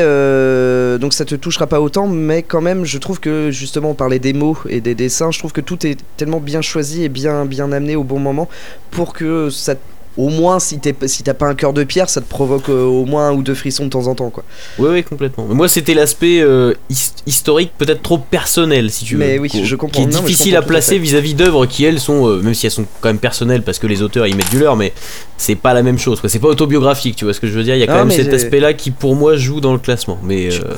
donc 0.97 1.13
ça 1.13 1.25
te 1.25 1.35
touchera 1.35 1.67
pas 1.67 1.81
autant. 1.81 2.07
Mais 2.07 2.43
quand 2.43 2.61
même, 2.61 2.85
je 2.85 2.97
trouve 2.97 3.19
que 3.19 3.51
justement, 3.51 3.91
on 3.91 3.95
parlait 3.95 4.19
des 4.19 4.33
mots 4.33 4.57
et 4.69 4.79
des 4.81 4.95
dessins. 4.95 5.31
Je 5.31 5.39
trouve 5.39 5.51
que 5.51 5.61
tout 5.61 5.85
est 5.85 5.97
tellement 6.17 6.39
bien 6.39 6.61
choisi 6.61 7.03
et 7.03 7.09
bien, 7.09 7.45
bien 7.45 7.71
amené 7.71 7.95
au 7.95 8.03
bon 8.03 8.19
moment 8.19 8.47
pour 8.91 9.13
que 9.13 9.49
ça 9.49 9.75
te- 9.75 9.81
au 10.17 10.29
moins, 10.29 10.59
si 10.59 10.79
t'es- 10.79 10.95
si 11.07 11.23
t'as 11.23 11.33
pas 11.33 11.47
un 11.47 11.55
cœur 11.55 11.71
de 11.73 11.83
pierre, 11.83 12.09
ça 12.09 12.19
te 12.21 12.27
provoque 12.27 12.67
euh, 12.69 12.83
au 12.83 13.05
moins 13.05 13.29
un 13.29 13.33
ou 13.33 13.43
deux 13.43 13.53
frissons 13.55 13.85
de 13.85 13.89
temps 13.89 14.07
en 14.07 14.15
temps, 14.15 14.29
quoi. 14.29 14.43
Oui, 14.77 14.89
oui, 14.91 15.03
complètement. 15.03 15.45
Mais 15.47 15.55
moi, 15.55 15.67
c'était 15.69 15.93
l'aspect 15.93 16.41
euh, 16.41 16.73
his- 16.89 17.13
historique, 17.25 17.71
peut-être 17.77 18.01
trop 18.01 18.17
personnel, 18.17 18.91
si 18.91 19.05
tu 19.05 19.15
veux. 19.15 19.19
Mais 19.25 19.39
oui, 19.39 19.49
Qui- 19.49 19.65
je 19.65 19.75
comprends. 19.75 20.01
Qui 20.01 20.09
est 20.09 20.11
Non, 20.11 20.19
mais 20.21 20.27
je 20.27 20.31
difficile 20.33 20.55
à 20.55 20.59
comprends 20.59 20.67
tout 20.67 20.71
à 20.71 20.75
placer 20.75 20.97
vis-à-vis 20.97 21.33
d'œuvres 21.33 21.65
qui, 21.65 21.85
elles, 21.85 21.99
sont, 21.99 22.27
euh, 22.27 22.41
même 22.41 22.53
si 22.53 22.65
elles 22.65 22.71
sont 22.71 22.85
quand 22.99 23.09
même 23.09 23.19
personnelles, 23.19 23.63
parce 23.63 23.79
que 23.79 23.87
les 23.87 24.01
auteurs 24.01 24.27
ils 24.27 24.35
mettent 24.35 24.51
du 24.51 24.59
leur, 24.59 24.75
mais 24.75 24.91
c'est 25.37 25.55
pas 25.55 25.73
la 25.73 25.81
même 25.83 25.97
chose. 25.97 26.19
quoi. 26.19 26.29
C'est 26.29 26.39
pas 26.39 26.49
autobiographique, 26.49 27.15
tu 27.15 27.23
vois 27.25 27.33
ce 27.33 27.39
que 27.39 27.47
je 27.47 27.53
veux 27.53 27.63
dire? 27.63 27.75
Il 27.75 27.79
y 27.79 27.83
a 27.83 27.87
quand 27.87 27.93
Non, 27.93 28.05
même 28.05 28.11
cet 28.11 28.29
j'ai- 28.29 28.35
aspect-là 28.35 28.73
qui, 28.73 28.91
pour 28.91 29.15
moi, 29.15 29.37
joue 29.37 29.61
dans 29.61 29.73
le 29.73 29.79
classement. 29.79 30.19
Mais 30.23 30.51
Je- 30.51 30.61
euh, 30.61 30.75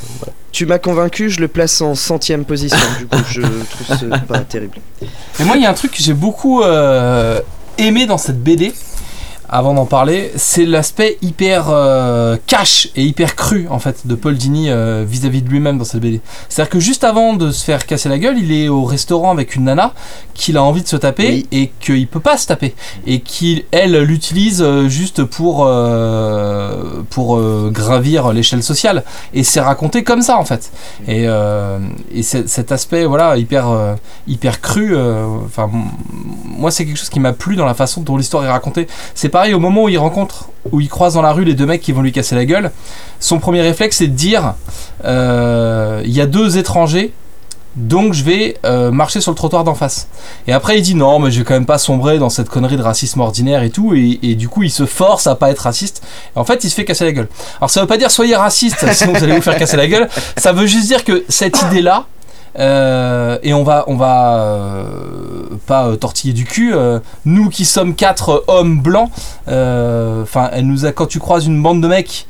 Tu 0.51 0.67
m'as 0.67 0.77
convaincu, 0.77 1.31
je 1.31 1.39
le 1.39 1.47
place 1.47 1.81
en 1.81 1.95
centième 1.95 2.45
position. 2.45 2.77
du 2.99 3.07
coup, 3.07 3.17
je 3.31 3.41
trouve 3.41 3.87
ça 4.11 4.19
pas 4.27 4.39
terrible. 4.41 4.75
Et 5.01 5.43
moi, 5.43 5.55
il 5.55 5.63
y 5.63 5.65
a 5.65 5.71
un 5.71 5.73
truc 5.73 5.91
que 5.91 6.03
j'ai 6.03 6.13
beaucoup 6.13 6.61
euh, 6.61 7.39
aimé 7.79 8.05
dans 8.05 8.19
cette 8.19 8.39
BD, 8.41 8.71
avant 9.49 9.73
d'en 9.73 9.85
parler, 9.85 10.31
c'est 10.35 10.65
l'aspect 10.65 11.17
hyper 11.21 11.65
euh, 11.69 12.37
cash 12.47 12.89
et 12.95 13.03
hyper 13.03 13.35
cru 13.35 13.67
en 13.69 13.79
fait 13.79 14.07
de 14.07 14.15
Paul 14.15 14.35
Dini 14.35 14.69
euh, 14.69 15.05
vis-à-vis 15.07 15.41
de 15.41 15.49
lui-même 15.49 15.77
dans 15.77 15.83
cette 15.83 16.01
BD. 16.01 16.21
C'est-à-dire 16.49 16.69
que 16.71 16.79
juste 16.79 17.03
avant 17.03 17.33
de 17.33 17.51
se 17.51 17.63
faire 17.63 17.85
casser 17.85 18.09
la 18.09 18.17
gueule, 18.17 18.37
il 18.37 18.51
est 18.51 18.67
au 18.67 18.83
restaurant 18.83 19.31
avec 19.31 19.55
une 19.55 19.65
nana 19.65 19.93
qu'il 20.33 20.57
a 20.57 20.63
envie 20.63 20.81
de 20.81 20.87
se 20.87 20.95
taper 20.95 21.27
Oui. 21.27 21.47
et 21.51 21.71
qu'il 21.79 22.07
peut 22.07 22.19
pas 22.19 22.37
se 22.37 22.47
taper 22.47 22.73
et 23.05 23.19
qu'il 23.19 23.63
elle 23.71 24.01
l'utilise 24.01 24.61
euh, 24.61 24.87
juste 24.89 25.23
pour 25.23 25.65
euh, 25.67 27.03
pour 27.09 27.39
gravir 27.71 28.31
l'échelle 28.33 28.63
sociale 28.63 29.03
et 29.33 29.43
c'est 29.43 29.61
raconté 29.61 30.03
comme 30.03 30.21
ça 30.21 30.37
en 30.37 30.45
fait. 30.45 30.71
Et, 31.07 31.25
et 32.13 32.23
cet 32.23 32.71
aspect 32.71 33.05
voilà 33.05 33.37
hyper 33.37 33.95
hyper 34.27 34.61
cru. 34.61 34.95
Enfin, 35.45 35.69
moi, 36.45 36.71
c'est 36.71 36.85
quelque 36.85 36.97
chose 36.97 37.09
qui 37.09 37.19
m'a 37.19 37.33
plu 37.33 37.55
dans 37.55 37.65
la 37.65 37.73
façon 37.73 38.01
dont 38.01 38.17
l'histoire 38.17 38.43
est 38.45 38.49
racontée. 38.51 38.87
C'est 39.15 39.29
au 39.51 39.59
moment 39.59 39.83
où 39.83 39.89
il 39.89 39.97
rencontre, 39.97 40.49
où 40.71 40.79
il 40.79 40.87
croise 40.87 41.15
dans 41.15 41.21
la 41.21 41.33
rue 41.33 41.43
les 41.43 41.55
deux 41.55 41.65
mecs 41.65 41.81
qui 41.81 41.91
vont 41.91 42.01
lui 42.01 42.13
casser 42.13 42.35
la 42.35 42.45
gueule. 42.45 42.71
Son 43.19 43.39
premier 43.39 43.61
réflexe, 43.61 43.97
c'est 43.97 44.07
de 44.07 44.15
dire 44.15 44.53
euh, 45.03 46.01
il 46.05 46.11
y 46.11 46.21
a 46.21 46.25
deux 46.25 46.57
étrangers. 46.57 47.11
Donc 47.75 48.13
je 48.13 48.23
vais 48.23 48.55
euh, 48.65 48.91
marcher 48.91 49.19
sur 49.19 49.31
le 49.31 49.35
trottoir 49.35 49.63
d'en 49.63 49.73
face. 49.73 50.07
Et 50.47 50.53
après 50.53 50.77
il 50.77 50.83
dit 50.83 50.93
non 50.93 51.17
mais 51.17 51.31
je 51.31 51.39
vais 51.39 51.43
quand 51.43 51.55
même 51.55 51.65
pas 51.65 51.79
sombrer 51.79 52.19
dans 52.19 52.29
cette 52.29 52.47
connerie 52.47 52.77
de 52.77 52.83
racisme 52.83 53.19
ordinaire 53.19 53.63
et 53.63 53.71
tout. 53.71 53.95
Et, 53.95 54.19
et 54.21 54.35
du 54.35 54.47
coup 54.47 54.61
il 54.61 54.69
se 54.69 54.85
force 54.85 55.25
à 55.25 55.33
pas 55.33 55.49
être 55.49 55.61
raciste. 55.61 56.03
Et 56.35 56.39
en 56.39 56.45
fait 56.45 56.63
il 56.63 56.69
se 56.69 56.75
fait 56.75 56.85
casser 56.85 57.03
la 57.03 57.11
gueule. 57.11 57.27
Alors 57.57 57.71
ça 57.71 57.81
veut 57.81 57.87
pas 57.87 57.97
dire 57.97 58.11
soyez 58.11 58.35
raciste 58.35 58.85
sinon 58.93 59.13
vous 59.13 59.23
allez 59.23 59.35
vous 59.35 59.41
faire 59.41 59.57
casser 59.57 59.75
la 59.75 59.87
gueule. 59.87 60.07
Ça 60.37 60.53
veut 60.53 60.67
juste 60.67 60.85
dire 60.85 61.03
que 61.03 61.23
cette 61.29 61.59
idée 61.63 61.81
là 61.81 62.05
euh, 62.59 63.37
et 63.43 63.53
on 63.53 63.63
va, 63.63 63.85
on 63.87 63.95
va 63.95 64.37
euh, 64.37 64.85
pas 65.65 65.87
euh, 65.87 65.95
tortiller 65.95 66.33
du 66.33 66.45
cul. 66.45 66.73
nous 67.25 67.49
qui 67.49 67.65
sommes 67.65 67.95
quatre 67.95 68.43
hommes 68.47 68.79
blancs, 68.79 69.09
enfin, 69.47 70.49
elle 70.51 70.67
nous 70.67 70.85
a 70.85 70.91
quand 70.91 71.07
tu 71.07 71.19
croises 71.19 71.45
une 71.45 71.61
bande 71.61 71.81
de 71.81 71.87
mecs. 71.87 72.27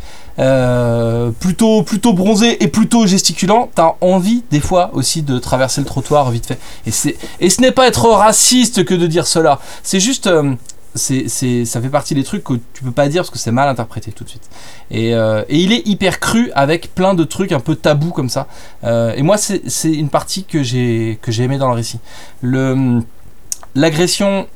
plutôt 1.39 1.84
plutôt 1.84 2.13
bronzés 2.13 2.63
et 2.63 2.67
plutôt 2.67 3.05
gesticulants 3.05 3.69
t'as 3.76 3.93
envie 4.01 4.43
des 4.49 4.59
fois 4.59 4.89
aussi 4.93 5.21
de 5.21 5.38
traverser 5.38 5.80
le 5.82 5.86
trottoir 5.86 6.32
vite 6.32 6.47
fait 6.47 6.59
et 6.88 6.91
et 7.39 7.49
ce 7.51 7.61
n'est 7.61 7.71
pas 7.71 7.86
être 7.86 8.09
raciste 8.09 8.84
que 8.84 8.95
de 8.95 9.05
dire 9.05 9.28
cela 9.28 9.59
c'est 9.84 9.99
juste 9.99 10.28
c'est, 10.95 11.27
c'est, 11.27 11.65
ça 11.65 11.81
fait 11.81 11.89
partie 11.89 12.13
des 12.13 12.23
trucs 12.23 12.43
que 12.43 12.53
tu 12.73 12.83
peux 12.83 12.91
pas 12.91 13.07
dire 13.07 13.21
parce 13.21 13.29
que 13.29 13.39
c'est 13.39 13.51
mal 13.51 13.67
interprété 13.67 14.11
tout 14.11 14.23
de 14.23 14.29
suite. 14.29 14.47
Et, 14.91 15.15
euh, 15.15 15.43
il 15.49 15.71
est 15.71 15.87
hyper 15.87 16.19
cru 16.19 16.51
avec 16.55 16.93
plein 16.93 17.13
de 17.13 17.23
trucs 17.23 17.51
un 17.51 17.59
peu 17.59 17.75
tabous 17.75 18.11
comme 18.11 18.29
ça. 18.29 18.47
Euh, 18.83 19.13
et 19.15 19.23
moi, 19.23 19.37
c'est, 19.37 19.61
une 19.85 20.09
partie 20.09 20.43
que 20.43 20.63
j'ai, 20.63 21.19
que 21.21 21.31
j'ai 21.31 21.43
aimé 21.43 21.57
dans 21.57 21.67
le 21.67 21.75
récit. 21.75 21.99
Le, 22.41 23.01
l'agression 23.75 24.47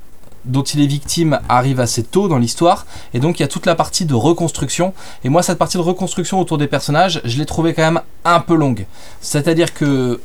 dont 0.45 0.63
il 0.63 0.81
est 0.81 0.87
victime 0.87 1.39
arrive 1.49 1.79
assez 1.79 2.03
tôt 2.03 2.27
dans 2.27 2.37
l'histoire 2.37 2.85
et 3.13 3.19
donc 3.19 3.39
il 3.39 3.41
y 3.41 3.45
a 3.45 3.49
toute 3.49 3.65
la 3.65 3.75
partie 3.75 4.05
de 4.05 4.13
reconstruction 4.13 4.93
et 5.25 5.29
moi 5.29 5.43
cette 5.43 5.57
partie 5.57 5.75
de 5.75 5.81
reconstruction 5.81 6.39
autour 6.39 6.57
des 6.57 6.67
personnages 6.67 7.19
je 7.25 7.37
l'ai 7.37 7.45
trouvée 7.45 7.73
quand 7.73 7.81
même 7.81 8.01
un 8.23 8.39
peu 8.39 8.55
longue 8.55 8.85
c'est 9.19 9.49
à 9.49 9.53
dire 9.53 9.73
que 9.73 10.21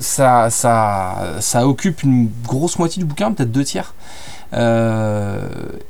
ça, 0.00 0.50
ça, 0.50 1.36
ça 1.38 1.68
occupe 1.68 2.02
une 2.02 2.28
grosse 2.44 2.76
moitié 2.78 3.00
du 3.00 3.06
bouquin 3.06 3.30
peut-être 3.30 3.52
deux 3.52 3.62
tiers 3.62 3.94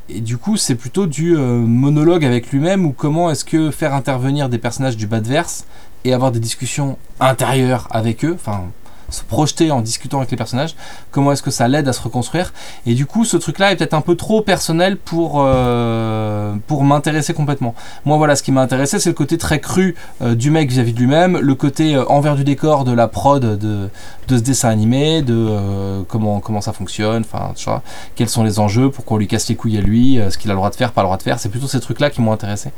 et 0.08 0.20
du 0.20 0.36
coup, 0.36 0.56
c'est 0.56 0.74
plutôt 0.74 1.06
du 1.06 1.36
euh, 1.36 1.58
monologue 1.58 2.24
avec 2.24 2.50
lui-même 2.50 2.86
ou 2.86 2.92
comment 2.92 3.30
est-ce 3.30 3.44
que 3.44 3.70
faire 3.70 3.94
intervenir 3.94 4.48
des 4.48 4.58
personnages 4.58 4.96
du 4.96 5.06
bas 5.06 5.20
verse 5.20 5.66
et 6.04 6.12
avoir 6.12 6.32
des 6.32 6.40
discussions 6.40 6.98
intérieures 7.20 7.88
avec 7.90 8.24
eux, 8.24 8.34
enfin 8.34 8.64
se 9.10 9.22
projeter 9.22 9.70
en 9.70 9.80
discutant 9.80 10.18
avec 10.18 10.30
les 10.30 10.36
personnages, 10.36 10.74
comment 11.10 11.32
est-ce 11.32 11.42
que 11.42 11.50
ça 11.50 11.68
l'aide 11.68 11.88
à 11.88 11.92
se 11.92 12.02
reconstruire. 12.02 12.52
Et 12.86 12.94
du 12.94 13.06
coup, 13.06 13.24
ce 13.24 13.36
truc-là 13.36 13.72
est 13.72 13.76
peut-être 13.76 13.94
un 13.94 14.00
peu 14.00 14.16
trop 14.16 14.42
personnel 14.42 14.96
pour, 14.96 15.42
euh, 15.44 16.54
m'intéresser 16.70 17.32
complètement. 17.32 17.74
Moi, 18.04 18.18
voilà, 18.18 18.36
ce 18.36 18.42
qui 18.42 18.52
m'a 18.52 18.60
intéressé, 18.60 18.98
c'est 18.98 19.08
le 19.08 19.14
côté 19.14 19.38
très 19.38 19.58
cru 19.58 19.94
euh, 20.20 20.34
du 20.34 20.50
mec 20.50 20.68
vis-à-vis 20.68 20.92
de 20.92 20.98
lui-même, 20.98 21.38
le 21.38 21.54
côté 21.54 21.94
euh, 21.94 22.04
envers 22.08 22.36
du 22.36 22.44
décor 22.44 22.84
de 22.84 22.92
la 22.92 23.08
prod 23.08 23.42
de, 23.58 23.88
ce 24.28 24.34
dessin 24.34 24.68
animé, 24.68 25.22
de 25.22 26.02
comment, 26.08 26.40
comment 26.40 26.60
ça 26.60 26.72
fonctionne, 26.72 27.22
enfin, 27.22 27.52
tu 27.54 27.64
vois, 27.64 27.82
quels 28.16 28.28
sont 28.28 28.44
les 28.44 28.58
enjeux, 28.58 28.90
pourquoi 28.90 29.16
on 29.16 29.18
lui 29.18 29.28
casse 29.28 29.48
les 29.48 29.54
couilles 29.54 29.78
à 29.78 29.80
lui, 29.80 30.20
ce 30.28 30.36
qu'il 30.36 30.50
a 30.50 30.54
le 30.54 30.58
droit 30.58 30.70
de 30.70 30.74
faire, 30.74 30.92
pas 30.92 31.02
le 31.02 31.06
droit 31.06 31.16
de 31.16 31.22
faire. 31.22 31.38
C'est 31.38 31.48
plutôt 31.48 31.68
ces 31.68 31.80
trucs-là 31.80 32.10
qui 32.10 32.20
m'ont 32.20 32.32
intéressé. 32.32 32.70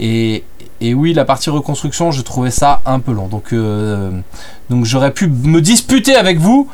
Et, 0.00 0.44
et 0.80 0.94
oui, 0.94 1.12
la 1.14 1.24
partie 1.24 1.50
reconstruction, 1.50 2.10
je 2.10 2.22
trouvais 2.22 2.50
ça 2.50 2.80
un 2.86 3.00
peu 3.00 3.12
long. 3.12 3.28
Donc, 3.28 3.52
euh, 3.52 4.10
donc 4.70 4.84
j'aurais 4.84 5.10
pu 5.12 5.26
me 5.28 5.60
disputer 5.60 6.14
avec 6.16 6.38
vous 6.38 6.68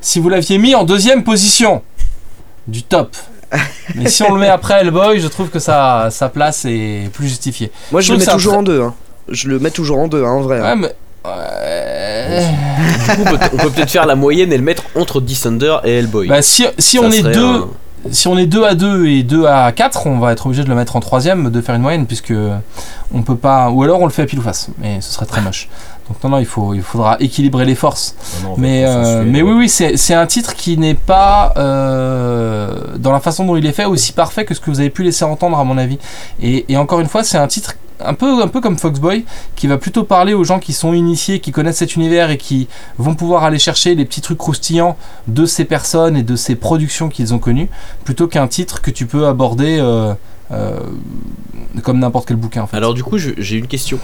si 0.00 0.20
vous 0.20 0.28
l'aviez 0.28 0.58
mis 0.58 0.74
en 0.74 0.84
deuxième 0.84 1.24
position 1.24 1.82
du 2.68 2.82
top. 2.82 3.16
Mais 3.94 4.08
si 4.10 4.22
on 4.24 4.34
le 4.34 4.40
met 4.40 4.48
après 4.58 4.80
Hellboy, 4.80 5.20
je 5.20 5.28
trouve 5.28 5.48
que 5.48 5.58
sa, 5.58 6.08
sa 6.10 6.28
place 6.28 6.64
est 6.64 7.10
plus 7.12 7.28
justifiée. 7.28 7.70
Moi, 7.92 8.00
je 8.00 8.08
Je 8.08 8.12
le 8.12 8.18
mets 8.18 8.26
toujours 8.26 8.54
en 8.58 8.62
deux. 8.62 8.82
Hein. 8.82 8.94
Je 9.28 9.48
le 9.48 9.58
mets 9.58 9.70
toujours 9.70 9.98
en 9.98 10.08
deux, 10.08 10.24
hein, 10.24 10.30
en 10.30 10.40
vrai. 10.42 10.58
hein. 10.60 10.62
Ouais, 10.62 10.76
mais. 10.76 10.94
Ouais. 11.24 12.46
Du 13.08 13.16
coup, 13.16 13.22
on 13.52 13.56
peut- 13.58 13.70
peut-être 13.70 13.90
faire 13.90 14.06
la 14.06 14.14
moyenne 14.14 14.52
et 14.52 14.56
le 14.56 14.62
mettre 14.62 14.84
entre 14.94 15.20
Descender 15.20 15.76
et 15.84 15.98
Hellboy. 15.98 16.28
Bah, 16.28 16.42
si, 16.42 16.66
on 16.98 17.10
est 17.10 17.22
deux. 17.22 17.44
un- 17.44 17.68
Si 18.10 18.28
on 18.28 18.36
est 18.38 18.46
2 18.46 18.64
à 18.64 18.74
2 18.74 19.06
et 19.06 19.22
2 19.22 19.46
à 19.46 19.72
4, 19.72 20.06
on 20.06 20.18
va 20.18 20.32
être 20.32 20.46
obligé 20.46 20.64
de 20.64 20.68
le 20.68 20.74
mettre 20.74 20.96
en 20.96 21.00
troisième, 21.00 21.50
de 21.50 21.60
faire 21.60 21.74
une 21.74 21.82
moyenne, 21.82 22.06
puisque 22.06 22.34
on 23.12 23.22
peut 23.22 23.36
pas. 23.36 23.70
Ou 23.70 23.82
alors 23.82 24.00
on 24.00 24.06
le 24.06 24.12
fait 24.12 24.22
à 24.22 24.26
pile 24.26 24.38
ou 24.38 24.42
face, 24.42 24.68
mais 24.78 25.00
ce 25.00 25.12
serait 25.12 25.26
très 25.26 25.40
moche. 25.40 25.68
Donc 26.08 26.22
non, 26.22 26.30
non, 26.30 26.38
il, 26.38 26.46
faut, 26.46 26.74
il 26.74 26.82
faudra 26.82 27.16
équilibrer 27.18 27.64
les 27.64 27.74
forces. 27.74 28.14
Non, 28.42 28.50
non, 28.50 28.54
Mais, 28.58 28.84
euh, 28.86 29.24
mais 29.26 29.42
oui, 29.42 29.52
oui, 29.52 29.68
c'est 29.68 29.96
c'est 29.96 30.14
un 30.14 30.26
titre 30.26 30.54
qui 30.54 30.78
n'est 30.78 30.94
pas, 30.94 31.52
euh, 31.56 32.96
dans 32.96 33.12
la 33.12 33.20
façon 33.20 33.44
dont 33.44 33.56
il 33.56 33.66
est 33.66 33.72
fait, 33.72 33.86
aussi 33.86 34.12
parfait 34.12 34.44
que 34.44 34.54
ce 34.54 34.60
que 34.60 34.70
vous 34.70 34.80
avez 34.80 34.90
pu 34.90 35.02
laisser 35.02 35.24
entendre, 35.24 35.58
à 35.58 35.64
mon 35.64 35.78
avis. 35.78 35.98
Et, 36.40 36.64
et 36.72 36.76
encore 36.76 37.00
une 37.00 37.08
fois, 37.08 37.24
c'est 37.24 37.38
un 37.38 37.48
titre 37.48 37.74
un 38.00 38.14
peu, 38.14 38.42
un 38.42 38.48
peu 38.48 38.60
comme 38.60 38.78
Foxboy, 38.78 39.24
qui 39.54 39.66
va 39.66 39.78
plutôt 39.78 40.04
parler 40.04 40.34
aux 40.34 40.44
gens 40.44 40.58
qui 40.58 40.72
sont 40.72 40.92
initiés, 40.92 41.40
qui 41.40 41.52
connaissent 41.52 41.78
cet 41.78 41.96
univers 41.96 42.30
et 42.30 42.38
qui 42.38 42.68
vont 42.98 43.14
pouvoir 43.14 43.44
aller 43.44 43.58
chercher 43.58 43.94
les 43.94 44.04
petits 44.04 44.20
trucs 44.20 44.38
croustillants 44.38 44.96
de 45.26 45.46
ces 45.46 45.64
personnes 45.64 46.16
et 46.16 46.22
de 46.22 46.36
ces 46.36 46.56
productions 46.56 47.08
qu'ils 47.08 47.34
ont 47.34 47.38
connues, 47.38 47.68
plutôt 48.04 48.28
qu'un 48.28 48.48
titre 48.48 48.80
que 48.80 48.90
tu 48.90 49.06
peux 49.06 49.26
aborder 49.26 49.78
euh, 49.80 50.14
euh, 50.52 50.80
comme 51.82 51.98
n'importe 51.98 52.28
quel 52.28 52.36
bouquin. 52.36 52.66
Alors 52.72 52.94
du 52.94 53.02
coup, 53.02 53.18
j'ai 53.18 53.56
une 53.56 53.66
question. 53.66 53.98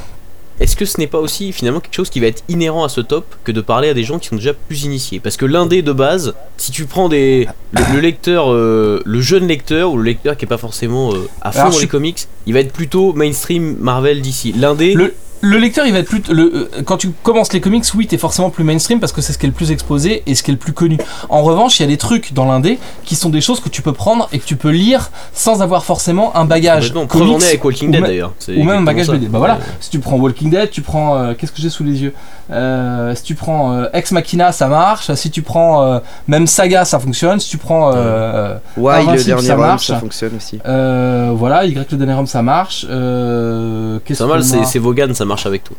Est-ce 0.62 0.76
que 0.76 0.84
ce 0.84 0.98
n'est 1.00 1.08
pas 1.08 1.18
aussi 1.18 1.52
finalement 1.52 1.80
quelque 1.80 1.96
chose 1.96 2.08
qui 2.08 2.20
va 2.20 2.28
être 2.28 2.44
inhérent 2.48 2.84
à 2.84 2.88
ce 2.88 3.00
top 3.00 3.26
que 3.42 3.50
de 3.50 3.60
parler 3.60 3.88
à 3.88 3.94
des 3.94 4.04
gens 4.04 4.20
qui 4.20 4.28
sont 4.28 4.36
déjà 4.36 4.54
plus 4.54 4.84
initiés? 4.84 5.18
Parce 5.18 5.36
que 5.36 5.44
l'indé 5.44 5.82
de 5.82 5.92
base, 5.92 6.34
si 6.56 6.70
tu 6.70 6.84
prends 6.84 7.08
des 7.08 7.48
le, 7.72 7.94
le 7.94 8.00
lecteur, 8.00 8.52
euh, 8.52 9.02
le 9.04 9.20
jeune 9.20 9.48
lecteur 9.48 9.90
ou 9.90 9.96
le 9.96 10.04
lecteur 10.04 10.36
qui 10.36 10.44
est 10.44 10.48
pas 10.48 10.58
forcément 10.58 11.12
euh, 11.12 11.28
à 11.40 11.50
fond 11.50 11.60
Alors, 11.62 11.72
dans 11.72 11.78
les 11.80 11.88
comics, 11.88 12.28
il 12.46 12.54
va 12.54 12.60
être 12.60 12.72
plutôt 12.72 13.12
mainstream 13.12 13.76
Marvel 13.80 14.20
d'ici. 14.20 14.52
L'indé, 14.56 14.94
Le, 14.94 15.12
le 15.45 15.59
lecteur, 15.59 15.84
il 15.86 15.93
va 15.93 15.99
être 15.99 16.09
plus. 16.09 16.22
Le, 16.30 16.68
euh, 16.78 16.82
quand 16.84 16.97
tu 16.97 17.11
commences 17.24 17.53
les 17.53 17.61
comics, 17.61 17.84
oui, 17.97 18.07
t'es 18.07 18.16
forcément 18.16 18.49
plus 18.49 18.62
mainstream 18.62 19.01
parce 19.01 19.12
que 19.12 19.20
c'est 19.20 19.32
ce 19.32 19.38
qui 19.38 19.47
est 19.47 19.49
le 19.49 19.55
plus 19.55 19.72
exposé 19.72 20.22
et 20.26 20.34
ce 20.36 20.43
qui 20.45 20.51
est 20.51 20.55
le 20.55 20.59
plus 20.59 20.72
connu. 20.72 20.99
En 21.28 21.43
revanche, 21.43 21.80
il 21.80 21.82
y 21.82 21.84
a 21.84 21.88
des 21.88 21.97
trucs 21.97 22.32
dans 22.32 22.45
l'indé 22.45 22.78
qui 23.05 23.16
sont 23.16 23.28
des 23.28 23.40
choses 23.40 23.59
que 23.61 23.68
tu 23.68 23.82
peux 23.82 23.93
prendre 23.93 24.28
et 24.32 24.38
que 24.38 24.45
tu 24.45 24.55
peux 24.55 24.70
lire 24.70 25.11
sans 25.34 25.61
avoir 25.61 25.84
forcément 25.84 26.34
un 26.36 26.45
bagage. 26.45 26.93
en 27.03 27.07
comics 27.07 27.26
est 27.43 27.47
avec 27.49 27.64
Walking 27.64 27.88
ou 27.88 27.93
Dead 27.93 28.01
d'ailleurs. 28.03 28.34
Ou 28.49 28.62
même 28.62 28.76
un 28.78 28.82
bagage. 28.82 29.09
BD. 29.11 29.26
Bah 29.26 29.38
voilà, 29.38 29.59
si 29.80 29.90
tu 29.90 29.99
prends 29.99 30.16
Walking 30.16 30.49
Dead, 30.51 30.70
tu 30.70 30.80
prends. 30.80 31.16
euh, 31.16 31.34
Qu'est-ce 31.36 31.51
que 31.53 31.61
j'ai 31.61 31.70
sous 31.70 31.82
les 31.84 32.03
yeux? 32.03 32.14
Euh, 32.53 33.14
Si 33.14 33.22
tu 33.22 33.34
prends 33.34 33.72
euh, 33.72 33.86
Ex 33.92 34.12
Machina, 34.12 34.53
ça 34.53 34.68
marche. 34.68 35.12
Si 35.14 35.30
tu 35.30 35.42
prends 35.42 35.82
euh, 35.82 35.98
même 36.28 36.46
Saga, 36.46 36.84
ça 36.84 36.98
fonctionne. 36.98 37.40
Si 37.40 37.48
tu 37.50 37.59
prends. 37.59 37.92
euh, 37.94 38.57
Ouais, 38.76 39.00
le 39.05 39.22
dernier 39.24 39.42
ça 39.46 39.57
marche. 39.57 39.86
ça 39.86 39.96
fonctionne 39.98 40.36
aussi. 40.36 40.61
euh, 40.66 41.32
voilà, 41.34 41.64
Y 41.64 41.74
le 41.90 41.96
dernier 41.96 42.14
homme, 42.14 42.26
ça 42.26 42.42
marche. 42.42 42.86
Euh, 42.88 43.98
Qu'est-ce 44.05 44.18
C'est 44.22 44.28
pas 44.28 44.34
mal, 44.34 44.44
c'est 44.64 44.78
Vaughan, 44.78 45.14
ça 45.14 45.24
marche 45.24 45.46
avec 45.46 45.64
tout. 45.64 45.74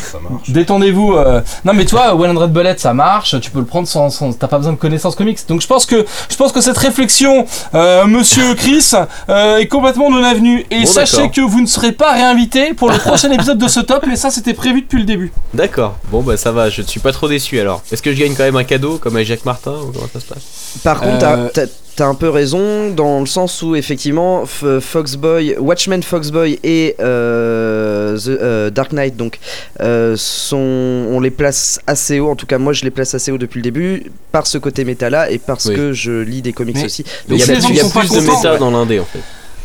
Ça 0.00 0.18
marche. 0.28 0.50
Détendez-vous. 0.50 1.12
euh. 1.14 1.40
Non 1.64 1.72
mais 1.74 1.84
toi, 1.84 2.10
100 2.18 2.46
Bullet, 2.48 2.74
ça 2.78 2.92
marche. 2.94 3.40
Tu 3.40 3.50
peux 3.50 3.60
le 3.60 3.64
prendre 3.66 3.86
sans, 3.88 4.10
sans 4.10 4.32
t'as 4.32 4.48
pas 4.48 4.58
besoin 4.58 4.72
de 4.72 4.78
connaissances 4.78 5.14
comics. 5.16 5.38
Donc 5.48 5.60
je 5.60 5.66
pense 5.66 5.86
que 5.86 6.04
je 6.30 6.36
pense 6.36 6.52
que 6.52 6.60
cette 6.60 6.78
réflexion, 6.78 7.46
euh, 7.74 8.06
Monsieur 8.06 8.54
Chris, 8.54 8.90
euh, 9.28 9.58
est 9.58 9.66
complètement 9.68 10.10
non 10.10 10.22
avenue. 10.24 10.64
Et 10.70 10.80
Bon, 10.80 10.86
sachez 10.86 11.30
que 11.30 11.40
vous 11.40 11.60
ne 11.60 11.66
serez 11.66 11.92
pas 11.92 12.12
réinvité 12.12 12.74
pour 12.74 12.90
le 12.90 12.98
prochain 12.98 13.30
épisode 13.30 13.58
de 13.58 13.68
ce 13.68 13.80
top. 13.80 14.04
Mais 14.08 14.16
ça, 14.16 14.30
c'était 14.30 14.54
prévu 14.54 14.82
depuis 14.82 14.98
le 14.98 15.04
début. 15.04 15.32
D'accord. 15.54 15.96
Bon 16.10 16.22
bah 16.22 16.36
ça 16.36 16.52
va, 16.52 16.70
je 16.70 16.82
ne 16.82 16.86
suis 16.86 17.00
pas 17.00 17.12
trop 17.12 17.28
déçu 17.28 17.58
alors. 17.60 17.82
Est-ce 17.90 18.02
que 18.02 18.12
je 18.12 18.18
gagne 18.20 18.34
quand 18.34 18.44
même 18.44 18.56
un 18.56 18.64
cadeau 18.64 18.98
comme 18.98 19.16
avec 19.16 19.26
Jacques 19.28 19.44
Martin 19.44 19.72
ou 19.72 19.92
comment 19.92 20.08
ça 20.12 20.20
se 20.20 20.26
passe? 20.26 20.42
Par 20.82 21.00
contre, 21.00 21.18
t'as- 21.18 21.36
Euh, 21.36 21.66
t'as 21.96 22.06
un 22.06 22.14
peu 22.14 22.28
raison 22.28 22.90
dans 22.90 23.20
le 23.20 23.26
sens 23.26 23.62
où 23.62 23.74
effectivement 23.74 24.44
F- 24.44 24.80
Foxboy, 24.80 25.56
Watchmen 25.58 26.02
Foxboy 26.02 26.58
et 26.62 26.94
euh, 27.00 28.16
The, 28.18 28.28
euh, 28.28 28.70
Dark 28.70 28.92
Knight 28.92 29.16
donc 29.16 29.38
euh, 29.80 30.14
sont, 30.16 30.56
on 30.58 31.20
les 31.20 31.30
place 31.30 31.80
assez 31.86 32.20
haut. 32.20 32.28
En 32.30 32.36
tout 32.36 32.46
cas, 32.46 32.58
moi 32.58 32.72
je 32.72 32.84
les 32.84 32.90
place 32.90 33.14
assez 33.14 33.32
haut 33.32 33.38
depuis 33.38 33.58
le 33.58 33.62
début 33.64 34.04
par 34.32 34.46
ce 34.46 34.58
côté 34.58 34.84
méta 34.84 35.08
là 35.10 35.30
et 35.30 35.38
parce 35.38 35.64
Oui. 35.66 35.74
que 35.74 35.92
je 35.92 36.20
lis 36.22 36.42
des 36.42 36.52
comics 36.52 36.76
Mais- 36.76 36.84
aussi. 36.84 37.04
mais 37.28 37.36
Il 37.36 37.40
y 37.40 37.50
a, 37.50 37.54
y 37.54 37.80
a 37.80 37.84
plus 37.88 38.10
de 38.10 38.20
méta 38.20 38.52
ouais. 38.52 38.58
dans 38.58 38.70
l'indé 38.70 39.00
en 39.00 39.04
fait. 39.04 39.20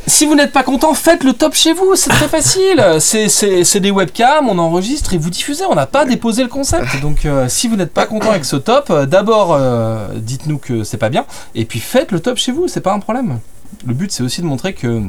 Si 0.07 0.25
vous 0.25 0.35
n'êtes 0.35 0.51
pas 0.51 0.63
content, 0.63 0.93
faites 0.93 1.23
le 1.23 1.33
top 1.33 1.53
chez 1.53 1.73
vous. 1.73 1.95
C'est 1.95 2.09
très 2.09 2.27
facile. 2.37 2.83
C'est- 2.99 3.79
des 3.79 3.91
webcams, 3.91 4.47
on 4.49 4.57
enregistre 4.59 5.13
et 5.13 5.17
vous 5.17 5.29
diffusez. 5.29 5.63
On 5.69 5.75
n'a 5.75 5.85
pas 5.87 6.05
déposé 6.05 6.43
le 6.43 6.49
concept. 6.49 6.99
Donc 7.01 7.25
euh, 7.25 7.47
si 7.49 7.67
vous 7.67 7.75
n'êtes 7.75 7.93
pas 7.93 8.05
content 8.05 8.29
avec 8.31 8.45
ce 8.45 8.55
top, 8.55 8.89
euh, 8.89 9.05
d'abord 9.05 9.53
euh, 9.57 10.07
dites-nous 10.15 10.57
que 10.57 10.83
c'est 10.83 10.97
pas 10.97 11.09
bien. 11.09 11.25
Et 11.55 11.65
puis 11.65 11.79
faites 11.79 12.11
le 12.11 12.19
top 12.19 12.37
chez 12.37 12.51
vous. 12.51 12.67
C'est 12.67 12.81
pas 12.81 12.93
un 12.93 12.99
problème. 12.99 13.39
Le 13.87 13.93
but 13.93 14.11
c'est 14.11 14.21
aussi 14.23 14.41
de 14.41 14.45
montrer 14.47 14.73
que 14.73 15.01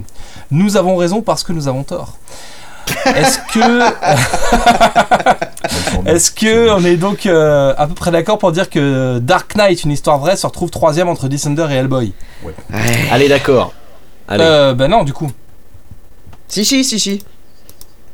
nous 0.51 0.76
avons 0.76 0.97
raison 0.97 1.20
parce 1.20 1.43
que 1.43 1.53
nous 1.53 1.68
avons 1.68 1.82
tort. 1.82 2.16
Est-ce 3.07 3.38
que 3.53 3.82
Est-ce 6.09 6.30
que 6.30 6.70
on 6.70 6.84
est 6.84 6.97
donc 6.97 7.26
euh, 7.26 7.74
à 7.76 7.86
peu 7.86 7.95
près 7.95 8.11
d'accord 8.11 8.38
pour 8.38 8.53
dire 8.53 8.68
que 8.70 9.18
Dark 9.18 9.55
Knight, 9.57 9.84
une 9.84 9.90
histoire 9.93 10.18
vraie, 10.18 10.36
se 10.36 10.47
retrouve 10.47 10.70
troisième 10.70 11.09
entre 11.09 11.28
Descender 11.28 11.66
et 11.70 11.74
Hellboy? 11.74 12.12
Ouais. 12.45 12.53
Allez 13.11 13.28
d'accord. 13.28 13.72
Allez. 14.35 14.45
euh, 14.45 14.74
Ben 14.74 14.89
non, 14.89 15.05
du 15.05 15.12
coup. 15.12 15.30
Si 16.49 16.64
si 16.64 16.85
si 16.85 16.99
si. 17.01 17.22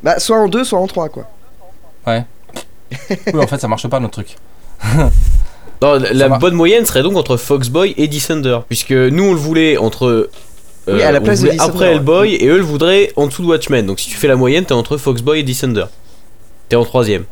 Bah 0.02 0.18
soit 0.18 0.38
en 0.38 0.48
deux, 0.48 0.64
soit 0.64 0.78
en 0.78 0.86
trois 0.86 1.08
quoi. 1.08 1.24
Oui, 2.06 3.40
en 3.42 3.46
fait, 3.46 3.58
ça 3.58 3.68
marche 3.68 3.86
pas 3.88 4.00
notre 4.00 4.22
truc. 4.22 4.36
Non, 5.80 5.96
la 6.12 6.28
bonne 6.28 6.54
moyenne 6.54 6.84
serait 6.86 7.04
donc 7.04 7.16
entre 7.16 7.36
Foxboy 7.36 7.94
et 7.96 8.08
Descender, 8.08 8.58
puisque 8.68 8.90
nous 8.90 9.22
on 9.22 9.32
le 9.32 9.38
voulait 9.38 9.76
entre. 9.76 10.06
euh, 10.06 10.30
Oui, 10.88 11.02
à 11.02 11.12
la 11.12 11.20
on 11.20 11.22
place 11.22 11.38
de 11.38 11.44
voulait 11.46 11.52
Descender, 11.56 11.72
après 11.76 11.88
ouais. 11.90 11.94
Hellboy 11.94 12.34
et 12.34 12.46
eux 12.48 12.56
le 12.56 12.64
voudraient 12.64 13.12
en 13.14 13.26
dessous 13.28 13.42
de 13.42 13.46
Watchmen. 13.46 13.86
Donc 13.86 14.00
si 14.00 14.08
tu 14.08 14.16
fais 14.16 14.26
la 14.26 14.34
moyenne, 14.34 14.64
t'es 14.64 14.72
entre 14.72 14.96
Foxboy 14.96 15.38
et 15.38 15.42
Descender. 15.44 15.84
T'es 16.68 16.74
en 16.74 16.84
troisième. 16.84 17.24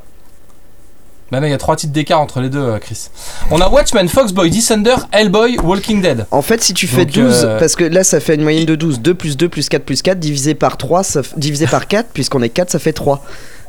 Ben 1.33 1.41
non, 1.41 1.49
il 1.49 1.51
y 1.51 1.55
a 1.55 1.59
trois 1.59 1.75
titres 1.75 1.93
d'écart 1.93 2.21
entre 2.21 2.41
les 2.41 2.49
deux, 2.49 2.61
euh, 2.61 2.79
Chris. 2.79 3.09
On 3.51 3.61
a 3.61 3.69
Watchmen, 3.69 4.09
Foxboy, 4.09 4.49
Descender, 4.49 4.95
Hellboy, 5.11 5.59
Walking 5.59 6.01
Dead. 6.01 6.25
En 6.31 6.41
fait, 6.41 6.63
si 6.63 6.73
tu 6.73 6.87
fais 6.87 7.05
Donc, 7.05 7.15
12, 7.15 7.45
euh, 7.45 7.59
parce 7.59 7.75
que 7.75 7.83
là 7.83 8.05
ça 8.05 8.21
fait 8.21 8.37
une 8.37 8.43
moyenne 8.45 8.65
de 8.65 8.77
12, 8.77 9.01
2 9.01 9.15
plus 9.15 9.37
2 9.37 9.49
plus 9.49 9.69
4 9.69 9.83
plus 9.85 10.03
4, 10.03 10.21
divisé 10.21 10.55
par 10.55 10.77
3, 10.77 11.03
ça 11.03 11.23
f- 11.23 11.33
divisé 11.37 11.67
par 11.67 11.89
4, 11.89 12.11
puisqu'on 12.13 12.43
est 12.43 12.49
4, 12.49 12.71
ça 12.71 12.79
fait 12.79 12.93
3. 12.93 13.25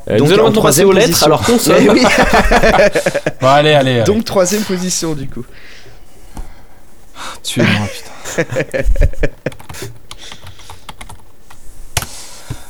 Euh, 0.08 0.18
Donc, 0.18 0.28
nous 0.28 0.34
allons 0.34 0.44
maintenant 0.44 0.62
passer 0.62 0.82
troisième 0.84 0.88
aux 0.88 0.92
lettres, 0.92 1.08
position. 1.08 1.26
alors 1.26 1.42
qu'on. 1.44 1.58
Mais 1.68 1.90
oui, 1.90 2.02
Bon, 3.40 3.48
allez, 3.48 3.72
allez. 3.72 3.90
allez. 3.90 4.04
donc 4.04 4.24
troisième 4.24 4.62
position 4.62 5.14
du 5.14 5.28
coup. 5.28 5.44
Tuez-moi, 7.42 7.88
putain. 8.36 8.52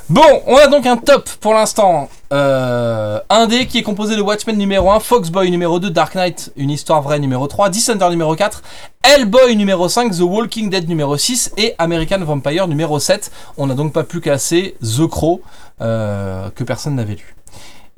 Bon, 0.09 0.43
on 0.47 0.57
a 0.57 0.66
donc 0.68 0.86
un 0.86 0.97
top 0.97 1.28
pour 1.41 1.53
l'instant. 1.53 2.09
Euh, 2.30 3.20
un 3.30 3.46
dé 3.46 3.66
qui 3.66 3.78
est 3.78 3.82
composé 3.82 4.14
de 4.14 4.20
Watchmen 4.20 4.56
numéro 4.56 4.90
1, 4.90 5.00
Foxboy 5.00 5.50
numéro 5.50 5.80
2, 5.80 5.90
Dark 5.90 6.14
Knight, 6.14 6.52
une 6.56 6.70
histoire 6.70 7.00
vraie 7.00 7.18
numéro 7.18 7.46
3, 7.46 7.70
Descender 7.70 8.10
numéro 8.10 8.36
4, 8.36 8.62
Hellboy 9.02 9.56
numéro 9.56 9.88
5, 9.88 10.14
The 10.14 10.20
Walking 10.20 10.68
Dead 10.68 10.88
numéro 10.88 11.16
6 11.16 11.52
et 11.56 11.74
American 11.78 12.18
Vampire 12.20 12.68
numéro 12.68 12.98
7. 12.98 13.30
On 13.56 13.66
n'a 13.66 13.74
donc 13.74 13.92
pas 13.92 14.04
pu 14.04 14.20
casser 14.20 14.76
The 14.82 15.06
Crow 15.06 15.40
euh, 15.80 16.50
que 16.54 16.64
personne 16.64 16.96
n'avait 16.96 17.14
lu. 17.14 17.34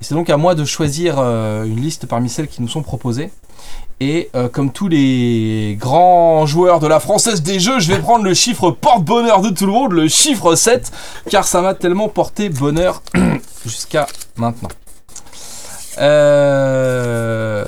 Et 0.01 0.05
c'est 0.05 0.15
donc 0.15 0.31
à 0.31 0.37
moi 0.37 0.55
de 0.55 0.65
choisir 0.65 1.17
euh, 1.19 1.65
une 1.65 1.81
liste 1.81 2.07
parmi 2.07 2.29
celles 2.29 2.49
qui 2.49 2.63
nous 2.63 2.69
sont 2.69 2.83
proposées. 2.83 3.31
Et 4.03 4.31
euh, 4.35 4.49
comme 4.49 4.73
tous 4.73 4.89
les 4.89 5.77
grands 5.79 6.47
joueurs 6.47 6.81
de 6.81 6.87
la 6.87 7.01
française 7.01 7.43
des 7.43 7.61
jeux, 7.61 7.81
je 7.81 7.93
vais 7.93 7.99
prendre 7.99 8.25
le 8.25 8.33
chiffre 8.33 8.71
porte-bonheur 8.71 9.43
de 9.43 9.51
tout 9.51 9.67
le 9.67 9.73
monde, 9.73 9.93
le 9.93 10.09
chiffre 10.09 10.55
7, 10.55 10.91
car 11.29 11.47
ça 11.47 11.61
m'a 11.61 11.75
tellement 11.75 12.09
porté 12.09 12.49
bonheur 12.49 13.03
jusqu'à 13.65 14.07
maintenant. 14.37 14.69
Euh, 15.99 17.65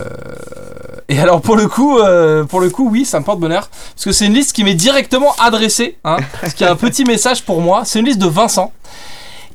Et 1.08 1.18
alors 1.18 1.42
pour 1.42 1.56
le 1.56 1.66
coup, 1.68 1.98
euh, 1.98 2.44
pour 2.44 2.60
le 2.60 2.70
coup, 2.70 2.88
oui, 2.88 3.04
ça 3.04 3.20
me 3.20 3.24
porte 3.24 3.40
bonheur, 3.40 3.68
parce 3.68 4.04
que 4.04 4.12
c'est 4.12 4.26
une 4.26 4.32
liste 4.34 4.52
qui 4.54 4.64
m'est 4.64 4.74
directement 4.74 5.34
adressée, 5.38 5.98
hein, 6.04 6.16
ce 6.48 6.54
qui 6.54 6.64
a 6.64 6.70
un 6.70 6.76
petit 6.76 7.04
message 7.04 7.44
pour 7.44 7.60
moi. 7.60 7.84
C'est 7.84 7.98
une 7.98 8.06
liste 8.06 8.20
de 8.20 8.26
Vincent, 8.26 8.72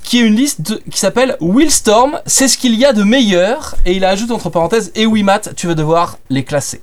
qui 0.03 0.19
est 0.19 0.23
une 0.23 0.35
liste 0.35 0.80
qui 0.91 0.99
s'appelle 0.99 1.35
Willstorm, 1.41 2.19
c'est 2.27 2.47
ce 2.47 2.57
qu'il 2.57 2.76
y 2.76 2.85
a 2.85 2.93
de 2.93 3.01
meilleur, 3.03 3.76
et 3.85 3.93
il 3.93 4.05
a 4.05 4.09
ajouté 4.09 4.34
entre 4.34 4.49
parenthèses, 4.49 4.91
et 4.93 5.05
oui 5.07 5.23
Matt, 5.23 5.55
tu 5.55 5.65
vas 5.65 5.73
devoir 5.73 6.18
les 6.30 6.43
classer. 6.43 6.81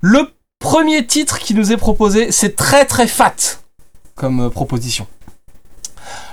Le 0.00 0.32
premier 0.58 1.06
titre 1.06 1.38
qui 1.38 1.54
nous 1.54 1.70
est 1.70 1.76
proposé, 1.76 2.32
c'est 2.32 2.56
très 2.56 2.84
très 2.86 3.06
fat 3.06 3.34
comme 4.16 4.46
euh, 4.46 4.50
proposition. 4.50 5.06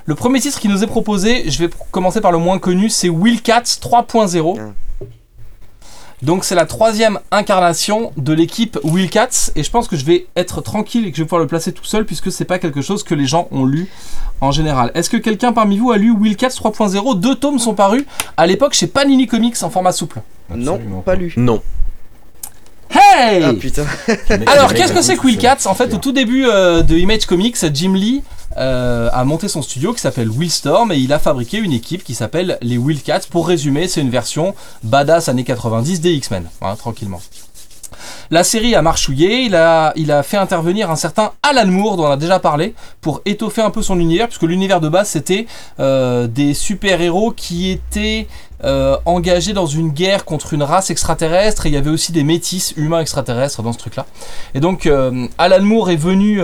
Le 0.06 0.16
premier 0.16 0.42
titre 0.42 0.60
qui 0.60 0.68
nous 0.68 0.84
est 0.84 0.88
proposé, 0.88 1.50
je 1.50 1.60
vais 1.60 1.70
commencer 1.92 2.20
par 2.20 2.32
le 2.32 2.38
moins 2.38 2.60
connu, 2.60 2.90
c'est 2.90 3.10
Wildcats 3.10 3.80
3.0. 3.82 4.60
Ah. 4.60 5.06
Donc 6.22 6.46
c'est 6.46 6.56
la 6.56 6.66
troisième 6.66 7.20
incarnation 7.32 8.14
de 8.16 8.32
l'équipe 8.32 8.80
Wildcats 8.84 9.52
et 9.58 9.64
je 9.64 9.70
pense 9.70 9.90
que 9.90 9.98
je 9.98 10.06
vais 10.06 10.28
être 10.38 10.62
tranquille 10.62 11.06
et 11.06 11.12
que 11.12 11.18
je 11.18 11.24
vais 11.24 11.26
pouvoir 11.26 11.42
le 11.42 11.48
placer 11.48 11.74
tout 11.74 11.84
seul 11.84 12.06
puisque 12.06 12.32
c'est 12.32 12.46
pas 12.46 12.60
quelque 12.60 12.82
chose 12.82 13.04
que 13.04 13.14
les 13.14 13.26
gens 13.26 13.50
ont 13.52 13.66
lu 13.66 13.90
en 14.40 14.52
général. 14.52 14.92
Est-ce 14.94 15.10
que 15.10 15.18
quelqu'un 15.18 15.52
parmi 15.52 15.78
vous 15.78 15.92
a 15.92 15.98
lu 15.98 16.12
Wildcats 16.12 16.48
3.0 16.48 17.20
Deux 17.20 17.36
tomes 17.36 17.60
sont 17.60 17.74
parus 17.74 18.06
à 18.38 18.48
l'époque 18.48 18.74
chez 18.74 18.88
Panini 18.88 19.28
Comics 19.28 19.62
en 19.64 19.70
format 19.70 19.92
souple. 19.92 20.22
Non, 20.50 20.80
pas 21.06 21.16
lu. 21.16 21.34
Non. 21.36 21.62
Hey 22.94 23.44
Ah 23.44 23.53
putain. 23.53 23.86
Alors, 24.48 24.74
qu'est-ce 24.74 24.94
que 24.94 25.02
c'est 25.02 25.15
que. 25.15 25.26
Wildcats 25.26 25.65
En 25.65 25.74
fait, 25.74 25.94
au 25.94 25.98
tout 25.98 26.11
début 26.11 26.45
euh, 26.45 26.84
de 26.84 26.95
Image 26.95 27.26
Comics, 27.26 27.57
Jim 27.74 27.94
Lee 27.94 28.24
euh, 28.57 29.10
a 29.11 29.24
monté 29.24 29.48
son 29.48 29.61
studio 29.61 29.94
qui 29.94 29.99
s'appelle 30.02 30.30
Willstorm 30.30 30.91
et 30.91 30.98
il 30.98 31.11
a 31.11 31.20
fabriqué 31.20 31.57
une 31.57 31.74
équipe 31.74 32.03
qui 32.03 32.14
s'appelle 32.14 32.57
les 32.61 32.78
Wildcats. 32.78 33.22
Pour 33.32 33.48
résumer, 33.48 33.88
c'est 33.88 34.02
une 34.02 34.11
version 34.11 34.53
badass 34.84 35.28
années 35.30 35.44
90 35.44 36.02
des 36.02 36.14
X-Men, 36.14 36.45
hein, 36.61 36.76
tranquillement. 36.76 37.22
La 38.32 38.44
série 38.44 38.76
a 38.76 38.82
marchouillé, 38.82 39.41
il 39.44 39.56
a, 39.56 39.94
il 39.95 40.11
a 40.11 40.24
fait 40.24 40.38
intervenir 40.38 40.90
un 40.90 40.95
certain 40.95 41.32
Alan 41.44 41.68
Moore 41.68 41.98
dont 41.98 42.06
on 42.06 42.11
a 42.11 42.18
déjà 42.18 42.40
parlé 42.40 42.74
pour 43.02 43.22
étoffer 43.26 43.61
un 43.61 43.70
peu 43.70 43.82
son 43.82 43.99
univers, 43.99 44.28
puisque 44.28 44.44
l'univers 44.44 44.82
de 44.82 44.90
base 44.90 45.10
c'était 45.10 45.45
euh, 45.80 46.28
des 46.28 46.53
super-héros 46.53 47.32
qui 47.32 47.70
étaient 47.70 48.28
euh, 48.64 48.98
engagés 49.06 49.53
dans 49.53 49.65
une 49.65 49.90
guerre 49.90 50.26
contre 50.26 50.53
une 50.53 50.64
race 50.64 50.90
extraterrestre 50.90 51.65
et 51.65 51.69
il 51.69 51.73
y 51.73 51.77
avait 51.77 51.90
aussi 51.90 52.11
des 52.11 52.23
métis 52.23 52.73
humains 52.77 52.99
extraterrestres 52.99 53.61
dans 53.61 53.73
ce 53.73 53.77
truc-là. 53.77 54.06
Et 54.53 54.60
donc 54.60 54.85
euh, 54.85 55.27
Alan 55.38 55.61
Moore 55.61 55.90
est 55.90 55.95
venu 55.95 56.41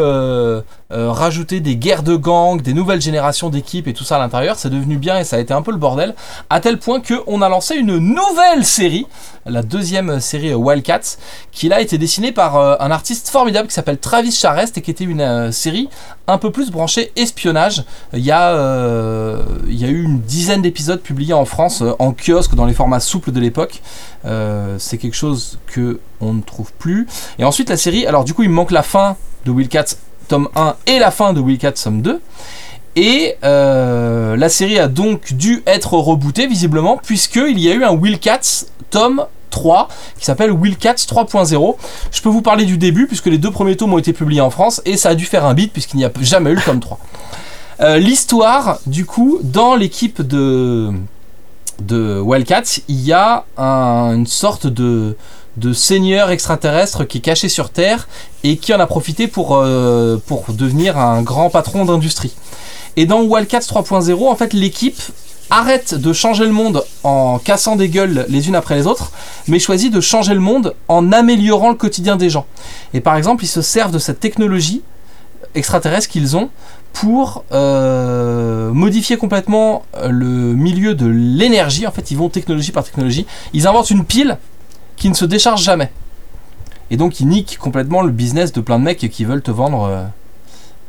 euh, 0.92 1.12
rajouter 1.12 1.60
des 1.60 1.76
guerres 1.76 2.02
de 2.02 2.16
gangs, 2.16 2.64
des 2.64 2.74
nouvelles 2.74 3.02
générations 3.02 3.52
d'équipes 3.52 3.88
et 3.88 3.94
tout 3.94 4.04
ça 4.04 4.16
à 4.16 4.20
l'intérieur. 4.20 4.58
C'est 4.58 4.72
devenu 4.72 4.98
bien 4.98 5.20
et 5.20 5.24
ça 5.24 5.36
a 5.36 5.40
été 5.40 5.54
un 5.54 5.62
peu 5.62 5.70
le 5.70 5.78
bordel, 5.78 6.16
à 6.50 6.60
tel 6.62 6.80
point 6.80 7.00
qu'on 7.00 7.44
a 7.44 7.50
lancé 7.50 7.76
une 7.76 7.98
nouvelle 7.98 8.66
série, 8.66 9.06
la 9.46 9.62
deuxième 9.62 10.20
série 10.20 10.52
euh, 10.52 10.56
Wildcats, 10.56 11.18
qui 11.52 11.70
là 11.70 11.76
a 11.76 11.82
été 11.82 12.00
dessinée 12.00 12.32
par 12.32 12.58
euh, 12.58 12.76
un 12.80 12.90
artiste 12.90 13.30
formidable 13.30 13.68
qui 13.68 13.76
s'appelle 13.76 14.00
Travis 14.00 14.32
Charest 14.32 14.80
et 14.80 14.82
qui 14.82 14.90
était 14.90 15.04
une 15.04 15.52
série 15.52 15.90
un 16.26 16.40
peu 16.40 16.52
plus 16.52 16.72
branchée 16.72 17.12
espionnage. 17.16 17.84
Il 18.14 18.26
y 18.26 18.32
a, 18.32 18.52
il 19.68 19.80
y 19.80 19.86
a 19.86 19.90
eu 19.90 20.04
une 20.04 20.22
dizaine 20.22 20.62
d'épisodes 20.62 21.02
publiés 21.02 21.34
en 21.34 21.46
France 21.46 21.84
en 22.00 22.14
kiosque 22.14 22.56
dans 22.56 22.66
les 22.66 22.74
formats 22.74 23.00
souples 23.00 23.32
de 23.32 23.40
l'époque. 23.40 23.82
C'est 24.78 24.98
quelque 24.98 25.16
chose 25.16 25.60
que 25.68 26.00
on 26.22 26.34
ne 26.34 26.42
trouve 26.42 26.72
plus. 26.74 27.08
Et 27.40 27.44
ensuite 27.44 27.70
la 27.70 27.78
série, 27.78 28.06
alors 28.06 28.24
du 28.24 28.34
coup 28.34 28.44
il 28.44 28.50
me 28.50 28.56
manque 28.56 28.72
la 28.72 28.84
fin 28.84 29.18
de 29.46 29.52
Wildcats 29.52 29.96
tome 30.30 30.48
1 30.56 30.76
et 30.88 31.00
la 31.00 31.12
fin 31.12 31.34
de 31.34 31.42
Wildcats 31.42 31.74
tome 31.84 32.02
2. 32.02 32.22
Et 32.96 33.36
euh, 33.44 34.36
la 34.38 34.50
série 34.50 34.80
a 34.80 34.88
donc 34.88 35.34
dû 35.34 35.62
être 35.68 35.94
rebootée 35.94 36.48
visiblement 36.48 36.98
puisqu'il 37.04 37.60
y 37.60 37.70
a 37.70 37.74
eu 37.74 37.84
un 37.84 37.92
Wildcats 37.92 38.66
tome 38.90 39.26
3 39.52 39.88
qui 40.18 40.26
s'appelle 40.26 40.52
Wildcats 40.52 40.94
3.0. 40.96 41.76
Je 42.12 42.22
peux 42.22 42.30
vous 42.30 42.42
parler 42.42 42.66
du 42.66 42.78
début 42.78 43.08
puisque 43.08 43.28
les 43.28 43.38
deux 43.38 43.52
premiers 43.52 43.76
tomes 43.76 43.94
ont 43.94 43.98
été 43.98 44.14
publiés 44.14 44.42
en 44.42 44.50
France 44.50 44.82
et 44.86 44.98
ça 44.98 45.10
a 45.10 45.16
dû 45.16 45.26
faire 45.26 45.46
un 45.46 45.54
beat 45.54 45.72
puisqu'il 45.74 45.98
n'y 45.98 46.06
a 46.06 46.12
jamais 46.22 46.52
eu 46.52 46.56
le 46.56 46.62
tome 46.62 46.80
3. 46.80 47.00
Euh, 47.82 47.98
L'histoire, 47.98 48.80
du 48.86 49.06
coup, 49.06 49.40
dans 49.42 49.76
l'équipe 49.76 50.22
de, 50.22 50.92
de 51.80 52.20
Wildcats, 52.20 52.82
il 52.90 53.00
y 53.02 53.14
a 53.14 53.46
un- 53.58 54.14
une 54.16 54.28
sorte 54.28 54.68
de, 54.68 55.16
de 55.60 55.74
seigneur 55.74 56.32
extraterrestre 56.32 57.04
qui 57.04 57.20
est 57.20 57.22
caché 57.22 57.50
sur 57.50 57.70
Terre 57.70 58.08
et 58.44 58.58
qui 58.58 58.74
en 58.74 58.80
a 58.80 58.88
profité 58.88 59.28
pour, 59.28 59.58
euh, 59.58 60.18
devenir 60.50 60.98
un 60.98 61.22
grand 61.22 61.50
patron 61.50 61.86
d'industrie. 61.86 62.34
Et 62.96 63.06
dans 63.06 63.22
Wildcats 63.22 63.60
3.0, 63.60 64.28
en 64.28 64.36
fait, 64.36 64.54
l'équipe 64.54 65.00
arrête 65.50 65.96
de 65.96 66.14
changer 66.14 66.46
le 66.46 66.52
monde 66.52 66.84
en 67.04 67.40
cassant 67.40 67.76
des 67.76 67.90
gueules 67.90 68.26
les 68.30 68.48
unes 68.48 68.56
après 68.56 68.76
les 68.76 68.88
autres, 68.88 69.12
mais 69.48 69.60
choisit 69.60 69.92
de 69.92 70.00
changer 70.00 70.34
le 70.34 70.40
monde 70.40 70.76
en 70.88 71.12
améliorant 71.12 71.70
le 71.70 71.76
quotidien 71.76 72.16
des 72.16 72.30
gens. 72.30 72.46
Et 72.94 73.02
par 73.02 73.16
exemple, 73.16 73.44
ils 73.44 73.48
se 73.48 73.62
servent 73.62 73.92
de 73.92 74.00
cette 74.00 74.20
technologie 74.20 74.82
extraterrestre 75.56 76.10
qu'ils 76.10 76.38
ont 76.38 76.50
pour 76.94 77.44
euh, 77.52 78.72
modifier 78.72 79.18
complètement 79.18 79.84
le 80.08 80.54
milieu 80.54 80.96
de 80.96 81.08
l'énergie. 81.08 81.88
En 81.88 81.92
fait, 81.92 82.12
ils 82.12 82.18
vont 82.18 82.30
technologie 82.30 82.72
par 82.72 82.84
technologie. 82.84 83.26
Ils 83.54 83.68
inventent 83.68 83.90
une 83.90 84.06
pile 84.06 84.38
qui 85.00 85.10
ne 85.10 85.16
se 85.16 85.26
décharge 85.26 85.64
jamais. 85.64 85.90
Et 86.92 86.98
donc, 86.98 87.20
ils 87.20 87.28
niquent 87.28 87.58
complètement 87.58 88.02
le 88.02 88.12
business 88.12 88.52
de 88.52 88.62
plein 88.62 88.78
de 88.78 88.84
mecs 88.84 88.98
qui 88.98 89.26
veulent 89.26 89.42
te 89.42 89.52
vendre, 89.52 89.84
euh, 89.84 90.04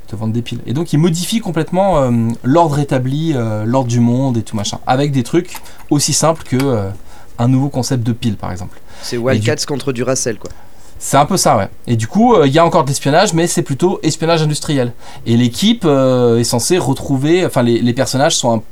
te 0.08 0.16
vendre 0.16 0.32
des 0.32 0.42
piles. 0.42 0.60
Et 0.66 0.72
donc, 0.72 0.92
ils 0.92 0.98
modifient 0.98 1.40
complètement 1.40 1.98
euh, 1.98 2.10
l'ordre 2.42 2.78
établi, 2.78 3.32
euh, 3.34 3.64
l'ordre 3.64 3.88
du 3.88 4.00
monde 4.00 4.36
et 4.36 4.42
tout 4.42 4.56
machin. 4.56 4.78
Avec 4.86 5.12
des 5.12 5.22
trucs 5.22 5.56
aussi 5.90 6.12
simples 6.12 6.42
que 6.42 6.90
un 7.38 7.48
nouveau 7.48 7.70
concept 7.70 8.02
de 8.02 8.12
pile, 8.12 8.36
par 8.36 8.50
exemple. 8.50 8.80
C'est 9.02 9.16
Wildcats 9.16 9.64
contre 9.66 9.92
Duracell 9.92 10.38
quoi. 10.38 10.50
C'est 10.98 11.16
un 11.16 11.24
peu 11.24 11.38
ça, 11.38 11.56
ouais. 11.56 11.68
Et 11.86 11.96
du 11.96 12.06
coup, 12.06 12.36
il 12.44 12.52
y 12.52 12.58
a 12.58 12.66
encore 12.66 12.84
de 12.84 12.88
l'espionnage, 12.88 13.32
mais 13.32 13.46
c'est 13.46 13.62
plutôt 13.62 13.98
espionnage 14.02 14.42
industriel. 14.42 14.92
Et 15.24 15.38
l'équipe 15.38 15.86
est 15.86 16.44
censée 16.44 16.76
retrouver. 16.76 17.46
Enfin, 17.46 17.62
les, 17.62 17.80
les 17.80 17.94
personnages 17.94 18.36
sont 18.36 18.56
un 18.56 18.62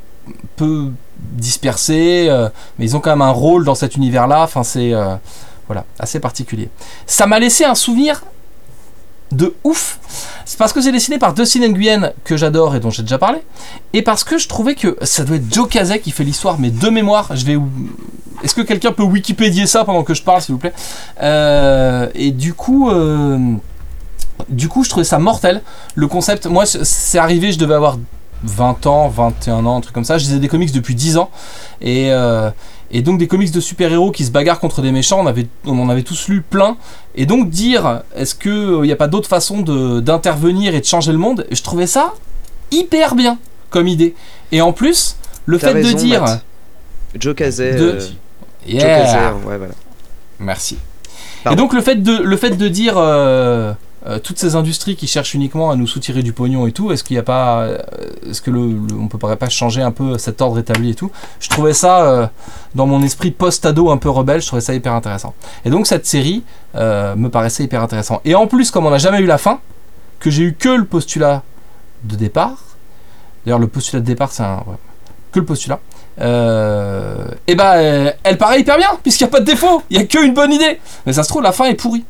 peu 0.57 0.91
dispersés, 1.19 2.27
euh, 2.29 2.49
mais 2.79 2.85
ils 2.87 2.97
ont 2.97 3.01
quand 3.01 3.11
même 3.11 3.23
un 3.23 3.31
rôle 3.31 3.65
dans 3.65 3.75
cet 3.75 3.97
univers-là. 3.97 4.43
Enfin, 4.43 4.63
c'est. 4.63 4.93
euh, 4.95 5.15
voilà, 5.67 5.85
assez 5.99 6.19
particulier. 6.21 6.71
Ça 7.07 7.27
m'a 7.27 7.39
laissé 7.39 7.65
un 7.65 7.75
souvenir 7.75 8.23
de 9.33 9.55
ouf. 9.65 9.99
C'est 10.47 10.59
parce 10.59 10.73
que 10.73 10.81
c'est 10.81 10.93
dessiné 10.93 11.19
par 11.19 11.35
Dustin 11.35 11.69
Nguyen, 11.69 12.13
que 12.25 12.39
j'adore 12.39 12.75
et 12.75 12.81
dont 12.81 12.89
j'ai 12.91 13.03
déjà 13.03 13.19
parlé. 13.19 13.41
Et 13.93 14.01
parce 14.01 14.25
que 14.25 14.39
je 14.39 14.49
trouvais 14.49 14.75
que 14.75 14.97
ça 15.03 15.25
doit 15.25 15.37
être 15.37 15.53
Joe 15.53 15.69
Kazek 15.69 16.03
qui 16.03 16.11
fait 16.11 16.25
l'histoire, 16.25 16.59
mais 16.59 16.71
de 16.71 16.89
mémoire, 16.89 17.37
je 17.37 17.45
vais. 17.45 17.59
Est-ce 18.43 18.55
que 18.55 18.63
quelqu'un 18.63 18.93
peut 18.93 19.03
Wikipédier 19.03 19.67
ça 19.67 19.85
pendant 19.85 20.05
que 20.05 20.15
je 20.15 20.23
parle, 20.23 20.41
s'il 20.41 20.55
vous 20.55 20.59
plaît? 20.61 20.73
Euh, 21.23 22.09
Et 22.15 22.31
du 22.31 22.55
coup. 22.55 22.91
Du 24.49 24.69
coup, 24.69 24.85
je 24.85 24.89
trouvais 24.89 25.05
ça 25.05 25.19
mortel. 25.19 25.63
Le 25.97 26.07
concept, 26.07 26.47
moi, 26.47 26.65
c'est 26.65 27.19
arrivé, 27.19 27.51
je 27.51 27.59
devais 27.59 27.75
avoir 27.75 27.99
20 28.45 28.87
ans, 28.87 29.09
21 29.09 29.67
ans, 29.67 29.77
un 29.77 29.81
truc 29.81 29.95
comme 29.95 30.05
ça. 30.05 30.19
Je 30.19 30.25
lisais 30.25 30.39
des 30.39 30.49
comics 30.49 30.73
depuis 30.73 30.95
10 30.95 31.17
ans. 31.19 31.31
Et, 31.81 32.11
euh, 32.13 32.51
et 32.91 33.03
donc, 33.03 33.19
des 33.19 33.27
comics 33.27 33.51
de 33.51 33.61
super-héros 33.61 34.11
qui 34.13 34.25
se 34.25 34.31
bagarrent 34.31 34.61
contre 34.61 34.81
des 34.83 34.93
méchants, 34.93 35.21
on, 35.21 35.27
avait, 35.27 35.47
on 35.67 35.79
en 35.81 35.89
avait 35.89 36.03
tous 36.03 36.29
lu 36.29 36.41
plein. 36.43 36.77
Et 37.15 37.27
donc, 37.27 37.51
dire, 37.51 38.03
est-ce 38.17 38.35
qu'il 38.35 38.81
n'y 38.83 38.93
a 38.93 38.97
pas 38.97 39.09
d'autre 39.09 39.29
façon 39.29 39.61
d'intervenir 40.01 40.75
et 40.75 40.81
de 40.81 40.87
changer 40.87 41.13
le 41.13 41.19
monde? 41.19 41.47
Je 41.51 41.63
trouvais 41.63 41.87
ça 41.87 42.15
hyper 42.71 43.15
bien 43.15 43.39
comme 43.71 43.89
idée. 43.89 44.15
Et 44.53 44.61
en 44.61 44.73
plus, 44.73 45.17
le 45.47 45.59
fait 45.59 45.75
de 45.75 45.93
dire. 45.93 46.23
Matt. 46.23 46.45
Joe. 47.19 47.35
De- 47.35 47.45
euh, 47.45 48.01
Joe 48.69 49.45
ouais 49.47 49.57
voilà. 49.59 49.75
Merci. 50.39 50.79
Pardon. 51.43 51.55
Et 51.55 51.57
donc 51.57 51.73
le 51.73 51.81
fait 51.81 51.97
de, 51.97 52.13
le 52.23 52.37
fait 52.37 52.51
de 52.51 52.69
dire 52.69 52.95
euh, 54.09 54.19
toutes 54.19 54.39
ces 54.39 54.57
industries 54.57 54.97
qui 54.97 55.07
cherchent 55.07 55.35
uniquement 55.35 55.71
à 55.71 55.77
nous 55.77 55.87
soutirer 55.87 56.23
du 56.23 56.33
pognon 56.33 56.67
et 56.67 56.73
tout, 56.73 56.91
est-ce 56.93 57.05
qu'il 57.05 57.15
n'y 57.15 57.21
a 57.21 57.25
pas, 57.25 57.61
euh, 57.61 57.79
est-ce 58.29 58.41
que 58.41 58.51
le, 58.51 58.69
le- 58.69 59.09
peut 59.09 59.19
pas 59.19 59.49
changer 59.49 59.83
un 59.83 59.91
peu 59.91 60.17
cet 60.19 60.41
ordre 60.41 60.59
établi 60.59 60.91
et 60.91 60.95
tout? 60.95 61.11
Je 61.41 61.49
trouvais 61.49 61.75
ça 61.75 62.03
euh, 62.03 62.27
dans 62.75 62.87
mon 62.87 63.03
esprit 63.03 63.31
post-ado 63.31 63.91
un 63.91 63.97
peu 63.99 64.09
rebelle, 64.11 64.41
je 64.41 64.47
trouvais 64.47 64.63
ça 64.63 64.75
hyper 64.75 64.93
intéressant. 64.93 65.35
Et 65.65 65.71
donc 65.71 65.87
cette 65.87 66.07
série 66.07 66.43
me 66.75 67.29
paraissait 67.29 67.65
hyper 67.65 67.83
intéressant. 67.83 68.21
Et 68.25 68.35
en 68.35 68.47
plus, 68.47 68.71
comme 68.71 68.87
on 68.87 68.91
n'a 68.91 68.99
jamais 68.99 69.19
eu 69.19 69.27
la 69.27 69.39
fin, 69.39 69.61
que 70.21 70.31
j'ai 70.31 70.43
eu 70.43 70.55
que 70.55 70.69
le 70.69 70.85
postulat 70.85 71.43
de 72.05 72.17
départ. 72.17 72.57
D'ailleurs, 73.45 73.59
le 73.59 73.69
postulat 73.69 74.01
de 74.01 74.07
départ, 74.07 74.33
c'est 74.33 74.43
un 74.43 74.63
que 75.33 75.41
le 75.41 75.45
postulat. 75.45 75.81
Et 77.47 77.55
bah, 77.55 77.75
euh, 77.75 78.11
elle 78.25 78.39
paraît 78.39 78.61
hyper 78.61 78.77
bien, 78.77 78.89
puisqu'il 79.03 79.25
n'y 79.25 79.29
a 79.29 79.33
pas 79.33 79.41
de 79.41 79.45
défaut, 79.45 79.83
il 79.91 79.99
n'y 79.99 80.03
a 80.03 80.07
qu'une 80.07 80.35
bonne 80.35 80.53
idée. 80.53 80.81
Mais 81.07 81.13
ça 81.13 81.23
se 81.23 81.29
trouve, 81.29 81.43
la 81.43 81.53
fin 81.53 81.67
est 81.67 81.75
pourrie. 81.75 82.05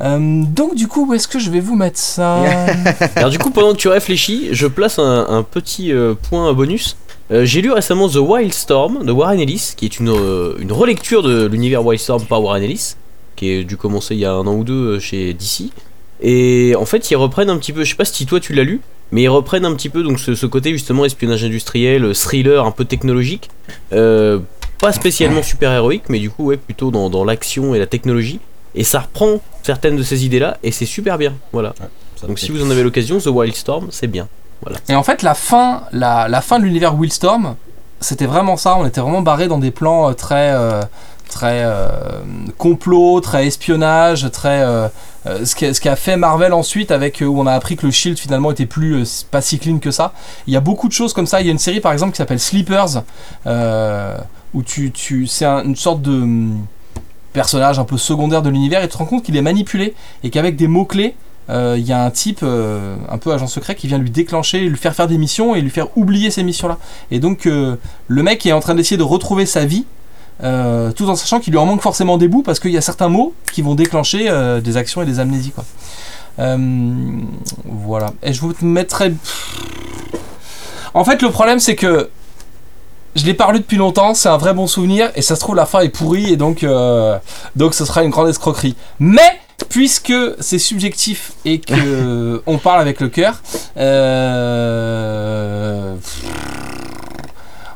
Euh, 0.00 0.42
donc, 0.44 0.74
du 0.74 0.88
coup, 0.88 1.06
où 1.08 1.14
est-ce 1.14 1.28
que 1.28 1.38
je 1.38 1.50
vais 1.50 1.60
vous 1.60 1.76
mettre 1.76 1.98
ça 1.98 2.42
Alors 3.16 3.30
du 3.30 3.38
coup, 3.38 3.50
pendant 3.50 3.72
que 3.72 3.78
tu 3.78 3.88
réfléchis, 3.88 4.48
je 4.52 4.66
place 4.66 4.98
un, 4.98 5.26
un 5.28 5.42
petit 5.42 5.92
euh, 5.92 6.14
point 6.14 6.52
bonus. 6.52 6.96
Euh, 7.32 7.44
J'ai 7.44 7.60
lu 7.62 7.72
récemment 7.72 8.08
The 8.08 8.16
Wildstorm 8.16 9.04
de 9.04 9.12
Warren 9.12 9.40
Ellis, 9.40 9.72
qui 9.76 9.84
est 9.86 9.98
une, 9.98 10.10
euh, 10.10 10.54
une 10.58 10.70
relecture 10.72 11.22
de 11.22 11.46
l'univers 11.46 11.84
Wildstorm 11.84 12.24
par 12.24 12.42
Warren 12.42 12.62
Ellis, 12.62 12.94
qui 13.34 13.50
est 13.50 13.64
dû 13.64 13.76
commencer 13.76 14.14
il 14.14 14.20
y 14.20 14.24
a 14.24 14.32
un 14.32 14.46
an 14.46 14.54
ou 14.54 14.64
deux 14.64 14.98
chez 15.00 15.32
DC. 15.32 15.70
Et 16.22 16.74
en 16.78 16.86
fait, 16.86 17.10
ils 17.10 17.16
reprennent 17.16 17.50
un 17.50 17.58
petit 17.58 17.72
peu, 17.72 17.84
je 17.84 17.90
sais 17.90 17.96
pas 17.96 18.04
si 18.04 18.26
toi 18.26 18.38
tu 18.40 18.52
l'as 18.54 18.64
lu, 18.64 18.80
mais 19.12 19.22
ils 19.22 19.28
reprennent 19.28 19.64
un 19.64 19.74
petit 19.74 19.88
peu 19.88 20.02
donc 20.02 20.18
ce, 20.18 20.34
ce 20.34 20.46
côté 20.46 20.70
justement 20.72 21.04
espionnage 21.04 21.44
industriel, 21.44 22.14
thriller 22.14 22.64
un 22.64 22.70
peu 22.70 22.84
technologique, 22.84 23.50
euh, 23.92 24.38
pas 24.78 24.92
spécialement 24.92 25.42
super 25.42 25.72
héroïque, 25.72 26.04
mais 26.08 26.18
du 26.18 26.30
coup 26.30 26.44
ouais 26.46 26.56
plutôt 26.56 26.90
dans, 26.90 27.10
dans 27.10 27.24
l'action 27.24 27.74
et 27.74 27.78
la 27.78 27.86
technologie. 27.86 28.40
Et 28.76 28.84
ça 28.84 29.00
reprend 29.00 29.40
certaines 29.62 29.96
de 29.96 30.02
ces 30.02 30.24
idées-là 30.26 30.58
et 30.62 30.70
c'est 30.70 30.86
super 30.86 31.18
bien. 31.18 31.32
Voilà. 31.52 31.74
Donc 32.28 32.38
si 32.38 32.50
vous 32.50 32.64
en 32.64 32.70
avez 32.70 32.82
l'occasion, 32.82 33.18
The 33.18 33.26
Wildstorm, 33.26 33.88
c'est 33.90 34.06
bien. 34.06 34.28
Et 34.88 34.94
en 34.94 35.02
fait, 35.02 35.22
la 35.22 35.34
fin, 35.34 35.82
la, 35.92 36.28
la 36.28 36.40
fin 36.40 36.58
de 36.58 36.64
l'univers 36.64 36.94
Willstorm, 36.94 37.56
c'était 38.00 38.26
vraiment 38.26 38.56
ça. 38.56 38.76
On 38.78 38.86
était 38.86 39.00
vraiment 39.00 39.22
barré 39.22 39.48
dans 39.48 39.58
des 39.58 39.70
plans 39.70 40.08
euh, 40.08 40.12
très, 40.12 40.50
euh, 40.52 40.82
très 41.28 41.62
euh, 41.64 41.88
complot, 42.58 43.20
très 43.20 43.46
espionnage, 43.46 44.30
très 44.30 44.62
euh, 44.62 44.88
euh, 45.26 45.44
ce, 45.44 45.54
qui 45.54 45.66
a, 45.66 45.74
ce 45.74 45.80
qui 45.80 45.88
a 45.88 45.96
fait 45.96 46.16
Marvel 46.16 46.52
ensuite, 46.52 46.90
avec 46.90 47.20
euh, 47.22 47.26
où 47.26 47.40
on 47.40 47.46
a 47.46 47.52
appris 47.52 47.76
que 47.76 47.84
le 47.86 47.92
Shield 47.92 48.18
finalement 48.18 48.50
était 48.50 48.66
plus 48.66 48.94
euh, 49.02 49.04
pas 49.30 49.40
si 49.42 49.58
clean 49.58 49.78
que 49.78 49.90
ça. 49.90 50.12
Il 50.46 50.54
y 50.54 50.56
a 50.56 50.60
beaucoup 50.60 50.88
de 50.88 50.92
choses 50.92 51.12
comme 51.12 51.26
ça. 51.26 51.40
Il 51.40 51.46
y 51.46 51.50
a 51.50 51.52
une 51.52 51.58
série 51.58 51.80
par 51.80 51.92
exemple 51.92 52.12
qui 52.12 52.18
s'appelle 52.18 52.40
Sleepers, 52.40 53.02
euh, 53.46 54.16
où 54.54 54.62
tu, 54.62 54.90
tu 54.90 55.26
c'est 55.26 55.44
un- 55.44 55.64
une 55.64 55.76
sorte 55.76 56.00
de 56.02 56.12
hum, 56.12 56.66
personnage 57.36 57.78
un 57.78 57.84
peu 57.84 57.98
secondaire 57.98 58.40
de 58.40 58.48
l'univers 58.48 58.82
et 58.82 58.88
tu 58.88 58.94
te 58.94 58.98
rends 58.98 59.04
compte 59.04 59.22
qu'il 59.22 59.36
est 59.36 59.42
manipulé 59.42 59.94
et 60.24 60.30
qu'avec 60.30 60.56
des 60.56 60.68
mots 60.68 60.86
clés. 60.86 61.14
il 61.50 61.86
y 61.86 61.92
a 61.92 62.02
un 62.02 62.10
type 62.10 62.40
euh, 62.42 62.96
un 63.10 63.18
peu 63.18 63.30
agent 63.30 63.46
secret 63.46 63.74
qui 63.74 63.86
vient 63.86 63.98
lui 63.98 64.10
déclencher, 64.10 64.60
lui 64.60 64.78
faire 64.78 64.94
faire 64.94 65.06
des 65.06 65.18
missions 65.18 65.54
et 65.54 65.60
lui 65.60 65.70
faire 65.70 65.88
oublier 65.96 66.30
ces 66.30 66.42
missions-là. 66.42 66.78
Et 67.10 67.18
donc 67.20 67.46
euh, 67.46 67.76
le 68.08 68.22
mec 68.22 68.46
est 68.46 68.52
en 68.52 68.60
train 68.60 68.74
d'essayer 68.74 68.96
de 68.96 69.02
retrouver 69.02 69.44
sa 69.44 69.66
vie, 69.66 69.84
euh, 70.42 70.92
tout 70.92 71.08
en 71.08 71.16
sachant 71.16 71.40
qu'il 71.40 71.52
lui 71.52 71.58
en 71.58 71.66
manque 71.66 71.82
forcément 71.82 72.18
des 72.18 72.28
bouts 72.28 72.42
parce 72.42 72.58
qu'il 72.58 72.70
y 72.70 72.76
a 72.76 72.82
certains 72.82 73.08
mots 73.08 73.34
qui 73.52 73.62
vont 73.62 73.74
déclencher 73.74 74.28
euh, 74.28 74.60
des 74.60 74.76
actions 74.78 75.02
et 75.02 75.06
des 75.06 75.20
amnésies. 75.20 75.52
Quoi. 75.52 75.64
Euh, 76.38 77.20
voilà. 77.64 78.12
Et 78.22 78.32
je 78.32 78.40
vous 78.40 78.52
mettrai. 78.62 79.12
En 80.94 81.04
fait, 81.04 81.20
le 81.20 81.30
problème 81.30 81.58
c'est 81.58 81.76
que 81.76 82.10
je 83.16 83.24
l'ai 83.24 83.34
parlé 83.34 83.58
depuis 83.58 83.78
longtemps, 83.78 84.14
c'est 84.14 84.28
un 84.28 84.36
vrai 84.36 84.52
bon 84.54 84.66
souvenir 84.66 85.10
et 85.14 85.22
ça 85.22 85.34
se 85.34 85.40
trouve 85.40 85.56
la 85.56 85.64
fin 85.66 85.80
est 85.80 85.88
pourrie 85.88 86.32
et 86.32 86.36
donc 86.36 86.62
euh, 86.62 87.18
donc 87.56 87.74
ce 87.74 87.84
sera 87.86 88.04
une 88.04 88.10
grande 88.10 88.28
escroquerie. 88.28 88.76
Mais 89.00 89.40
puisque 89.70 90.12
c'est 90.38 90.58
subjectif 90.58 91.32
et 91.44 91.58
que 91.58 92.42
on 92.46 92.58
parle 92.58 92.80
avec 92.80 93.00
le 93.00 93.08
cœur, 93.08 93.40
euh, 93.78 94.76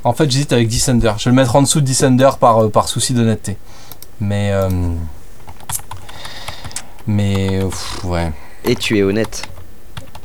en 0.05 0.13
fait 0.13 0.31
j'hésite 0.31 0.53
avec 0.53 0.69
Descender. 0.69 1.13
Je 1.19 1.25
vais 1.25 1.31
le 1.31 1.37
mettre 1.37 1.57
en 1.57 1.63
dessous 1.63 1.81
de 1.81 1.87
Descender 1.87 2.31
par, 2.39 2.65
euh, 2.65 2.69
par 2.69 2.89
souci 2.89 3.15
d'honnêteté. 3.15 3.57
Mais 4.21 4.51
euh, 4.53 4.69
mais 7.07 7.61
pff, 7.61 8.05
ouais. 8.05 8.31
Et 8.65 8.77
tu 8.77 8.99
es 8.99 9.03
honnête. 9.03 9.49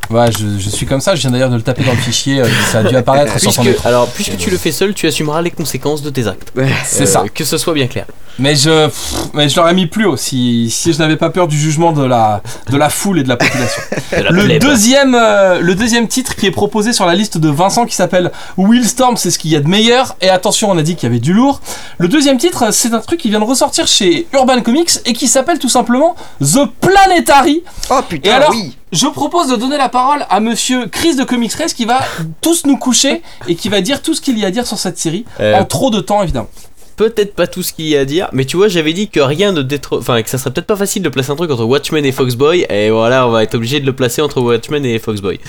Ouais, 0.10 0.32
je, 0.32 0.60
je 0.60 0.70
suis 0.70 0.86
comme 0.86 1.02
ça, 1.02 1.16
je 1.16 1.22
viens 1.22 1.32
d'ailleurs 1.32 1.50
de 1.50 1.56
le 1.56 1.62
taper 1.62 1.84
dans 1.84 1.92
le 1.92 1.98
fichier, 1.98 2.42
euh, 2.42 2.48
ça 2.72 2.80
a 2.80 2.84
dû 2.84 2.96
apparaître 2.96 3.40
sur 3.40 3.52
son 3.52 3.64
Puisque, 3.64 3.86
alors, 3.86 4.08
puisque 4.10 4.38
tu 4.38 4.50
le 4.52 4.58
fais 4.58 4.72
seul, 4.72 4.94
tu 4.94 5.08
assumeras 5.08 5.42
les 5.42 5.52
conséquences 5.52 6.02
de 6.02 6.10
tes 6.10 6.28
actes. 6.28 6.52
C'est 6.86 7.04
Euh, 7.04 7.06
ça. 7.06 7.24
Que 7.34 7.44
ce 7.44 7.58
soit 7.58 7.74
bien 7.74 7.88
clair. 7.88 8.06
Mais 8.38 8.56
je, 8.56 8.88
pff, 8.88 9.14
mais 9.34 9.48
je 9.48 9.56
l'aurais 9.56 9.74
mis 9.74 9.86
plus 9.86 10.06
haut 10.06 10.18
si, 10.18 10.70
si 10.70 10.92
je 10.92 11.00
n'avais 11.00 11.16
pas 11.16 11.30
peur 11.30 11.48
du 11.48 11.58
jugement 11.58 11.94
de 11.94 12.04
la, 12.04 12.42
de 12.70 12.78
la 12.78 12.90
foule 12.90 13.20
et 13.20 13.24
de 13.24 13.30
la 13.30 13.38
population. 13.38 13.82
De 14.12 14.22
la 14.22 14.30
Le 14.30 14.60
deuxième, 14.60 15.16
euh, 15.16 15.60
le 15.62 15.76
deuxième 15.76 16.08
titre 16.08 16.36
qui 16.36 16.46
est 16.46 16.52
proposé 16.52 16.94
sur 16.94 17.06
la 17.06 17.16
liste 17.16 17.38
de 17.38 17.50
Vincent 17.50 17.86
qui 17.86 17.96
s'appelle 17.96 18.32
Willstorm, 18.58 19.18
c'est 19.18 19.32
ce 19.32 19.40
qu'il 19.40 19.52
y 19.52 19.56
a 19.56 19.60
de 19.62 19.68
meilleur. 19.68 20.16
Et 20.22 20.30
attention, 20.30 20.70
on 20.72 20.78
a 20.78 20.84
dit 20.84 20.96
qu'il 20.96 21.08
y 21.08 21.12
avait 21.12 21.20
du 21.20 21.34
lourd. 21.34 21.62
Le 21.98 22.08
deuxième 22.08 22.38
titre, 22.38 22.72
c'est 22.74 22.94
un 22.94 23.00
truc 23.00 23.20
qui 23.20 23.30
vient 23.30 23.40
de 23.40 23.46
ressortir 23.46 23.88
chez 23.88 24.28
Urban 24.34 24.62
Comics 24.62 24.92
et 25.06 25.14
qui 25.14 25.28
s'appelle 25.28 25.60
tout 25.60 25.70
simplement 25.70 26.16
The 26.42 26.66
Planetary. 26.82 27.64
Oh 27.90 28.00
putain, 28.08 28.30
Et 28.30 28.34
alors 28.34 28.52
oui 28.52 28.76
Je 28.92 29.08
propose 29.08 29.48
de 29.50 29.56
donner 29.56 29.78
la 29.78 29.90
parole 29.90 30.26
à 30.30 30.40
monsieur 30.40 30.88
Chris 30.88 31.16
de 31.16 31.24
Comics 31.24 31.54
Race 31.54 31.74
qui 31.74 31.86
va 31.86 32.00
tous 32.42 32.66
nous 32.66 32.78
coucher 32.78 33.22
et 33.48 33.56
qui 33.56 33.70
va 33.70 33.82
dire 33.82 34.02
tout 34.02 34.14
ce 34.14 34.22
qu'il 34.22 34.38
y 34.38 34.44
a 34.46 34.48
à 34.48 34.52
dire 34.52 34.68
sur 34.68 34.78
cette 34.78 34.98
série. 34.98 35.26
Euh, 35.40 35.56
En 35.60 35.66
trop 35.66 35.90
de 35.90 36.00
temps, 36.00 36.22
évidemment. 36.22 36.48
Peut-être 36.96 37.36
pas 37.36 37.48
tout 37.48 37.64
ce 37.64 37.74
qu'il 37.74 37.86
y 37.88 37.96
a 37.98 38.02
à 38.02 38.06
dire, 38.06 38.30
mais 38.32 38.46
tu 38.46 38.58
vois, 38.58 38.68
j'avais 38.68 38.94
dit 38.94 39.10
que 39.10 39.20
rien 39.20 39.54
de 39.54 39.62
détro... 39.62 39.98
Enfin, 39.98 40.22
que 40.22 40.30
ça 40.30 40.38
serait 40.38 40.52
peut-être 40.52 40.68
pas 40.68 40.76
facile 40.76 41.02
de 41.04 41.10
placer 41.10 41.32
un 41.32 41.36
truc 41.36 41.52
entre 41.52 41.64
Watchmen 41.66 42.06
et 42.06 42.12
Foxboy, 42.12 42.66
et 42.70 42.90
voilà, 42.90 43.28
on 43.28 43.32
va 43.32 43.44
être 43.44 43.56
obligé 43.56 43.80
de 43.80 43.86
le 43.86 43.94
placer 43.94 44.22
entre 44.22 44.42
Watchmen 44.42 44.86
et 44.86 44.98
Foxboy. 45.00 45.40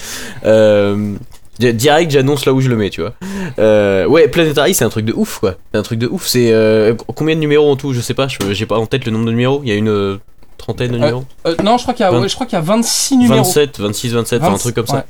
Euh... 0.44 1.14
di- 1.58 1.72
Direct, 1.74 2.10
j'annonce 2.10 2.44
là 2.46 2.52
où 2.52 2.60
je 2.60 2.68
le 2.68 2.76
mets, 2.76 2.90
tu 2.90 3.00
vois. 3.00 3.14
Euh, 3.58 4.06
ouais, 4.06 4.28
Planetary, 4.28 4.74
c'est 4.74 4.84
un 4.84 4.88
truc 4.90 5.04
de 5.04 5.12
ouf, 5.12 5.38
quoi. 5.38 5.54
C'est 5.72 5.78
un 5.78 5.82
truc 5.82 5.98
de 5.98 6.06
ouf. 6.06 6.26
C'est 6.26 6.52
euh, 6.52 6.94
combien 7.14 7.34
de 7.34 7.40
numéros 7.40 7.70
en 7.70 7.76
tout 7.76 7.92
Je 7.92 8.00
sais 8.00 8.14
pas. 8.14 8.26
J'ai 8.50 8.66
pas 8.66 8.76
en 8.78 8.86
tête 8.86 9.04
le 9.06 9.12
nombre 9.12 9.24
de 9.26 9.30
numéros. 9.30 9.60
Il 9.62 9.68
y 9.68 9.72
a 9.72 9.76
une 9.76 9.88
euh, 9.88 10.18
trentaine 10.58 10.90
de 10.92 10.98
numéros. 10.98 11.24
Non, 11.64 11.76
je 11.78 11.82
crois 11.84 11.94
qu'il 11.94 12.04
y, 12.04 12.08
a- 12.08 12.12
ouais, 12.12 12.28
je 12.28 12.34
crois 12.34 12.46
qu'il 12.46 12.56
y 12.56 12.60
a 12.60 12.64
26 12.64 13.16
numéros. 13.16 13.44
27, 13.44 13.80
26, 13.80 14.12
27, 14.12 14.40
enfin, 14.42 14.48
un 14.48 14.52
20, 14.52 14.58
truc 14.58 14.74
comme 14.74 14.86
ça. 14.86 15.06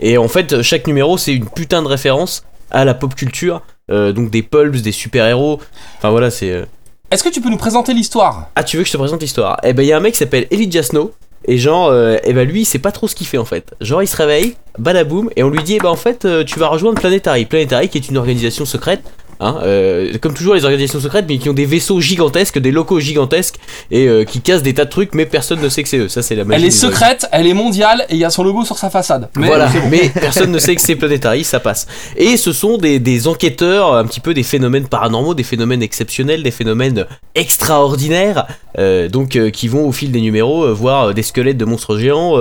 Et 0.00 0.18
en 0.18 0.28
fait, 0.28 0.60
chaque 0.62 0.86
numéro, 0.86 1.16
c'est 1.16 1.32
une 1.34 1.48
putain 1.48 1.82
de 1.82 1.88
référence 1.88 2.44
à 2.70 2.84
la 2.84 2.92
pop 2.94 3.14
culture. 3.14 3.62
Euh, 3.90 4.12
donc 4.12 4.30
des 4.30 4.42
pulps, 4.42 4.82
des 4.82 4.92
super-héros. 4.92 5.60
Enfin 5.98 6.10
voilà, 6.10 6.30
c'est. 6.30 6.50
euh, 6.50 6.64
Est-ce 7.10 7.22
que 7.24 7.28
tu 7.28 7.40
peux 7.40 7.50
nous 7.50 7.56
présenter 7.56 7.94
l'histoire? 7.94 8.50
Ah, 8.54 8.64
tu 8.64 8.76
veux 8.76 8.82
que 8.82 8.88
je 8.88 8.92
te 8.92 8.98
présente 8.98 9.20
l'histoire? 9.20 9.58
Eh 9.62 9.72
ben, 9.72 9.82
il 9.82 9.86
y 9.86 9.92
a 9.92 9.96
un 9.96 10.00
mec 10.00 10.12
qui 10.12 10.18
s'appelle 10.18 10.46
Elijah 10.50 10.82
Snow. 10.82 11.12
Et 11.48 11.58
genre, 11.58 11.90
euh, 11.90 12.16
eh 12.24 12.32
ben 12.32 12.48
lui, 12.48 12.62
il 12.62 12.64
sait 12.64 12.80
pas 12.80 12.90
trop 12.90 13.06
ce 13.06 13.14
qu'il 13.14 13.26
fait 13.26 13.38
en 13.38 13.44
fait. 13.44 13.72
Genre, 13.80 14.02
il 14.02 14.08
se 14.08 14.16
réveille, 14.16 14.56
badaboum, 14.80 15.30
et 15.36 15.44
on 15.44 15.48
lui 15.50 15.62
dit, 15.62 15.76
eh 15.76 15.78
ben 15.78 15.90
en 15.90 15.94
fait, 15.96 16.24
euh, 16.24 16.42
tu 16.42 16.58
vas 16.58 16.66
rejoindre 16.66 16.98
Planetary. 16.98 17.44
Planetary, 17.44 17.88
qui 17.88 17.98
est 17.98 18.08
une 18.08 18.16
organisation 18.16 18.64
secrète. 18.64 19.02
Hein, 19.38 19.58
euh, 19.62 20.12
comme 20.20 20.32
toujours 20.32 20.54
les 20.54 20.64
organisations 20.64 21.00
secrètes, 21.00 21.26
mais 21.28 21.36
qui 21.36 21.50
ont 21.50 21.54
des 21.54 21.66
vaisseaux 21.66 22.00
gigantesques, 22.00 22.58
des 22.58 22.70
locaux 22.70 23.00
gigantesques, 23.00 23.56
et 23.90 24.06
euh, 24.06 24.24
qui 24.24 24.40
cassent 24.40 24.62
des 24.62 24.72
tas 24.72 24.86
de 24.86 24.90
trucs, 24.90 25.14
mais 25.14 25.26
personne 25.26 25.60
ne 25.60 25.68
sait 25.68 25.82
que 25.82 25.88
c'est 25.88 25.98
eux. 25.98 26.08
Ça, 26.08 26.22
c'est 26.22 26.34
la 26.34 26.44
magie. 26.44 26.62
Elle 26.62 26.68
est 26.68 26.70
secrète, 26.70 27.26
elle 27.32 27.46
est 27.46 27.54
mondiale 27.54 28.06
et 28.08 28.14
il 28.14 28.18
y 28.18 28.24
a 28.24 28.30
son 28.30 28.44
logo 28.44 28.64
sur 28.64 28.78
sa 28.78 28.88
façade. 28.88 29.28
Mais 29.36 29.46
voilà, 29.46 29.66
bon. 29.66 29.88
mais 29.90 30.08
personne 30.14 30.50
ne 30.50 30.58
sait 30.58 30.74
que 30.74 30.80
c'est 30.80 30.96
Planetary, 30.96 31.44
ça 31.44 31.60
passe. 31.60 31.86
Et 32.16 32.36
ce 32.38 32.52
sont 32.52 32.78
des, 32.78 32.98
des 32.98 33.28
enquêteurs, 33.28 33.94
un 33.94 34.06
petit 34.06 34.20
peu 34.20 34.32
des 34.32 34.42
phénomènes 34.42 34.88
paranormaux, 34.88 35.34
des 35.34 35.42
phénomènes 35.42 35.82
exceptionnels, 35.82 36.42
des 36.42 36.50
phénomènes 36.50 37.04
extraordinaires, 37.34 38.46
euh, 38.78 39.08
donc 39.08 39.38
qui 39.50 39.68
vont 39.68 39.86
au 39.86 39.92
fil 39.92 40.12
des 40.12 40.20
numéros 40.20 40.72
voir 40.72 41.12
des 41.12 41.22
squelettes 41.22 41.58
de 41.58 41.64
monstres 41.66 41.98
géants, 41.98 42.34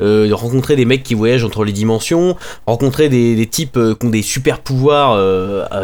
rencontrer 0.00 0.76
des 0.76 0.86
mecs 0.86 1.02
qui 1.02 1.14
voyagent 1.14 1.44
entre 1.44 1.64
les 1.64 1.72
dimensions, 1.72 2.36
rencontrer 2.66 3.10
des, 3.10 3.36
des 3.36 3.46
types 3.46 3.78
qui 4.00 4.06
ont 4.06 4.10
des 4.10 4.22
super 4.22 4.60
pouvoirs 4.60 5.18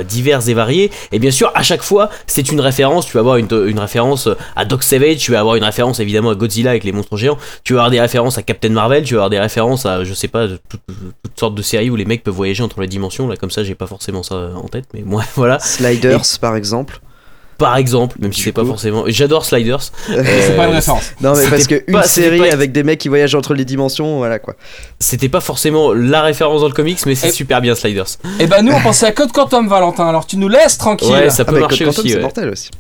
divers 0.04 0.48
et 0.48 0.53
variés. 0.54 0.90
Et 1.12 1.18
bien 1.18 1.30
sûr, 1.30 1.50
à 1.54 1.62
chaque 1.62 1.82
fois, 1.82 2.10
c'est 2.26 2.50
une 2.50 2.60
référence. 2.60 3.06
Tu 3.06 3.12
vas 3.12 3.20
avoir 3.20 3.36
une, 3.36 3.48
une 3.66 3.78
référence 3.78 4.28
à 4.56 4.64
Doc 4.64 4.82
Savage, 4.82 5.18
tu 5.18 5.32
vas 5.32 5.40
avoir 5.40 5.56
une 5.56 5.64
référence 5.64 6.00
évidemment 6.00 6.30
à 6.30 6.34
Godzilla 6.34 6.70
avec 6.70 6.84
les 6.84 6.92
monstres 6.92 7.16
géants, 7.16 7.38
tu 7.64 7.74
vas 7.74 7.80
avoir 7.80 7.90
des 7.90 8.00
références 8.00 8.38
à 8.38 8.42
Captain 8.42 8.70
Marvel, 8.70 9.04
tu 9.04 9.14
vas 9.14 9.20
avoir 9.20 9.30
des 9.30 9.40
références 9.40 9.86
à, 9.86 10.04
je 10.04 10.14
sais 10.14 10.28
pas, 10.28 10.48
toutes, 10.48 10.80
toutes 11.22 11.38
sortes 11.38 11.54
de 11.54 11.62
séries 11.62 11.90
où 11.90 11.96
les 11.96 12.04
mecs 12.04 12.22
peuvent 12.22 12.34
voyager 12.34 12.62
entre 12.62 12.80
les 12.80 12.88
dimensions. 12.88 13.28
Là, 13.28 13.36
comme 13.36 13.50
ça, 13.50 13.64
j'ai 13.64 13.74
pas 13.74 13.86
forcément 13.86 14.22
ça 14.22 14.50
en 14.54 14.68
tête, 14.68 14.86
mais 14.94 15.02
moi, 15.02 15.22
voilà. 15.34 15.58
Sliders, 15.58 16.22
par 16.40 16.56
exemple. 16.56 17.00
Par 17.58 17.76
exemple, 17.76 18.16
même 18.20 18.32
si 18.32 18.42
c'est 18.42 18.52
pas 18.52 18.64
forcément. 18.64 19.04
J'adore 19.06 19.44
Sliders. 19.44 19.80
c'est 20.06 20.56
pas 20.56 20.64
une 20.66 20.72
Euh, 20.72 20.74
référence. 20.74 21.12
Non, 21.20 21.34
mais 21.36 21.46
parce 21.48 21.62
C'était 21.62 21.80
que 21.80 21.84
une 21.90 21.94
pas- 21.98 22.02
c'était 22.04 22.22
série 22.28 22.38
pas- 22.40 22.52
avec 22.52 22.72
des 22.72 22.82
mecs 22.82 22.98
qui 22.98 23.08
voyagent 23.08 23.34
entre 23.34 23.54
les 23.54 23.64
dimensions, 23.64 24.18
voilà 24.18 24.38
quoi. 24.38 24.54
C'était 24.98 25.28
pas 25.28 25.40
forcément 25.40 25.92
la 25.92 26.22
référence 26.22 26.60
dans 26.62 26.68
le 26.68 26.74
comics, 26.74 26.98
mais 27.06 27.14
c'est 27.14 27.28
Et- 27.28 27.32
super 27.32 27.60
bien 27.60 27.74
Sliders. 27.74 28.06
Et 28.40 28.46
ben 28.46 28.62
nous 28.62 28.72
on 28.72 28.80
pensait 28.80 29.06
à 29.06 29.12
Code 29.12 29.32
Quantum 29.32 29.68
Valentin, 29.68 30.06
alors 30.08 30.26
tu 30.26 30.36
nous 30.36 30.48
laisses 30.48 30.78
tranquille. 30.78 31.10
Ouais, 31.10 31.30
ça 31.30 31.44
Ah, 31.46 31.50
peut 31.50 31.60
marcher 31.60 31.84
Code 31.84 31.94
Quantum, 31.94 32.10
aussi. 32.12 32.16
ouais. 32.44 32.50
aussi. 32.50 32.70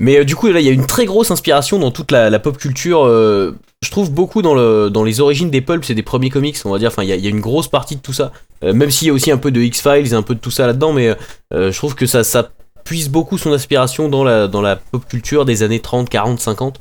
Mais 0.00 0.18
euh, 0.18 0.24
du 0.24 0.36
coup, 0.36 0.46
là, 0.48 0.60
il 0.60 0.66
y 0.66 0.68
a 0.68 0.72
une 0.72 0.86
très 0.86 1.06
grosse 1.06 1.30
inspiration 1.32 1.78
dans 1.80 1.90
toute 1.90 2.12
la, 2.12 2.30
la 2.30 2.38
pop 2.38 2.56
culture. 2.56 3.04
euh, 3.04 3.56
je 3.82 3.90
trouve 3.90 4.10
beaucoup 4.12 4.42
dans, 4.42 4.54
le, 4.54 4.90
dans 4.90 5.02
les 5.04 5.20
origines 5.20 5.50
des 5.50 5.60
pulps 5.60 5.90
et 5.90 5.94
des 5.94 6.02
premiers 6.04 6.30
comics, 6.30 6.56
on 6.64 6.70
va 6.70 6.78
dire. 6.78 6.88
Enfin, 6.88 7.02
il 7.02 7.08
y, 7.08 7.12
a- 7.12 7.16
il 7.16 7.22
y 7.24 7.26
a 7.26 7.30
une 7.30 7.40
grosse 7.40 7.66
partie 7.68 7.96
de 7.96 8.00
tout 8.00 8.12
ça. 8.12 8.30
Euh, 8.64 8.72
même 8.72 8.90
s'il 8.90 9.08
y 9.08 9.10
a 9.10 9.14
aussi 9.14 9.30
un 9.32 9.38
peu 9.38 9.50
de 9.50 9.60
X-Files 9.60 10.12
et 10.12 10.14
un 10.14 10.22
peu 10.22 10.34
de 10.36 10.40
tout 10.40 10.50
ça 10.52 10.66
là-dedans, 10.68 10.92
mais 10.92 11.16
euh, 11.52 11.72
je 11.72 11.76
trouve 11.76 11.94
que 11.96 12.06
ça, 12.06 12.22
ça 12.22 12.48
puise 12.88 13.08
beaucoup 13.10 13.36
son 13.38 13.52
inspiration 13.52 14.08
dans 14.08 14.24
la, 14.24 14.48
dans 14.48 14.62
la 14.62 14.76
pop 14.76 15.06
culture 15.06 15.44
des 15.44 15.62
années 15.62 15.80
30, 15.80 16.08
40, 16.08 16.40
50. 16.40 16.78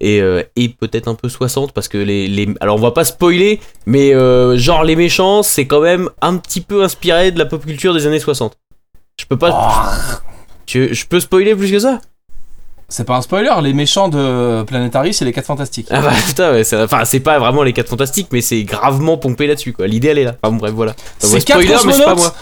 Et, 0.00 0.22
euh, 0.22 0.42
et 0.56 0.70
peut-être 0.70 1.08
un 1.08 1.14
peu 1.14 1.28
60 1.28 1.72
parce 1.72 1.86
que 1.88 1.98
les, 1.98 2.26
les 2.26 2.48
alors 2.62 2.76
on 2.76 2.80
va 2.80 2.90
pas 2.92 3.04
spoiler 3.04 3.60
mais 3.84 4.14
euh, 4.14 4.56
genre 4.56 4.82
les 4.82 4.96
méchants 4.96 5.42
c'est 5.42 5.66
quand 5.66 5.80
même 5.82 6.08
un 6.22 6.38
petit 6.38 6.62
peu 6.62 6.82
inspiré 6.82 7.30
de 7.32 7.38
la 7.38 7.44
pop 7.44 7.62
culture 7.66 7.92
des 7.92 8.06
années 8.06 8.18
60 8.18 8.56
je 9.18 9.26
peux 9.26 9.36
pas 9.36 9.50
Oh, 9.52 10.18
tu- 10.64 10.94
je 10.94 11.04
peux 11.06 11.20
spoiler 11.20 11.54
plus 11.54 11.70
que 11.70 11.78
ça? 11.78 12.00
C'est 12.88 13.04
pas 13.04 13.16
un 13.16 13.22
spoiler, 13.22 13.52
les 13.62 13.74
méchants 13.74 14.08
de 14.08 14.62
Planetary 14.62 15.12
c'est 15.12 15.26
les 15.26 15.32
4 15.32 15.44
fantastiques. 15.44 15.86
Ah 15.90 16.00
bah 16.00 16.10
putain, 16.26 16.52
ouais, 16.52 16.64
c'est- 16.64 16.82
enfin 16.82 17.04
c'est 17.04 17.20
pas 17.20 17.38
vraiment 17.38 17.62
les 17.62 17.72
4 17.74 17.88
fantastiques, 17.90 18.28
mais 18.32 18.40
c'est 18.40 18.62
gravement 18.64 19.18
pompé 19.18 19.46
là-dessus 19.46 19.74
quoi. 19.74 19.86
L'idée 19.86 20.08
elle 20.08 20.18
est 20.18 20.24
là. 20.24 20.34
Enfin 20.42 20.56
bref, 20.56 20.72
voilà. 20.72 20.94
C'est 21.18 21.40
spoiler, 21.40 21.68
mais 21.86 21.92
c'est 21.92 22.04
pas 22.04 22.14
moi. 22.16 22.34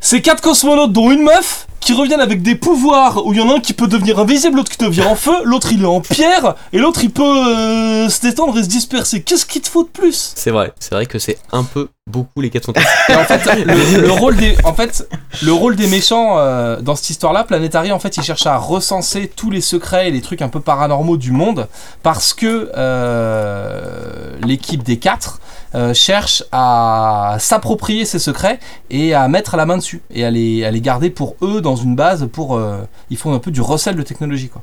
C'est 0.00 0.20
4 0.20 0.40
cosmonautes 0.40 0.92
dont 0.92 1.10
une 1.10 1.22
meuf 1.22 1.66
qui 1.80 1.92
reviennent 1.92 2.20
avec 2.20 2.42
des 2.42 2.56
pouvoirs 2.56 3.24
où 3.24 3.32
il 3.32 3.38
y 3.38 3.42
en 3.42 3.48
a 3.48 3.54
un 3.54 3.60
qui 3.60 3.72
peut 3.72 3.86
devenir 3.86 4.18
invisible, 4.18 4.56
l'autre 4.56 4.72
qui 4.72 4.84
devient 4.84 5.04
en 5.04 5.14
feu, 5.14 5.34
l'autre 5.44 5.68
il 5.70 5.82
est 5.82 5.86
en 5.86 6.00
pierre 6.00 6.56
et 6.72 6.78
l'autre 6.78 6.98
il 7.04 7.10
peut 7.10 7.22
euh, 7.22 8.08
se 8.08 8.20
détendre 8.22 8.58
et 8.58 8.64
se 8.64 8.68
disperser. 8.68 9.22
Qu'est-ce 9.22 9.46
qu'il 9.46 9.62
te 9.62 9.68
faut 9.68 9.84
de 9.84 9.88
plus? 9.88 10.32
C'est 10.34 10.50
vrai, 10.50 10.72
c'est 10.80 10.96
vrai 10.96 11.06
que 11.06 11.20
c'est 11.20 11.38
un 11.52 11.62
peu 11.62 11.88
beaucoup 12.10 12.40
les 12.40 12.50
4 12.50 12.66
fantastiques. 12.66 12.90
Et 13.08 13.14
en 13.14 13.24
fait, 13.24 13.64
le, 13.64 14.00
le 14.00 14.10
rôle 14.10 14.34
des, 14.36 14.56
en 14.64 14.74
fait, 14.74 15.08
le 15.44 15.52
rôle 15.52 15.76
des 15.76 15.86
méchants 15.86 16.38
euh, 16.38 16.80
dans 16.80 16.96
cette 16.96 17.10
histoire-là, 17.10 17.44
Planetary, 17.44 17.92
en 17.92 18.00
fait, 18.00 18.16
il 18.16 18.22
cherche 18.24 18.46
à 18.46 18.56
recenser 18.56 19.30
tous 19.34 19.50
les 19.50 19.60
secrets 19.60 20.08
et 20.08 20.10
les 20.10 20.22
trucs 20.22 20.42
un 20.42 20.48
peu 20.48 20.60
paranormaux 20.60 21.16
du 21.16 21.30
monde 21.30 21.68
parce 22.02 22.34
que 22.34 22.70
euh, 22.76 24.32
l'équipe 24.44 24.82
des 24.82 24.98
quatre 24.98 25.38
euh, 25.74 25.92
cherche 25.94 26.44
à 26.52 27.36
s'approprier 27.40 28.04
ces 28.04 28.18
secrets 28.18 28.58
et 28.90 29.14
à 29.14 29.28
mettre 29.28 29.56
la 29.56 29.66
main 29.66 29.76
dessus 29.76 30.00
et 30.10 30.24
à 30.24 30.30
les, 30.30 30.64
à 30.64 30.70
les 30.70 30.80
garder 30.80 31.10
pour 31.10 31.36
eux 31.42 31.60
dans 31.60 31.76
une 31.76 31.96
base 31.96 32.28
pour. 32.32 32.56
euh, 32.56 32.78
ils 33.10 33.16
font 33.16 33.32
un 33.34 33.38
peu 33.38 33.50
du 33.50 33.60
recel 33.60 33.96
de 33.96 34.02
technologie, 34.02 34.48
quoi. 34.48 34.62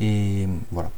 Et 0.00 0.48
voilà. 0.72 0.90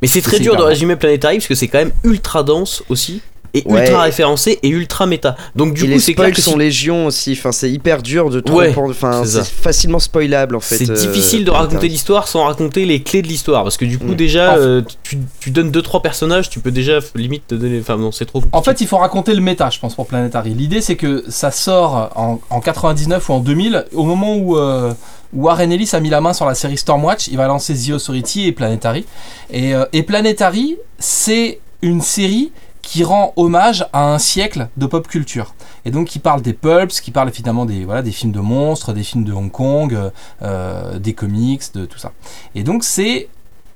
Mais 0.00 0.08
c'est 0.08 0.20
très 0.22 0.38
dur 0.38 0.56
de 0.56 0.62
résumer 0.62 0.96
Planetary 0.96 1.38
parce 1.38 1.48
que 1.48 1.54
c'est 1.54 1.68
quand 1.68 1.78
même 1.78 1.92
ultra 2.04 2.42
dense 2.42 2.82
aussi. 2.88 3.22
Est 3.58 3.66
Ouais. 3.66 3.82
ultra 3.86 4.02
référencé 4.02 4.58
et 4.62 4.68
ultra 4.68 5.06
méta. 5.06 5.36
Donc 5.56 5.74
du 5.74 5.84
et 5.84 5.94
coup, 5.94 5.98
c'est 6.00 6.14
clair 6.14 6.32
que 6.32 6.40
sont 6.40 6.52
si- 6.52 6.58
légion 6.58 7.06
aussi. 7.06 7.32
Enfin, 7.32 7.52
c'est 7.52 7.70
hyper 7.70 8.02
dur 8.02 8.30
de 8.30 8.40
trop. 8.40 8.58
Ouais, 8.58 8.74
Enfin, 8.76 9.22
c'est 9.24 9.44
facilement 9.44 9.98
spoilable 9.98 10.56
en 10.56 10.60
fait. 10.60 10.78
c'est 10.78 10.90
euh, 10.90 10.94
difficile 10.94 11.44
de 11.44 11.50
raconter 11.50 11.88
l'histoire 11.88 12.28
sans 12.28 12.44
raconter 12.44 12.84
les 12.84 13.02
clés 13.02 13.22
de 13.22 13.28
l'histoire 13.28 13.62
parce 13.62 13.76
que 13.76 13.84
du 13.84 13.98
coup 13.98 14.06
Mm. 14.12 14.14
déjà 14.14 14.54
euh, 14.56 14.82
tu, 15.02 15.18
tu 15.40 15.50
donnes 15.50 15.70
deux 15.70 15.82
trois 15.82 16.00
personnages, 16.02 16.48
tu 16.50 16.60
peux 16.60 16.70
déjà 16.70 16.98
limite 17.14 17.46
te 17.48 17.54
donner. 17.54 17.78
Enfin 17.80 17.96
non, 17.96 18.12
c'est 18.12 18.24
trop. 18.24 18.40
compliqué. 18.40 18.56
En 18.56 18.62
fait, 18.62 18.80
il 18.80 18.86
faut 18.86 18.98
raconter 18.98 19.34
le 19.34 19.40
méta, 19.40 19.70
je 19.70 19.78
pense, 19.78 19.94
pour 19.94 20.06
Planetary. 20.06 20.54
L'idée, 20.54 20.80
c'est 20.80 20.96
que 20.96 21.24
ça 21.28 21.50
sort 21.50 22.10
en, 22.16 22.40
en 22.50 22.60
99 22.60 23.28
ou 23.28 23.32
en 23.32 23.40
2000, 23.40 23.84
au 23.94 24.04
moment 24.04 24.36
où, 24.36 24.56
euh, 24.56 24.92
Warren 25.34 25.70
Ellis 25.70 25.90
a 25.92 26.00
mis 26.00 26.08
la 26.08 26.20
main 26.22 26.32
sur 26.32 26.46
la 26.46 26.54
série 26.54 26.78
Stormwatch, 26.78 27.28
il 27.28 27.36
va 27.36 27.46
lancer 27.46 27.74
The 27.74 27.90
Authority 27.90 28.46
et 28.46 28.52
Planetary. 28.52 29.04
Et, 29.52 29.74
euh, 29.74 29.84
et 29.92 30.02
Planetary, 30.02 30.76
c'est 30.98 31.60
une 31.82 32.00
série 32.00 32.50
qui 32.88 33.04
rend 33.04 33.34
hommage 33.36 33.84
à 33.92 34.14
un 34.14 34.18
siècle 34.18 34.68
de 34.78 34.86
pop 34.86 35.06
culture. 35.06 35.54
Et 35.84 35.90
donc 35.90 36.06
qui 36.06 36.18
parle 36.18 36.40
des 36.40 36.54
pulps, 36.54 37.02
qui 37.02 37.10
parle 37.10 37.28
évidemment 37.28 37.66
des, 37.66 37.84
voilà, 37.84 38.00
des 38.00 38.12
films 38.12 38.32
de 38.32 38.40
monstres, 38.40 38.94
des 38.94 39.02
films 39.02 39.24
de 39.24 39.32
Hong 39.34 39.50
Kong, 39.52 39.92
euh, 39.92 40.08
euh, 40.40 40.98
des 40.98 41.12
comics, 41.12 41.62
de 41.74 41.84
tout 41.84 41.98
ça. 41.98 42.12
Et 42.54 42.62
donc 42.62 42.84
c'est 42.84 43.28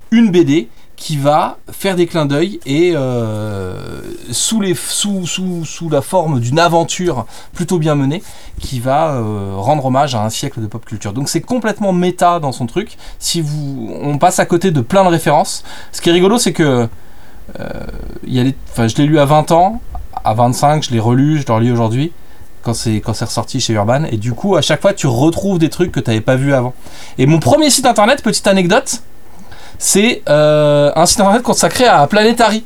une 0.09 0.31
BD 0.31 0.67
qui 0.95 1.17
va 1.17 1.59
faire 1.71 1.95
des 1.95 2.07
clins 2.07 2.25
d'œil 2.25 2.59
et 2.65 2.93
euh, 2.95 4.01
sous, 4.31 4.59
la 4.61 6.01
forme 6.01 6.39
d'une 6.39 6.57
aventure 6.57 7.27
plutôt 7.53 7.77
bien 7.77 7.93
menée 7.93 8.23
qui 8.59 8.79
va 8.79 9.21
rendre 9.57 9.85
hommage 9.85 10.15
à 10.15 10.23
un 10.23 10.31
siècle 10.31 10.59
de 10.59 10.65
pop 10.65 10.83
culture. 10.85 11.13
Donc 11.13 11.29
c'est 11.29 11.41
complètement 11.41 11.93
méta 11.93 12.39
dans 12.39 12.51
son 12.51 12.65
truc. 12.65 12.97
Si 13.19 13.41
vous, 13.41 13.95
on 14.01 14.17
passe 14.17 14.39
à 14.39 14.47
côté 14.47 14.71
de 14.71 14.81
plein 14.81 15.03
de 15.03 15.09
références. 15.09 15.63
Ce 15.91 16.01
qui 16.01 16.09
est 16.09 16.13
rigolo, 16.13 16.39
c'est 16.39 16.53
que 16.53 16.87
y 18.27 18.41
les- 18.43 18.55
enfin, 18.71 18.87
je 18.87 18.95
l'ai 18.97 19.05
lu 19.05 19.19
à 19.19 19.25
20 19.25 19.51
ans, 19.51 19.81
à 20.23 20.33
25, 20.33 20.83
je 20.83 20.91
l'ai 20.91 20.99
relu, 20.99 21.39
je 21.41 21.45
le 21.47 21.53
relis 21.53 21.71
aujourd'hui 21.71 22.11
quand 22.63 22.73
c'est 22.73 23.01
ressorti 23.05 23.59
chez 23.59 23.73
Urban 23.73 24.05
et 24.09 24.15
du 24.15 24.31
coup 24.31 24.55
à 24.55 24.61
chaque 24.61 24.81
fois 24.81 24.93
tu 24.93 25.05
retrouves 25.05 25.59
des 25.59 25.69
trucs 25.69 25.91
que 25.91 25.99
tu 25.99 26.09
n'avais 26.09 26.21
pas 26.21 26.37
vu 26.37 26.53
avant. 26.53 26.73
Et 27.17 27.25
mon 27.25 27.39
premier 27.39 27.69
site 27.69 27.85
internet, 27.85 28.23
petite 28.23 28.47
anecdote, 28.47 29.01
c'est 29.77 30.21
euh, 30.29 30.89
un 30.95 31.05
site 31.05 31.19
internet 31.19 31.43
consacré 31.43 31.85
à 31.85 32.07
Planetary 32.07 32.63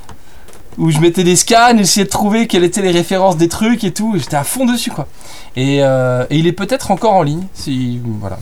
où 0.78 0.92
je 0.92 1.00
mettais 1.00 1.24
des 1.24 1.36
scans, 1.36 1.76
j'essayais 1.76 2.06
de 2.06 2.12
trouver 2.12 2.46
quelles 2.46 2.64
étaient 2.64 2.84
les 2.84 2.92
références 2.92 3.38
des 3.38 3.48
trucs 3.50 3.84
et 3.84 3.92
tout, 3.92 4.14
j'étais 4.18 4.36
à 4.38 4.44
fond 4.44 4.66
dessus 4.66 4.92
quoi. 4.92 5.08
Et, 5.56 5.80
euh, 5.82 6.26
et 6.30 6.38
il 6.38 6.46
est 6.46 6.52
peut-être 6.52 6.92
encore 6.92 7.14
en 7.16 7.24
ligne, 7.24 7.48
si 7.56 8.00
voilà. 8.20 8.38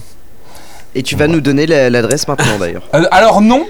Et 0.97 1.03
tu 1.03 1.15
vas 1.17 1.27
nous 1.27 1.41
donner 1.41 1.65
la- 1.67 1.89
l'adresse 1.89 2.27
maintenant 2.27 2.57
d'ailleurs. 2.59 2.83
Euh, 2.93 3.03
alors 3.11 3.41
non, 3.41 3.65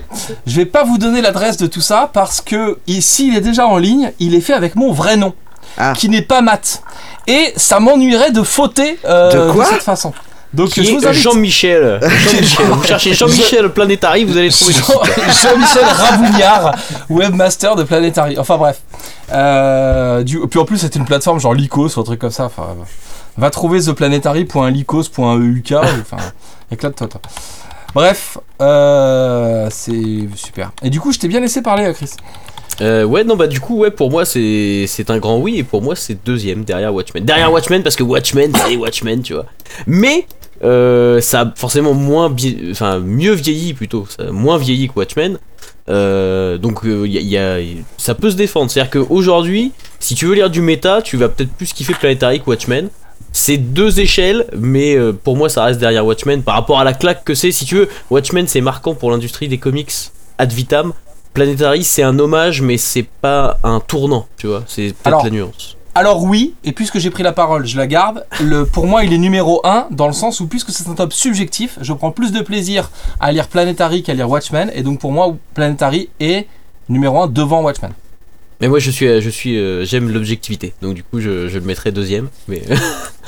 je 0.46 0.56
vais 0.56 0.66
pas 0.66 0.84
vous 0.84 0.98
donner 1.00 1.22
l'adresse 1.22 1.58
de 1.58 1.66
tout 1.68 1.82
ça 1.82 2.10
parce 2.14 2.40
que 2.40 2.78
s'il 3.00 3.36
est 3.36 3.42
déjà 3.42 3.66
en 3.68 3.78
ligne, 3.78 4.12
il 4.20 4.36
est 4.36 4.42
fait 4.42 4.54
avec 4.54 4.76
mon 4.76 4.92
vrai 4.94 5.18
nom, 5.18 5.34
Ah. 5.78 5.94
qui 5.98 6.08
n'est 6.08 6.22
pas 6.22 6.42
Matt. 6.42 6.84
Et 7.28 7.52
ça 7.56 7.80
m'ennuierait 7.80 8.32
de 8.32 8.44
fauter 8.44 9.00
euh, 9.06 9.32
De 9.48 9.52
quoi 9.52 9.66
cette 9.66 9.82
façon. 9.82 10.14
Donc 10.54 10.70
Qui 10.70 10.86
je 10.86 10.92
vous 10.94 11.06
invite. 11.06 11.22
Jean-Michel. 11.22 12.00
Jean-Michel. 12.32 12.66
Vous 12.68 12.84
cherchez 12.84 13.14
Jean-Michel 13.14 13.70
Planétari, 13.70 14.24
vous 14.24 14.38
allez 14.38 14.50
trouver. 14.50 14.74
Jean- 14.74 15.04
Jean-Michel 15.44 15.84
Rabougnard, 15.84 16.76
webmaster 17.10 17.76
de 17.76 17.84
Planetary. 17.84 18.38
Enfin 18.40 18.56
bref. 18.58 18.78
Euh, 19.34 20.24
du, 20.24 20.40
puis 20.48 20.60
en 20.60 20.64
plus, 20.66 20.78
c'est 20.78 20.96
une 20.96 21.04
plateforme 21.06 21.40
genre 21.42 21.54
Lycos 21.56 21.90
ou 21.98 22.00
un 22.00 22.04
truc 22.04 22.20
comme 22.20 22.30
ça. 22.32 22.46
Enfin, 22.46 22.68
va 23.38 23.50
trouver 23.50 23.82
theplanetary.lycos.euk. 23.82 25.74
enfin, 25.74 26.24
éclate-toi. 26.72 27.08
toi. 27.08 27.22
Bref, 27.94 28.38
euh, 28.62 29.68
c'est 29.72 30.28
super. 30.36 30.72
Et 30.84 30.90
du 30.90 31.00
coup, 31.00 31.12
je 31.14 31.20
t'ai 31.20 31.28
bien 31.28 31.40
laissé 31.40 31.62
parler, 31.62 31.92
Chris. 31.94 32.12
Euh, 32.82 33.06
ouais, 33.06 33.24
non, 33.24 33.38
bah 33.38 33.48
du 33.48 33.62
coup, 33.62 33.78
ouais, 33.80 33.92
pour 33.92 34.12
moi, 34.12 34.26
c'est 34.26 34.86
un 35.08 35.18
grand 35.18 35.38
oui, 35.38 35.60
et 35.60 35.64
pour 35.64 35.82
moi, 35.82 35.96
c'est 35.96 36.26
deuxième 36.26 36.66
derrière 36.66 36.94
Watchmen. 36.94 37.24
Derrière 37.24 37.52
Watchmen, 37.54 37.84
parce 37.84 37.96
que 37.96 38.04
Watchmen, 38.04 38.52
c'est 38.54 38.76
Watchmen, 38.76 39.22
tu 39.22 39.34
vois. 39.34 39.46
Mais 39.88 40.28
euh, 40.64 41.22
ça 41.22 41.42
a 41.42 41.54
forcément 41.56 41.94
moins, 41.94 42.34
enfin, 42.72 43.00
mieux 43.00 43.32
vieilli 43.34 43.74
plutôt, 43.74 44.06
ça 44.10 44.24
a 44.28 44.32
moins 44.32 44.58
vieilli 44.58 44.90
que 44.90 44.94
Watchmen. 45.00 45.38
Euh, 45.88 46.58
donc, 46.58 46.82
y 46.84 47.18
a- 47.18 47.22
y 47.22 47.38
a- 47.38 47.60
ça 47.98 48.14
peut 48.16 48.30
se 48.32 48.36
défendre. 48.36 48.70
C'est-à-dire 48.72 48.92
qu'aujourd'hui, 49.04 49.72
si 50.00 50.16
tu 50.16 50.26
veux 50.26 50.34
lire 50.36 50.50
du 50.50 50.60
méta, 50.62 51.02
tu 51.02 51.16
vas 51.16 51.30
peut-être 51.30 51.52
plus 51.54 51.72
kiffer 51.72 51.94
Planetary 51.94 52.42
que 52.42 52.50
Watchmen. 52.50 52.90
C'est 53.32 53.58
deux 53.58 54.00
échelles, 54.00 54.48
mais 54.58 54.96
euh, 54.96 55.12
pour 55.12 55.36
moi, 55.36 55.50
ça 55.50 55.66
reste 55.66 55.80
derrière 55.80 56.06
Watchmen 56.06 56.42
par 56.42 56.56
rapport 56.56 56.80
à 56.80 56.84
la 56.84 56.94
claque 56.94 57.24
que 57.26 57.36
c'est. 57.36 57.52
Si 57.52 57.66
tu 57.66 57.76
veux, 57.76 57.90
Watchmen, 58.10 58.48
c'est 58.48 58.62
marquant 58.62 58.96
pour 58.96 59.12
l'industrie 59.12 59.48
des 59.48 59.58
comics 59.58 59.92
ad 60.38 60.52
vitam. 60.52 60.94
Planetary, 61.34 61.84
c'est 61.84 62.04
un 62.04 62.18
hommage, 62.18 62.62
mais 62.62 62.78
c'est 62.78 63.04
pas 63.04 63.58
un 63.64 63.82
tournant, 63.82 64.26
tu 64.38 64.48
vois. 64.48 64.64
C'est 64.68 64.96
peut-être 65.04 65.26
la 65.26 65.30
nuance. 65.30 65.76
Alors 65.98 66.24
oui, 66.24 66.56
et 66.66 66.74
puisque 66.74 66.98
j'ai 66.98 67.10
pris 67.10 67.24
la 67.24 67.32
parole, 67.32 67.66
je 67.66 67.78
la 67.78 67.88
garde. 67.88 68.26
Le, 68.42 68.66
pour 68.66 68.86
moi, 68.86 69.06
il 69.06 69.14
est 69.14 69.18
numéro 69.18 69.62
1 69.66 69.88
dans 69.92 70.08
le 70.08 70.14
sens 70.14 70.42
où, 70.42 70.48
puisque 70.48 70.72
c'est 70.72 70.90
un 70.90 70.94
top 70.94 71.14
subjectif, 71.14 71.78
je 71.82 71.94
prends 71.94 72.12
plus 72.12 72.34
de 72.34 72.42
plaisir 72.42 72.92
à 73.22 73.32
lire 73.32 73.48
Planetary 73.48 74.04
qu'à 74.04 74.14
lire 74.14 74.30
Watchmen. 74.30 74.70
Et 74.76 74.84
donc 74.84 75.00
pour 75.00 75.14
moi, 75.14 75.36
Planetary 75.54 76.10
est 76.20 76.48
numéro 76.90 77.22
1 77.22 77.28
devant 77.28 77.62
Watchmen. 77.62 77.92
Mais 78.62 78.68
moi, 78.68 78.80
je 78.80 78.92
suis, 78.92 79.22
je 79.22 79.30
suis, 79.30 79.58
euh, 79.58 79.86
j'aime 79.86 80.10
l'objectivité, 80.10 80.74
donc 80.82 80.94
du 80.94 81.04
coup, 81.04 81.20
je, 81.20 81.48
le 81.48 81.62
mettrai 81.62 81.92
deuxième. 81.92 82.30
Mais 82.48 82.62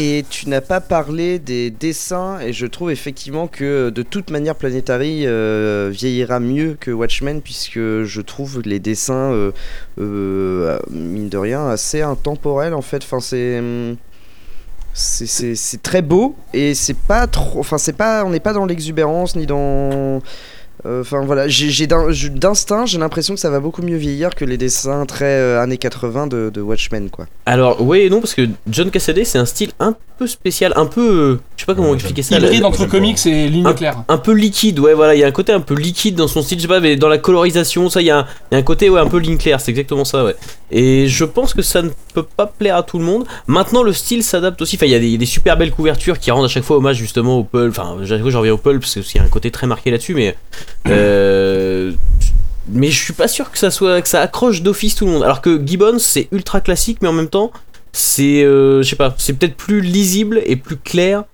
Et 0.00 0.24
tu 0.30 0.48
n'as 0.48 0.60
pas 0.60 0.80
parlé 0.80 1.40
des 1.40 1.70
dessins, 1.70 2.38
et 2.38 2.52
je 2.52 2.66
trouve 2.66 2.92
effectivement 2.92 3.48
que 3.48 3.90
de 3.90 4.02
toute 4.02 4.30
manière 4.30 4.54
Planetary 4.54 5.26
euh, 5.26 5.90
vieillira 5.92 6.38
mieux 6.38 6.76
que 6.78 6.92
Watchmen, 6.92 7.42
puisque 7.42 8.04
je 8.04 8.20
trouve 8.20 8.62
les 8.64 8.78
dessins, 8.78 9.32
euh, 9.32 9.50
euh, 9.98 10.78
mine 10.88 11.28
de 11.28 11.36
rien, 11.36 11.68
assez 11.68 12.00
intemporels 12.00 12.74
en 12.74 12.82
fait. 12.82 13.02
Enfin, 13.02 13.16
hum, 13.16 13.96
C'est 14.94 15.56
c'est 15.56 15.82
très 15.82 16.02
beau 16.02 16.36
et 16.54 16.74
c'est 16.74 16.96
pas 16.96 17.26
trop. 17.26 17.58
Enfin, 17.58 17.78
c'est 17.78 17.92
pas. 17.96 18.24
On 18.24 18.30
n'est 18.30 18.38
pas 18.40 18.52
dans 18.52 18.66
l'exubérance 18.66 19.34
ni 19.34 19.46
dans. 19.46 20.22
Euh, 20.86 21.00
Enfin 21.02 21.24
voilà, 21.24 21.48
j'ai 21.48 21.86
d'instinct, 21.86 22.86
j'ai 22.86 22.98
l'impression 22.98 23.34
que 23.34 23.40
ça 23.40 23.50
va 23.50 23.60
beaucoup 23.60 23.82
mieux 23.82 23.96
vieillir 23.96 24.34
que 24.34 24.44
les 24.44 24.56
dessins 24.56 25.06
très 25.06 25.24
euh, 25.26 25.60
années 25.60 25.78
80 25.78 26.26
de, 26.28 26.50
de 26.52 26.60
Watchmen 26.60 27.10
quoi. 27.10 27.26
alors, 27.46 27.82
ouais 27.82 28.04
et 28.04 28.10
non, 28.10 28.20
parce 28.20 28.34
que 28.34 28.48
John 28.70 28.90
Cassaday, 28.90 29.24
c'est 29.24 29.38
un 29.38 29.46
style 29.46 29.70
un 29.80 29.94
peu 30.18 30.26
spécial, 30.26 30.72
un 30.74 30.86
peu, 30.86 31.00
euh, 31.08 31.40
je 31.56 31.62
sais 31.62 31.66
pas 31.66 31.74
comment 31.76 31.90
Ouais, 31.90 31.94
expliquer 31.94 32.22
ça. 32.22 32.36
Hybride 32.38 32.64
entre 32.64 32.86
comics 32.86 33.24
et 33.26 33.48
ligne 33.48 33.66
Un- 33.66 33.72
claire. 33.72 34.02
un 34.08 34.18
peu 34.18 34.32
liquide, 34.32 34.80
ouais, 34.80 34.92
voilà, 34.94 35.14
il 35.14 35.20
y 35.20 35.24
a 35.24 35.28
un 35.28 35.32
côté 35.32 35.52
un 35.52 35.60
peu 35.60 35.74
liquide 35.74 36.16
dans 36.16 36.26
son 36.26 36.42
style, 36.42 36.58
je 36.58 36.62
sais 36.62 36.68
pas, 36.68 36.80
mais 36.80 36.96
dans 36.96 37.08
la 37.08 37.18
colorisation, 37.18 37.88
ça, 37.88 38.00
il 38.00 38.06
y, 38.06 38.10
a 38.10 38.18
un- 38.20 38.26
il 38.50 38.54
y 38.54 38.56
a 38.56 38.58
un 38.58 38.62
côté, 38.62 38.90
ouais, 38.90 38.98
un 39.00 39.06
peu 39.06 39.18
ligne 39.18 39.38
claire, 39.38 39.60
c'est 39.60 39.70
exactement 39.70 40.04
ça, 40.04 40.24
ouais. 40.24 40.34
Et 40.72 41.06
je 41.06 41.24
pense 41.24 41.54
que 41.54 41.62
ça 41.62 41.82
ne 41.82 41.90
peut 42.14 42.24
pas 42.24 42.46
plaire 42.46 42.76
à 42.76 42.82
tout 42.82 42.98
le 42.98 43.04
monde. 43.04 43.26
Maintenant, 43.46 43.82
le 43.84 43.92
style 43.92 44.24
s'adapte 44.24 44.60
aussi, 44.60 44.74
enfin, 44.76 44.86
il 44.86 44.92
y, 44.92 44.94
a 44.96 44.98
des- 44.98 45.06
il 45.06 45.12
y 45.12 45.14
a 45.14 45.18
des 45.18 45.24
super 45.26 45.56
belles 45.56 45.70
couvertures 45.70 46.18
qui 46.18 46.32
rendent 46.32 46.44
à 46.46 46.48
chaque 46.48 46.64
fois 46.64 46.76
hommage 46.78 46.96
justement 46.96 47.38
au 47.38 47.44
pulp, 47.44 47.70
enfin, 47.78 47.96
j'en 48.02 48.16
reviens 48.40 48.52
au 48.52 48.58
pulp 48.58 48.80
parce 48.80 48.94
qu'il 48.94 49.20
y 49.20 49.22
a 49.22 49.24
un 49.24 49.28
côté 49.28 49.50
très 49.52 49.66
marqué 49.68 49.90
là-dessus, 49.92 50.14
mais. 50.14 50.36
Euh, 50.86 51.92
mais 52.68 52.90
je 52.90 53.02
suis 53.02 53.12
pas 53.12 53.28
sûr 53.28 53.50
que 53.50 53.58
ça 53.58 53.70
soit 53.70 54.00
que 54.02 54.08
ça 54.08 54.20
accroche 54.20 54.62
d'office 54.62 54.94
tout 54.94 55.06
le 55.06 55.12
monde. 55.12 55.22
Alors 55.22 55.40
que 55.40 55.60
Gibbons 55.64 55.98
c'est 55.98 56.28
ultra 56.32 56.60
classique, 56.60 56.98
mais 57.02 57.08
en 57.08 57.12
même 57.12 57.28
temps 57.28 57.50
c'est 57.92 58.42
euh, 58.42 58.82
je 58.82 58.88
sais 58.88 58.96
pas, 58.96 59.14
c'est 59.18 59.32
peut-être 59.32 59.56
plus 59.56 59.80
lisible 59.80 60.40
et 60.46 60.56
plus 60.56 60.76
clair 60.76 61.24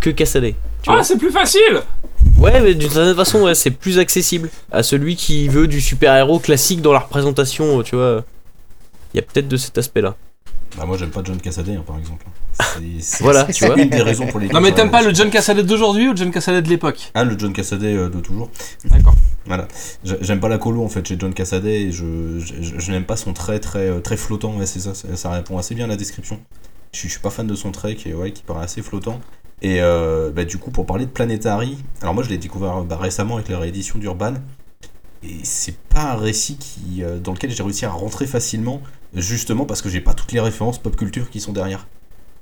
que 0.00 0.10
Cassaday. 0.10 0.54
Ah, 0.86 1.02
c'est 1.02 1.16
plus 1.16 1.30
facile 1.30 1.82
Ouais, 2.38 2.60
mais 2.60 2.74
d'une 2.74 2.90
certaine 2.90 3.14
façon, 3.14 3.42
ouais, 3.42 3.54
c'est 3.54 3.70
plus 3.70 3.98
accessible 3.98 4.50
à 4.70 4.82
celui 4.82 5.16
qui 5.16 5.48
veut 5.48 5.66
du 5.66 5.80
super-héros 5.80 6.38
classique 6.38 6.82
dans 6.82 6.92
la 6.92 6.98
représentation, 6.98 7.82
tu 7.82 7.96
vois. 7.96 8.24
Il 9.12 9.18
y 9.18 9.20
a 9.20 9.22
peut-être 9.22 9.48
de 9.48 9.56
cet 9.56 9.78
aspect-là. 9.78 10.16
Bah, 10.76 10.84
moi, 10.84 10.96
j'aime 10.98 11.10
pas 11.10 11.22
John 11.24 11.40
Cassaday, 11.40 11.74
hein, 11.76 11.84
par 11.86 11.98
exemple. 11.98 12.24
Voilà, 13.20 13.44
tu 13.44 13.66
vois. 13.66 13.78
une 13.80 13.88
des 13.88 14.02
raisons 14.02 14.26
pour 14.26 14.40
lesquelles. 14.40 14.54
Non 14.54 14.60
mais 14.60 14.72
t'aimes 14.72 14.90
pas 14.90 15.02
le 15.02 15.12
John 15.14 15.30
Cassaday 15.30 15.62
d'aujourd'hui 15.62 16.08
ou 16.08 16.10
le 16.12 16.16
John 16.16 16.30
Cassaday 16.30 16.62
de 16.62 16.68
l'époque? 16.68 17.10
Ah, 17.14 17.24
le 17.24 17.38
John 17.38 17.52
Cassaday 17.52 17.94
euh, 17.96 18.08
de 18.08 18.20
toujours. 18.20 18.50
D'accord. 18.84 19.14
Voilà. 19.46 19.68
J'ai- 20.04 20.18
J'aime 20.22 20.40
pas 20.40 20.48
la 20.48 20.58
colo 20.58 20.82
en 20.84 20.88
fait 20.88 21.06
chez 21.06 21.16
John 21.18 21.34
Cassaday 21.34 21.82
et 21.82 21.92
je, 21.92 22.38
je, 22.38 22.54
je- 22.62 22.78
je 22.78 22.92
n'aime 22.92 23.04
pas 23.04 23.16
son 23.16 23.32
trait 23.32 23.58
très, 23.60 23.88
euh, 23.90 24.00
très 24.00 24.16
flottant. 24.16 24.56
Ouais, 24.56 24.66
c'est 24.66 24.80
ça, 24.80 24.94
ça, 24.94 25.08
ça 25.16 25.30
répond 25.30 25.58
assez 25.58 25.74
bien 25.74 25.84
à 25.84 25.88
la 25.88 25.96
description. 25.96 26.38
Je, 26.92 26.98
suis- 27.00 27.08
je 27.08 27.12
suis 27.14 27.20
pas 27.22 27.30
fan 27.30 27.46
de 27.46 27.54
son 27.54 27.70
trait 27.72 27.94
qui, 27.96 28.10
est- 28.10 28.14
ouais, 28.14 28.30
qui 28.32 28.42
paraît 28.42 28.64
assez 28.64 28.82
flottant. 28.82 29.20
Et 29.62 29.80
euh, 29.80 30.30
bah, 30.30 30.44
du 30.44 30.58
coup, 30.58 30.70
pour 30.70 30.86
parler 30.86 31.06
de 31.06 31.10
Planetary, 31.10 31.78
alors 32.02 32.14
moi 32.14 32.22
je 32.22 32.28
l'ai 32.28 32.38
découvert 32.38 32.82
bah, 32.82 32.96
récemment 33.00 33.34
avec 33.36 33.48
la 33.48 33.58
réédition 33.58 33.98
d'Urban. 33.98 34.34
Et 35.22 35.38
c'est 35.42 35.76
pas 35.78 36.12
un 36.12 36.16
récit 36.16 36.56
qui, 36.58 37.02
euh, 37.02 37.18
dans 37.18 37.32
lequel 37.32 37.50
j'ai 37.50 37.62
réussi 37.62 37.86
à 37.86 37.90
rentrer 37.90 38.26
facilement, 38.26 38.82
justement 39.14 39.64
parce 39.64 39.80
que 39.80 39.88
j'ai 39.88 40.00
pas 40.02 40.12
toutes 40.12 40.32
les 40.32 40.40
références 40.40 40.78
pop 40.78 40.94
culture 40.96 41.30
qui 41.30 41.40
sont 41.40 41.52
derrière. 41.52 41.86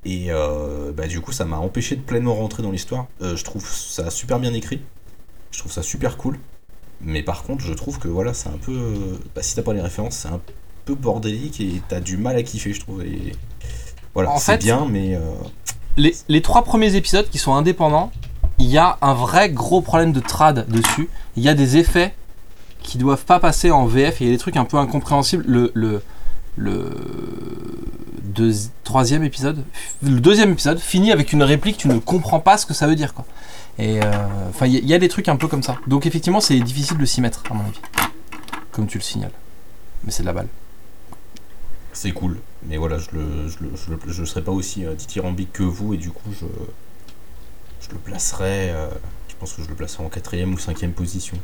Et 0.04 0.26
euh, 0.30 0.92
bah, 0.92 1.06
du 1.06 1.20
coup, 1.20 1.32
ça 1.32 1.44
m'a 1.44 1.56
empêché 1.58 1.96
de 1.96 2.00
pleinement 2.02 2.34
rentrer 2.34 2.62
dans 2.62 2.70
l'histoire. 2.72 3.06
Euh, 3.22 3.36
je 3.36 3.44
trouve 3.44 3.66
ça 3.68 4.10
super 4.10 4.40
bien 4.40 4.52
écrit. 4.52 4.80
Je 5.52 5.58
trouve 5.58 5.72
ça 5.72 5.82
super 5.82 6.16
cool. 6.16 6.38
Mais 7.00 7.22
par 7.22 7.42
contre, 7.42 7.64
je 7.64 7.72
trouve 7.74 7.98
que 7.98 8.08
voilà, 8.08 8.34
c'est 8.34 8.48
un 8.48 8.58
peu. 8.60 8.72
euh, 8.72 9.16
Bah, 9.34 9.42
si 9.42 9.54
t'as 9.54 9.62
pas 9.62 9.72
les 9.74 9.80
références, 9.80 10.16
c'est 10.16 10.28
un 10.28 10.40
peu 10.84 10.94
bordélique 10.94 11.60
et 11.60 11.82
t'as 11.88 12.00
du 12.00 12.16
mal 12.16 12.36
à 12.36 12.42
kiffer, 12.42 12.72
je 12.72 12.80
trouve. 12.80 13.02
Et 13.04 13.32
voilà, 14.14 14.30
c'est 14.38 14.58
bien, 14.58 14.86
mais. 14.88 15.14
euh, 15.16 15.20
les, 15.96 16.14
les 16.28 16.42
trois 16.42 16.64
premiers 16.64 16.96
épisodes 16.96 17.28
qui 17.30 17.38
sont 17.38 17.54
indépendants, 17.54 18.12
il 18.58 18.66
y 18.66 18.78
a 18.78 18.98
un 19.02 19.14
vrai 19.14 19.50
gros 19.50 19.80
problème 19.82 20.12
de 20.12 20.20
trad 20.20 20.66
dessus. 20.68 21.08
Il 21.36 21.42
y 21.42 21.48
a 21.48 21.54
des 21.54 21.76
effets 21.76 22.14
qui 22.82 22.98
doivent 22.98 23.24
pas 23.24 23.40
passer 23.40 23.70
en 23.70 23.86
VF 23.86 24.20
et 24.20 24.24
il 24.24 24.26
y 24.28 24.30
a 24.30 24.34
des 24.34 24.38
trucs 24.38 24.56
un 24.56 24.64
peu 24.64 24.76
incompréhensibles. 24.78 25.44
Le, 25.46 25.70
le, 25.74 26.02
le 26.56 26.90
troisième 28.84 29.24
épisode, 29.24 29.64
le 30.02 30.20
deuxième 30.20 30.52
épisode 30.52 30.78
finit 30.78 31.12
avec 31.12 31.32
une 31.32 31.42
réplique, 31.42 31.76
tu 31.78 31.88
ne 31.88 31.98
comprends 31.98 32.40
pas 32.40 32.56
ce 32.58 32.66
que 32.66 32.74
ça 32.74 32.86
veut 32.86 32.94
dire 32.94 33.14
quoi. 33.14 33.24
Et 33.78 34.02
euh, 34.02 34.10
enfin, 34.50 34.66
il 34.66 34.84
y, 34.86 34.94
a- 34.94 34.98
des 34.98 35.08
trucs 35.08 35.28
un 35.28 35.36
peu 35.36 35.48
comme 35.48 35.62
ça. 35.62 35.76
Donc 35.86 36.04
effectivement, 36.06 36.40
c'est 36.40 36.58
difficile 36.60 36.98
de 36.98 37.06
s'y 37.06 37.20
mettre 37.22 37.42
à 37.50 37.54
mon 37.54 37.64
avis, 37.64 37.80
comme 38.70 38.86
tu 38.86 38.98
le 38.98 39.02
signales. 39.02 39.32
Mais 40.04 40.10
c'est 40.10 40.22
de 40.22 40.26
la 40.26 40.32
balle. 40.34 40.48
C'est 41.94 42.12
cool, 42.12 42.38
mais 42.66 42.76
voilà, 42.76 42.98
je 42.98 43.08
le, 43.12 43.48
je 43.48 43.58
le, 43.60 43.70
je 44.08 44.20
le- 44.20 44.26
serai 44.26 44.42
pas 44.42 44.52
aussi 44.52 44.84
euh, 44.84 44.94
dithyrambique 44.94 45.52
que 45.52 45.62
vous 45.62 45.94
et 45.94 45.98
du 45.98 46.10
coup 46.10 46.30
je, 46.32 46.46
je 47.86 47.90
le 47.92 47.98
placerai, 47.98 48.70
euh, 48.70 48.88
je 49.28 49.34
pense 49.38 49.52
que 49.52 49.62
je 49.62 49.68
le 49.68 49.74
placerai 49.74 50.02
en 50.04 50.08
quatrième 50.08 50.52
ou 50.54 50.58
cinquième 50.58 50.92
position. 50.92 51.36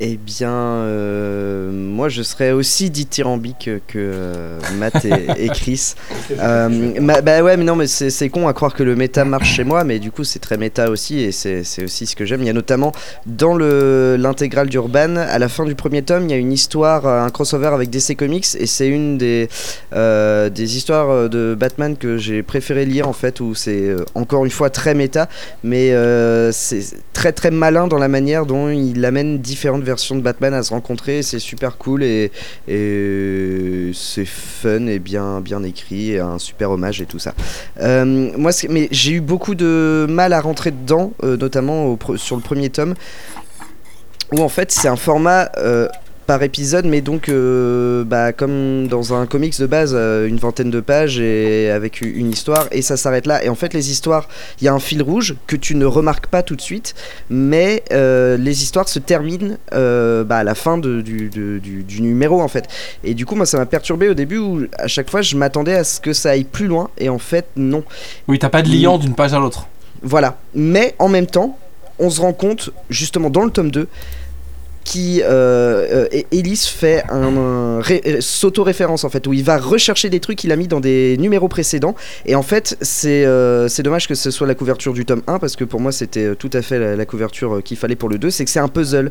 Eh 0.00 0.16
bien, 0.16 0.52
euh, 0.52 1.72
moi 1.72 2.08
je 2.08 2.22
serais 2.22 2.52
aussi 2.52 2.88
dithyrambique 2.88 3.68
que 3.88 3.98
euh, 3.98 4.60
Matt 4.78 5.04
et, 5.04 5.44
et 5.44 5.48
Chris. 5.48 5.94
Euh, 6.40 7.00
bah 7.22 7.42
ouais, 7.42 7.56
mais 7.56 7.64
non, 7.64 7.74
mais 7.74 7.86
c'est 7.86 8.28
con 8.28 8.48
à 8.48 8.52
croire 8.52 8.74
que 8.74 8.82
le 8.82 8.94
méta 8.94 9.24
marche 9.24 9.54
chez 9.54 9.64
moi, 9.64 9.82
mais 9.82 9.98
du 9.98 10.10
coup 10.12 10.24
c'est 10.24 10.38
très 10.38 10.56
méta 10.58 10.90
aussi 10.90 11.20
et 11.20 11.32
c'est 11.32 11.62
aussi 11.82 12.06
ce 12.06 12.14
que 12.14 12.24
j'aime. 12.26 12.42
Il 12.42 12.46
y 12.46 12.50
a 12.50 12.52
notamment 12.52 12.92
dans 13.26 13.54
le- 13.54 14.16
l'intégrale 14.18 14.68
d'Urban, 14.68 15.16
à 15.16 15.38
la 15.38 15.48
fin 15.48 15.64
du 15.64 15.74
premier 15.74 16.02
tome, 16.02 16.24
il 16.24 16.30
y 16.30 16.34
a 16.34 16.36
une 16.36 16.52
histoire, 16.52 17.06
euh, 17.06 17.22
un 17.22 17.30
crossover 17.30 17.68
avec 17.68 17.88
DC 17.90 18.14
Comics 18.14 18.46
et 18.58 18.66
c'est 18.66 18.88
une 18.88 19.16
des, 19.18 19.48
des 19.92 20.76
histoires 20.76 21.28
de 21.30 21.56
Batman 21.58 21.96
que 21.96 22.18
j'ai 22.18 22.42
préféré 22.42 22.84
lire 22.84 23.08
en 23.08 23.12
fait, 23.14 23.40
où 23.40 23.54
c'est 23.54 23.88
encore 24.14 24.44
une 24.44 24.50
fois 24.50 24.68
très 24.70 24.94
méta, 24.94 25.28
mais 25.64 25.92
c'est 26.52 26.82
très 27.14 27.32
très 27.32 27.50
malin 27.50 27.88
dans 27.88 27.98
la 27.98 28.08
manière 28.08 28.44
dont 28.46 28.68
il 28.68 29.02
amène 29.04 29.38
différentes 29.38 29.82
versions 29.88 30.16
de 30.16 30.20
Batman 30.20 30.54
à 30.54 30.62
se 30.62 30.70
rencontrer. 30.70 31.22
C'est 31.22 31.38
super 31.38 31.78
cool 31.78 32.02
et, 32.04 32.30
et 32.68 33.90
c'est 33.94 34.26
fun 34.26 34.86
et 34.86 34.98
bien, 34.98 35.40
bien 35.40 35.62
écrit, 35.62 36.12
et 36.12 36.20
un 36.20 36.38
super 36.38 36.70
hommage 36.70 37.00
et 37.00 37.06
tout 37.06 37.18
ça. 37.18 37.34
Euh, 37.80 38.04
moi, 38.36 38.50
mais 38.68 38.88
j'ai 38.90 39.12
eu 39.12 39.20
beaucoup 39.20 39.54
de 39.54 40.06
mal 40.08 40.32
à 40.32 40.40
rentrer 40.40 40.70
dedans, 40.70 41.12
euh, 41.22 41.36
notamment 41.36 41.86
au 41.86 41.98
sur 42.16 42.36
le 42.36 42.42
premier 42.42 42.70
tome, 42.70 42.94
où 44.32 44.40
en 44.42 44.48
fait 44.48 44.70
c'est 44.70 44.88
un 44.88 44.96
format. 44.96 45.50
Par 46.28 46.42
épisode, 46.42 46.84
mais 46.84 47.00
donc 47.00 47.30
euh, 47.30 48.04
bah, 48.04 48.34
comme 48.34 48.86
dans 48.86 49.14
un 49.14 49.24
comics 49.26 49.58
de 49.58 49.64
base, 49.66 49.92
euh, 49.94 50.28
une 50.28 50.36
vingtaine 50.36 50.70
de 50.70 50.80
pages 50.80 51.18
et 51.18 51.70
avec 51.70 52.02
une 52.02 52.30
histoire, 52.30 52.66
et 52.70 52.82
ça 52.82 52.98
s'arrête 52.98 53.26
là. 53.26 53.42
Et 53.42 53.48
en 53.48 53.54
fait, 53.54 53.72
les 53.72 53.90
histoires, 53.90 54.28
il 54.60 54.64
y 54.66 54.68
a 54.68 54.74
un 54.74 54.78
fil 54.78 55.02
rouge 55.02 55.36
que 55.46 55.56
tu 55.56 55.74
ne 55.74 55.86
remarques 55.86 56.26
pas 56.26 56.42
tout 56.42 56.54
de 56.54 56.60
suite, 56.60 56.94
mais 57.30 57.82
euh, 57.92 58.36
les 58.36 58.62
histoires 58.62 58.90
se 58.90 58.98
terminent 58.98 59.56
bah, 59.72 60.36
à 60.36 60.44
la 60.44 60.54
fin 60.54 60.76
de- 60.76 61.00
du, 61.00 61.30
de- 61.30 61.58
du- 61.58 61.82
du 61.82 62.02
numéro 62.02 62.42
en 62.42 62.48
fait. 62.48 62.66
Et 63.04 63.14
du 63.14 63.24
coup, 63.24 63.34
moi, 63.34 63.46
ça 63.46 63.56
m'a 63.56 63.64
perturbé 63.66 64.10
au 64.10 64.14
début 64.14 64.36
où 64.36 64.66
à 64.78 64.86
chaque 64.86 65.10
fois, 65.10 65.22
je 65.22 65.34
m'attendais 65.34 65.74
à 65.74 65.82
ce 65.82 65.98
que 65.98 66.12
ça 66.12 66.30
aille 66.32 66.44
plus 66.44 66.66
loin, 66.66 66.90
et 66.98 67.08
en 67.08 67.18
fait, 67.18 67.46
non. 67.56 67.82
Oui, 68.28 68.38
t'as 68.38 68.50
pas 68.50 68.60
de 68.60 68.68
liant 68.68 68.98
d'une 68.98 69.14
page 69.14 69.32
à 69.32 69.38
l'autre. 69.38 69.66
Voilà. 70.02 70.36
Mais 70.54 70.94
en 70.98 71.08
même 71.08 71.26
temps, 71.26 71.58
on 71.98 72.10
se 72.10 72.20
rend 72.20 72.34
compte, 72.34 72.68
justement 72.90 73.30
dans 73.30 73.44
le 73.46 73.50
tome 73.50 73.70
2, 73.70 73.88
qui 74.88 75.20
euh, 75.22 76.06
euh, 76.14 76.22
Ellis 76.32 76.66
fait 76.66 77.04
un, 77.10 77.36
un 77.36 77.80
euh, 77.82 78.20
s'auto-référence 78.20 79.04
en 79.04 79.10
fait 79.10 79.26
où 79.26 79.34
il 79.34 79.44
va 79.44 79.58
rechercher 79.58 80.08
des 80.08 80.18
trucs 80.18 80.38
qu'il 80.38 80.50
a 80.50 80.56
mis 80.56 80.66
dans 80.66 80.80
des 80.80 81.18
numéros 81.18 81.48
précédents. 81.48 81.94
Et 82.24 82.34
en 82.34 82.42
fait 82.42 82.78
c'est 82.80 83.26
euh, 83.26 83.68
c'est 83.68 83.82
dommage 83.82 84.08
que 84.08 84.14
ce 84.14 84.30
soit 84.30 84.46
la 84.46 84.54
couverture 84.54 84.94
du 84.94 85.04
tome 85.04 85.20
1 85.26 85.40
parce 85.40 85.56
que 85.56 85.64
pour 85.64 85.80
moi 85.80 85.92
c'était 85.92 86.34
tout 86.36 86.48
à 86.54 86.62
fait 86.62 86.96
la, 86.96 87.04
couverture 87.04 87.62
qu'il 87.62 87.76
fallait 87.76 87.96
pour 87.96 88.08
le 88.08 88.16
2 88.16 88.30
c'est 88.30 88.46
que 88.46 88.50
c'est 88.50 88.60
un 88.60 88.68
puzzle. 88.68 89.10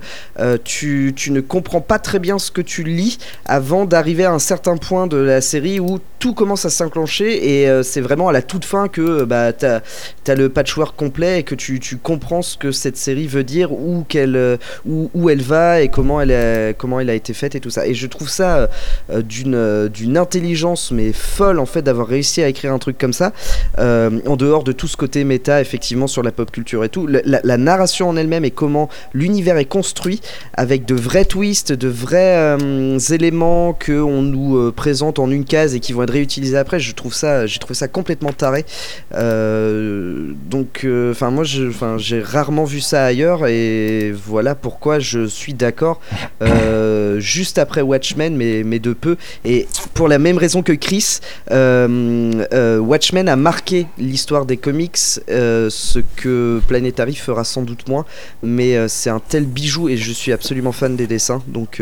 Tu, 0.63 1.13
tu 1.15 1.31
ne 1.31 1.41
comprends 1.41 1.81
pas 1.81 1.99
très 1.99 2.17
bien 2.17 2.39
ce 2.39 2.49
que 2.49 2.61
tu 2.61 2.83
lis 2.83 3.19
avant 3.45 3.85
d'arriver 3.85 4.25
à 4.25 4.33
un 4.33 4.39
certain 4.39 4.77
point 4.77 5.05
de 5.05 5.17
la 5.17 5.41
série 5.41 5.79
où 5.79 5.99
tout 6.17 6.33
commence 6.33 6.65
à 6.65 6.71
s'enclencher 6.71 7.61
et 7.61 7.83
c'est 7.83 8.01
vraiment 8.01 8.29
à 8.29 8.31
la 8.31 8.41
toute 8.41 8.65
fin 8.65 8.87
que 8.87 9.23
bah, 9.25 9.53
t'as 9.53 9.81
as 10.27 10.35
le 10.35 10.49
patchwork 10.49 10.95
complet 10.95 11.39
et 11.39 11.43
que 11.43 11.55
tu, 11.55 11.79
tu 11.79 11.97
comprends 11.97 12.41
ce 12.41 12.57
que 12.57 12.71
cette 12.71 12.97
série 12.97 13.27
veut 13.27 13.43
dire 13.43 13.71
où 13.71 14.03
qu'elle 14.07 14.57
où, 14.87 15.11
où 15.13 15.29
elle 15.29 15.41
va 15.41 15.66
et 15.75 15.89
comment 15.89 16.21
elle, 16.21 16.31
a, 16.31 16.73
comment 16.73 16.99
elle 16.99 17.09
a 17.09 17.13
été 17.13 17.33
faite 17.33 17.55
et 17.55 17.59
tout 17.59 17.69
ça. 17.69 17.87
Et 17.87 17.93
je 17.93 18.07
trouve 18.07 18.29
ça 18.29 18.69
euh, 19.09 19.21
d'une 19.21 19.55
euh, 19.55 19.89
d'une 19.89 20.17
intelligence 20.17 20.91
mais 20.91 21.11
folle 21.13 21.59
en 21.59 21.65
fait 21.65 21.81
d'avoir 21.81 22.07
réussi 22.07 22.41
à 22.41 22.47
écrire 22.47 22.73
un 22.73 22.79
truc 22.79 22.97
comme 22.97 23.13
ça, 23.13 23.33
euh, 23.79 24.19
en 24.25 24.35
dehors 24.35 24.63
de 24.63 24.71
tout 24.71 24.87
ce 24.87 24.97
côté 24.97 25.23
méta 25.23 25.61
effectivement 25.61 26.07
sur 26.07 26.23
la 26.23 26.31
pop 26.31 26.51
culture 26.51 26.83
et 26.83 26.89
tout. 26.89 27.07
La, 27.07 27.57
narration 27.57 28.09
en 28.09 28.15
elle-même 28.15 28.45
et 28.45 28.51
comment 28.51 28.87
l'univers 29.13 29.57
est 29.57 29.65
construit 29.65 30.21
avec 30.53 30.85
de 30.85 30.95
vrais 30.95 31.25
twists, 31.25 31.73
de 31.73 31.87
vrais 31.87 32.37
euh, 32.37 32.99
éléments 32.99 33.73
que 33.73 33.99
on 33.99 34.21
nous 34.21 34.57
euh, 34.57 34.71
présente 34.71 35.19
en 35.19 35.29
une 35.31 35.45
case 35.45 35.75
et 35.75 35.79
qui 35.79 35.93
vont 35.93 36.03
être 36.03 36.13
réutilisés 36.13 36.57
après. 36.57 36.79
Je 36.79 36.93
trouve 36.93 37.13
ça, 37.13 37.45
trouvé 37.59 37.73
ça 37.73 37.87
complètement 37.87 38.33
taré. 38.33 38.65
Euh, 39.13 40.31
donc, 40.49 40.87
enfin 41.11 41.31
moi, 41.31 41.43
j'ai 41.43 42.21
rarement 42.21 42.65
vu 42.65 42.79
ça 42.79 43.05
ailleurs 43.05 43.47
et 43.47 44.11
voilà 44.11 44.55
pourquoi 44.55 44.99
je 44.99 45.25
suis 45.25 45.53
d'accord 45.57 45.99
euh, 46.41 47.19
juste 47.19 47.57
après 47.57 47.81
Watchmen, 47.81 48.35
mais, 48.35 48.79
de 48.79 48.93
peu. 48.93 49.17
Et 49.43 49.67
pour 49.93 50.07
la 50.07 50.19
même 50.19 50.37
raison 50.37 50.61
que 50.61 50.73
Chris, 50.73 51.19
euh, 51.51 52.45
euh, 52.53 52.77
Watchmen 52.77 53.27
a 53.27 53.35
marqué 53.35 53.87
l'histoire 53.97 54.45
des 54.45 54.57
comics, 54.57 54.97
ce 54.97 55.99
que 56.15 56.61
Planetary 56.67 57.15
fera 57.15 57.43
sans 57.43 57.63
doute 57.63 57.87
moins. 57.87 58.05
Mais 58.43 58.87
c'est 58.87 59.09
un 59.09 59.19
tel 59.19 59.45
bijou 59.45 59.89
et 59.89 59.97
je 59.97 60.11
suis 60.11 60.31
absolument 60.31 60.71
fan 60.71 60.95
des 60.95 61.07
dessins, 61.07 61.41
donc. 61.47 61.81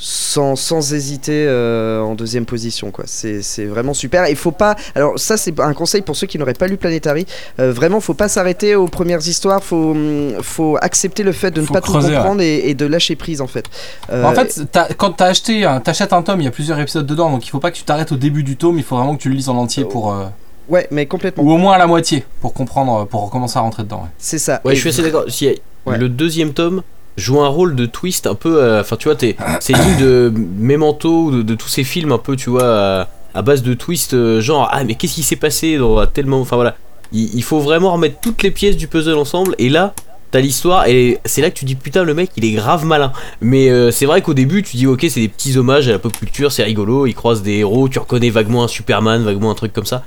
Sans, 0.00 0.56
sans 0.56 0.94
hésiter 0.94 1.44
euh, 1.46 2.00
en 2.00 2.14
deuxième 2.14 2.46
position 2.46 2.90
quoi 2.90 3.04
c'est 3.06 3.42
c'est 3.42 3.66
vraiment 3.66 3.92
super 3.94 4.26
il 4.28 4.36
faut 4.36 4.50
pas 4.50 4.74
alors 4.94 5.18
ça 5.18 5.36
c'est 5.36 5.58
un 5.60 5.74
conseil 5.74 6.00
pour 6.00 6.16
ceux 6.16 6.26
qui 6.26 6.38
n'auraient 6.38 6.54
pas 6.54 6.66
lu 6.68 6.78
Planetary 6.78 7.26
euh, 7.58 7.70
vraiment 7.72 8.00
faut 8.00 8.14
pas 8.14 8.28
s'arrêter 8.28 8.74
aux 8.74 8.86
premières 8.86 9.26
histoires 9.28 9.62
faut 9.62 9.90
hum, 9.90 10.32
faut 10.42 10.78
accepter 10.80 11.22
le 11.22 11.32
fait 11.32 11.50
de 11.50 11.60
ne 11.60 11.66
pas 11.66 11.80
creuser, 11.82 12.08
tout 12.08 12.14
comprendre 12.14 12.40
et, 12.40 12.70
et 12.70 12.74
de 12.74 12.86
lâcher 12.86 13.14
prise 13.14 13.40
en 13.42 13.46
fait 13.46 13.66
Euh, 14.10 14.24
en 14.24 14.32
fait, 14.32 14.62
quand 14.96 15.12
t'as 15.12 15.26
acheté, 15.26 15.64
un- 15.64 15.80
t'achètes 15.80 16.12
un 16.12 16.22
tome, 16.22 16.40
il 16.40 16.44
y 16.44 16.48
a 16.48 16.50
plusieurs 16.50 16.78
épisodes 16.80 17.06
dedans, 17.06 17.30
donc 17.30 17.46
il 17.46 17.50
faut 17.50 17.60
pas 17.60 17.70
que 17.70 17.76
tu 17.76 17.84
t'arrêtes 17.84 18.12
au 18.12 18.16
début 18.16 18.42
du 18.42 18.56
tome, 18.56 18.78
il 18.78 18.84
faut 18.84 18.96
vraiment 18.96 19.16
que 19.16 19.22
tu 19.22 19.28
le 19.28 19.34
lises 19.34 19.48
en 19.50 19.56
entier 19.56 19.84
pour, 19.84 20.12
euh, 20.12 20.24
ouais 20.68 20.86
mais 20.90 21.06
complètement 21.06 21.42
ou 21.44 21.52
au 21.52 21.56
moins 21.58 21.74
à 21.74 21.78
la 21.78 21.86
moitié 21.86 22.24
pour 22.40 22.52
comprendre, 22.54 23.06
pour 23.06 23.24
recommencer 23.24 23.58
à 23.58 23.60
rentrer 23.60 23.82
dedans. 23.82 24.02
ouais. 24.04 24.08
c'est 24.18 24.38
ça 24.38 24.60
Ouais, 24.64 24.72
Et 24.72 24.76
je 24.76 24.80
suis 24.80 24.88
assez 24.90 25.02
d'accord. 25.02 25.24
Si, 25.28 25.60
Ouais. 25.86 25.96
Le 25.98 26.08
deuxième 26.10 26.52
tome 26.52 26.82
joue 27.20 27.40
un 27.40 27.48
rôle 27.48 27.76
de 27.76 27.86
twist 27.86 28.26
un 28.26 28.34
peu. 28.34 28.62
euh, 28.62 28.80
Enfin, 28.80 28.96
tu 28.96 29.08
vois, 29.08 29.16
c'est 29.18 29.72
digne 29.72 29.96
de 30.00 30.32
Memento, 30.58 31.30
de, 31.30 31.42
de 31.42 31.54
tous 31.54 31.68
ces 31.68 31.84
films 31.84 32.12
un 32.12 32.18
peu, 32.18 32.36
tu 32.36 32.50
vois, 32.50 33.06
à, 33.34 33.42
base 33.42 33.62
de 33.62 33.74
twist, 33.74 34.14
euh, 34.14 34.40
genre, 34.40 34.68
ah, 34.72 34.82
mais 34.84 34.94
qu'est-ce 34.94 35.14
qui 35.14 35.22
s'est 35.22 35.36
passé 35.36 35.78
dans 35.78 36.04
tel 36.06 36.26
moment 36.26 36.42
Enfin, 36.42 36.56
voilà. 36.56 36.76
Il, 37.12 37.34
il 37.34 37.42
faut 37.42 37.60
vraiment 37.60 37.92
remettre 37.92 38.20
toutes 38.20 38.42
les 38.42 38.50
pièces 38.50 38.76
du 38.76 38.88
puzzle 38.88 39.16
ensemble, 39.18 39.54
et 39.58 39.68
là. 39.68 39.94
T'as 40.32 40.38
l'histoire 40.38 40.86
et 40.86 41.18
c'est 41.24 41.42
là 41.42 41.50
que 41.50 41.56
tu 41.58 41.64
dis 41.64 41.74
putain 41.74 42.04
le 42.04 42.14
mec 42.14 42.30
il 42.36 42.44
est 42.44 42.52
grave 42.52 42.84
malin 42.84 43.10
mais 43.40 43.68
euh, 43.68 43.90
c'est 43.90 44.06
vrai 44.06 44.22
qu'au 44.22 44.32
début 44.32 44.62
tu 44.62 44.76
dis 44.76 44.86
ok 44.86 45.04
c'est 45.10 45.18
des 45.18 45.26
petits 45.26 45.58
hommages 45.58 45.88
à 45.88 45.90
la 45.90 45.98
pop 45.98 46.12
culture 46.16 46.52
c'est 46.52 46.62
rigolo 46.62 47.06
il 47.06 47.16
croise 47.16 47.42
des 47.42 47.54
héros 47.54 47.88
tu 47.88 47.98
reconnais 47.98 48.30
vaguement 48.30 48.62
un 48.62 48.68
Superman 48.68 49.24
vaguement 49.24 49.50
un 49.50 49.56
truc 49.56 49.72
comme 49.72 49.86
ça 49.86 50.04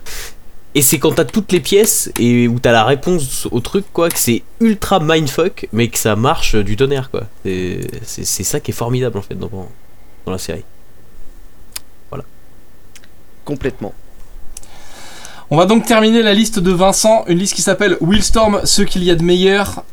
et 0.76 0.82
c'est 0.82 1.00
quand 1.00 1.14
t'as 1.14 1.26
toutes 1.26 1.52
les 1.52 1.60
pièces 1.60 2.12
et 2.20 2.48
où 2.48 2.60
t'as 2.60 2.72
la 2.72 2.84
réponse 2.84 3.48
au 3.52 3.60
truc, 3.60 3.86
quoi, 3.94 4.10
que 4.10 4.18
c'est 4.18 4.44
ultra 4.60 5.00
mindfuck, 5.00 5.68
mais 5.72 5.88
que 5.88 6.00
ça 6.00 6.16
marche 6.16 6.56
du 6.56 6.76
tonnerre, 6.76 7.12
quoi. 7.12 7.24
C'est 7.44 8.16
ça 8.26 8.60
qui 8.60 8.72
est 8.72 8.74
formidable, 8.74 9.18
en 9.18 9.22
fait, 9.22 9.36
dans, 9.36 9.50
dans 10.26 10.32
la 10.32 10.38
série. 10.38 10.64
complètement 13.46 13.94
On 15.50 15.58
va 15.58 15.66
donc 15.66 15.86
terminer 15.86 16.24
la 16.24 16.34
liste 16.34 16.60
de 16.60 16.72
Vincent, 16.72 17.26
une 17.28 17.38
liste 17.38 17.54
qui 17.54 17.62
s'appelle 17.62 17.98
Willstorm, 18.02 18.62
ce 18.64 18.82
qu'il 18.82 19.04
y 19.04 19.12
a 19.12 19.16
de 19.16 19.24
meilleur. 19.24 19.84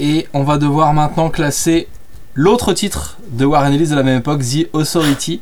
Et 0.00 0.26
on 0.32 0.42
va 0.42 0.56
devoir 0.56 0.94
maintenant 0.94 1.28
classer 1.28 1.86
l'autre 2.34 2.72
titre 2.72 3.18
de 3.28 3.44
Warren 3.44 3.72
Ellis 3.72 3.88
de 3.88 3.94
la 3.94 4.02
même 4.02 4.18
époque, 4.18 4.40
The 4.42 4.68
Authority. 4.72 5.40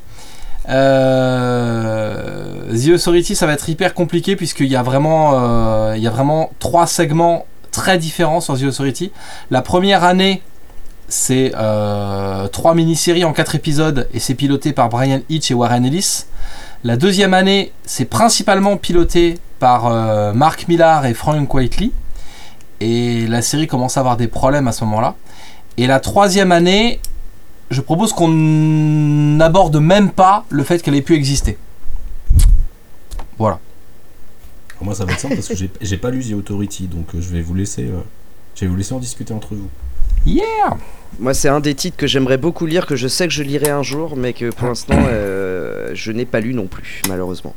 Euh, 0.70 2.62
The 2.72 2.90
Authority, 2.94 3.34
ça 3.34 3.47
va 3.47 3.55
être 3.55 3.68
hyper 3.68 3.94
compliqué 3.94 4.36
puisqu'il 4.36 4.68
y 4.68 4.76
a 4.76 4.82
vraiment, 4.82 5.32
euh, 5.34 5.94
il 5.97 6.02
y 6.02 6.06
a 6.06 6.10
vraiment 6.10 6.51
trois 6.59 6.86
segments 6.86 7.47
très 7.72 7.98
différents 7.98 8.40
sur 8.40 8.59
The 8.59 8.64
Authority. 8.64 9.12
La 9.51 9.62
première 9.62 10.05
année, 10.05 10.42
c'est 11.09 11.52
euh, 11.56 12.47
trois 12.48 12.74
mini-séries 12.74 13.24
en 13.24 13.32
quatre 13.32 13.56
épisodes 13.56 14.09
et 14.14 14.20
c'est 14.20 14.34
piloté 14.34 14.72
par 14.72 14.88
Brian 14.88 15.20
Hitch 15.28 15.51
et 15.51 15.55
Warren 15.55 15.84
Ellis. 15.84 16.26
La 16.84 16.97
deuxième 16.97 17.34
année, 17.34 17.72
c'est 17.84 18.05
principalement 18.05 18.76
piloté 18.76 19.38
par 19.59 19.90
Mark 20.34 20.66
Millar 20.68 21.05
et 21.05 21.12
Frank 21.12 21.52
Whiteley. 21.52 21.90
Et 22.80 23.26
la 23.26 23.42
série 23.42 23.66
commence 23.66 23.98
à 23.98 24.01
avoir 24.01 24.16
des 24.16 24.28
problèmes 24.28 24.66
à 24.66 24.72
ce 24.72 24.84
moment-là. 24.84 25.14
Et 25.76 25.86
la 25.86 26.01
troisième 26.01 26.52
année, 26.52 27.01
je 27.70 27.80
propose 27.80 28.12
qu'on 28.12 28.28
n'aborde 28.28 29.76
même 29.76 30.10
pas 30.10 30.44
le 30.51 30.64
fait 30.64 30.82
qu'elle 30.82 30.94
ait 30.97 31.02
pu 31.02 31.14
exister. 31.14 31.56
Voilà. 33.38 33.59
Alors 34.72 34.84
moi, 34.84 34.94
ça 34.94 35.05
va 35.05 35.12
être 35.12 35.20
simple 35.20 35.34
parce 35.36 35.48
que 35.48 35.55
j'ai- 35.56 35.70
j'ai 35.80 35.97
pas 35.97 36.10
lu 36.10 36.22
The 36.24 36.32
Authority, 36.34 36.86
donc 36.86 37.14
euh, 37.14 37.20
je 37.20 37.28
vais 37.30 37.42
vous 37.42 37.55
laisser, 37.55 37.84
euh, 37.84 38.01
je 38.55 38.62
vais 38.62 38.66
vous 38.66 38.76
laisser 38.76 38.94
en 38.94 38.98
discuter 38.98 39.32
entre 39.32 39.55
vous. 39.55 39.68
Yeah 40.26 40.76
Moi, 41.18 41.32
c'est 41.34 41.48
un 41.48 41.60
des 41.60 41.74
titres 41.74 41.97
que 41.97 42.06
j'aimerais 42.06 42.36
beaucoup 42.38 42.66
lire, 42.66 42.86
que 42.86 42.97
je 42.97 43.09
sais 43.09 43.26
que 43.26 43.32
je 43.32 43.42
lirai 43.42 43.70
un 43.70 43.82
jour, 43.82 44.16
mais 44.16 44.32
que 44.32 44.51
pour 44.51 44.68
l'instant, 44.68 44.97
euh, 45.09 45.90
je 45.94 46.12
n'ai 46.12 46.26
pas 46.26 46.40
lu 46.40 46.55
non 46.55 46.66
plus, 46.66 47.02
malheureusement. 47.09 47.55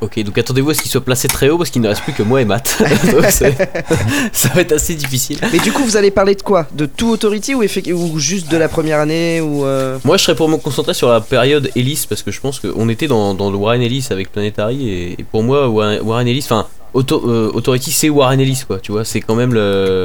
Ok, 0.00 0.22
donc 0.22 0.38
attendez-vous 0.38 0.70
à 0.70 0.74
ce 0.74 0.80
qu'il 0.82 0.90
soit 0.92 1.04
placé 1.04 1.26
très 1.26 1.48
haut 1.48 1.58
parce 1.58 1.70
qu'il 1.70 1.82
ne 1.82 1.88
reste 1.88 2.02
plus 2.02 2.12
que 2.12 2.22
moi 2.22 2.40
et 2.40 2.44
Matt. 2.44 2.80
Donc, 3.10 3.24
ça 4.32 4.48
va 4.54 4.60
être 4.60 4.70
assez 4.72 4.94
difficile. 4.94 5.40
Mais 5.52 5.58
du 5.58 5.72
coup, 5.72 5.82
vous 5.82 5.96
allez 5.96 6.12
parler 6.12 6.36
de 6.36 6.42
quoi? 6.42 6.66
De 6.72 6.86
tout 6.86 7.10
Authority 7.10 7.54
ou, 7.56 7.64
effect- 7.64 7.92
ou 7.92 8.16
juste 8.20 8.48
de 8.48 8.56
la 8.56 8.68
première 8.68 9.00
année 9.00 9.40
ou 9.40 9.64
euh, 9.64 9.98
Moi, 10.04 10.16
je 10.16 10.22
serais 10.22 10.36
pour 10.36 10.48
me 10.48 10.56
concentrer 10.56 10.94
sur 10.94 11.08
la 11.08 11.20
période 11.20 11.68
Ellis 11.74 12.06
parce 12.08 12.22
que 12.22 12.30
je 12.30 12.40
pense 12.40 12.60
qu'on 12.60 12.88
était 12.88 13.08
dans, 13.08 13.34
dans 13.34 13.50
le 13.50 13.56
Warren 13.56 13.82
Ellis 13.82 14.06
avec 14.10 14.30
Planetary 14.30 14.88
et, 14.88 15.20
et 15.20 15.24
pour 15.24 15.42
moi, 15.42 15.68
Warren, 15.68 16.00
Warren 16.02 16.28
Ellis, 16.28 16.42
enfin, 16.44 16.66
Auto- 16.94 17.28
euh, 17.28 17.50
Authority, 17.54 17.90
c'est 17.90 18.08
Warren 18.08 18.38
Ellis 18.38 18.62
quoi, 18.68 18.78
tu 18.78 18.92
vois, 18.92 19.04
c'est 19.04 19.20
quand 19.20 19.34
même 19.34 19.52
le. 19.52 20.04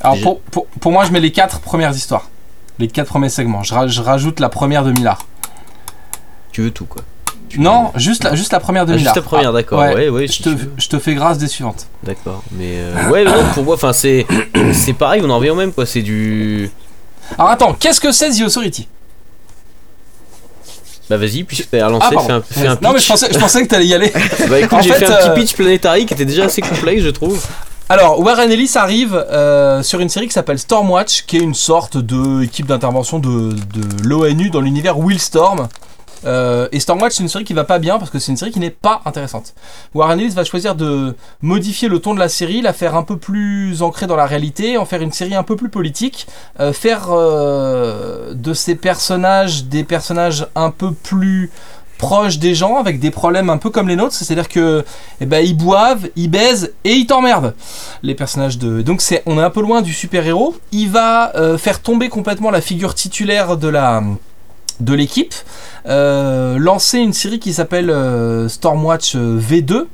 Alors 0.00 0.16
pour, 0.22 0.40
pour, 0.40 0.66
pour 0.80 0.90
moi, 0.90 1.04
je 1.04 1.12
mets 1.12 1.20
les 1.20 1.32
quatre 1.32 1.60
premières 1.60 1.92
histoires. 1.94 2.30
Les 2.78 2.88
quatre 2.88 3.08
premiers 3.08 3.28
segments. 3.28 3.62
Je, 3.62 3.74
ra- 3.74 3.86
je 3.88 4.00
rajoute 4.00 4.40
la 4.40 4.48
première 4.48 4.84
de 4.84 4.92
Millard. 4.92 5.26
Tu 6.50 6.62
veux 6.62 6.70
tout 6.70 6.86
quoi. 6.86 7.02
Tu- 7.54 7.60
Non, 7.60 7.92
juste 7.96 8.24
la, 8.24 8.34
juste 8.34 8.52
la 8.52 8.60
première 8.60 8.84
de 8.84 8.94
Ah, 8.94 8.96
juste 8.98 9.14
la 9.14 9.22
première, 9.22 9.52
d'accord. 9.52 9.78
ouais, 9.80 9.94
Ouais, 9.94 10.08
ouais, 10.08 10.26
Je 10.26 10.42
te, 10.42 10.50
je 10.76 10.98
fais 10.98 11.14
grâce 11.14 11.38
des 11.38 11.46
suivantes. 11.48 11.86
D'accord. 12.02 12.42
Mais 12.52 12.74
euh, 12.78 13.10
ouais, 13.10 13.24
mais 13.24 13.30
non, 13.30 13.44
pour 13.54 13.62
moi, 13.64 13.74
enfin, 13.76 13.92
c'est 13.92 14.26
c'est 14.72 14.92
pareil, 14.92 15.22
on 15.24 15.30
en 15.30 15.36
revient 15.38 15.50
au 15.50 15.54
même 15.54 15.72
quoi. 15.72 15.86
C'est 15.86 16.02
du. 16.02 16.70
Alors 17.38 17.50
attends, 17.50 17.72
qu'est-ce 17.74 18.00
que 18.00 18.10
c'est 18.12 18.30
The 18.30 18.42
Authority? 18.42 18.88
Bah 21.10 21.16
vas-y, 21.18 21.44
puis 21.44 21.64
un 21.74 21.88
lancer, 21.90 22.06
Ah, 22.16 22.20
fais 22.22 22.32
un, 22.32 22.42
fais 22.42 22.66
un 22.66 22.76
pitch. 22.76 22.82
Non 22.82 22.92
mais 22.94 22.98
je 23.00 23.06
pensais, 23.06 23.28
je 23.30 23.38
pensais 23.38 23.62
que 23.62 23.68
t'allais 23.68 23.86
y 23.86 23.94
aller. 23.94 24.10
Bah 24.48 24.58
écoute, 24.58 24.78
j'ai 24.82 24.92
fait, 24.92 25.04
fait 25.06 25.12
un 25.12 25.16
petit 25.16 25.28
euh, 25.28 25.34
pitch 25.34 25.54
Planetary 25.54 26.06
qui 26.06 26.14
était 26.14 26.24
déjà 26.24 26.44
assez 26.46 26.62
complexe, 26.62 27.02
je 27.02 27.10
trouve. 27.10 27.44
Alors, 27.90 28.18
Warren 28.20 28.50
Ellis 28.50 28.72
arrive 28.76 29.14
euh, 29.14 29.82
sur 29.82 30.00
une 30.00 30.08
série 30.08 30.26
qui 30.26 30.32
s'appelle 30.32 30.58
Stormwatch, 30.58 31.24
qui 31.26 31.36
est 31.36 31.40
une 31.40 31.52
sorte 31.54 31.98
de 31.98 32.42
équipe 32.42 32.66
d'intervention 32.66 33.18
de, 33.18 33.52
de 33.52 34.08
l'ONU 34.08 34.48
dans 34.48 34.62
l'univers 34.62 34.98
Willstorm. 34.98 35.68
Euh, 36.26 36.68
et 36.72 36.80
Stormwatch, 36.80 37.14
c'est 37.14 37.22
une 37.22 37.28
série 37.28 37.44
qui 37.44 37.52
va 37.52 37.64
pas 37.64 37.78
bien 37.78 37.98
parce 37.98 38.10
que 38.10 38.18
c'est 38.18 38.32
une 38.32 38.36
série 38.36 38.50
qui 38.50 38.60
n'est 38.60 38.70
pas 38.70 39.02
intéressante. 39.04 39.54
Warren 39.94 40.18
Ellis 40.18 40.30
va 40.30 40.44
choisir 40.44 40.74
de 40.74 41.14
modifier 41.42 41.88
le 41.88 41.98
ton 41.98 42.14
de 42.14 42.18
la 42.18 42.28
série, 42.28 42.62
la 42.62 42.72
faire 42.72 42.96
un 42.96 43.02
peu 43.02 43.16
plus 43.16 43.82
ancrée 43.82 44.06
dans 44.06 44.16
la 44.16 44.26
réalité, 44.26 44.78
en 44.78 44.84
faire 44.84 45.02
une 45.02 45.12
série 45.12 45.34
un 45.34 45.42
peu 45.42 45.56
plus 45.56 45.68
politique, 45.68 46.26
euh, 46.60 46.72
faire 46.72 47.08
euh, 47.10 48.34
de 48.34 48.54
ces 48.54 48.74
personnages 48.74 49.64
des 49.64 49.84
personnages 49.84 50.46
un 50.54 50.70
peu 50.70 50.92
plus 50.92 51.50
proches 51.96 52.38
des 52.38 52.54
gens 52.56 52.76
avec 52.76 52.98
des 52.98 53.12
problèmes 53.12 53.48
un 53.50 53.56
peu 53.56 53.70
comme 53.70 53.88
les 53.88 53.96
nôtres, 53.96 54.14
c'est-à-dire 54.14 54.48
que 54.48 54.84
eh 55.20 55.26
ben, 55.26 55.46
boivent, 55.54 56.08
ils 56.16 56.28
baisent 56.28 56.72
et 56.82 56.92
ils 56.92 57.06
t'emmerdent 57.06 57.54
les 58.02 58.14
personnages 58.14 58.58
de. 58.58 58.82
Donc 58.82 59.00
on 59.26 59.38
est 59.38 59.42
un 59.42 59.50
peu 59.50 59.62
loin 59.62 59.80
du 59.80 59.92
super-héros. 59.92 60.56
Il 60.72 60.90
va 60.90 61.32
faire 61.56 61.80
tomber 61.80 62.08
complètement 62.08 62.50
la 62.50 62.60
figure 62.60 62.94
titulaire 62.94 63.56
de 63.56 63.68
la 63.68 64.02
de 64.80 64.94
l'équipe, 64.94 65.34
euh, 65.86 66.58
lancer 66.58 66.98
une 66.98 67.12
série 67.12 67.38
qui 67.38 67.52
s'appelle 67.52 67.90
euh, 67.90 68.48
Stormwatch 68.48 69.14
euh, 69.16 69.38
V2, 69.38 69.86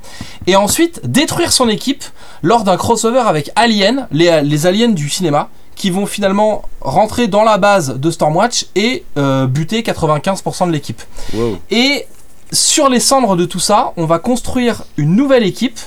et 0.47 0.55
ensuite 0.55 1.01
détruire 1.03 1.51
son 1.51 1.69
équipe 1.69 2.03
lors 2.41 2.63
d'un 2.63 2.77
crossover 2.77 3.23
avec 3.25 3.51
Alien, 3.55 4.07
les, 4.11 4.41
les 4.41 4.65
aliens 4.67 4.89
du 4.89 5.09
cinéma, 5.09 5.49
qui 5.75 5.89
vont 5.89 6.05
finalement 6.05 6.63
rentrer 6.81 7.27
dans 7.27 7.43
la 7.43 7.57
base 7.57 7.95
de 7.97 8.11
Stormwatch 8.11 8.67
et 8.75 9.03
euh, 9.17 9.47
buter 9.47 9.81
95% 9.81 10.67
de 10.67 10.71
l'équipe. 10.71 11.01
Wow. 11.33 11.57
Et 11.69 12.05
sur 12.51 12.89
les 12.89 12.99
cendres 12.99 13.35
de 13.35 13.45
tout 13.45 13.59
ça, 13.59 13.93
on 13.97 14.05
va 14.05 14.19
construire 14.19 14.83
une 14.97 15.15
nouvelle 15.15 15.43
équipe, 15.43 15.79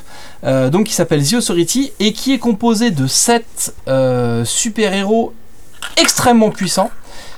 donc 0.43 0.87
qui 0.87 0.95
s'appelle 0.95 1.27
The 1.27 1.35
Authority, 1.35 1.93
et 2.01 2.13
qui 2.13 2.33
est 2.33 2.39
composée 2.39 2.91
de 2.91 3.07
7 3.07 3.75
super-héros 4.45 5.35
extrêmement 5.99 6.51
puissants, 6.51 6.91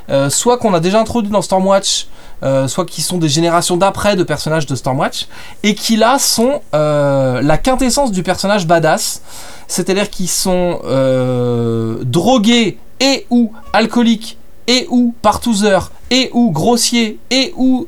euh, 0.09 0.31
soit 0.31 0.59
qu'on 0.59 0.75
a 0.75 0.81
déjà 0.81 1.01
introduit 1.01 1.31
dans 1.31 1.43
Stormwatch, 1.43 2.07
euh, 2.43 2.69
soit 2.69 2.85
qui 2.85 3.03
sont 3.03 3.19
des 3.19 3.29
générations 3.29 3.77
d'après 3.77 4.17
de 4.17 4.23
personnages 4.23 4.67
de 4.67 4.75
Stormwatch, 4.75 5.27
et 5.63 5.75
qui 5.75 5.97
là 5.97 6.19
sont 6.19 6.61
euh, 6.75 7.41
la 7.43 7.59
quintessence 7.59 8.13
du 8.13 8.23
personnage 8.23 8.67
badass, 8.67 9.23
c'est-à-dire 9.69 10.11
qu'ils 10.11 10.29
sont 10.29 10.81
drogués 12.03 12.79
et 13.01 13.27
ou 13.31 13.53
alcooliques 13.73 14.39
et 14.69 14.87
ou 14.91 15.15
partouzeurs 15.23 15.93
et 16.11 16.31
ou 16.33 16.51
grossiers 16.51 17.19
et 17.31 17.53
ou 17.57 17.87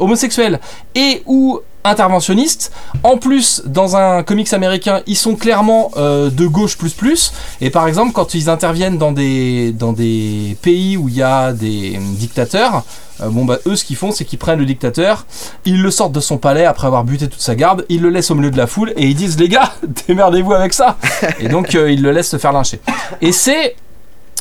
homosexuels 0.00 0.60
et 0.94 1.22
ou 1.26 1.60
interventionnistes. 1.86 2.72
En 3.02 3.16
plus, 3.16 3.62
dans 3.66 3.96
un 3.96 4.22
comics 4.22 4.52
américain, 4.52 5.02
ils 5.06 5.16
sont 5.16 5.36
clairement 5.36 5.90
euh, 5.96 6.30
de 6.30 6.46
gauche 6.46 6.76
plus 6.76 6.92
plus. 6.92 7.32
Et 7.60 7.70
par 7.70 7.88
exemple, 7.88 8.12
quand 8.12 8.34
ils 8.34 8.50
interviennent 8.50 8.98
dans 8.98 9.12
des, 9.12 9.72
dans 9.72 9.92
des 9.92 10.56
pays 10.62 10.96
où 10.96 11.08
il 11.08 11.16
y 11.16 11.22
a 11.22 11.52
des 11.52 11.96
euh, 11.96 12.00
dictateurs, 12.16 12.84
euh, 13.22 13.30
bon 13.30 13.44
bah 13.44 13.58
eux 13.66 13.76
ce 13.76 13.84
qu'ils 13.84 13.96
font 13.96 14.12
c'est 14.12 14.24
qu'ils 14.24 14.38
prennent 14.38 14.58
le 14.58 14.66
dictateur, 14.66 15.26
ils 15.64 15.80
le 15.80 15.90
sortent 15.90 16.12
de 16.12 16.20
son 16.20 16.36
palais 16.36 16.66
après 16.66 16.86
avoir 16.86 17.04
buté 17.04 17.28
toute 17.28 17.40
sa 17.40 17.54
garde, 17.54 17.86
ils 17.88 18.02
le 18.02 18.10
laissent 18.10 18.30
au 18.30 18.34
milieu 18.34 18.50
de 18.50 18.58
la 18.58 18.66
foule 18.66 18.92
et 18.96 19.06
ils 19.06 19.14
disent 19.14 19.38
les 19.38 19.48
gars, 19.48 19.72
démerdez-vous 20.08 20.52
avec 20.52 20.74
ça. 20.74 20.98
et 21.40 21.48
donc 21.48 21.74
euh, 21.74 21.90
ils 21.90 22.02
le 22.02 22.10
laissent 22.10 22.30
se 22.30 22.36
faire 22.36 22.52
lyncher. 22.52 22.80
Et 23.22 23.32
c'est 23.32 23.76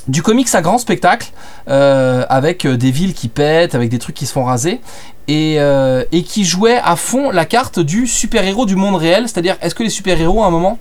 du 0.08 0.22
comics 0.22 0.54
à 0.54 0.62
grand 0.62 0.78
spectacle, 0.78 1.32
euh, 1.68 2.26
avec 2.30 2.68
des 2.68 2.92
villes 2.92 3.14
qui 3.16 3.28
pètent, 3.28 3.74
avec 3.74 3.90
des 3.90 3.98
trucs 3.98 4.16
qui 4.16 4.28
se 4.28 4.34
font 4.34 4.44
raser, 4.44 4.80
et, 5.28 5.56
euh, 5.60 6.04
et 6.12 6.24
qui 6.24 6.44
jouait 6.44 6.80
à 6.84 6.96
fond 6.96 7.32
la 7.32 7.46
carte 7.46 7.80
du 7.80 8.08
super-héros 8.08 8.66
du 8.66 8.76
monde 8.76 8.96
réel, 8.96 9.24
c'est-à-dire 9.28 9.58
est-ce 9.62 9.76
que 9.76 9.84
les 9.84 9.90
super-héros 9.90 10.44
à 10.44 10.48
un 10.48 10.52
moment, 10.52 10.78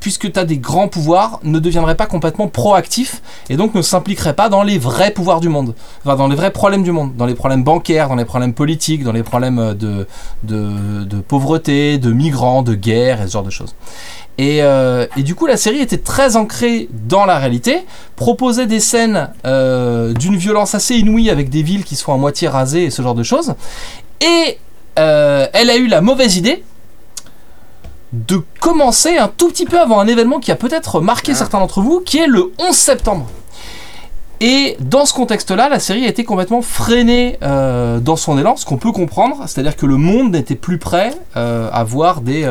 puisque 0.00 0.30
tu 0.30 0.38
as 0.38 0.44
des 0.44 0.58
grands 0.58 0.88
pouvoirs, 0.88 1.40
ne 1.42 1.58
deviendraient 1.58 1.96
pas 1.96 2.06
complètement 2.06 2.48
proactifs, 2.48 3.22
et 3.48 3.56
donc 3.56 3.74
ne 3.74 3.82
s'impliqueraient 3.82 4.34
pas 4.34 4.48
dans 4.48 4.62
les 4.62 4.78
vrais 4.78 5.10
pouvoirs 5.10 5.40
du 5.40 5.48
monde, 5.48 5.74
enfin 6.04 6.14
dans 6.16 6.28
les 6.28 6.36
vrais 6.36 6.52
problèmes 6.52 6.82
du 6.82 6.92
monde, 6.92 7.16
dans 7.16 7.26
les 7.26 7.34
problèmes 7.34 7.64
bancaires, 7.64 8.08
dans 8.08 8.14
les 8.14 8.26
problèmes 8.26 8.52
politiques, 8.52 9.02
dans 9.02 9.12
les 9.12 9.22
problèmes 9.22 9.58
euh, 9.58 9.74
de, 9.74 10.06
de, 10.44 11.04
de 11.04 11.20
pauvreté, 11.20 11.98
de 11.98 12.12
migrants, 12.12 12.62
de 12.62 12.74
guerre, 12.74 13.22
et 13.22 13.26
ce 13.26 13.32
genre 13.32 13.42
de 13.42 13.50
choses. 13.50 13.74
Et, 14.38 14.62
euh, 14.62 15.06
et, 15.16 15.24
du 15.24 15.34
coup, 15.34 15.46
la 15.46 15.56
série 15.56 15.80
était 15.80 15.98
très 15.98 16.36
ancrée 16.36 16.88
dans 16.92 17.26
la 17.26 17.38
réalité, 17.38 17.84
proposait 18.14 18.66
des 18.66 18.78
scènes 18.78 19.30
euh, 19.44 20.12
d'une 20.12 20.36
violence 20.36 20.76
assez 20.76 20.94
inouïe 20.94 21.28
avec 21.28 21.50
des 21.50 21.62
villes 21.62 21.82
qui 21.82 21.96
sont 21.96 22.14
à 22.14 22.16
moitié 22.16 22.46
rasées 22.46 22.84
et 22.84 22.90
ce 22.90 23.02
genre 23.02 23.16
de 23.16 23.24
choses. 23.24 23.54
Et 24.20 24.58
euh, 25.00 25.48
elle 25.52 25.70
a 25.70 25.76
eu 25.76 25.88
la 25.88 26.00
mauvaise 26.00 26.36
idée 26.36 26.62
de 28.12 28.40
commencer 28.60 29.16
un 29.18 29.26
tout 29.26 29.48
petit 29.48 29.66
peu 29.66 29.78
avant 29.78 29.98
un 29.98 30.06
événement 30.06 30.38
qui 30.38 30.52
a 30.52 30.56
peut-être 30.56 31.00
marqué 31.00 31.34
certains 31.34 31.58
d'entre 31.58 31.80
vous, 31.80 32.00
qui 32.00 32.18
est 32.18 32.28
le 32.28 32.52
11 32.60 32.74
septembre. 32.74 33.26
Et 34.40 34.76
dans 34.78 35.04
ce 35.04 35.14
contexte-là, 35.14 35.68
la 35.68 35.80
série 35.80 36.06
a 36.06 36.08
été 36.08 36.22
complètement 36.22 36.62
freinée 36.62 37.38
dans 37.42 38.16
son 38.16 38.38
élan, 38.38 38.54
ce 38.56 38.64
qu'on 38.64 38.76
peut 38.76 38.92
comprendre, 38.92 39.42
c'est-à-dire 39.46 39.76
que 39.76 39.84
le 39.84 39.96
monde 39.96 40.30
n'était 40.30 40.54
plus 40.54 40.78
prêt 40.78 41.12
à 41.34 41.84
voir 41.84 42.20
des 42.20 42.46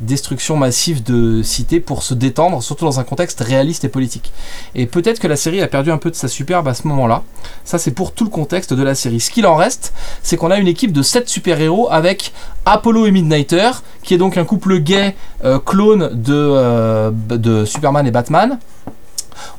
destructions 0.00 0.56
massives 0.56 1.02
de 1.02 1.42
cités 1.42 1.80
pour 1.80 2.02
se 2.02 2.14
détendre, 2.14 2.62
surtout 2.62 2.84
dans 2.84 3.00
un 3.00 3.04
contexte 3.04 3.40
réaliste 3.40 3.84
et 3.84 3.88
politique. 3.88 4.32
Et 4.74 4.86
peut-être 4.86 5.20
que 5.20 5.28
la 5.28 5.36
série 5.36 5.60
a 5.60 5.68
perdu 5.68 5.90
un 5.90 5.98
peu 5.98 6.10
de 6.10 6.16
sa 6.16 6.28
superbe 6.28 6.68
à 6.68 6.74
ce 6.74 6.88
moment-là. 6.88 7.22
Ça, 7.64 7.78
c'est 7.78 7.90
pour 7.90 8.12
tout 8.12 8.24
le 8.24 8.30
contexte 8.30 8.72
de 8.72 8.82
la 8.82 8.94
série. 8.94 9.20
Ce 9.20 9.30
qu'il 9.30 9.46
en 9.46 9.56
reste, 9.56 9.92
c'est 10.22 10.36
qu'on 10.36 10.50
a 10.50 10.58
une 10.58 10.68
équipe 10.68 10.92
de 10.92 11.02
7 11.02 11.28
super-héros 11.28 11.88
avec 11.90 12.32
Apollo 12.64 13.06
et 13.06 13.10
Midnighter, 13.10 13.70
qui 14.02 14.14
est 14.14 14.18
donc 14.18 14.36
un 14.36 14.44
couple 14.44 14.78
gay 14.78 15.14
euh, 15.44 15.58
clone 15.58 16.10
de, 16.12 16.34
euh, 16.34 17.10
de 17.12 17.64
Superman 17.64 18.06
et 18.06 18.10
Batman. 18.10 18.58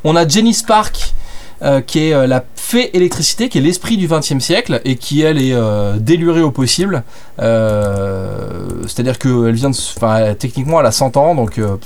On 0.03 0.15
a 0.15 0.27
Jenny 0.27 0.53
Spark, 0.53 1.13
euh, 1.61 1.81
qui 1.81 2.09
est 2.09 2.27
la 2.27 2.43
fée 2.55 2.95
électricité, 2.95 3.49
qui 3.49 3.57
est 3.57 3.61
l'esprit 3.61 3.97
du 3.97 4.07
XXe 4.07 4.39
siècle 4.39 4.81
et 4.85 4.95
qui 4.95 5.21
elle 5.21 5.41
est 5.41 5.55
délurée 5.99 6.41
au 6.41 6.51
possible. 6.51 7.03
Euh, 7.41 8.83
C'est-à-dire 8.87 9.17
qu'elle 9.17 9.53
vient 9.53 9.69
de, 9.69 9.75
enfin, 9.75 10.33
techniquement 10.37 10.79
elle 10.79 10.85
a 10.85 10.91
100 10.91 11.17
ans, 11.17 11.35
donc 11.35 11.57
euh, 11.57 11.77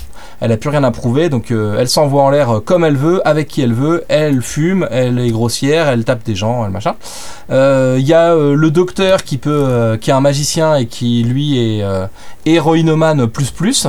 elle 0.42 0.52
a 0.52 0.58
plus 0.58 0.70
rien 0.70 0.84
à 0.84 0.92
prouver, 0.92 1.30
donc 1.30 1.52
euh, 1.52 1.78
elle 1.80 1.88
s'envoie 1.88 2.24
en 2.24 2.30
l'air 2.30 2.62
comme 2.66 2.84
elle 2.84 2.98
veut, 2.98 3.26
avec 3.28 3.48
qui 3.48 3.62
elle 3.62 3.74
veut. 3.74 4.04
Elle 4.10 4.42
fume, 4.42 4.88
elle 4.92 5.20
est 5.20 5.32
grossière, 5.32 5.88
elle 5.88 6.04
tape 6.04 6.26
des 6.26 6.36
gens, 6.36 6.66
elle 6.66 6.72
machin. 6.72 6.96
Il 7.50 8.06
y 8.06 8.14
a 8.14 8.36
le 8.36 8.70
docteur 8.72 9.24
qui 9.24 9.38
peut, 9.38 9.98
qui 10.02 10.10
est 10.10 10.14
un 10.14 10.22
magicien 10.22 10.76
et 10.76 10.88
qui 10.88 11.24
lui 11.24 11.58
est 11.60 11.86
héroïnomane 12.46 13.28
plus 13.28 13.52
plus. 13.52 13.88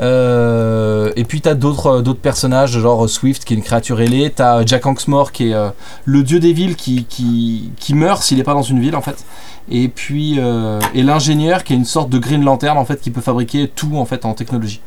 Et 0.00 1.24
puis 1.26 1.40
t'as 1.40 1.54
d'autres 1.54 2.02
d'autres 2.02 2.20
personnages 2.20 2.78
genre 2.78 3.08
Swift 3.08 3.44
qui 3.44 3.54
est 3.54 3.56
une 3.56 3.62
créature 3.62 4.00
ailée, 4.00 4.30
t'as 4.34 4.66
Jack 4.66 4.84
Hanksmore 4.86 5.32
qui 5.32 5.52
est 5.52 5.56
le 6.04 6.22
dieu 6.22 6.40
des 6.40 6.52
villes 6.52 6.76
qui, 6.76 7.06
qui 7.06 7.94
meurt 7.94 8.22
s'il 8.22 8.38
n'est 8.38 8.44
pas 8.44 8.54
dans 8.54 8.62
une 8.62 8.80
ville 8.80 8.96
en 8.96 9.02
fait. 9.02 9.24
Et 9.70 9.88
puis 9.88 10.36
euh, 10.38 10.80
et 10.94 11.02
l'ingénieur 11.02 11.64
qui 11.64 11.72
est 11.72 11.76
une 11.76 11.84
sorte 11.84 12.08
de 12.08 12.18
Green 12.18 12.44
Lantern 12.44 12.78
en 12.78 12.84
fait 12.84 13.00
qui 13.00 13.10
peut 13.10 13.20
fabriquer 13.20 13.68
tout 13.68 13.96
en 13.96 14.04
fait 14.04 14.24
en 14.24 14.34
technologie. 14.34 14.80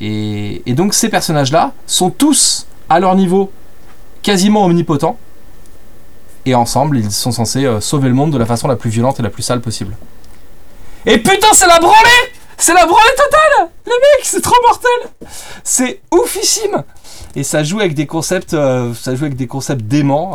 Et, 0.00 0.62
donc 0.68 0.94
ces 0.94 1.08
personnages 1.08 1.50
là 1.50 1.72
sont 1.86 2.10
tous 2.10 2.66
à 2.88 3.00
leur 3.00 3.14
niveau 3.14 3.50
quasiment 4.22 4.64
omnipotents. 4.64 5.18
Et 6.44 6.54
ensemble 6.54 6.98
ils 6.98 7.10
sont 7.10 7.32
censés 7.32 7.64
euh, 7.64 7.80
sauver 7.80 8.08
le 8.08 8.14
monde 8.14 8.32
de 8.32 8.38
la 8.38 8.46
façon 8.46 8.68
la 8.68 8.76
plus 8.76 8.90
violente 8.90 9.18
et 9.18 9.22
la 9.22 9.30
plus 9.30 9.42
sale 9.42 9.60
possible. 9.60 9.96
Et 11.06 11.18
putain 11.18 11.48
c'est 11.54 11.66
la 11.66 11.78
branlée 11.78 12.32
C'est 12.58 12.74
la 12.74 12.84
branlée 12.84 13.16
totale 13.16 13.70
Les 13.86 13.92
mecs 13.92 14.24
c'est 14.24 14.42
trop 14.42 14.56
mortel 14.66 15.30
C'est 15.64 16.00
oufissime 16.12 16.84
et 17.36 17.42
ça 17.42 17.62
joue 17.62 17.78
avec 17.78 17.94
des 17.94 18.06
concepts, 18.06 18.54
euh, 18.54 18.92
ça 18.94 19.14
joue 19.14 19.24
avec 19.24 19.36
des 19.36 19.46
concepts 19.46 19.82
déments. 19.82 20.32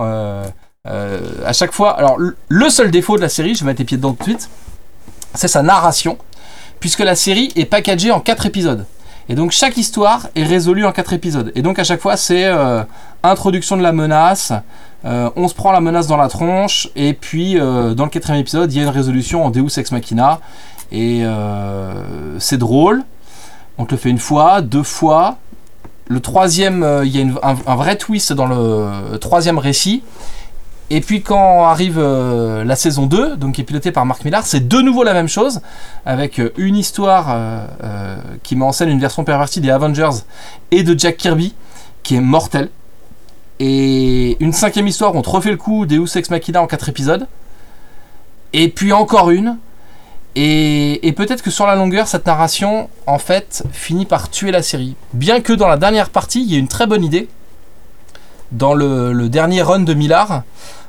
À 0.85 1.53
chaque 1.53 1.71
fois, 1.71 1.97
alors 1.97 2.17
le- 2.17 2.69
seul 2.69 2.91
défaut 2.91 3.15
de 3.15 3.21
la 3.21 3.29
série, 3.29 3.55
je 3.55 3.61
vais 3.61 3.67
mettre 3.67 3.79
les 3.79 3.85
pieds 3.85 3.97
dedans 3.97 4.11
tout 4.13 4.19
de 4.19 4.23
suite, 4.23 4.49
c'est 5.33 5.47
sa 5.47 5.61
narration, 5.61 6.17
puisque 6.81 6.99
la 6.99 7.15
série 7.15 7.51
est 7.55 7.65
packagée 7.65 8.11
en 8.11 8.19
quatre 8.19 8.45
épisodes. 8.45 8.85
Et 9.29 9.35
donc 9.35 9.51
chaque 9.51 9.77
histoire 9.77 10.27
est 10.35 10.43
résolue 10.43 10.85
en 10.85 10.91
quatre 10.91 11.13
épisodes. 11.13 11.53
Et 11.55 11.61
donc 11.61 11.79
à 11.79 11.85
chaque 11.85 12.01
fois 12.01 12.17
c'est 12.17 12.45
euh, 12.45 12.83
introduction 13.23 13.77
de 13.77 13.81
la 13.81 13.93
menace, 13.93 14.51
euh, 15.05 15.29
on 15.37 15.47
se 15.47 15.53
prend 15.53 15.71
la 15.71 15.79
menace 15.79 16.07
dans 16.07 16.17
la 16.17 16.27
tronche, 16.27 16.89
et 16.97 17.13
puis 17.13 17.57
euh, 17.57 17.93
dans 17.93 18.03
le 18.03 18.09
quatrième 18.09 18.41
épisode 18.41 18.73
il 18.73 18.77
y 18.77 18.79
a 18.81 18.83
une 18.83 18.89
résolution 18.89 19.45
en 19.45 19.51
Deus 19.51 19.77
Ex 19.79 19.91
Machina. 19.93 20.41
Et 20.91 21.21
euh, 21.23 22.37
c'est 22.39 22.57
drôle. 22.57 23.03
On 23.77 23.85
te 23.85 23.91
le 23.91 23.97
fait 23.97 24.09
une 24.09 24.19
fois, 24.19 24.61
deux 24.61 24.83
fois. 24.83 25.37
Le 26.07 26.19
troisième, 26.19 26.83
euh, 26.83 27.03
il 27.05 27.17
y 27.17 27.21
a 27.21 27.55
un 27.65 27.75
vrai 27.75 27.95
twist 27.95 28.31
dans 28.33 28.45
le 28.45 29.17
troisième 29.17 29.57
récit. 29.57 30.03
Et 30.95 31.01
puis 31.01 31.23
quand 31.23 31.65
arrive 31.65 31.97
euh, 31.97 32.63
la 32.63 32.75
saison 32.75 33.07
2, 33.07 33.35
donc 33.35 33.55
qui 33.55 33.61
est 33.61 33.63
pilotée 33.63 33.91
par 33.91 34.05
Marc 34.05 34.23
Millar, 34.25 34.45
c'est 34.45 34.67
de 34.67 34.77
nouveau 34.77 35.03
la 35.03 35.15
même 35.15 35.27
chose, 35.27 35.61
avec 36.05 36.37
euh, 36.37 36.53
une 36.55 36.77
histoire 36.77 37.29
euh, 37.31 38.17
qui 38.43 38.55
met 38.55 38.63
en 38.63 38.71
scène 38.71 38.89
une 38.89 38.99
version 38.99 39.23
pervertie 39.23 39.59
des 39.59 39.71
Avengers 39.71 40.21
et 40.69 40.83
de 40.83 40.97
Jack 40.97 41.17
Kirby, 41.17 41.55
qui 42.03 42.13
est 42.13 42.21
mortelle. 42.21 42.69
Et 43.59 44.37
une 44.39 44.53
cinquième 44.53 44.85
histoire, 44.85 45.15
on 45.15 45.23
te 45.23 45.31
refait 45.31 45.49
le 45.49 45.57
coup 45.57 45.87
Deus 45.87 46.15
Ex 46.15 46.29
Machina 46.29 46.61
en 46.61 46.67
quatre 46.67 46.89
épisodes. 46.89 47.25
Et 48.53 48.69
puis 48.69 48.93
encore 48.93 49.31
une. 49.31 49.57
Et, 50.35 51.07
et 51.07 51.11
peut-être 51.13 51.41
que 51.41 51.49
sur 51.49 51.65
la 51.65 51.73
longueur, 51.73 52.05
cette 52.07 52.27
narration, 52.27 52.87
en 53.07 53.17
fait, 53.17 53.63
finit 53.71 54.05
par 54.05 54.29
tuer 54.29 54.51
la 54.51 54.61
série. 54.61 54.95
Bien 55.13 55.41
que 55.41 55.53
dans 55.53 55.67
la 55.67 55.77
dernière 55.77 56.11
partie, 56.11 56.43
il 56.43 56.51
y 56.51 56.55
ait 56.55 56.59
une 56.59 56.67
très 56.67 56.85
bonne 56.85 57.03
idée. 57.03 57.29
Dans 58.51 58.75
le, 58.75 59.11
le 59.11 59.29
dernier 59.29 59.63
run 59.63 59.79
de 59.79 59.95
Millard, 59.95 60.43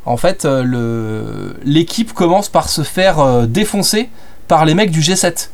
en 0.06 0.16
fait, 0.16 0.44
euh, 0.44 1.52
l'équipe 1.64 2.12
commence 2.12 2.48
par 2.48 2.68
se 2.68 2.82
faire 2.82 3.20
euh, 3.20 3.46
défoncer 3.46 4.08
par 4.48 4.64
les 4.64 4.74
mecs 4.74 4.90
du 4.90 5.00
G7. 5.00 5.48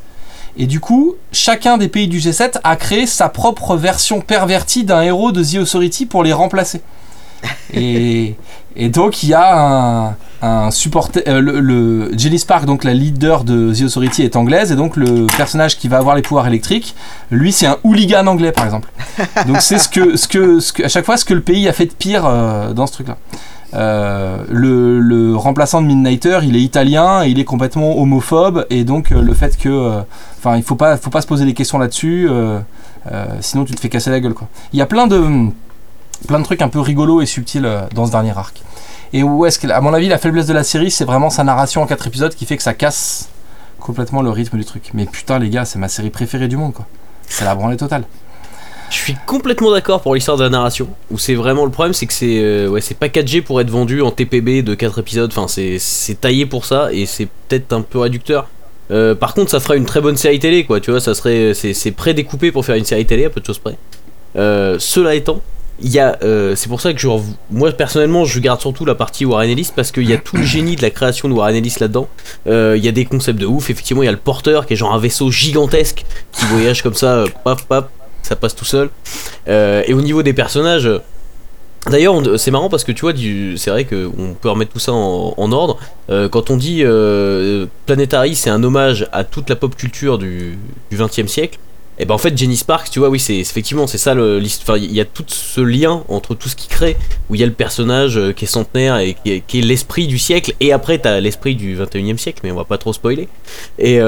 Et 0.57 0.65
du 0.67 0.79
coup, 0.81 1.15
chacun 1.31 1.77
des 1.77 1.87
pays 1.87 2.09
du 2.09 2.19
G7 2.19 2.59
a 2.63 2.75
créé 2.75 3.05
sa 3.07 3.29
propre 3.29 3.77
version 3.77 4.19
pervertie 4.19 4.83
d'un 4.83 5.01
héros 5.01 5.31
de 5.31 5.41
The 5.43 5.61
Authority 5.61 6.05
pour 6.05 6.23
les 6.23 6.33
remplacer. 6.33 6.81
Et, 7.73 8.35
et 8.75 8.89
donc, 8.89 9.23
il 9.23 9.29
y 9.29 9.33
a 9.33 9.57
un, 9.57 10.15
un 10.41 10.71
supporter. 10.71 11.23
euh, 11.27 11.39
le, 11.41 11.59
le- 11.59 12.11
Jenny 12.17 12.37
Spark, 12.37 12.65
donc 12.65 12.83
la 12.83 12.93
leader 12.93 13.43
de 13.43 13.73
The 13.73 13.83
Authority, 13.83 14.23
est 14.23 14.35
anglaise. 14.35 14.71
Et 14.71 14.75
donc, 14.75 14.95
le 14.97 15.25
personnage 15.37 15.77
qui 15.77 15.87
va 15.87 15.97
avoir 15.97 16.15
les 16.15 16.21
pouvoirs 16.21 16.45
électriques, 16.47 16.93
lui, 17.31 17.51
c'est 17.51 17.65
un 17.65 17.77
hooligan 17.83 18.27
anglais, 18.27 18.51
par 18.51 18.65
exemple. 18.65 18.89
Donc, 19.47 19.61
c'est 19.61 19.79
ce 19.79 19.89
que, 19.89 20.15
ce 20.17 20.27
que, 20.27 20.59
ce 20.59 20.71
que, 20.73 20.83
à 20.83 20.87
chaque 20.89 21.05
fois, 21.05 21.17
ce 21.17 21.25
que 21.25 21.33
le 21.33 21.41
pays 21.41 21.67
a 21.67 21.73
fait 21.73 21.85
de 21.87 21.93
pire 21.93 22.25
euh, 22.25 22.73
dans 22.73 22.85
ce 22.87 22.93
truc-là. 22.93 23.17
Euh, 23.73 24.43
le, 24.49 25.35
remplaçant 25.35 25.81
de 25.81 25.87
Midnighter, 25.87 26.39
il 26.43 26.55
est 26.55 26.61
italien 26.61 27.23
il 27.23 27.39
est 27.39 27.45
complètement 27.45 27.97
homophobe. 27.99 28.65
Et 28.69 28.83
donc, 28.83 29.11
euh, 29.11 29.21
le 29.21 29.33
fait 29.33 29.57
que. 29.57 29.69
euh, 29.69 30.01
Enfin, 30.37 30.57
il 30.57 30.63
faut 30.63 30.75
pas, 30.75 30.97
faut 30.97 31.11
pas 31.11 31.21
se 31.21 31.27
poser 31.27 31.45
des 31.45 31.53
questions 31.53 31.77
là-dessus. 31.77 32.27
sinon, 33.41 33.63
tu 33.63 33.75
te 33.75 33.79
fais 33.79 33.89
casser 33.89 34.09
la 34.09 34.19
gueule, 34.19 34.33
quoi. 34.33 34.47
Il 34.73 34.79
y 34.79 34.81
a 34.81 34.87
plein 34.87 35.05
de 35.05 35.49
plein 36.27 36.39
de 36.39 36.43
trucs 36.43 36.61
un 36.63 36.67
peu 36.67 36.79
rigolos 36.79 37.21
et 37.21 37.27
subtils 37.27 37.67
dans 37.93 38.07
ce 38.07 38.11
dernier 38.11 38.35
arc. 38.35 38.61
Et 39.13 39.21
où 39.21 39.45
est-ce 39.45 39.59
que, 39.59 39.67
à 39.67 39.81
mon 39.81 39.93
avis, 39.93 40.07
la 40.07 40.17
faiblesse 40.17 40.47
de 40.47 40.53
la 40.53 40.63
série, 40.63 40.89
c'est 40.89 41.05
vraiment 41.05 41.29
sa 41.29 41.43
narration 41.43 41.83
en 41.83 41.85
quatre 41.85 42.07
épisodes 42.07 42.33
qui 42.33 42.45
fait 42.45 42.57
que 42.57 42.63
ça 42.63 42.73
casse 42.73 43.29
complètement 43.79 44.23
le 44.23 44.31
rythme 44.31 44.57
du 44.57 44.65
truc. 44.65 44.89
Mais 44.95 45.05
putain, 45.05 45.37
les 45.37 45.49
gars, 45.49 45.65
c'est 45.65 45.77
ma 45.77 45.89
série 45.89 46.09
préférée 46.09 46.47
du 46.47 46.57
monde, 46.57 46.73
quoi. 46.73 46.87
C'est 47.27 47.45
la 47.45 47.53
branlée 47.53 47.77
totale. 47.77 48.03
Je 48.91 48.97
suis 48.97 49.15
complètement 49.25 49.71
d'accord 49.71 50.01
pour 50.01 50.15
l'histoire 50.15 50.35
de 50.37 50.43
la 50.43 50.49
narration. 50.49 50.89
Où 51.09 51.17
c'est 51.17 51.33
vraiment 51.33 51.63
le 51.63 51.71
problème, 51.71 51.93
c'est 51.93 52.05
que 52.05 52.13
c'est 52.13 52.39
euh, 52.43 52.67
ouais, 52.67 52.81
packagé 52.99 53.41
pour 53.41 53.61
être 53.61 53.69
vendu 53.69 54.01
en 54.01 54.11
TPB 54.11 54.63
de 54.63 54.75
4 54.75 54.99
épisodes. 54.99 55.31
Enfin, 55.35 55.47
c'est 55.47 56.19
taillé 56.19 56.45
pour 56.45 56.65
ça 56.65 56.91
et 56.91 57.05
c'est 57.05 57.29
peut-être 57.47 57.71
un 57.71 57.81
peu 57.81 57.99
réducteur. 57.99 58.47
Euh, 58.91 59.15
par 59.15 59.33
contre, 59.33 59.49
ça 59.49 59.61
ferait 59.61 59.77
une 59.77 59.85
très 59.85 60.01
bonne 60.01 60.17
série 60.17 60.39
télé, 60.39 60.65
quoi. 60.65 60.81
Tu 60.81 60.91
vois, 60.91 60.99
ça 60.99 61.15
serait 61.15 61.53
c'est 61.53 61.91
prédécoupé 61.91 62.51
pour 62.51 62.65
faire 62.65 62.75
une 62.75 62.83
série 62.83 63.05
télé 63.05 63.25
à 63.25 63.29
peu 63.29 63.39
de 63.39 63.45
choses 63.45 63.59
près. 63.59 63.77
Euh, 64.35 64.75
cela 64.77 65.15
étant, 65.15 65.41
il 65.81 65.89
y 65.89 65.99
a, 65.99 66.17
euh, 66.23 66.57
c'est 66.57 66.67
pour 66.67 66.81
ça 66.81 66.93
que 66.93 66.99
je, 66.99 67.07
moi 67.49 67.71
personnellement, 67.71 68.25
je 68.25 68.39
garde 68.39 68.59
surtout 68.59 68.83
la 68.83 68.95
partie 68.95 69.23
Warren 69.23 69.49
Ellis 69.49 69.71
parce 69.73 69.91
qu'il 69.93 70.09
y 70.09 70.13
a 70.13 70.17
tout 70.17 70.35
le 70.35 70.43
génie 70.43 70.75
de 70.75 70.81
la 70.81 70.89
création 70.89 71.29
de 71.29 71.33
Warren 71.33 71.55
Ellis 71.55 71.75
là-dedans. 71.79 72.09
Il 72.45 72.83
y 72.83 72.89
a 72.89 72.91
des 72.91 73.05
concepts 73.05 73.39
de 73.39 73.45
ouf. 73.45 73.69
Effectivement, 73.69 74.03
il 74.03 74.07
y 74.07 74.09
a 74.09 74.11
le 74.11 74.17
porteur 74.17 74.65
qui 74.65 74.73
est 74.73 74.75
genre 74.75 74.93
un 74.93 74.99
vaisseau 74.99 75.31
gigantesque 75.31 76.03
qui 76.33 76.45
voyage 76.45 76.83
comme 76.83 76.93
ça, 76.93 77.23
paf 77.45 77.65
paf, 77.65 77.85
ça 78.21 78.35
passe 78.35 78.55
tout 78.55 78.65
seul. 78.65 78.89
Euh, 79.47 79.83
et 79.87 79.93
au 79.93 80.01
niveau 80.01 80.23
des 80.23 80.33
personnages, 80.33 80.89
d'ailleurs, 81.89 82.21
c'est 82.37 82.51
marrant 82.51 82.69
parce 82.69 82.83
que 82.83 82.91
tu 82.91 83.01
vois, 83.01 83.13
c'est 83.57 83.69
vrai 83.69 83.85
qu'on 83.85 84.35
peut 84.39 84.49
remettre 84.49 84.71
tout 84.71 84.79
ça 84.79 84.93
en, 84.93 85.51
ordre. 85.51 85.77
Euh, 86.09 86.29
quand 86.29 86.49
on 86.49 86.57
dit 86.57 86.81
euh, 86.83 87.65
Planetary, 87.85 88.35
c'est 88.35 88.49
un 88.49 88.63
hommage 88.63 89.07
à 89.11 89.23
toute 89.23 89.49
la 89.49 89.55
pop 89.55 89.75
culture 89.75 90.17
du, 90.17 90.57
20 90.91 91.27
siècle. 91.27 91.59
Et 91.99 92.05
ben 92.05 92.15
en 92.15 92.17
fait 92.17 92.35
Jenny 92.35 92.57
Sparks, 92.57 92.89
tu 92.89 92.97
vois, 92.97 93.09
oui, 93.09 93.19
c'est 93.19 93.35
effectivement 93.35 93.85
c'est 93.85 93.99
ça 93.99 94.15
le 94.15 94.41
il 94.41 94.91
y 94.91 95.01
a 95.01 95.05
tout 95.05 95.25
ce 95.27 95.61
lien 95.61 96.03
entre 96.07 96.33
tout 96.33 96.49
ce 96.49 96.55
qui 96.55 96.67
crée 96.67 96.97
où 97.29 97.35
il 97.35 97.41
y 97.41 97.43
a 97.43 97.45
le 97.45 97.51
personnage 97.51 98.19
qui 98.33 98.45
est 98.45 98.47
centenaire 98.47 98.97
et 98.97 99.15
qui 99.23 99.59
est, 99.59 99.61
l'esprit 99.61 100.07
du 100.07 100.17
siècle 100.17 100.55
et 100.61 100.71
après 100.71 100.97
t'as 100.97 101.19
l'esprit 101.19 101.53
du 101.53 101.77
21e 101.77 102.17
siècle, 102.17 102.39
mais 102.43 102.51
on 102.51 102.55
va 102.55 102.63
pas 102.63 102.79
trop 102.79 102.93
spoiler. 102.93 103.27
Et 103.77 103.99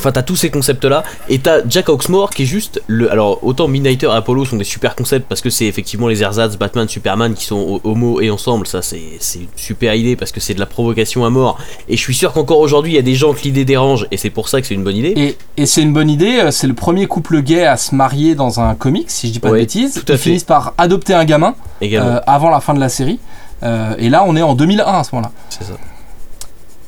Enfin, 0.00 0.12
t'as 0.12 0.22
tous 0.22 0.34
ces 0.36 0.50
concepts-là, 0.50 1.04
et 1.28 1.38
t'as 1.38 1.58
Jack 1.68 1.88
Hawksmore 1.90 2.30
qui 2.30 2.42
est 2.42 2.46
juste 2.46 2.82
le. 2.86 3.12
Alors, 3.12 3.38
autant 3.44 3.68
Midnighter 3.68 4.06
et 4.06 4.10
Apollo 4.16 4.46
sont 4.46 4.56
des 4.56 4.64
super 4.64 4.96
concepts 4.96 5.28
parce 5.28 5.40
que 5.42 5.50
c'est 5.50 5.66
effectivement 5.66 6.08
les 6.08 6.22
ersatz, 6.22 6.56
Batman, 6.56 6.88
Superman 6.88 7.34
qui 7.34 7.44
sont 7.44 7.56
ho- 7.58 7.80
homo 7.84 8.20
et 8.20 8.30
ensemble, 8.30 8.66
ça 8.66 8.80
c'est 8.82 8.98
une 9.36 9.46
super 9.56 9.94
idée 9.94 10.16
parce 10.16 10.32
que 10.32 10.40
c'est 10.40 10.54
de 10.54 10.60
la 10.60 10.66
provocation 10.66 11.24
à 11.24 11.30
mort. 11.30 11.58
Et 11.88 11.96
je 11.96 12.02
suis 12.02 12.14
sûr 12.14 12.32
qu'encore 12.32 12.58
aujourd'hui 12.60 12.92
il 12.92 12.96
y 12.96 12.98
a 12.98 13.02
des 13.02 13.14
gens 13.14 13.34
que 13.34 13.42
l'idée 13.42 13.64
dérange, 13.64 14.06
et 14.10 14.16
c'est 14.16 14.30
pour 14.30 14.48
ça 14.48 14.60
que 14.60 14.66
c'est 14.66 14.74
une 14.74 14.84
bonne 14.84 14.96
idée. 14.96 15.12
Et, 15.16 15.36
et 15.58 15.66
c'est 15.66 15.82
une 15.82 15.92
bonne 15.92 16.08
idée, 16.10 16.38
euh, 16.40 16.50
c'est 16.50 16.66
le 16.66 16.74
premier 16.74 17.06
couple 17.06 17.42
gay 17.42 17.64
à 17.66 17.76
se 17.76 17.94
marier 17.94 18.34
dans 18.34 18.58
un 18.60 18.74
comics, 18.74 19.10
si 19.10 19.28
je 19.28 19.32
dis 19.34 19.38
pas 19.40 19.48
Ouais, 19.50 19.58
de 19.58 19.62
bêtises. 19.64 19.92
tout 19.94 20.00
à 20.10 20.14
Ils 20.14 20.18
fait. 20.18 20.24
finissent 20.24 20.44
par 20.44 20.72
adopter 20.78 21.12
un 21.12 21.24
gamin 21.26 21.54
euh, 21.82 22.20
avant 22.26 22.48
la 22.48 22.60
fin 22.60 22.72
de 22.74 22.80
la 22.80 22.88
série. 22.88 23.18
Euh, 23.62 23.94
et 23.98 24.08
là, 24.08 24.24
on 24.26 24.34
est 24.36 24.42
en 24.42 24.54
2001 24.54 24.84
à 25.00 25.04
ce 25.04 25.14
moment-là. 25.14 25.30
C'est 25.50 25.64
ça. 25.64 25.74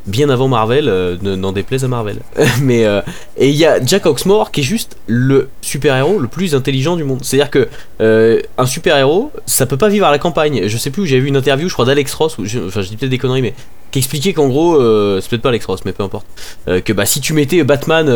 Bien 0.06 0.30
avant 0.30 0.48
Marvel, 0.48 0.88
euh, 0.88 1.16
ne- 1.22 1.36
n'en 1.36 1.52
déplaise 1.52 1.84
à 1.84 1.88
Marvel. 1.88 2.18
Mais 2.60 2.84
euh, 2.84 3.00
et 3.36 3.48
il 3.50 3.54
y 3.54 3.64
a 3.64 3.80
Jack 3.84 4.04
Hawksmore 4.04 4.50
qui 4.50 4.60
est 4.60 4.64
juste 4.64 4.96
le 5.06 5.48
super-héros 5.60 6.18
le 6.18 6.26
plus 6.26 6.56
intelligent 6.56 6.96
du 6.96 7.04
monde. 7.04 7.20
C'est-à-dire 7.22 7.50
que 7.50 7.68
euh, 8.00 8.40
un 8.58 8.66
super-héros, 8.66 9.30
ça 9.46 9.64
peut 9.66 9.76
pas 9.76 9.88
vivre 9.88 10.06
à 10.06 10.10
la 10.10 10.18
campagne. 10.18 10.66
Je 10.66 10.76
sais 10.76 10.90
plus 10.90 11.06
j'avais 11.06 11.20
vu 11.20 11.28
une 11.28 11.36
interview, 11.36 11.68
je 11.68 11.72
crois 11.74 11.84
d'Alex 11.84 12.12
Ross, 12.14 12.36
ou 12.38 12.44
enfin 12.66 12.82
je 12.82 12.88
dis 12.88 12.96
peut-être 12.96 13.10
des 13.10 13.18
conneries, 13.18 13.42
mais 13.42 13.54
qui 13.92 14.00
expliquait 14.00 14.32
qu'en 14.32 14.48
gros, 14.48 14.74
euh, 14.74 15.20
c'est 15.20 15.28
peut-être 15.30 15.42
pas 15.42 15.50
Alex 15.50 15.66
Ross, 15.66 15.80
mais 15.84 15.92
peu 15.92 16.02
importe, 16.02 16.26
que 16.66 16.92
bah 16.92 17.06
si 17.06 17.20
tu 17.20 17.32
mettais 17.34 17.62
Batman 17.62 18.06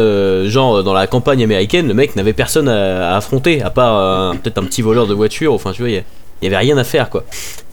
genre 0.48 0.82
dans 0.82 0.94
la 0.94 1.06
campagne 1.06 1.44
américaine, 1.44 1.86
le 1.86 1.94
mec 1.94 2.16
n'avait 2.16 2.32
personne 2.32 2.68
à, 2.68 3.14
affronter, 3.16 3.62
à 3.62 3.70
part 3.70 4.34
peut-être 4.38 4.58
un 4.58 4.64
petit 4.64 4.82
voleur 4.82 5.06
de 5.06 5.14
voiture. 5.14 5.52
Enfin 5.52 5.70
tu 5.72 5.82
vois, 5.82 6.00
il 6.42 6.44
y 6.44 6.48
avait 6.48 6.56
rien 6.58 6.76
à 6.78 6.84
faire 6.84 7.08
quoi. 7.10 7.24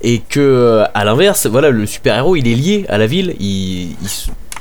Et 0.02 0.20
que 0.20 0.40
euh, 0.40 0.84
à 0.94 1.04
l'inverse 1.06 1.46
voilà 1.48 1.70
le 1.70 1.86
super 1.86 2.16
héros 2.18 2.36
il 2.36 2.48
est 2.48 2.56
lié 2.56 2.86
à 2.90 2.98
la 2.98 3.08
ville. 3.08 3.36
Il, 3.40 3.92
il 3.92 3.98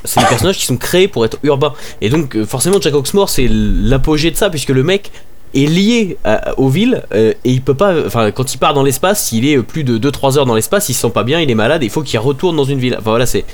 c'est 0.05 0.19
des 0.19 0.25
personnages 0.25 0.57
qui 0.57 0.65
sont 0.65 0.75
créés 0.77 1.07
pour 1.07 1.23
être 1.23 1.37
urbains. 1.43 1.73
Et 2.01 2.09
donc 2.09 2.35
euh, 2.35 2.45
forcément 2.45 2.79
Jack 2.81 2.93
Hawksmore 2.93 3.29
c'est 3.29 3.47
l'apogée 3.49 4.31
de 4.31 4.35
ça 4.35 4.49
puisque 4.49 4.69
le 4.69 4.83
mec 4.83 5.11
est 5.55 5.65
lié 5.67 6.17
à- 6.25 6.57
aux 6.59 6.67
villes 6.67 7.03
euh, 7.13 7.31
et 7.45 7.51
il 7.51 7.61
peut 7.61 7.75
pas 7.75 7.93
enfin 8.05 8.31
quand 8.31 8.53
il 8.53 8.57
part 8.57 8.73
dans 8.73 8.83
l'espace 8.83 9.23
s'il 9.23 9.45
est 9.47 9.61
plus 9.61 9.83
de 9.83 9.97
2-3 9.99 10.37
heures 10.39 10.45
dans 10.45 10.55
l'espace 10.55 10.89
il 10.89 10.93
se 10.95 11.01
sent 11.01 11.11
pas 11.11 11.23
bien 11.23 11.39
il 11.39 11.49
est 11.51 11.55
malade 11.55 11.83
et 11.83 11.85
il 11.85 11.91
faut 11.91 12.01
qu'il 12.01 12.19
retourne 12.19 12.55
dans 12.57 12.63
une 12.63 12.79
ville. 12.79 12.95
Enfin 12.99 13.11
voilà 13.11 13.25
c'est 13.25 13.45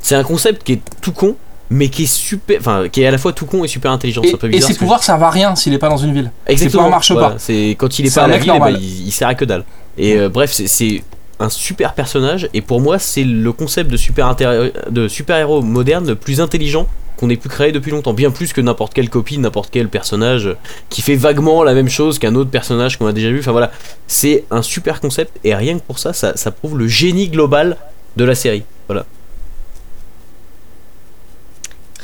c'est 0.00 0.14
un 0.16 0.24
concept 0.24 0.62
qui 0.64 0.72
est 0.74 0.80
tout 1.00 1.12
con 1.12 1.36
mais 1.70 1.88
qui 1.88 2.02
est 2.02 2.12
super 2.12 2.58
enfin 2.60 2.88
qui 2.90 3.00
est 3.02 3.06
à 3.06 3.10
la 3.10 3.16
fois 3.18 3.32
tout 3.32 3.46
con 3.46 3.64
et 3.64 3.68
super 3.68 3.90
intelligent. 3.90 4.20
Et, 4.52 4.60
ses 4.60 4.74
pouvoirs 4.74 5.02
servent 5.02 5.22
à 5.22 5.30
rien 5.30 5.56
s'il 5.56 5.72
est 5.72 5.78
pas 5.78 5.88
dans 5.88 5.96
une 5.96 6.12
ville. 6.12 6.30
je- 6.46 6.52
exactement. 6.52 6.70
pouvoirs 6.82 6.90
marchent 6.90 7.12
voilà, 7.12 7.28
pas. 7.30 7.34
c'est 7.38 7.76
quand 7.78 7.98
il 7.98 8.06
est 8.06 8.14
pas 8.14 8.24
à 8.24 8.26
la 8.28 8.36
ville 8.36 8.52
eh 8.54 8.58
ben, 8.58 8.68
il, 8.78 9.06
il 9.06 9.12
sert 9.12 9.28
à 9.28 9.34
que 9.34 9.44
dalle 9.46 9.64
et 9.98 10.16
euh, 10.16 10.28
bref 10.28 10.52
c'est- 10.52 11.02
un 11.40 11.48
super 11.50 11.94
personnage. 11.94 12.48
Et 12.54 12.60
pour 12.60 12.80
moi 12.80 12.98
c'est 13.00 13.24
le 13.24 13.52
concept 13.52 13.90
de 13.90 13.96
super 13.96 14.32
intér- 14.32 14.70
de 14.90 15.08
super 15.08 15.36
héros 15.36 15.62
moderne 15.62 16.06
le 16.06 16.14
plus 16.14 16.40
intelligent 16.40 16.86
qu'on 17.16 17.28
ait 17.28 17.36
pu 17.36 17.48
créer 17.48 17.72
depuis 17.72 17.90
longtemps. 17.90 18.14
Bien 18.14 18.30
plus 18.30 18.52
que 18.52 18.60
n'importe 18.60 18.94
quelle 18.94 19.10
copie 19.10 19.38
n'importe 19.38 19.70
quel 19.72 19.88
personnage 19.88 20.48
qui 20.90 21.02
fait 21.02 21.16
vaguement 21.16 21.64
la 21.64 21.74
même 21.74 21.88
chose 21.88 22.20
qu'un 22.20 22.36
autre 22.36 22.50
personnage 22.50 22.98
qu'on 22.98 23.06
a 23.06 23.12
déjà 23.12 23.30
vu. 23.30 23.40
Enfin 23.40 23.50
voilà. 23.52 23.72
C'est 24.06 24.44
un 24.52 24.62
super 24.62 25.00
concept. 25.00 25.38
Et 25.42 25.54
rien 25.56 25.76
que 25.78 25.82
pour 25.82 25.98
ça 25.98 26.12
ça, 26.12 26.36
ça 26.36 26.52
prouve 26.52 26.78
le 26.78 26.86
génie 26.86 27.28
global 27.28 27.76
de 28.16 28.24
la 28.24 28.36
série. 28.36 28.62
Voilà. 28.86 29.04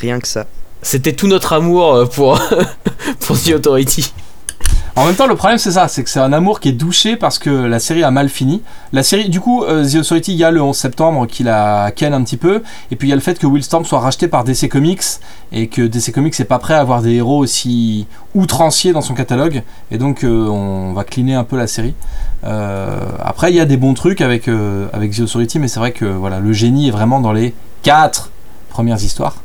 Rien 0.01 0.19
que 0.19 0.29
ça. 0.29 0.47
c'était 0.83 1.13
tout 1.13 1.27
notre 1.29 1.53
amour 1.53 1.95
euh, 1.95 2.07
pour 2.07 2.41
pour 3.21 3.41
The 3.41 3.51
Authority 3.55 4.13
En 4.97 5.07
même 5.07 5.15
temps, 5.15 5.27
le 5.27 5.37
problème 5.37 5.59
c'est 5.59 5.73
ça, 5.73 5.89
c'est 5.89 6.03
que 6.03 6.11
c'est 6.11 6.21
un 6.21 6.33
amour 6.33 6.61
qui 6.61 6.69
est 6.69 6.73
douché 6.73 7.17
parce 7.17 7.39
que 7.39 7.49
la 7.51 7.79
série 7.79 8.03
a 8.03 8.11
mal 8.11 8.29
fini. 8.29 8.63
La 8.93 9.03
série, 9.03 9.29
du 9.29 9.41
coup, 9.41 9.65
euh, 9.65 9.89
The 9.89 9.97
Authority, 9.97 10.33
il 10.33 10.39
y 10.39 10.45
a 10.45 10.51
le 10.51 10.61
11 10.61 10.77
septembre 10.77 11.27
qui 11.27 11.43
la 11.43 11.93
ken 11.95 12.13
un 12.13 12.23
petit 12.23 12.37
peu, 12.37 12.63
et 12.91 12.97
puis 12.97 13.09
il 13.09 13.11
y 13.11 13.13
a 13.13 13.17
le 13.17 13.23
fait 13.23 13.39
que 13.39 13.47
Will 13.47 13.63
Storm 13.63 13.85
soit 13.85 14.01
racheté 14.01 14.29
par 14.29 14.45
DC 14.45 14.69
Comics 14.69 15.03
et 15.53 15.69
que 15.69 15.83
DC 15.83 16.13
Comics 16.13 16.39
n'est 16.39 16.45
pas 16.45 16.59
prêt 16.59 16.75
à 16.75 16.81
avoir 16.81 17.03
des 17.03 17.15
héros 17.15 17.39
aussi 17.39 18.07
outranciers 18.35 18.93
dans 18.93 19.01
son 19.01 19.15
catalogue, 19.15 19.63
et 19.91 19.99
donc 19.99 20.25
euh, 20.25 20.49
on 20.49 20.93
va 20.93 21.05
cleaner 21.05 21.35
un 21.35 21.45
peu 21.45 21.57
la 21.57 21.67
série. 21.67 21.95
Euh, 22.45 23.01
après, 23.23 23.53
il 23.53 23.57
y 23.57 23.61
a 23.61 23.67
des 23.67 23.77
bons 23.77 23.95
trucs 23.95 24.21
avec 24.21 24.49
euh, 24.49 24.89
avec 24.93 25.15
The 25.15 25.21
Authority, 25.21 25.59
mais 25.59 25.69
c'est 25.69 25.81
vrai 25.81 25.93
que 25.93 26.05
voilà, 26.05 26.41
le 26.41 26.53
génie 26.53 26.89
est 26.89 26.93
vraiment 26.93 27.21
dans 27.21 27.33
les 27.33 27.55
quatre 27.83 28.31
premières 28.71 29.03
histoires. 29.03 29.37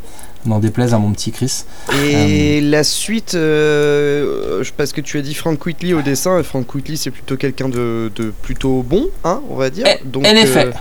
N'en 0.45 0.59
déplaise 0.59 0.93
à 0.93 0.99
mon 0.99 1.11
petit 1.11 1.31
Chris. 1.31 1.63
Et 1.99 2.61
la 2.61 2.84
suite, 2.84 3.34
euh, 3.34 4.63
parce 4.77 4.91
que 4.93 5.01
tu 5.01 5.17
as 5.17 5.22
dit 5.22 5.34
Frank 5.34 5.63
Whitley 5.65 5.93
au 5.93 6.01
dessin, 6.01 6.39
et 6.39 6.43
Frank 6.43 6.73
Whitley 6.76 6.97
c'est 6.97 7.09
plutôt 7.11 7.35
quelqu'un 7.35 7.67
de, 7.69 8.11
de 8.15 8.31
plutôt 8.43 8.84
bon, 8.84 9.07
hein, 9.23 9.41
on 9.49 9.55
va 9.55 9.69
dire. 9.72 9.85
Eh, 9.88 10.05
Donc, 10.05 10.23
en 10.26 10.35
effet. 10.35 10.67
euh, 10.67 10.72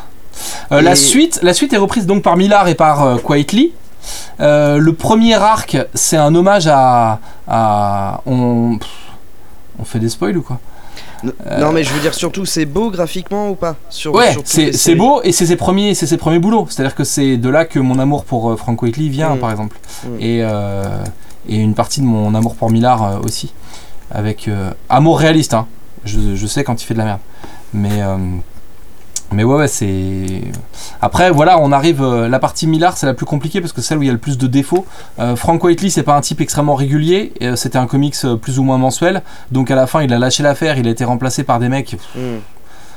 Euh, 0.73 0.81
la, 0.83 0.97
suite, 0.97 1.39
la 1.43 1.55
suite 1.55 1.73
est 1.73 1.77
reprise 1.79 2.07
donc 2.07 2.23
par 2.23 2.37
Millard 2.37 2.69
et 2.69 2.75
par 2.75 3.03
euh, 3.07 3.17
Quietly. 3.19 3.73
Euh, 4.41 4.77
le 4.79 4.93
premier 4.93 5.35
arc, 5.35 5.77
c'est 5.95 6.17
un 6.17 6.35
hommage 6.35 6.67
à. 6.67 7.21
à- 7.49 8.21
on, 8.27 8.77
pff, 8.79 8.89
on 9.79 9.85
fait 9.85 9.99
des 10.01 10.09
spoils 10.11 10.37
ou 10.37 10.43
quoi? 10.43 10.59
Non, 11.59 11.73
mais 11.73 11.85
je 11.85 11.93
veux 11.93 12.01
dire 12.01 12.15
surtout, 12.15 12.45
c'est 12.45 12.65
beau 12.67 12.91
graphiquement 12.91 13.51
ou 13.51 13.55
pas 13.55 13.77
Sur, 13.91 14.15
Ouais, 14.15 14.33
sur 14.33 14.43
c'est 14.47 14.95
beau 14.95 15.21
et 15.23 15.33
c'est 15.33 15.47
ses 15.47 15.57
premiers, 15.57 15.95
c'est 15.95 16.07
ses 16.07 16.17
premiers 16.17 16.39
boulots. 16.39 16.67
C'est-à-dire 16.69 16.95
que 16.95 17.05
c'est 17.05 17.37
de 17.37 17.49
là 17.49 17.65
que 17.65 17.79
mon 17.79 17.99
amour 17.99 18.25
pour 18.25 18.51
euh, 18.51 18.57
Frank 18.57 18.81
Whiteley 18.83 19.09
vient, 19.09 19.35
Mm. 19.37 19.39
par 19.41 19.51
exemple, 19.51 19.77
Mm. 20.05 20.09
et, 20.21 20.39
euh, 20.43 20.85
et 21.49 21.57
une 21.57 21.75
partie 21.75 22.01
de 22.01 22.07
mon 22.07 22.35
amour 22.35 22.55
pour 22.57 22.71
Millard 22.71 23.03
euh, 23.05 23.19
aussi, 23.25 23.53
avec 24.11 24.49
euh, 24.49 24.71
amour 24.89 25.19
réaliste. 25.19 25.55
Hein. 25.55 25.67
Je, 26.05 26.35
je 26.35 26.47
sais 26.47 26.65
quand 26.65 26.83
il 26.83 26.85
fait 26.87 26.95
de 26.95 26.99
la 26.99 27.05
merde, 27.07 27.21
mais 27.73 28.03
euh, 28.03 28.17
mais 29.33 29.43
ouais, 29.43 29.57
ouais, 29.57 29.69
c'est. 29.69 30.43
Après, 31.01 31.31
voilà, 31.31 31.59
on 31.59 31.73
arrive. 31.73 32.03
euh, 32.03 32.29
la 32.29 32.39
partie 32.39 32.67
Millard, 32.67 32.97
c'est 32.97 33.07
la 33.07 33.15
plus 33.15 33.27
compliquée 33.27 33.61
parce 33.61 33.73
que 33.73 33.81
c'est 33.81 33.89
celle 33.89 33.99
où 33.99 34.03
il 34.03 34.07
y 34.07 34.11
a 34.11 34.13
le 34.13 34.19
plus 34.19 34.39
de 34.39 34.47
défauts. 34.47 34.87
Euh, 35.19 35.35
Frank 35.35 35.63
Whiteley, 35.65 35.91
c'est 35.91 36.03
pas 36.05 36.15
un 36.17 36.21
type 36.21 36.41
extrêmement 36.41 36.75
régulier. 36.77 37.33
euh, 37.43 37.57
C'était 37.57 37.79
un 37.79 37.87
comics 37.87 38.15
euh, 38.25 38.37
plus 38.37 38.59
ou 38.59 38.63
moins 38.63 38.79
mensuel. 38.79 39.23
Donc 39.51 39.71
à 39.71 39.75
la 39.75 39.87
fin, 39.87 40.03
il 40.03 40.13
a 40.13 40.19
lâché 40.19 40.43
l'affaire. 40.43 40.79
Il 40.79 40.87
a 40.87 40.91
été 40.91 41.05
remplacé 41.05 41.43
par 41.43 41.59
des 41.59 41.69
mecs 41.69 41.97
Mm. 42.15 42.39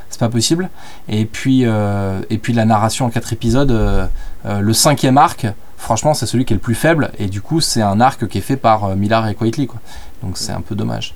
c'est 0.10 0.20
pas 0.20 0.30
possible. 0.30 0.70
Et 1.10 1.26
puis, 1.26 1.64
et 1.64 2.38
puis 2.38 2.54
la 2.54 2.66
narration 2.66 3.06
en 3.06 3.10
quatre 3.10 3.34
épisodes, 3.34 4.10
le 4.46 4.74
cinquième 4.74 5.18
arc, 5.18 5.48
franchement, 5.78 6.14
c'est 6.14 6.26
celui 6.26 6.46
qui 6.46 6.54
est 6.54 6.56
le 6.56 6.62
plus 6.62 6.76
faible. 6.76 7.12
Et 7.20 7.28
du 7.28 7.42
coup, 7.42 7.62
c'est 7.62 7.82
un 7.82 8.00
arc 8.00 8.28
qui 8.28 8.38
est 8.38 8.42
fait 8.42 8.58
par 8.58 8.96
Millard 8.96 9.28
et 9.28 9.34
Quietly, 9.36 9.68
quoi. 9.68 9.80
Donc 10.24 10.38
c'est 10.38 10.52
un 10.52 10.62
peu 10.62 10.76
dommage. 10.76 11.16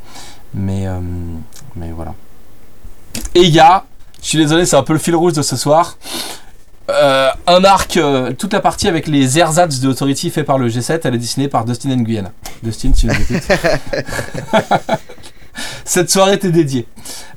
Mais, 0.54 0.88
mais 1.76 1.92
voilà. 1.96 2.14
Et 3.36 3.42
il 3.44 3.50
y 3.54 3.60
a, 3.60 3.86
je 4.22 4.28
suis 4.28 4.38
désolé, 4.38 4.66
c'est 4.66 4.76
un 4.76 4.84
peu 4.84 4.94
le 4.94 5.00
fil 5.00 5.16
rouge 5.16 5.34
de 5.34 5.42
ce 5.42 5.56
soir. 5.56 5.98
euh, 6.90 7.30
un 7.48 7.64
arc, 7.64 7.98
euh, 7.98 8.34
toute 8.34 8.54
la 8.54 8.60
partie 8.60 8.88
avec 8.88 9.08
les 9.08 9.40
ersatz 9.40 9.80
de 9.80 9.90
Authority 9.90 10.30
fait 10.30 10.44
par 10.44 10.58
le 10.58 10.68
G7, 10.70 11.02
elle 11.04 11.16
est 11.16 11.20
dessinée 11.20 11.48
par 11.48 11.66
Dustin 11.66 11.96
Nguyen. 11.96 12.32
Dustin, 12.64 12.92
tu 12.92 13.08
nous 13.08 13.14
écoutes. 13.14 13.44
Cette 15.86 16.10
soirée 16.10 16.40
t'est 16.40 16.52
dédiée. 16.52 16.88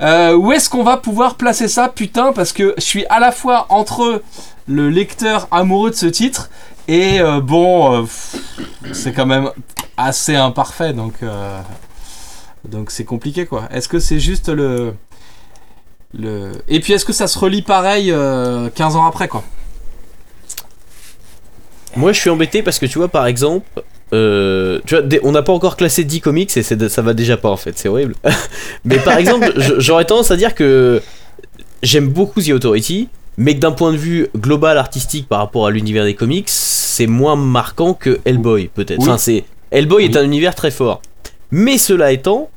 Euh, 0.01 0.35
où 0.35 0.52
est-ce 0.52 0.69
qu'on 0.70 0.85
va 0.85 0.97
pouvoir 0.97 1.35
placer 1.36 1.69
ça, 1.69 1.89
putain 1.89 2.32
Parce 2.32 2.52
que 2.52 2.74
je 2.78 2.82
suis 2.82 3.06
à 3.06 3.19
la 3.20 3.32
fois 3.32 3.66
entre 3.70 4.23
le 4.66 4.89
lecteur 4.89 5.48
amoureux 5.51 5.90
de 5.90 5.97
ce 5.97 6.06
titre 6.06 6.51
et 6.89 7.20
bon, 7.43 8.06
c'est 8.93 9.12
quand 9.12 9.27
même 9.27 9.51
assez 9.97 10.36
imparfait, 10.36 10.93
donc 10.93 11.15
donc 12.69 12.90
c'est 12.90 13.05
compliqué 13.05 13.47
quoi. 13.47 13.69
Est-ce 13.73 13.89
que 13.89 13.98
c'est 13.98 14.20
juste 14.20 14.48
le 14.48 14.94
le 16.18 16.52
et 16.68 16.80
puis 16.80 16.92
est-ce 16.92 17.04
que 17.04 17.12
ça 17.12 17.26
se 17.26 17.38
relie 17.38 17.62
pareil 17.62 18.10
euh, 18.10 18.68
15 18.74 18.96
ans 18.96 19.06
après 19.06 19.28
quoi 19.28 19.44
Moi, 21.96 22.12
je 22.12 22.20
suis 22.20 22.30
embêté 22.30 22.62
parce 22.62 22.78
que 22.78 22.86
tu 22.86 22.98
vois, 22.98 23.08
par 23.08 23.26
exemple, 23.26 23.66
euh, 24.12 24.80
tu 24.86 24.96
vois, 24.96 25.04
on 25.22 25.32
n'a 25.32 25.42
pas 25.42 25.52
encore 25.52 25.76
classé 25.76 26.04
10 26.04 26.20
comics 26.20 26.56
et 26.56 26.62
ça 26.62 27.02
va 27.02 27.14
déjà 27.14 27.36
pas 27.36 27.50
en 27.50 27.56
fait, 27.56 27.78
c'est 27.78 27.88
horrible. 27.88 28.14
mais 28.84 28.98
par 28.98 29.18
exemple, 29.18 29.52
j'aurais 29.78 30.04
tendance 30.04 30.30
à 30.30 30.36
dire 30.36 30.54
que 30.54 31.02
j'aime 31.82 32.08
beaucoup 32.08 32.40
The 32.40 32.50
Authority, 32.50 33.08
mais 33.36 33.54
que 33.54 33.60
d'un 33.60 33.72
point 33.72 33.92
de 33.92 33.96
vue 33.96 34.28
global 34.36 34.78
artistique 34.78 35.28
par 35.28 35.38
rapport 35.40 35.66
à 35.66 35.70
l'univers 35.70 36.04
des 36.04 36.14
comics, 36.14 36.48
c'est 36.48 37.06
moins 37.06 37.36
marquant 37.36 37.94
que 37.94 38.20
Hellboy 38.24 38.68
peut-être. 38.72 39.00
Oui. 39.00 39.08
Enfin, 39.08 39.18
c'est 39.18 39.44
Hellboy 39.70 40.04
est 40.04 40.16
un 40.16 40.24
univers 40.24 40.54
très 40.54 40.70
fort. 40.70 41.02
Mais 41.50 41.78
cela 41.78 42.12
étant, 42.12 42.50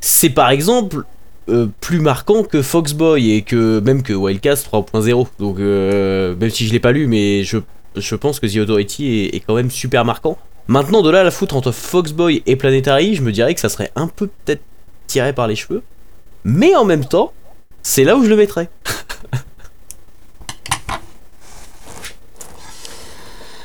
c'est 0.00 0.30
par 0.30 0.50
exemple 0.50 1.04
euh, 1.48 1.66
plus 1.80 2.00
marquant 2.00 2.42
que 2.44 2.62
Foxboy 2.62 3.30
et 3.32 3.42
que 3.42 3.80
même 3.80 4.02
que 4.02 4.12
Wildcats 4.12 4.54
3.0. 4.70 5.26
Donc 5.38 5.58
euh, 5.58 6.34
même 6.36 6.50
si 6.50 6.66
je 6.66 6.72
l'ai 6.72 6.80
pas 6.80 6.92
lu, 6.92 7.06
mais 7.06 7.44
je, 7.44 7.58
je 7.96 8.14
pense 8.14 8.40
que 8.40 8.46
The 8.46 8.58
Authority 8.58 9.06
est, 9.32 9.36
est 9.36 9.40
quand 9.40 9.54
même 9.54 9.70
super 9.70 10.04
marquant. 10.04 10.38
Maintenant, 10.68 11.02
de 11.02 11.10
là 11.10 11.20
à 11.20 11.24
la 11.24 11.30
foutre 11.32 11.56
entre 11.56 11.72
Foxboy 11.72 12.42
et 12.46 12.54
Planetary, 12.56 13.14
je 13.16 13.22
me 13.22 13.32
dirais 13.32 13.52
que 13.54 13.60
ça 13.60 13.68
serait 13.68 13.90
un 13.96 14.06
peu 14.06 14.28
peut-être 14.44 14.62
tiré 15.08 15.32
par 15.32 15.46
les 15.48 15.56
cheveux. 15.56 15.82
Mais 16.44 16.74
en 16.76 16.84
même 16.84 17.04
temps, 17.04 17.32
c'est 17.82 18.04
là 18.04 18.16
où 18.16 18.22
je 18.24 18.28
le 18.28 18.36
mettrais. 18.36 18.68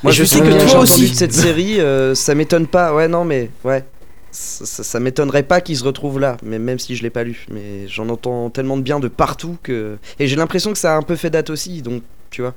Moi, 0.03 0.11
je 0.11 0.23
je 0.23 0.27
sais 0.27 0.39
que 0.39 0.69
toi 0.71 0.79
aussi- 0.81 1.09
de 1.09 1.15
cette 1.15 1.33
série, 1.33 1.79
euh, 1.79 2.13
ça 2.15 2.35
m'étonne 2.35 2.67
pas. 2.67 2.93
Ouais, 2.93 3.07
non, 3.07 3.25
mais 3.25 3.49
ouais. 3.63 3.83
Ça, 4.39 4.99
m'étonnerait 4.99 5.41
pas 5.41 5.61
qu'il 5.61 5.75
se 5.75 5.83
retrouve 5.83 6.19
là, 6.19 6.37
même 6.43 6.77
si 6.77 6.95
je 6.95 7.01
l'ai 7.01 7.09
pas 7.09 7.23
lu. 7.23 7.47
Mais 7.49 7.87
j'en 7.87 8.07
entends 8.09 8.51
tellement 8.51 8.77
de 8.77 8.83
bien 8.83 8.99
de 8.99 9.07
partout 9.07 9.57
que. 9.63 9.97
Et 10.19 10.27
j'ai 10.27 10.35
l'impression 10.35 10.71
que 10.71 10.77
ça 10.77 10.93
a 10.93 10.97
un 10.97 11.01
peu 11.01 11.15
fait 11.15 11.31
date 11.31 11.49
aussi, 11.49 11.81
donc 11.81 12.03
tu 12.29 12.41
vois. 12.41 12.53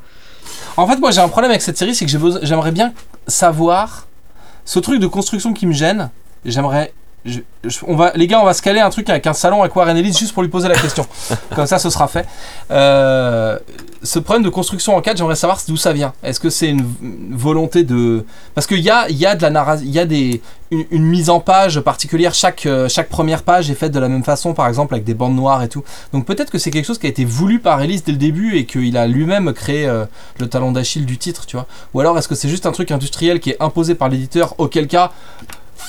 En 0.76 0.86
fait, 0.86 0.98
moi 0.98 1.10
j'ai 1.10 1.20
un 1.20 1.28
problème 1.28 1.50
avec 1.50 1.62
cette 1.62 1.78
série, 1.78 1.94
c'est 1.94 2.04
que 2.04 2.10
j'aimerais 2.42 2.72
bien 2.72 2.92
savoir 3.26 4.06
ce 4.66 4.78
truc 4.78 5.00
de 5.00 5.06
construction 5.06 5.54
qui 5.54 5.66
me 5.66 5.72
gêne. 5.72 6.10
J'aimerais. 6.44 6.92
Je- 7.24 7.40
je- 7.64 7.78
on 7.86 7.96
va, 7.96 8.12
les 8.14 8.26
gars, 8.26 8.40
on 8.40 8.44
va 8.44 8.54
se 8.54 8.62
caler 8.62 8.80
un 8.80 8.90
truc 8.90 9.08
avec 9.10 9.26
un 9.26 9.32
salon 9.32 9.62
Ellis 9.96 10.14
juste 10.18 10.32
pour 10.32 10.42
lui 10.42 10.48
poser 10.48 10.68
la 10.68 10.74
question. 10.76 11.06
Comme 11.54 11.66
ça, 11.66 11.78
ce 11.78 11.90
sera 11.90 12.08
fait. 12.08 12.26
Euh, 12.70 13.58
ce 14.02 14.18
problème 14.18 14.42
de 14.42 14.48
construction 14.48 14.96
en 14.96 15.02
4, 15.02 15.18
j'aimerais 15.18 15.36
savoir 15.36 15.60
d'où 15.68 15.76
ça 15.76 15.92
vient. 15.92 16.14
Est-ce 16.22 16.40
que 16.40 16.48
c'est 16.48 16.68
une, 16.68 16.86
une 17.02 17.36
volonté 17.36 17.84
de. 17.84 18.24
Parce 18.54 18.66
qu'il 18.66 18.80
y 18.80 18.88
a, 18.90 19.08
il 19.10 19.16
y 19.16 19.26
a 19.26 19.34
de 19.34 19.42
la 19.42 19.50
y 19.82 19.98
a 19.98 20.06
des, 20.06 20.40
une, 20.70 20.86
une 20.90 21.04
mise 21.04 21.28
en 21.28 21.40
page 21.40 21.80
particulière. 21.80 22.32
Chaque, 22.32 22.64
euh, 22.64 22.88
chaque 22.88 23.10
première 23.10 23.42
page 23.42 23.70
est 23.70 23.74
faite 23.74 23.92
de 23.92 24.00
la 24.00 24.08
même 24.08 24.24
façon, 24.24 24.54
par 24.54 24.66
exemple, 24.68 24.94
avec 24.94 25.04
des 25.04 25.12
bandes 25.12 25.36
noires 25.36 25.62
et 25.62 25.68
tout. 25.68 25.84
Donc 26.14 26.24
peut-être 26.24 26.50
que 26.50 26.56
c'est 26.58 26.70
quelque 26.70 26.86
chose 26.86 26.98
qui 26.98 27.06
a 27.06 27.10
été 27.10 27.26
voulu 27.26 27.58
par 27.60 27.82
Ellis 27.82 28.02
dès 28.06 28.12
le 28.12 28.18
début 28.18 28.56
et 28.56 28.64
qu'il 28.64 28.96
a 28.96 29.06
lui-même 29.06 29.52
créé 29.52 29.86
euh, 29.86 30.06
le 30.38 30.48
talon 30.48 30.72
d'Achille 30.72 31.04
du 31.04 31.18
titre, 31.18 31.44
tu 31.44 31.56
vois. 31.56 31.66
Ou 31.92 32.00
alors 32.00 32.16
est-ce 32.16 32.28
que 32.28 32.34
c'est 32.34 32.48
juste 32.48 32.64
un 32.64 32.72
truc 32.72 32.90
industriel 32.92 33.38
qui 33.40 33.50
est 33.50 33.60
imposé 33.62 33.94
par 33.94 34.08
l'éditeur, 34.08 34.54
auquel 34.56 34.86
cas. 34.88 35.12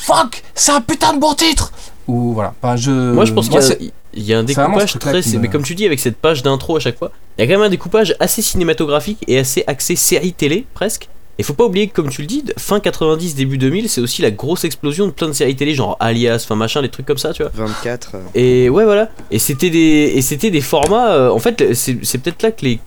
Fuck 0.01 0.43
C'est 0.55 0.71
un 0.71 0.81
putain 0.81 1.13
de 1.13 1.19
bon 1.19 1.33
titre 1.33 1.71
Ou 2.07 2.33
voilà. 2.33 2.53
Enfin, 2.61 2.75
je, 2.75 2.91
Moi, 2.91 3.25
je 3.25 3.33
pense 3.33 3.49
qu'il 3.49 3.59
y 3.59 3.63
a- 3.63 3.75
y, 4.13 4.33
un 4.33 4.43
découpage 4.43 4.97
très. 4.99 5.13
me- 5.21 5.39
Mais 5.39 5.47
comme 5.47 5.63
tu 5.63 5.75
dis, 5.75 5.85
avec 5.85 5.99
cette 5.99 6.17
page 6.17 6.43
d'intro 6.43 6.75
à 6.77 6.79
chaque 6.79 6.97
fois, 6.97 7.11
il 7.37 7.41
y 7.41 7.43
a 7.43 7.47
quand 7.47 7.59
même 7.59 7.67
un 7.67 7.69
découpage 7.69 8.15
assez 8.19 8.41
cinématographique 8.41 9.19
et 9.27 9.37
assez 9.39 9.63
axé 9.67 9.95
série 9.95 10.33
télé, 10.33 10.65
presque. 10.73 11.07
Et 11.39 11.43
faut 11.43 11.53
pas 11.53 11.63
oublier 11.65 11.87
que, 11.87 11.93
comme 11.93 12.09
tu 12.09 12.21
le 12.21 12.27
dis, 12.27 12.43
fin 12.57 12.79
90, 12.79 13.33
début 13.35 13.57
2000, 13.57 13.89
c'est 13.89 14.01
aussi 14.01 14.21
la 14.21 14.29
grosse 14.31 14.63
explosion 14.63 15.07
de 15.07 15.11
plein 15.11 15.27
de 15.27 15.33
séries 15.33 15.55
télé, 15.55 15.73
genre 15.73 15.95
Alias, 15.99 16.41
enfin 16.43 16.55
machin, 16.55 16.81
des 16.81 16.89
trucs 16.89 17.05
comme 17.05 17.17
ça, 17.17 17.33
tu 17.33 17.41
vois. 17.41 17.51
24. 17.55 18.11
euh, 18.15 18.19
Et 18.35 18.69
ouais, 18.69 18.83
voilà. 18.83 19.09
Et 19.31 19.39
c'était 19.39 19.69
des, 19.71 20.11
et 20.15 20.21
c'était 20.21 20.51
des 20.51 20.61
formats. 20.61 21.13
euh, 21.13 21.29
en 21.31 21.39
fait, 21.39 21.73
c'est 21.73 21.95
peut-être 22.17 22.43
là 22.43 22.51
que 22.51 22.65
les 22.65 22.79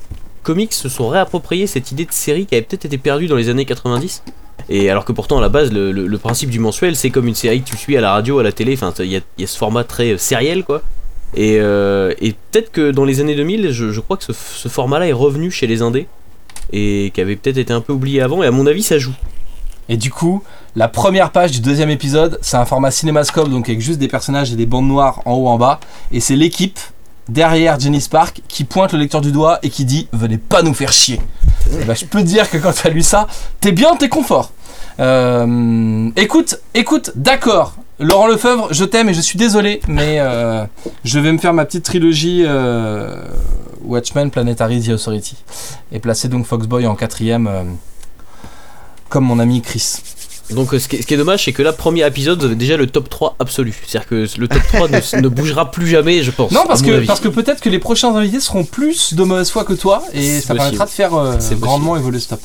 comics 0.44 0.72
se 0.72 0.88
sont 0.88 1.08
réappropriés 1.08 1.66
cette 1.66 1.90
idée 1.90 2.04
de 2.04 2.12
série 2.12 2.46
qui 2.46 2.54
avait 2.54 2.62
peut-être 2.62 2.84
été 2.84 2.98
perdue 2.98 3.26
dans 3.26 3.34
les 3.34 3.48
années 3.48 3.64
90. 3.64 4.22
Et 4.68 4.88
alors 4.88 5.04
que 5.04 5.12
pourtant, 5.12 5.38
à 5.38 5.40
la 5.40 5.48
base, 5.48 5.72
le, 5.72 6.18
principe 6.18 6.50
du 6.50 6.60
mensuel, 6.60 6.94
c'est 6.94 7.10
comme 7.10 7.26
une 7.26 7.34
série 7.34 7.62
que 7.62 7.68
tu 7.68 7.76
suis 7.76 7.96
à 7.96 8.00
la 8.00 8.12
radio, 8.12 8.38
à 8.38 8.42
la 8.42 8.52
télé. 8.52 8.74
Enfin, 8.74 8.92
il 9.00 9.06
y 9.10 9.16
a, 9.16 9.46
ce 9.46 9.58
format 9.58 9.82
très 9.82 10.12
euh, 10.12 10.18
sériel, 10.18 10.64
quoi. 10.64 10.82
Et, 11.34 11.58
euh, 11.58 12.14
et 12.20 12.32
peut-être 12.32 12.70
que 12.70 12.92
dans 12.92 13.04
les 13.04 13.20
années 13.20 13.34
2000, 13.34 13.72
je, 13.72 14.00
crois 14.00 14.16
que 14.16 14.24
ce, 14.24 14.32
ce 14.32 14.68
format-là 14.68 15.08
est 15.08 15.12
revenu 15.12 15.50
chez 15.50 15.66
les 15.66 15.82
indés. 15.82 16.06
Et 16.72 17.10
qui 17.12 17.20
avait 17.20 17.36
peut-être 17.36 17.58
été 17.58 17.72
un 17.72 17.80
peu 17.80 17.92
oublié 17.92 18.20
avant. 18.20 18.42
Et 18.42 18.46
à 18.46 18.50
mon 18.50 18.66
avis, 18.66 18.82
ça 18.82 18.98
joue. 18.98 19.14
Et 19.88 19.96
du 19.96 20.10
coup, 20.10 20.42
la 20.76 20.88
première 20.88 21.30
page 21.30 21.50
du 21.50 21.60
deuxième 21.60 21.90
épisode, 21.90 22.38
c'est 22.40 22.56
un 22.56 22.64
format 22.64 22.90
cinémascope, 22.90 23.50
donc 23.50 23.68
avec 23.68 23.80
juste 23.80 23.98
des 23.98 24.08
personnages 24.08 24.52
et 24.52 24.56
des 24.56 24.66
bandes 24.66 24.88
noires 24.88 25.20
en 25.26 25.34
haut 25.34 25.48
en 25.48 25.58
bas. 25.58 25.78
Et 26.10 26.20
c'est 26.20 26.36
l'équipe 26.36 26.78
derrière 27.28 27.78
Jenny 27.78 28.00
Spark 28.00 28.42
qui 28.48 28.64
pointe 28.64 28.92
le 28.92 28.98
lecteur 28.98 29.20
du 29.20 29.32
doigt 29.32 29.58
et 29.62 29.70
qui 29.70 29.84
dit 29.84 30.08
Venez 30.12 30.38
pas 30.38 30.62
nous 30.62 30.74
faire 30.74 30.92
chier. 30.92 31.20
Bah, 31.86 31.94
je 31.94 32.04
peux 32.04 32.20
te 32.20 32.24
dire 32.24 32.50
que 32.50 32.58
quand 32.58 32.72
t'as 32.72 32.90
lu 32.90 33.02
ça, 33.02 33.26
t'es 33.60 33.72
bien, 33.72 33.96
t'es 33.96 34.08
confort. 34.08 34.52
Euh, 35.00 36.10
écoute, 36.16 36.60
écoute, 36.74 37.12
d'accord. 37.16 37.74
Laurent 38.00 38.26
Lefebvre, 38.26 38.68
je 38.72 38.84
t'aime 38.84 39.08
et 39.08 39.14
je 39.14 39.20
suis 39.20 39.38
désolé, 39.38 39.80
mais 39.86 40.18
euh, 40.18 40.64
je 41.04 41.18
vais 41.20 41.32
me 41.32 41.38
faire 41.38 41.52
ma 41.52 41.64
petite 41.64 41.84
trilogie 41.84 42.42
euh, 42.44 43.22
Watchmen, 43.82 44.30
Planetary, 44.30 44.82
The 44.82 44.90
Authority. 44.90 45.36
Et 45.92 46.00
placer 46.00 46.28
donc 46.28 46.44
Foxboy 46.44 46.86
en 46.86 46.96
quatrième, 46.96 47.48
comme 49.08 49.24
mon 49.24 49.38
ami 49.38 49.62
Chris. 49.62 50.00
Donc 50.50 50.74
euh, 50.74 50.78
ce 50.78 50.88
qui, 50.88 50.96
est, 50.96 51.02
ce 51.02 51.06
qui 51.06 51.14
est 51.14 51.16
dommage, 51.16 51.44
c'est 51.44 51.52
que 51.52 51.62
là, 51.62 51.72
premier 51.72 52.06
épisode, 52.06 52.38
vous 52.40 52.46
avez 52.46 52.54
déjà 52.54 52.76
le 52.76 52.86
top 52.86 53.08
3 53.08 53.36
absolu. 53.38 53.74
C'est-à-dire 53.86 54.08
que 54.08 54.26
le 54.38 54.48
top 54.48 54.62
3 54.72 54.88
ne, 54.88 55.20
ne 55.22 55.28
bougera 55.28 55.70
plus 55.70 55.86
jamais, 55.86 56.22
je 56.22 56.30
pense. 56.30 56.52
Non, 56.52 56.64
parce 56.66 56.82
que, 56.82 56.90
avis. 56.90 57.06
parce 57.06 57.20
que 57.20 57.28
peut-être 57.28 57.60
que 57.62 57.68
les 57.70 57.78
prochains 57.78 58.14
invités 58.14 58.40
seront 58.40 58.64
plus 58.64 59.14
de 59.14 59.22
mauvaise 59.24 59.50
foi 59.50 59.64
que 59.64 59.72
toi 59.72 60.02
et 60.12 60.40
ça 60.40 60.54
permettra 60.54 60.84
de 60.86 60.90
faire 60.90 61.14
euh, 61.14 61.34
possible. 61.36 61.60
grandement 61.60 61.96
évoluer 61.96 62.20
ce 62.20 62.28
top. 62.28 62.40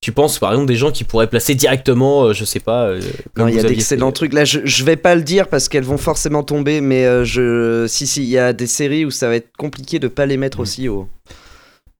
Tu 0.00 0.10
penses 0.10 0.40
par 0.40 0.50
exemple 0.50 0.66
des 0.66 0.74
gens 0.74 0.90
qui 0.90 1.04
pourraient 1.04 1.28
placer 1.28 1.54
directement, 1.54 2.24
euh, 2.24 2.32
je 2.32 2.44
sais 2.44 2.58
pas. 2.58 2.86
euh, 2.86 3.00
comme 3.34 3.44
Non, 3.44 3.48
il 3.48 3.54
y 3.56 3.60
a 3.60 3.62
d'excellents 3.62 4.08
fait. 4.08 4.12
trucs. 4.14 4.32
Là, 4.32 4.44
je, 4.44 4.58
je 4.64 4.82
vais 4.84 4.96
pas 4.96 5.14
le 5.14 5.22
dire 5.22 5.46
parce 5.46 5.68
qu'elles 5.68 5.84
vont 5.84 5.96
forcément 5.98 6.42
tomber, 6.42 6.80
mais 6.80 7.04
euh, 7.04 7.24
je, 7.24 7.86
si, 7.86 8.08
si, 8.08 8.24
il 8.24 8.28
y 8.28 8.36
a 8.38 8.52
des 8.52 8.66
séries 8.66 9.04
où 9.04 9.12
ça 9.12 9.28
va 9.28 9.36
être 9.36 9.50
compliqué 9.56 10.00
de 10.00 10.08
pas 10.08 10.26
les 10.26 10.36
mettre 10.38 10.58
aussi 10.58 10.88
haut. 10.88 11.06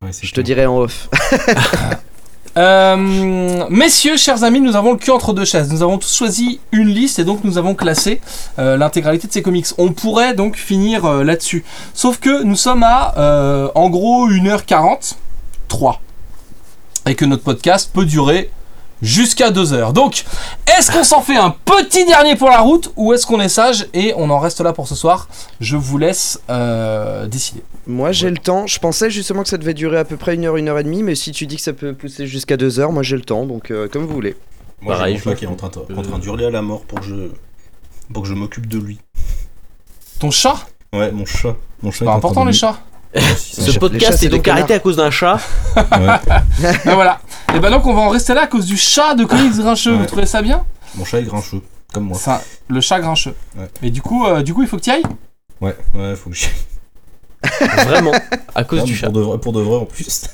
Ouais, 0.02 0.10
Je 0.12 0.28
te 0.30 0.34
clair. 0.34 0.44
dirai 0.44 0.66
en 0.66 0.78
off. 0.78 1.08
Euh, 2.58 3.66
messieurs, 3.70 4.16
chers 4.16 4.44
amis, 4.44 4.60
nous 4.60 4.76
avons 4.76 4.92
le 4.92 4.98
cul 4.98 5.10
entre 5.10 5.32
deux 5.32 5.44
chaises. 5.44 5.72
Nous 5.72 5.82
avons 5.82 5.98
tous 5.98 6.14
choisi 6.14 6.60
une 6.70 6.88
liste 6.88 7.18
et 7.18 7.24
donc 7.24 7.44
nous 7.44 7.56
avons 7.58 7.74
classé 7.74 8.20
euh, 8.58 8.76
l'intégralité 8.76 9.26
de 9.26 9.32
ces 9.32 9.42
comics. 9.42 9.66
On 9.78 9.92
pourrait 9.92 10.34
donc 10.34 10.56
finir 10.56 11.04
euh, 11.04 11.24
là-dessus. 11.24 11.64
Sauf 11.94 12.18
que 12.18 12.42
nous 12.42 12.56
sommes 12.56 12.82
à 12.82 13.70
en 13.74 13.88
gros 13.90 14.28
1h40, 14.28 15.14
3. 15.68 16.00
Et 17.06 17.14
que 17.14 17.24
notre 17.24 17.42
podcast 17.42 17.90
peut 17.92 18.04
durer 18.04 18.50
jusqu'à 19.02 19.50
2 19.50 19.72
heures. 19.74 19.92
Donc, 19.92 20.24
est-ce 20.78 20.90
qu'on 20.90 21.04
s'en 21.04 21.20
fait 21.20 21.36
un 21.36 21.50
petit 21.50 22.06
dernier 22.06 22.36
pour 22.36 22.48
la 22.48 22.60
route 22.60 22.90
ou 22.96 23.12
est-ce 23.12 23.26
qu'on 23.26 23.40
est 23.40 23.48
sage 23.50 23.86
et 23.92 24.14
on 24.16 24.30
en 24.30 24.38
reste 24.38 24.60
là 24.60 24.72
pour 24.72 24.88
ce 24.88 24.94
soir? 24.94 25.28
Je 25.60 25.76
vous 25.76 25.98
laisse 25.98 26.40
euh, 26.48 27.26
décider. 27.26 27.62
Moi, 27.86 28.12
j'ai 28.12 28.30
le 28.30 28.38
temps. 28.38 28.66
Je 28.66 28.78
pensais 28.78 29.10
justement 29.10 29.42
que 29.42 29.48
ça 29.48 29.58
devait 29.58 29.74
durer 29.74 29.98
à 29.98 30.04
peu 30.04 30.16
près 30.16 30.34
une 30.36 30.44
heure, 30.44 30.56
une 30.56 30.68
heure 30.68 30.78
et 30.78 30.84
demie, 30.84 31.02
mais 31.02 31.16
si 31.16 31.32
tu 31.32 31.46
dis 31.46 31.56
que 31.56 31.62
ça 31.62 31.72
peut 31.72 31.92
pousser 31.92 32.26
jusqu'à 32.28 32.56
deux 32.56 32.78
heures, 32.80 32.92
moi 32.92 33.02
j'ai 33.02 33.16
le 33.16 33.22
temps, 33.22 33.44
donc 33.44 33.70
euh, 33.70 33.88
comme 33.88 34.06
vous 34.06 34.14
voulez. 34.14 34.36
Moi, 34.80 34.94
Pareil, 34.96 35.20
j'ai 35.22 35.30
je 35.30 35.36
qui 35.36 35.44
est 35.44 35.48
en 35.48 35.54
train, 35.56 35.68
de- 35.68 35.94
en 35.96 36.02
train 36.02 36.18
d'hurler 36.18 36.46
à 36.46 36.50
la 36.50 36.62
mort 36.62 36.82
pour 36.82 37.00
que 37.00 37.06
je, 37.06 37.14
pour 38.12 38.22
que 38.22 38.28
je 38.28 38.34
m'occupe 38.34 38.66
de 38.68 38.78
lui. 38.78 38.98
Ton 40.20 40.30
chat? 40.30 40.66
Ouais, 40.92 41.10
mon 41.10 41.24
chat. 41.26 41.56
Mon 41.82 41.90
chat 41.90 42.04
pas 42.04 42.12
en 42.12 42.16
important 42.18 42.44
les 42.44 42.52
chats 42.52 42.78
Ce 43.36 43.78
podcast 43.78 44.22
est 44.22 44.28
donc 44.28 44.47
arrêté 44.48 44.74
à 44.74 44.78
cause 44.78 44.97
d'un 44.97 45.10
chat. 45.10 45.39
Ouais. 45.76 45.82
Ben 46.84 46.94
voilà. 46.94 47.20
Et 47.55 47.59
ben 47.59 47.70
donc 47.70 47.86
on 47.86 47.93
va 47.94 48.01
en 48.02 48.09
rester 48.09 48.32
là 48.34 48.43
à 48.43 48.47
cause 48.47 48.64
du 48.66 48.76
chat 48.76 49.14
de 49.14 49.24
comics 49.24 49.56
grincheux. 49.56 49.93
Vous 49.94 50.06
trouvez 50.06 50.26
ça 50.26 50.40
bien? 50.40 50.64
Mon 50.94 51.05
chat 51.05 51.20
est 51.20 51.24
grincheux, 51.24 51.60
comme 51.93 52.05
moi. 52.05 52.18
Ça, 52.18 52.43
le 52.68 52.80
chat 52.80 53.01
grincheux. 53.01 53.34
Ouais. 53.59 53.68
Et 53.82 53.90
du 53.90 54.01
coup, 54.01 54.26
euh, 54.26 54.43
du 54.43 54.55
coup, 54.55 54.62
il 54.62 54.68
faut 54.68 54.76
que 54.76 54.82
tu 54.82 54.90
ailles? 54.90 55.02
Ouais, 55.60 55.76
ouais, 55.94 56.16
faut 56.16 56.30
que 56.30 56.36
j'y 56.36 56.48
Vraiment, 57.86 58.12
à 58.55 58.64
cause 58.64 58.80
Non, 58.80 58.84
du 58.84 58.93
mais 58.93 58.98
chat. 58.98 59.06
Pour 59.10 59.14
de, 59.16 59.20
vrai, 59.20 59.39
pour 59.39 59.52
de 59.52 59.60
vrai 59.60 59.76
en 59.76 59.84
plus. 59.84 60.24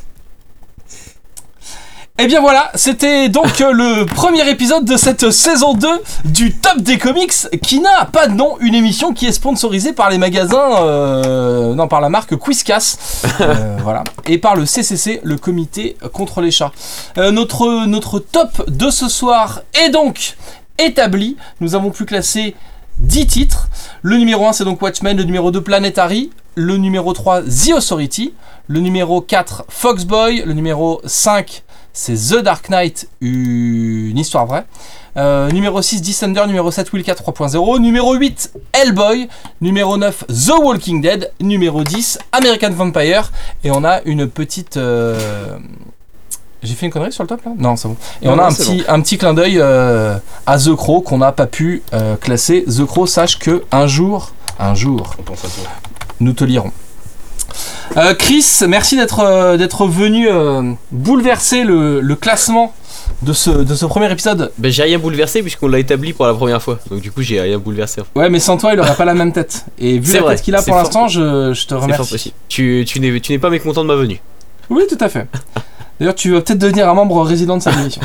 Et 2.21 2.27
bien 2.27 2.41
voilà, 2.41 2.73
c'était 2.75 3.29
donc 3.29 3.61
euh, 3.61 3.71
le 3.71 4.05
premier 4.05 4.51
épisode 4.51 4.85
de 4.85 4.97
cette 4.97 5.31
saison 5.31 5.75
2 5.75 5.89
du 6.25 6.53
Top 6.53 6.79
des 6.79 6.99
Comics 6.99 7.33
qui 7.63 7.79
n'a 7.79 8.07
pas 8.07 8.27
de 8.27 8.35
nom, 8.35 8.57
une 8.59 8.75
émission 8.75 9.13
qui 9.13 9.27
est 9.27 9.33
sponsorisée 9.33 9.93
par 9.93 10.11
les 10.11 10.19
magasins, 10.19 10.83
euh, 10.83 11.75
non 11.75 11.87
par 11.87 12.01
la 12.01 12.09
marque 12.09 12.37
Quizcas, 12.37 12.97
euh, 13.41 13.77
voilà, 13.85 14.03
et 14.27 14.39
par 14.39 14.57
le 14.57 14.67
CCC, 14.67 15.21
le 15.23 15.37
comité 15.37 15.97
contre 16.13 16.41
les 16.41 16.51
chats. 16.51 16.73
Euh, 17.19 17.31
notre, 17.31 17.87
notre 17.87 18.19
top 18.19 18.69
de 18.69 18.91
ce 18.91 19.09
soir 19.09 19.61
est 19.81 19.91
donc 19.91 20.37
établi, 20.77 21.37
nous 21.61 21.77
avons 21.77 21.91
pu 21.91 22.05
classer 22.05 22.57
10 22.99 23.27
titres. 23.29 23.69
Le 24.03 24.17
numéro 24.17 24.45
1 24.45 24.55
c'est 24.55 24.65
donc 24.65 24.83
Watchmen, 24.83 25.17
le 25.17 25.23
numéro 25.23 25.53
2 25.53 25.61
Planetary, 25.61 26.31
le 26.57 26.79
numéro 26.79 27.13
3 27.13 27.43
The 27.43 27.75
Authority, 27.77 28.35
le 28.67 28.81
numéro 28.81 29.21
4 29.21 29.67
Foxboy, 29.69 30.43
le 30.45 30.53
numéro 30.53 31.01
5 31.05 31.63
c'est 32.01 32.15
The 32.15 32.43
Dark 32.45 32.69
Knight, 32.71 33.09
une 33.21 34.17
histoire 34.17 34.47
vraie. 34.47 34.65
Euh, 35.17 35.51
numéro 35.51 35.83
6 35.83 36.01
Descender, 36.01 36.47
numéro 36.47 36.71
7 36.71 36.93
Wilka 36.93 37.13
3.0, 37.15 37.81
numéro 37.81 38.15
8 38.15 38.53
Hellboy, 38.73 39.29
numéro 39.61 39.97
9 39.97 40.25
The 40.29 40.53
Walking 40.63 41.01
Dead, 41.03 41.33
numéro 41.41 41.83
10 41.83 42.21
American 42.31 42.71
Vampire, 42.71 43.33
et 43.65 43.73
on 43.73 43.83
a 43.83 44.01
une 44.05 44.29
petite... 44.29 44.77
euh, 44.77 45.59
J'ai 46.63 46.75
fait 46.75 46.87
une 46.87 46.93
connerie 46.93 47.11
sur 47.11 47.25
le 47.25 47.29
top 47.29 47.45
là? 47.45 47.51
Non, 47.59 47.75
c'est 47.75 47.89
bon. 47.89 47.97
Et 48.23 48.27
Non, 48.27 48.35
on 48.35 48.39
a 48.39 48.43
non, 48.43 48.49
un 48.51 48.53
petit, 48.55 48.85
un 48.87 49.01
petit 49.01 49.19
clin 49.19 49.35
d'œil 49.35 49.59
euh, 49.59 50.19
à 50.47 50.57
The 50.57 50.77
Crow 50.77 51.01
qu'on 51.01 51.19
n'a 51.19 51.33
pas 51.33 51.47
pu 51.49 51.83
classer. 52.21 52.65
The 52.65 52.85
Crow, 52.87 53.07
sache 53.09 53.41
que 53.41 53.65
un 53.73 53.89
jour, 53.89 54.31
un 54.61 54.75
jour, 54.77 55.17
On 55.19 55.23
pense 55.23 55.45
à 55.45 55.49
toi. 55.49 55.69
nous 56.21 56.33
te 56.33 56.45
lirons. 56.45 56.71
Euh, 57.97 58.15
Chris, 58.15 58.45
merci 58.69 58.97
d'être 58.97 59.21
euh, 59.21 59.57
d'être 59.57 59.87
venu 59.87 60.29
euh, 60.29 60.73
bouleverser 60.91 61.65
le, 61.65 62.01
le 62.01 62.15
classement 62.17 62.75
de 63.23 63.33
ce, 63.33 63.51
de 63.51 63.75
ce 63.75 63.87
premier 63.87 64.11
épisode. 64.13 64.53
Ben, 64.59 64.71
j'ai 64.71 64.83
rien 64.83 64.99
bouleversé 64.99 65.43
puisqu'on 65.43 65.69
l'a 65.69 65.79
établi 65.79 66.13
pour 66.13 66.27
la 66.27 66.35
première 66.35 66.63
fois. 66.63 66.79
Donc 66.91 67.01
du 67.01 67.11
coup, 67.11 67.23
j'ai 67.23 67.41
rien 67.41 67.59
bouleversé. 67.59 68.03
Ouais, 68.15 68.29
mais 68.29 68.41
sans 68.41 68.57
toi, 68.57 68.73
il 68.75 68.81
aurait 68.81 68.95
pas 68.95 69.05
la 69.05 69.15
même 69.15 69.33
tête. 69.33 69.65
Et 69.79 69.99
vu 69.99 70.15
la 70.15 70.21
vrai, 70.21 70.35
tête 70.37 70.45
qu'il 70.45 70.55
a 70.55 70.63
pour 70.63 70.77
l'instant, 70.77 71.09
je, 71.09 71.53
je 71.55 71.67
te 71.67 71.75
remercie. 71.75 72.33
Tu, 72.49 72.85
tu 72.87 73.01
n'es 73.01 73.39
pas 73.39 73.51
mécontent 73.51 73.83
de 73.83 73.89
ma 73.89 73.97
venue. 73.97 74.21
Oui, 74.71 74.85
tout 74.89 74.99
à 75.01 75.09
fait. 75.09 75.27
D'ailleurs, 75.99 76.15
tu 76.15 76.33
vas 76.33 76.41
peut-être 76.43 76.59
devenir 76.59 76.89
un 76.89 76.95
membre 76.95 77.23
résident 77.23 77.57
de 77.57 77.63
cette 77.63 77.75
émission. 77.81 78.03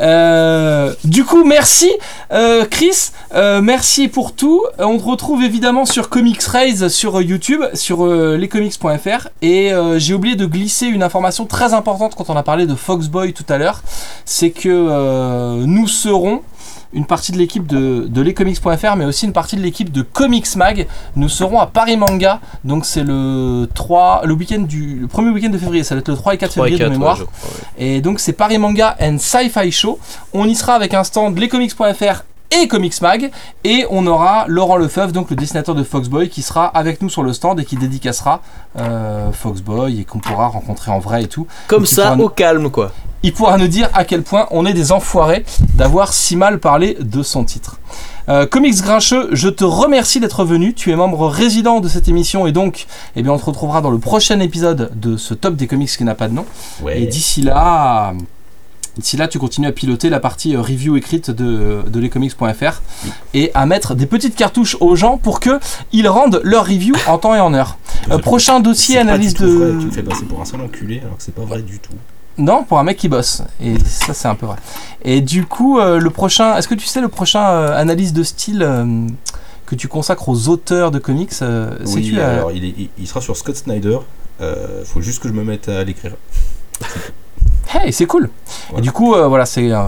Euh, 0.00 0.94
du 1.04 1.24
coup, 1.24 1.44
merci 1.44 1.90
euh, 2.32 2.64
Chris, 2.64 3.10
euh, 3.34 3.60
merci 3.60 4.08
pour 4.08 4.34
tout. 4.34 4.62
On 4.78 4.98
te 4.98 5.04
retrouve 5.04 5.42
évidemment 5.42 5.84
sur 5.84 6.08
Comics 6.08 6.42
Raise 6.42 6.88
sur 6.88 7.20
YouTube, 7.20 7.62
sur 7.74 8.06
euh, 8.06 8.36
lescomics.fr. 8.36 9.28
Et 9.42 9.72
euh, 9.72 9.98
j'ai 9.98 10.14
oublié 10.14 10.36
de 10.36 10.46
glisser 10.46 10.86
une 10.86 11.02
information 11.02 11.46
très 11.46 11.74
importante 11.74 12.14
quand 12.14 12.30
on 12.30 12.36
a 12.36 12.42
parlé 12.42 12.66
de 12.66 12.74
Foxboy 12.74 13.32
tout 13.32 13.44
à 13.48 13.58
l'heure. 13.58 13.82
C'est 14.24 14.50
que 14.50 15.64
nous 15.64 15.88
serons 15.88 16.42
une 16.92 17.04
partie 17.04 17.32
de 17.32 17.38
l'équipe 17.38 17.66
de, 17.66 18.06
de 18.08 18.20
lescomics.fr, 18.20 18.96
mais 18.96 19.04
aussi 19.04 19.26
une 19.26 19.32
partie 19.32 19.56
de 19.56 19.62
l'équipe 19.62 19.92
de 19.92 20.02
Comics 20.02 20.56
Mag. 20.56 20.86
Nous 21.16 21.28
serons 21.28 21.60
à 21.60 21.66
Paris 21.66 21.96
Manga, 21.96 22.40
donc 22.64 22.84
c'est 22.84 23.04
le 23.04 23.68
3, 23.74 24.22
le 24.24 24.34
week-end 24.34 24.60
du, 24.60 24.96
le 25.00 25.06
premier 25.06 25.30
week-end 25.30 25.50
de 25.50 25.58
février, 25.58 25.84
ça 25.84 25.94
va 25.94 26.00
être 26.00 26.08
le 26.08 26.16
3 26.16 26.34
et 26.34 26.38
4 26.38 26.50
3 26.52 26.66
et 26.66 26.70
février 26.70 26.84
4, 26.84 26.88
de 26.88 26.92
mémoire. 26.92 27.18
ouais, 27.18 27.20
je 27.20 27.24
crois, 27.24 27.50
ouais. 27.78 27.84
Et 27.86 28.00
donc 28.00 28.20
c'est 28.20 28.32
Paris 28.32 28.58
Manga 28.58 28.96
and 29.00 29.18
Sci-Fi 29.18 29.70
Show. 29.70 29.98
On 30.32 30.46
y 30.46 30.54
sera 30.54 30.74
avec 30.74 30.94
un 30.94 31.04
stand 31.04 31.38
lescomics.fr 31.38 32.22
et 32.50 32.68
Comics 32.68 33.00
Mag 33.02 33.30
et 33.64 33.86
on 33.90 34.06
aura 34.06 34.44
Laurent 34.48 34.76
Lefebvre, 34.76 35.12
donc 35.12 35.30
le 35.30 35.36
dessinateur 35.36 35.74
de 35.74 35.82
Foxboy, 35.84 36.28
qui 36.28 36.42
sera 36.42 36.66
avec 36.66 37.00
nous 37.02 37.08
sur 37.08 37.22
le 37.22 37.32
stand 37.32 37.60
et 37.60 37.64
qui 37.64 37.76
dédicacera 37.76 38.40
euh, 38.78 39.30
Foxboy 39.32 40.00
et 40.00 40.04
qu'on 40.04 40.18
pourra 40.18 40.48
rencontrer 40.48 40.90
en 40.90 40.98
vrai 40.98 41.24
et 41.24 41.28
tout. 41.28 41.46
Comme 41.68 41.86
ça, 41.86 42.16
nous- 42.16 42.24
au 42.24 42.28
calme 42.28 42.70
quoi. 42.70 42.92
Il 43.22 43.34
pourra 43.34 43.58
nous 43.58 43.68
dire 43.68 43.90
à 43.92 44.04
quel 44.06 44.22
point 44.22 44.46
on 44.50 44.64
est 44.64 44.72
des 44.72 44.92
enfoirés 44.92 45.44
d'avoir 45.74 46.14
si 46.14 46.36
mal 46.36 46.58
parlé 46.58 46.96
de 46.98 47.22
son 47.22 47.44
titre. 47.44 47.78
Euh, 48.30 48.46
Comics 48.46 48.80
Grincheux, 48.80 49.28
je 49.32 49.50
te 49.50 49.62
remercie 49.62 50.20
d'être 50.20 50.42
venu. 50.44 50.72
Tu 50.72 50.90
es 50.90 50.96
membre 50.96 51.26
résident 51.28 51.80
de 51.80 51.88
cette 51.88 52.08
émission 52.08 52.46
et 52.46 52.52
donc, 52.52 52.86
eh 53.16 53.22
bien, 53.22 53.32
on 53.32 53.38
te 53.38 53.44
retrouvera 53.44 53.82
dans 53.82 53.90
le 53.90 53.98
prochain 53.98 54.40
épisode 54.40 54.90
de 54.98 55.18
ce 55.18 55.34
top 55.34 55.56
des 55.56 55.66
comics 55.66 55.90
qui 55.90 56.02
n'a 56.04 56.14
pas 56.14 56.28
de 56.28 56.32
nom. 56.34 56.46
Ouais. 56.82 57.02
Et 57.02 57.06
d'ici 57.06 57.42
là, 57.42 58.14
d'ici 58.98 59.16
là, 59.16 59.28
tu 59.28 59.38
continues 59.38 59.66
à 59.68 59.72
piloter 59.72 60.10
la 60.10 60.20
partie 60.20 60.54
euh, 60.56 60.60
review 60.60 60.96
écrite 60.96 61.30
de, 61.30 61.82
de 61.86 62.00
lescomics.fr 62.00 62.80
et 63.34 63.50
à 63.54 63.66
mettre 63.66 63.94
des 63.94 64.06
petites 64.06 64.34
cartouches 64.36 64.76
aux 64.80 64.96
gens 64.96 65.16
pour 65.18 65.40
que 65.40 65.58
ils 65.92 66.08
rendent 66.08 66.40
leur 66.44 66.66
review 66.66 66.94
en 67.06 67.18
temps 67.18 67.34
et 67.34 67.40
en 67.40 67.54
heure. 67.54 67.78
Euh, 68.10 68.18
prochain 68.18 68.60
dossier, 68.60 68.98
analyse 68.98 69.34
vrai, 69.36 69.46
de. 69.46 69.80
Tu 69.80 69.86
me 69.86 69.90
fais 69.90 70.02
passer 70.02 70.24
pour 70.24 70.40
un 70.40 70.44
seul 70.44 70.60
enculé 70.60 71.00
alors 71.00 71.16
que 71.16 71.22
c'est 71.22 71.34
pas 71.34 71.44
vrai 71.44 71.62
du 71.62 71.78
tout. 71.78 71.92
Non, 72.38 72.64
pour 72.64 72.78
un 72.78 72.84
mec 72.84 72.96
qui 72.96 73.08
bosse. 73.08 73.42
Et 73.62 73.78
ça, 73.84 74.14
c'est 74.14 74.28
un 74.28 74.34
peu 74.34 74.46
vrai. 74.46 74.56
Et 75.04 75.20
du 75.20 75.44
coup, 75.44 75.78
euh, 75.78 75.98
le 75.98 76.10
prochain. 76.10 76.56
Est-ce 76.56 76.68
que 76.68 76.74
tu 76.74 76.86
sais 76.86 77.00
le 77.00 77.08
prochain 77.08 77.46
euh, 77.50 77.76
analyse 77.78 78.12
de 78.14 78.22
style 78.22 78.66
que 79.66 79.74
tu 79.74 79.88
consacres 79.88 80.28
aux 80.28 80.48
auteurs 80.48 80.90
de 80.90 80.98
comics 80.98 81.32
Oui, 81.40 82.14
euh, 82.16 82.38
alors 82.38 82.52
il, 82.52 82.64
est- 82.64 82.74
il- 82.98 83.06
sera 83.06 83.20
sur 83.20 83.36
Scott 83.36 83.56
Snyder. 83.56 83.98
Faut 84.84 85.00
juste 85.02 85.20
que 85.22 85.28
je 85.28 85.34
me 85.34 85.44
mette 85.44 85.68
à 85.68 85.84
l'écrire. 85.84 86.12
Hey, 87.72 87.92
c'est 87.92 88.06
cool. 88.06 88.30
Et 88.76 88.80
du 88.80 88.90
coup, 88.90 89.14
euh, 89.14 89.28
voilà, 89.28 89.46
c'est 89.46 89.70
euh, 89.70 89.80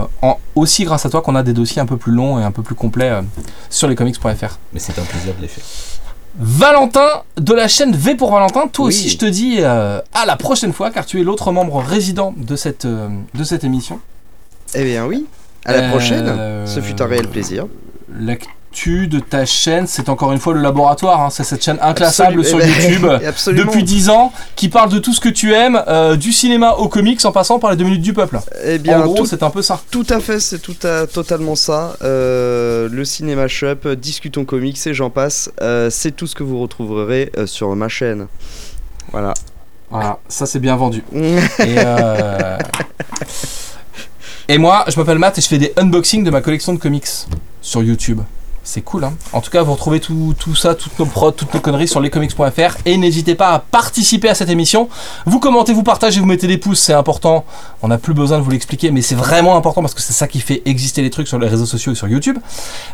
aussi 0.54 0.84
grâce 0.84 1.04
à 1.04 1.10
toi 1.10 1.20
qu'on 1.20 1.34
a 1.34 1.42
des 1.42 1.52
dossiers 1.52 1.80
un 1.82 1.86
peu 1.86 1.96
plus 1.96 2.12
longs 2.12 2.38
et 2.38 2.44
un 2.44 2.52
peu 2.52 2.62
plus 2.62 2.74
complets 2.76 3.10
euh, 3.10 3.22
sur 3.70 3.88
lescomics.fr. 3.88 4.58
Mais 4.72 4.78
c'est 4.78 4.98
un 4.98 5.02
plaisir 5.04 5.34
de 5.36 5.42
les 5.42 5.48
faire. 5.48 5.64
Valentin 6.38 7.08
de 7.36 7.52
la 7.52 7.68
chaîne 7.68 7.92
V 7.94 8.14
pour 8.14 8.32
Valentin, 8.32 8.66
toi 8.68 8.86
Oui. 8.86 8.88
aussi 8.94 9.08
je 9.10 9.18
te 9.18 9.26
dis 9.26 9.56
euh, 9.60 10.00
à 10.14 10.24
la 10.24 10.36
prochaine 10.36 10.72
fois 10.72 10.90
car 10.90 11.04
tu 11.04 11.20
es 11.20 11.24
l'autre 11.24 11.52
membre 11.52 11.76
résident 11.82 12.32
de 12.36 12.56
cette, 12.56 12.86
euh, 12.86 13.08
de 13.34 13.44
cette 13.44 13.64
émission. 13.64 14.00
Eh 14.74 14.82
bien 14.84 15.04
oui, 15.04 15.26
à 15.66 15.72
la 15.72 15.78
Euh, 15.82 15.90
prochaine. 15.90 16.66
Ce 16.66 16.80
fut 16.80 17.02
un 17.02 17.06
réel 17.06 17.28
plaisir. 17.28 17.66
L'actu 18.72 19.06
de 19.06 19.20
ta 19.20 19.44
chaîne, 19.44 19.86
c'est 19.86 20.08
encore 20.08 20.32
une 20.32 20.38
fois 20.38 20.54
le 20.54 20.62
laboratoire, 20.62 21.20
hein, 21.20 21.28
c'est 21.28 21.44
cette 21.44 21.62
chaîne 21.62 21.76
inclassable 21.82 22.42
sur 22.42 22.58
eh 22.58 22.62
ben, 22.62 22.70
YouTube 22.70 23.06
Absolument. 23.28 23.66
depuis 23.66 23.84
10 23.84 24.08
ans 24.08 24.32
qui 24.56 24.70
parle 24.70 24.88
de 24.88 24.98
tout 24.98 25.12
ce 25.12 25.20
que 25.20 25.28
tu 25.28 25.52
aimes, 25.52 25.82
euh, 25.88 26.16
du 26.16 26.32
cinéma 26.32 26.72
aux 26.76 26.88
comics 26.88 27.22
en 27.26 27.32
passant 27.32 27.58
par 27.58 27.70
les 27.70 27.76
2 27.76 27.84
minutes 27.84 28.00
du 28.00 28.14
peuple. 28.14 28.40
Eh 28.64 28.78
bien, 28.78 29.02
en 29.02 29.04
gros, 29.04 29.26
c'est 29.26 29.42
un 29.42 29.50
peu 29.50 29.60
ça. 29.60 29.78
tout 29.90 30.06
à 30.08 30.20
fait, 30.20 30.40
c'est 30.40 30.58
tout 30.58 30.76
à, 30.84 31.06
totalement 31.06 31.54
ça. 31.54 31.96
Euh, 32.02 32.88
le 32.90 33.04
cinéma 33.04 33.46
shop, 33.46 33.94
discutons 33.94 34.46
comics 34.46 34.78
et 34.86 34.94
j'en 34.94 35.10
passe. 35.10 35.50
Euh, 35.60 35.90
c'est 35.90 36.12
tout 36.12 36.26
ce 36.26 36.34
que 36.34 36.42
vous 36.42 36.58
retrouverez 36.58 37.30
sur 37.44 37.76
ma 37.76 37.90
chaîne. 37.90 38.26
Voilà. 39.10 39.34
Voilà, 39.90 40.18
ça 40.28 40.46
c'est 40.46 40.60
bien 40.60 40.76
vendu. 40.76 41.04
Et, 41.12 41.76
Et 44.48 44.56
moi, 44.56 44.86
je 44.88 44.98
m'appelle 44.98 45.18
Matt 45.18 45.36
et 45.36 45.42
je 45.42 45.48
fais 45.48 45.58
des 45.58 45.74
unboxings 45.76 46.24
de 46.24 46.30
ma 46.30 46.40
collection 46.40 46.72
de 46.72 46.78
comics 46.78 47.06
sur 47.60 47.82
YouTube. 47.82 48.20
C'est 48.64 48.82
cool, 48.82 49.02
hein. 49.02 49.14
En 49.32 49.40
tout 49.40 49.50
cas, 49.50 49.62
vous 49.62 49.72
retrouvez 49.72 49.98
tout, 49.98 50.34
ça, 50.54 50.76
toutes 50.76 50.96
nos 50.98 51.06
prods, 51.06 51.32
toutes 51.32 51.52
nos 51.52 51.60
conneries 51.60 51.88
sur 51.88 52.00
lescomics.fr. 52.00 52.76
Et 52.84 52.96
n'hésitez 52.96 53.34
pas 53.34 53.50
à 53.50 53.58
participer 53.58 54.28
à 54.28 54.36
cette 54.36 54.50
émission. 54.50 54.88
Vous 55.26 55.40
commentez, 55.40 55.72
vous 55.72 55.82
partagez, 55.82 56.20
vous 56.20 56.26
mettez 56.26 56.46
des 56.46 56.58
pouces, 56.58 56.78
c'est 56.78 56.92
important. 56.92 57.44
On 57.82 57.88
n'a 57.88 57.98
plus 57.98 58.14
besoin 58.14 58.38
de 58.38 58.42
vous 58.44 58.50
l'expliquer, 58.50 58.92
mais 58.92 59.02
c'est 59.02 59.16
vraiment 59.16 59.56
important 59.56 59.80
parce 59.80 59.94
que 59.94 60.00
c'est 60.00 60.12
ça 60.12 60.28
qui 60.28 60.38
fait 60.40 60.62
exister 60.64 61.02
les 61.02 61.10
trucs 61.10 61.26
sur 61.26 61.40
les 61.40 61.48
réseaux 61.48 61.66
sociaux 61.66 61.92
et 61.92 61.96
sur 61.96 62.06
YouTube. 62.06 62.38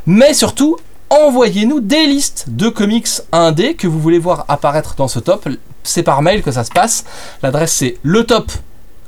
Mais 0.06 0.32
surtout, 0.32 0.78
envoyez-nous 1.10 1.80
des 1.80 2.06
listes 2.06 2.46
de 2.48 2.70
comics 2.70 3.08
indés 3.32 3.74
que 3.74 3.86
vous 3.86 4.00
voulez 4.00 4.18
voir 4.18 4.46
apparaître 4.48 4.94
dans 4.96 5.08
ce 5.08 5.18
top. 5.18 5.48
C'est 5.82 6.02
par 6.02 6.22
mail 6.22 6.42
que 6.42 6.50
ça 6.50 6.64
se 6.64 6.70
passe. 6.70 7.04
L'adresse 7.42 7.72
c'est 7.72 7.98
le 8.02 8.24
top 8.24 8.50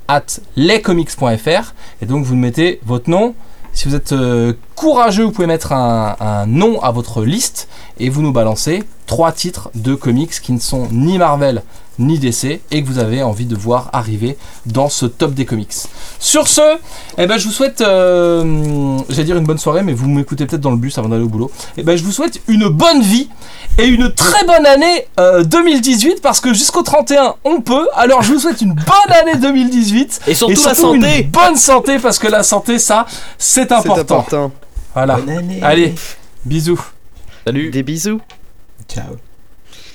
at 0.08 0.24
lescomics.fr 0.56 1.72
et 2.02 2.06
donc 2.06 2.24
vous 2.24 2.36
mettez 2.36 2.80
votre 2.84 3.08
nom. 3.08 3.34
Si 3.72 3.88
vous 3.88 3.94
êtes 3.94 4.12
euh, 4.12 4.52
courageux, 4.80 5.24
vous 5.24 5.30
pouvez 5.30 5.46
mettre 5.46 5.72
un, 5.72 6.16
un 6.20 6.46
nom 6.46 6.80
à 6.82 6.90
votre 6.90 7.22
liste 7.22 7.68
et 7.98 8.08
vous 8.08 8.22
nous 8.22 8.32
balancez 8.32 8.82
trois 9.06 9.30
titres 9.30 9.70
de 9.74 9.94
comics 9.94 10.40
qui 10.40 10.52
ne 10.52 10.58
sont 10.58 10.88
ni 10.90 11.18
Marvel 11.18 11.62
ni 11.98 12.18
DC 12.18 12.60
et 12.70 12.82
que 12.82 12.86
vous 12.86 12.98
avez 12.98 13.22
envie 13.22 13.44
de 13.44 13.54
voir 13.54 13.90
arriver 13.92 14.38
dans 14.64 14.88
ce 14.88 15.04
top 15.04 15.34
des 15.34 15.44
comics. 15.44 15.74
Sur 16.18 16.48
ce, 16.48 16.78
eh 17.18 17.26
ben, 17.26 17.36
je 17.36 17.46
vous 17.46 17.52
souhaite, 17.52 17.82
euh, 17.82 18.98
j'allais 19.10 19.24
dire 19.24 19.36
une 19.36 19.44
bonne 19.44 19.58
soirée, 19.58 19.82
mais 19.82 19.92
vous 19.92 20.08
m'écoutez 20.08 20.46
peut-être 20.46 20.62
dans 20.62 20.70
le 20.70 20.78
bus 20.78 20.96
avant 20.96 21.10
d'aller 21.10 21.24
au 21.24 21.28
boulot. 21.28 21.50
Eh 21.76 21.82
ben, 21.82 21.98
je 21.98 22.02
vous 22.02 22.12
souhaite 22.12 22.40
une 22.48 22.68
bonne 22.68 23.02
vie 23.02 23.28
et 23.76 23.84
une 23.86 24.10
très 24.14 24.46
bonne 24.46 24.64
année 24.64 25.08
euh, 25.18 25.44
2018 25.44 26.22
parce 26.22 26.40
que 26.40 26.54
jusqu'au 26.54 26.82
31 26.82 27.34
on 27.44 27.60
peut. 27.60 27.86
Alors 27.94 28.22
je 28.22 28.32
vous 28.32 28.38
souhaite 28.38 28.62
une 28.62 28.72
bonne 28.72 29.14
année 29.20 29.36
2018 29.36 30.22
Et 30.26 30.34
surtout, 30.34 30.52
et 30.52 30.54
la 30.54 30.60
surtout 30.74 30.94
santé 30.94 31.20
une 31.20 31.30
bonne 31.30 31.56
santé 31.56 31.98
parce 31.98 32.18
que 32.18 32.28
la 32.28 32.42
santé 32.42 32.78
ça 32.78 33.04
c'est 33.36 33.72
important. 33.72 34.50
Voilà. 34.94 35.16
Bonne 35.16 35.30
année. 35.30 35.62
Allez, 35.62 35.94
bisous. 36.44 36.80
Salut 37.44 37.70
Des 37.70 37.82
bisous. 37.82 38.20
Ciao. 38.88 39.16